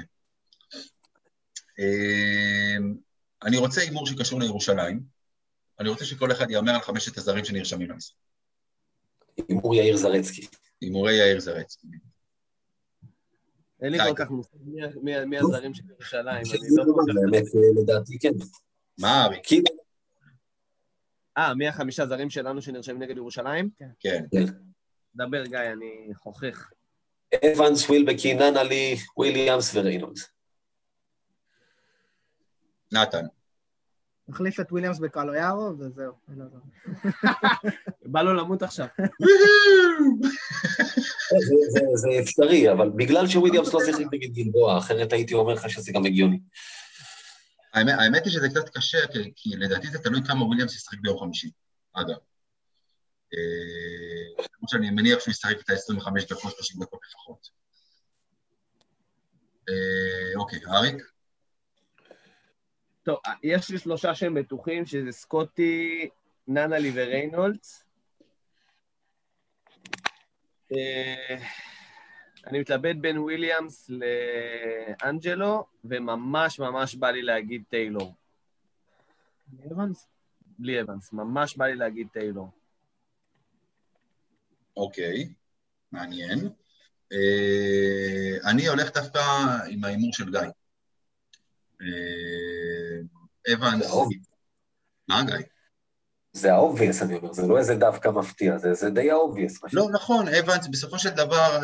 אה, 1.79 2.77
אני 3.43 3.57
רוצה 3.57 3.81
הימור 3.81 4.07
שקשור 4.07 4.39
לירושלים. 4.39 5.03
אני 5.79 5.89
רוצה 5.89 6.05
שכל 6.05 6.31
אחד 6.31 6.51
יאמר 6.51 6.71
על 6.71 6.81
חמשת 6.81 7.17
הזרים 7.17 7.45
שנרשמים 7.45 7.89
למשחק. 7.91 8.15
הימור 9.47 9.75
יאיר 9.75 9.97
זרצקי. 9.97 10.47
הימורי 10.81 11.13
יאיר 11.13 11.39
זרצקי. 11.39 11.87
אין 13.81 13.91
לי. 13.91 13.97
כל 13.99 14.15
כך 14.15 14.29
מושג 14.29 14.57
מי- 15.01 15.25
מי 15.25 15.37
הזרים 15.37 15.73
של 15.73 15.83
ירושלים. 15.89 16.25
אני 16.51 16.67
לא 16.77 16.83
כל 16.83 17.01
כך- 17.07 17.15
באמת, 17.31 17.43
לדעתי, 17.81 18.19
כן. 18.19 18.31
מה, 18.99 19.25
אריק? 19.25 19.47
אה, 21.37 21.53
מי 21.53 21.67
החמישה 21.67 22.05
זרים 22.05 22.29
שלנו 22.29 22.61
שנרשמים 22.61 23.01
נגד 23.03 23.17
ירושלים? 23.17 23.69
כן. 23.99 24.23
דבר, 25.15 25.45
גיא, 25.45 25.59
אני 25.59 26.09
חוכך. 26.15 26.69
אבנס, 27.35 27.89
ווילבקין, 27.89 28.33
ננלי, 28.33 28.95
וויליאמס 29.17 29.75
וריינולדס. 29.75 30.29
נתן. 32.93 33.25
נחליף 34.27 34.59
את 34.59 34.71
וויליאמס 34.71 34.99
בקלויארו, 34.99 35.73
וזהו. 35.79 36.13
אני 36.29 36.39
לא 36.39 36.43
יודע. 36.43 36.57
בא 38.05 38.21
לו 38.21 38.33
למות 38.33 38.63
עכשיו. 38.63 38.87
זה- 41.95 42.19
אפשרי, 42.23 42.71
אבל 42.71 42.89
בגלל 42.95 43.27
שוויליאמס 43.27 43.73
לא 43.73 43.79
שיחק 43.85 44.05
נגד 44.13 44.33
גלבוע, 44.33 44.77
אחרת 44.77 45.13
הייתי 45.13 45.33
אומר 45.33 45.53
לך 45.53 45.69
שזה 45.69 45.91
גם 45.91 46.05
הגיוני. 46.05 46.39
האמת, 47.73 48.25
היא 48.25 48.33
שזה 48.33 48.49
קצת 48.49 48.69
קשה, 48.69 48.97
כי, 49.35 49.49
לדעתי 49.55 49.87
זה 49.87 49.99
תלוי 49.99 50.21
כמה 50.27 50.45
וויליאמס 50.45 50.75
ישחק 50.75 50.97
ביום 51.01 51.19
חמישי, 51.19 51.51
אגב. 51.93 52.15
אה, 53.33 54.43
למרות 54.55 54.69
שאני 54.69 54.89
מניח 54.89 55.19
שהוא 55.19 55.31
ישחק 55.31 55.55
את 55.61 55.69
ה-25 55.69 56.09
דקות, 56.29 56.51
30 56.55 56.81
דקות 56.83 56.99
לפחות. 57.09 57.47
אה, 59.69 60.39
אוקיי, 60.39 60.59
אריק? 60.67 60.95
טוב, 63.03 63.19
יש 63.43 63.69
לי 63.69 63.77
שלושה 63.77 64.15
שהם 64.15 64.33
בטוחים, 64.33 64.85
שזה 64.85 65.11
סקוטי, 65.11 66.09
ננלי 66.47 66.91
וריינולדס. 66.93 67.83
אה, 70.71 71.35
אני 72.47 72.59
מתלבט 72.59 72.95
בין 72.95 73.17
וויליאמס 73.17 73.89
לאנג'לו, 73.89 75.65
וממש 75.83 76.59
ממש 76.59 76.95
בא 76.95 77.11
לי 77.11 77.21
להגיד 77.21 77.63
טיילור. 77.69 78.13
בלי 79.47 79.69
אבנס? 79.71 80.07
בלי 80.59 80.81
אבנס, 80.81 81.13
ממש 81.13 81.57
בא 81.57 81.65
לי 81.65 81.75
להגיד 81.75 82.07
טיילור. 82.13 82.49
אוקיי, 84.77 85.33
מעניין. 85.91 86.39
אה, 87.13 88.49
אני 88.51 88.67
הולך 88.67 88.93
דווקא 88.93 89.19
עם 89.69 89.83
ההימור 89.83 90.13
של 90.13 90.31
גיא. 90.31 90.39
אה. 93.47 93.55
מה, 95.07 95.23
גיא? 95.23 95.35
זה 96.33 96.53
ה 96.53 96.58
obvious, 96.58 97.01
אני 97.01 97.15
אומר, 97.15 97.33
זה 97.33 97.47
לא 97.47 97.57
איזה 97.57 97.75
דווקא 97.75 98.09
מפתיע, 98.09 98.57
זה, 98.57 98.73
זה 98.73 98.89
די 98.89 99.11
ה 99.11 99.16
obvious. 99.16 99.59
לא, 99.73 99.87
נכון, 99.93 100.27
אבנס, 100.27 100.67
בסופו 100.67 100.99
של 100.99 101.09
דבר, 101.09 101.59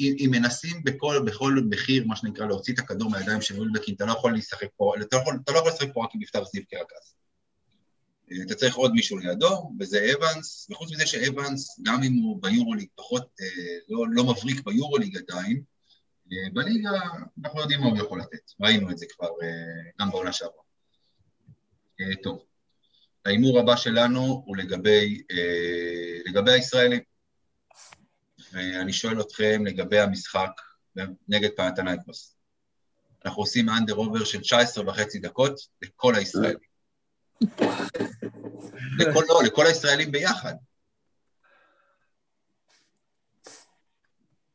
אם, 0.00 0.14
אם 0.18 0.28
מנסים 0.30 0.84
בכל, 0.84 1.22
בכל 1.26 1.58
מחיר, 1.70 2.04
מה 2.06 2.16
שנקרא, 2.16 2.46
להוציא 2.46 2.74
את 2.74 2.78
הכדור 2.78 3.10
מהידיים 3.10 3.42
של 3.42 3.60
וילבקין, 3.60 3.94
אתה 3.94 4.06
לא 4.06 4.12
יכול 4.12 4.36
לשחק 4.36 4.68
פה, 4.76 4.92
אתה 5.00 5.16
לא 5.16 5.22
יכול, 5.22 5.38
אתה 5.44 5.52
לא 5.52 5.58
יכול 5.58 5.70
לשחק 5.70 5.88
פה 5.94 6.04
רק 6.04 6.10
עם 6.14 6.22
יפתח 6.22 6.40
זיו 6.52 6.62
כרכז. 6.70 7.14
אתה 8.46 8.54
צריך 8.54 8.76
עוד 8.76 8.92
מישהו 8.92 9.18
לידו, 9.18 9.72
וזה 9.80 10.12
אבנס, 10.12 10.66
וחוץ 10.70 10.92
מזה 10.92 11.06
שאבנס, 11.06 11.80
גם 11.82 12.02
אם 12.02 12.12
הוא 12.12 12.42
ביורוליג 12.42 12.88
פחות, 12.94 13.28
לא, 13.88 14.04
לא 14.10 14.24
מבריק 14.24 14.64
ביורוליג 14.64 15.16
עדיין, 15.16 15.62
בליגה 16.52 16.90
אנחנו 17.44 17.60
יודעים 17.60 17.80
מה 17.80 17.86
הוא 17.86 17.98
יכול 17.98 18.20
לתת, 18.20 18.52
ראינו 18.60 18.90
את 18.90 18.98
זה 18.98 19.06
כבר 19.08 19.28
גם 20.00 20.10
בעונה 20.10 20.32
שעברה. 20.32 20.61
טוב. 22.22 22.44
ההימור 23.24 23.60
הבא 23.60 23.76
שלנו 23.76 24.42
הוא 24.46 24.56
לגבי, 24.56 25.22
אה, 25.30 26.18
לגבי 26.26 26.52
הישראלים. 26.52 27.00
ואני 28.52 28.92
שואל 28.92 29.20
אתכם 29.20 29.66
לגבי 29.66 29.98
המשחק 30.00 30.50
נגד 31.28 31.50
פנתנייקוס. 31.56 32.36
אנחנו 33.24 33.42
עושים 33.42 33.68
under 33.68 33.94
over 33.94 34.24
של 34.24 34.40
19 34.40 34.88
וחצי 34.88 35.18
דקות 35.18 35.60
לכל 35.82 36.14
הישראלים. 36.14 36.58
לכל, 38.98 39.24
לא, 39.28 39.42
לכל 39.46 39.66
הישראלים 39.66 40.12
ביחד. 40.12 40.54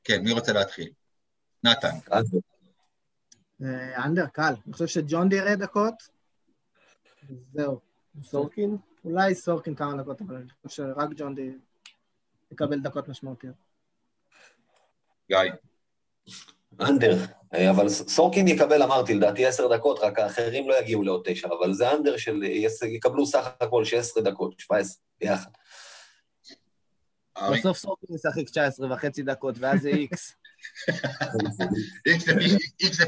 כן, 0.03 0.24
מי 0.24 0.32
רוצה 0.32 0.53
להתחיל? 0.53 0.90
נתן. 1.64 1.98
אנדר, 4.06 4.28
קל. 4.28 4.53
אני 4.65 4.74
חושב 4.74 4.88
שג'ון 4.88 5.30
די 5.30 5.36
יראה 5.36 5.56
דקות. 5.56 6.16
זהו. 7.53 7.79
סורקין? 8.23 8.77
אולי 9.05 9.35
סורקין 9.35 9.75
כמה 9.75 10.01
דקות, 10.01 10.21
אבל 10.21 10.35
אני 10.35 10.45
חושב 10.61 10.83
שרק 10.83 11.09
ג'ון 11.17 11.35
די 11.35 11.51
יקבל 12.51 12.79
דקות 12.79 13.07
משמעותיות. 13.07 13.55
גיא. 15.27 15.37
אנדר, 16.81 17.25
אבל 17.71 17.89
סורקין 17.89 18.47
יקבל, 18.47 18.83
אמרתי, 18.83 19.13
לדעתי 19.13 19.45
עשר 19.45 19.75
דקות, 19.75 19.99
רק 19.99 20.19
האחרים 20.19 20.69
לא 20.69 20.79
יגיעו 20.79 21.03
לעוד 21.03 21.21
תשע, 21.25 21.47
אבל 21.59 21.73
זה 21.73 21.91
אנדר 21.91 22.17
של, 22.17 22.43
יקבלו 22.85 23.25
סך 23.25 23.47
הכל 23.61 23.85
16 23.85 24.23
דקות, 24.23 24.59
17, 24.59 24.97
ביחד. 25.19 25.49
בסוף 27.51 27.77
סורקין 27.77 28.15
ישחק 28.15 28.49
19 28.49 28.93
וחצי 28.93 29.23
דקות, 29.23 29.55
ואז 29.59 29.81
זה 29.81 29.89
איקס. 29.89 30.33
איקס 32.05 32.25
זה 32.97 33.05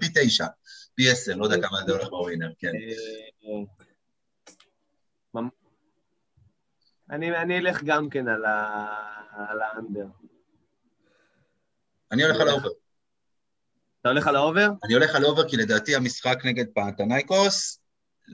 פי 0.00 0.08
תשע, 0.14 0.46
פי 0.94 1.10
עשר, 1.10 1.36
לא 1.36 1.44
יודע 1.44 1.68
כמה 1.68 1.78
זה 1.86 1.92
הולך 1.92 2.08
בווינר, 2.08 2.52
כן. 2.58 2.72
אני, 7.10 7.36
אני 7.36 7.58
אלך 7.58 7.82
גם 7.84 8.08
כן 8.08 8.28
על, 8.28 8.44
ה 9.62 9.68
under. 9.68 10.06
אני 12.12 12.22
הולך 12.22 12.40
על 12.40 12.48
ה 12.48 12.51
over. 12.51 12.68
אתה 14.00 14.08
הולך 14.08 14.26
על 14.26 14.36
ה 14.36 14.41
over? 14.41 14.68
אני 14.84 14.94
הולך 14.94 15.14
על 15.14 15.24
ה 15.24 15.29
over 15.29 15.48
כי 15.48 15.56
לדעתי 15.56 15.96
המשחק 15.96 16.38
נגד 16.44 16.64
פנתנייקוס 16.74 17.80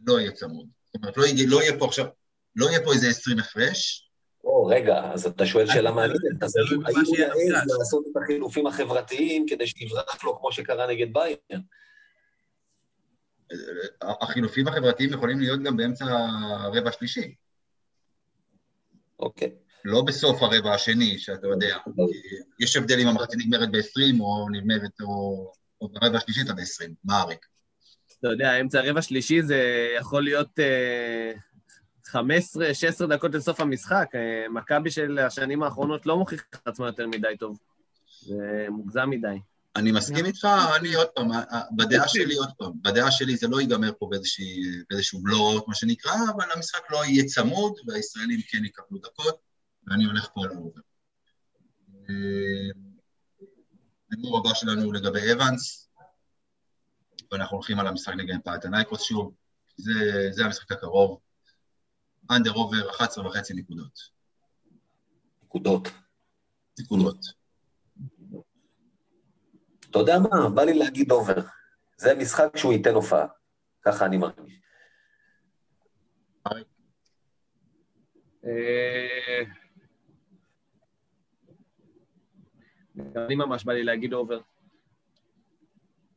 לא 0.06 0.20
יהיה 0.20 0.32
צמוד. 0.32 0.66
זאת 0.85 0.94
אומרת, 0.94 1.16
לא 1.16 1.24
יהיה, 1.24 1.47
לא 1.48 1.62
יהיה 1.62 1.78
פה 1.78 1.86
עכשיו, 1.86 2.06
לא 2.56 2.66
יהיה 2.66 2.85
פה 2.85 2.93
איזה 2.93 3.09
20 3.09 3.39
הפרש. 3.39 4.10
או, 4.44 4.66
רגע, 4.66 5.12
אז 5.12 5.26
אתה 5.26 5.47
שואל 5.47 5.66
שאלה 5.66 5.93
מעניינת, 5.93 6.43
אז 6.43 6.56
האם 6.56 7.05
הוא 7.06 7.16
יעז 7.16 7.78
לעשות 7.78 8.05
את 8.10 8.22
החילופים 8.22 8.66
החברתיים 8.66 9.47
כדי 9.48 9.66
שיברח 9.66 10.24
לו 10.24 10.39
כמו 10.39 10.52
שקרה 10.52 10.86
נגד 10.86 11.12
ביירן? 11.12 11.62
החילופים 14.02 14.68
החברתיים 14.68 15.10
יכולים 15.12 15.40
להיות 15.40 15.62
גם 15.62 15.76
באמצע 15.76 16.04
הרבע 16.04 16.88
השלישי. 16.88 17.34
אוקיי. 19.20 19.50
לא 19.84 20.02
בסוף 20.02 20.42
הרבע 20.42 20.74
השני, 20.74 21.18
שאתה 21.18 21.46
יודע. 21.46 21.76
יש 22.60 22.76
הבדל 22.76 23.00
אם 23.00 23.08
המחצית 23.08 23.40
נגמרת 23.40 23.70
ב-20 23.70 24.20
או 24.20 24.48
נגמרת, 24.50 25.00
או, 25.00 25.52
או 25.80 25.88
ברבע 25.88 26.16
השלישי 26.16 26.42
אתה 26.42 26.52
ב-20. 26.52 26.90
מה 27.04 27.22
אריק? 27.22 27.46
אתה 28.18 28.28
יודע, 28.28 28.60
אמצע 28.60 28.78
הרבע 28.78 28.98
השלישי 28.98 29.42
זה 29.42 29.88
יכול 29.98 30.24
להיות 30.24 30.58
אה, 32.06 32.09
15-16 32.10 33.06
דקות 33.08 33.34
לסוף 33.34 33.60
המשחק. 33.60 34.06
אה, 34.12 34.52
מכבי 34.52 34.90
של 34.90 35.18
השנים 35.18 35.62
האחרונות 35.62 36.06
לא 36.06 36.16
מוכיחה 36.16 36.44
את 36.62 36.68
עצמה 36.68 36.86
יותר 36.86 37.06
מדי 37.06 37.36
טוב. 37.38 37.58
זה 38.20 38.66
מוגזם 38.68 39.10
מדי. 39.10 39.38
אני 39.78 39.92
מסכים 39.92 40.26
איתך, 40.26 40.48
אני 40.76 40.94
עוד 40.94 41.09
פעם, 41.09 41.28
בדעה 41.76 42.09
שלי 42.09 42.34
עוד 42.34 42.48
פעם, 42.59 42.72
בדעה 42.82 43.10
שלי 43.10 43.36
זה 43.36 43.48
לא 43.48 43.60
ייגמר 43.60 43.92
פה 43.98 44.10
באיזשהו 44.90 45.22
blowout, 45.22 45.68
מה 45.68 45.74
שנקרא, 45.74 46.12
אבל 46.36 46.44
המשחק 46.55 46.90
לא 46.90 47.05
יהיה 47.05 47.24
צמוד, 47.24 47.72
והישראלים 47.86 48.40
כן 48.48 48.64
יקבלו 48.64 48.98
דקות, 48.98 49.38
ואני 49.86 50.05
הולך 50.05 50.28
פה 50.34 50.44
על 50.44 50.50
ה 50.50 50.55
over. 50.55 50.80
הדיבור 54.09 54.38
הבא 54.38 54.55
שלנו 54.55 54.82
הוא 54.82 54.94
לגבי 54.94 55.32
אבנס, 55.32 55.88
ואנחנו 57.32 57.56
הולכים 57.56 57.80
על 57.80 57.86
המשחק 57.86 58.14
נגד 58.16 58.36
פנאתינייקוס 58.44 59.02
שוב, 59.02 59.34
זה, 59.76 59.92
זה 60.30 60.44
המשחק 60.44 60.72
הקרוב. 60.72 61.18
under 62.30 62.52
over, 62.52 62.90
11 62.90 63.26
וחצי 63.26 63.55
נקודות. 63.55 63.98
נקודות. 65.42 65.88
נקודות. 66.80 67.38
אתה 69.90 69.98
יודע 69.98 70.19
מה? 70.19 70.48
בא 70.48 70.62
לי 70.62 70.78
להגיד 70.78 71.12
over. 71.12 71.40
זה 71.97 72.15
משחק 72.15 72.56
שהוא 72.56 72.73
ייתן 72.73 72.94
הופעה. 72.94 73.27
ככה 73.82 74.06
אני 74.06 74.16
מרגיש. 74.16 74.60
אה, 78.44 79.43
אני 83.16 83.35
ממש 83.35 83.65
בא 83.65 83.73
לי 83.73 83.85
להגיד 83.85 84.12
over. 84.12 84.40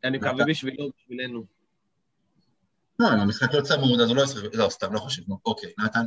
אני 0.03 0.17
מקווה 0.17 0.45
בשבילו, 0.47 0.89
בשבילנו. 0.97 1.45
לא, 2.99 3.07
אם 3.07 3.19
המשחק 3.19 3.53
לא 3.53 3.61
צמוד, 3.61 3.99
אז 3.99 4.09
הוא 4.09 4.17
לא 4.17 4.21
ישחק, 4.21 4.55
לא, 4.55 4.69
סתם, 4.69 4.93
לא 4.93 4.99
חושב. 4.99 5.21
אוקיי, 5.45 5.73
נתן? 5.79 6.05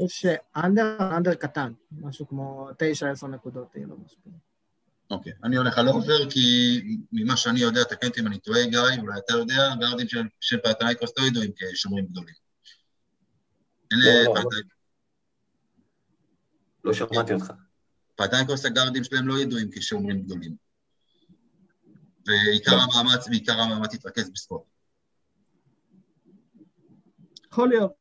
יש 0.00 0.26
under, 0.56 1.16
under 1.16 1.34
קטן, 1.34 1.72
משהו 1.92 2.28
כמו 2.28 2.68
תשע, 2.78 3.10
עשר 3.10 3.26
נקודות, 3.26 3.74
יהיה 3.74 3.86
לו 3.86 3.96
משהו 3.98 4.18
כזה. 4.24 4.51
אוקיי, 5.12 5.32
אני 5.44 5.56
הולך 5.56 5.78
על 5.78 5.88
over, 5.88 6.30
כי 6.30 6.80
ממה 7.12 7.36
שאני 7.36 7.60
יודע, 7.60 7.84
תקן 7.84 8.06
אותי 8.06 8.20
אם 8.20 8.26
אני 8.26 8.38
טועה, 8.38 8.66
גיא, 8.66 8.80
אולי 8.98 9.18
אתה 9.18 9.32
יודע, 9.32 9.74
גארדים 9.80 10.08
של, 10.08 10.22
של 10.40 10.58
פנאתינייקוס 10.60 11.10
לא 11.18 11.26
ידועים 11.26 11.50
כשומרים 11.56 12.06
גדולים. 12.06 12.34
לא, 13.92 14.34
לא, 14.34 14.42
לא 16.84 16.92
שמעתי 16.92 17.32
אותך. 17.32 17.52
פנאתינייקוס 18.14 18.64
הגארדים 18.64 19.04
שלהם 19.04 19.28
לא 19.28 19.38
ידועים 19.38 19.70
כשומרים 19.72 20.22
גדולים. 20.22 20.56
ועיקר 22.26 22.76
המאמץ, 22.76 23.28
ועיקר 23.28 23.60
המאמץ 23.60 23.94
יתרכז 23.94 24.30
בספורט. 24.30 24.62
יכול 27.52 27.68
להיות. 27.68 27.92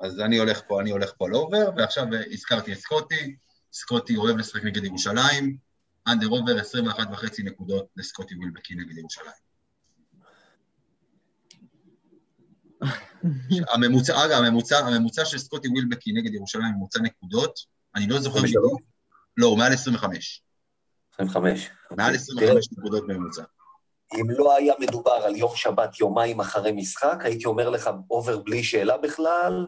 אז 0.00 0.20
אני 0.20 0.38
הולך 0.38 0.60
פה, 0.68 0.80
אני 0.80 0.90
הולך 0.90 1.12
פה 1.18 1.26
על 1.26 1.34
over, 1.34 1.70
ועכשיו 1.76 2.06
הזכרתי 2.32 2.72
את 2.72 2.78
סקוטי, 2.78 3.36
סקוטי 3.72 4.16
אוהב 4.16 4.36
לשחק 4.36 4.64
נגד 4.64 4.84
ירושלים, 4.84 5.67
under 6.08 6.26
over 6.26 6.58
21 6.58 7.06
וחצי 7.12 7.42
נקודות 7.42 7.86
לסקוטי 7.96 8.34
ווילבקין 8.34 8.74
נגד 8.74 8.98
ירושלים. 8.98 9.30
הממוצע, 13.74 14.24
אגב, 14.24 14.44
הממוצע, 14.44 14.78
הממוצע 14.78 15.24
של 15.24 15.38
סקוטי 15.38 15.68
ווילבקי 15.68 16.12
נגד 16.12 16.34
ירושלים 16.34 16.72
ממוצע 16.76 17.00
נקודות, 17.02 17.58
אני 17.94 18.06
לא 18.06 18.20
זוכר 18.20 18.42
בדיוק. 18.42 18.80
לא, 19.36 19.46
הוא 19.46 19.58
מעל 19.58 19.72
25. 19.72 20.42
25. 21.14 21.70
מעל 21.96 22.14
25 22.14 22.68
נקודות 22.78 23.04
ממוצע. 23.08 23.42
אם 24.14 24.30
לא 24.30 24.56
היה 24.56 24.74
מדובר 24.78 25.12
על 25.12 25.36
יום 25.36 25.52
שבת 25.54 26.00
יומיים 26.00 26.40
אחרי 26.40 26.72
משחק, 26.72 27.18
הייתי 27.20 27.44
אומר 27.44 27.70
לך 27.70 27.90
אובר 28.10 28.38
בלי 28.38 28.64
שאלה 28.64 28.98
בכלל. 28.98 29.66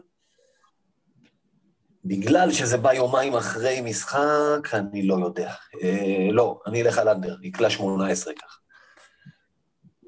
בגלל 2.05 2.51
שזה 2.51 2.77
בא 2.77 2.93
יומיים 2.93 3.33
אחרי 3.33 3.81
משחק, 3.81 4.19
אני 4.73 5.07
לא 5.07 5.15
יודע. 5.25 5.53
אה, 5.83 6.27
לא, 6.31 6.61
אני 6.67 6.81
אלך 6.81 6.97
על 6.97 7.07
אנדר, 7.09 7.35
יקלע 7.43 7.69
18 7.69 8.33
ככה. 8.33 8.57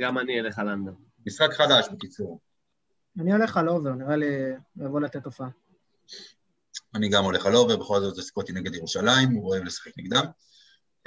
גם 0.02 0.18
אני 0.20 0.40
אלך 0.40 0.60
על 0.60 0.70
under. 0.70 0.92
משחק 1.28 1.54
חדש, 1.54 1.88
בקיצור. 1.94 2.40
אני 3.20 3.32
הולך 3.32 3.58
על 3.58 3.70
over, 3.70 3.90
נראה 3.92 4.16
לי 4.16 4.26
יבוא 4.78 5.02
לתת 5.02 5.26
הופעה. 5.26 5.48
אני 6.96 7.10
גם 7.10 7.24
הולך 7.24 7.46
על 7.46 7.56
over, 7.56 7.78
בכל 7.78 8.00
זאת 8.02 8.16
זה 8.16 8.22
סקוטי 8.22 8.54
נגד 8.54 8.76
ירושלים, 8.76 9.32
הוא 9.32 9.50
אוהב 9.50 9.64
לשחק 9.64 9.92
נגדם. 9.98 10.24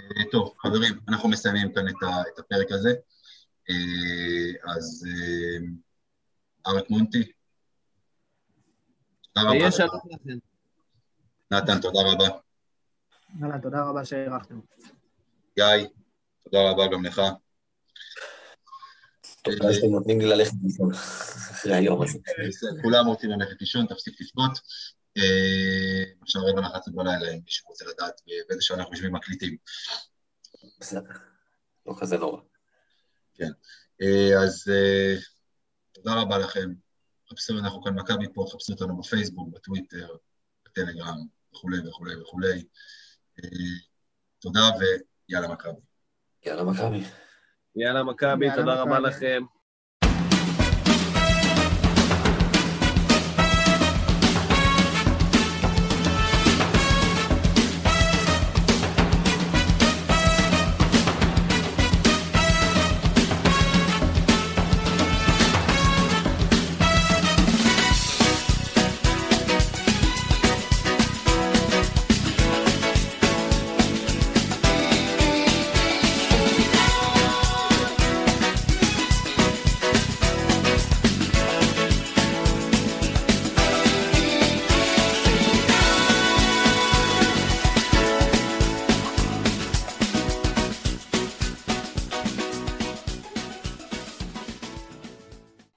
אה, 0.01 0.31
טוב, 0.33 0.55
חברים, 0.59 0.99
אנחנו 1.09 1.29
מסיימים 1.29 1.73
כאן 1.73 1.89
את 1.89 1.95
ה- 2.03 2.23
את 2.35 2.39
הפרק 2.39 2.73
הזה. 2.73 2.95
אה, 3.71 4.73
אז 4.77 5.07
אה, 5.09 5.67
אריק 6.67 6.91
מונטי, 6.91 7.33
תודה 9.33 9.49
רבה. 9.49 9.65
ויש 9.65 9.75
שלום 9.77 9.89
לכם. 10.11 10.39
נתן, 11.51 11.81
תודה 11.81 11.99
רבה. 12.13 12.29
יאללה, 13.41 13.59
תודה 13.63 13.83
רבה 13.83 14.05
שאירחתם. 14.05 14.61
גיא, 15.57 15.89
תודה 16.45 16.71
רבה 16.71 16.87
גם 16.93 17.05
לך. 17.05 17.21
תודה 19.43 19.73
שאתם 19.73 19.87
נותנים 19.87 20.21
לי 20.21 20.27
ללכת 20.27 20.53
לישון 20.65 20.91
אחרי 21.51 21.75
היום 21.75 22.03
הזה. 22.03 22.19
כולם 22.83 23.07
רוצים 23.07 23.31
ללכת 23.31 23.61
לישון, 23.61 23.87
תפסיק 23.87 24.21
לבכות. 24.21 24.59
אה, 25.17 26.05
עכשיו 26.23 26.43
רבע 26.47 26.61
ל-11 26.61 26.91
בלילה, 26.95 27.31
אם 27.33 27.41
מישהו 27.45 27.69
רוצה 27.69 27.85
לדעת 27.85 28.21
באיזה 28.49 28.63
שעה 28.63 28.77
אנחנו 28.77 28.93
יושבים 28.93 29.13
מקליטים. 29.13 29.57
בסדר, 30.81 31.13
לא 31.87 31.95
כזה 32.01 32.19
נורא. 32.19 32.41
אה, 34.03 34.43
אז 34.45 34.65
אה, 34.71 35.15
תודה 35.93 36.21
רבה 36.21 36.39
לכם. 36.39 36.73
חפשו, 37.31 37.59
אנחנו 37.59 37.83
כאן 37.83 37.95
מכבי 37.95 38.27
פה, 38.35 38.47
חפשו 38.53 38.73
אותנו 38.73 38.99
בפייסבוק, 38.99 39.55
בטוויטר, 39.55 40.17
בטלגרם, 40.67 41.27
וכולי 41.57 41.89
וכולי 41.89 42.23
וכולי. 42.23 42.65
אה, 43.45 43.49
תודה 44.39 44.61
ויאללה 44.79 45.49
מכבי. 45.49 45.81
יאללה, 46.47 46.65
מכבי. 46.65 47.03
יאללה, 47.77 48.03
מכבי, 48.03 48.47
תודה 48.57 48.75
רבה. 48.75 48.99
לכם. 48.99 49.43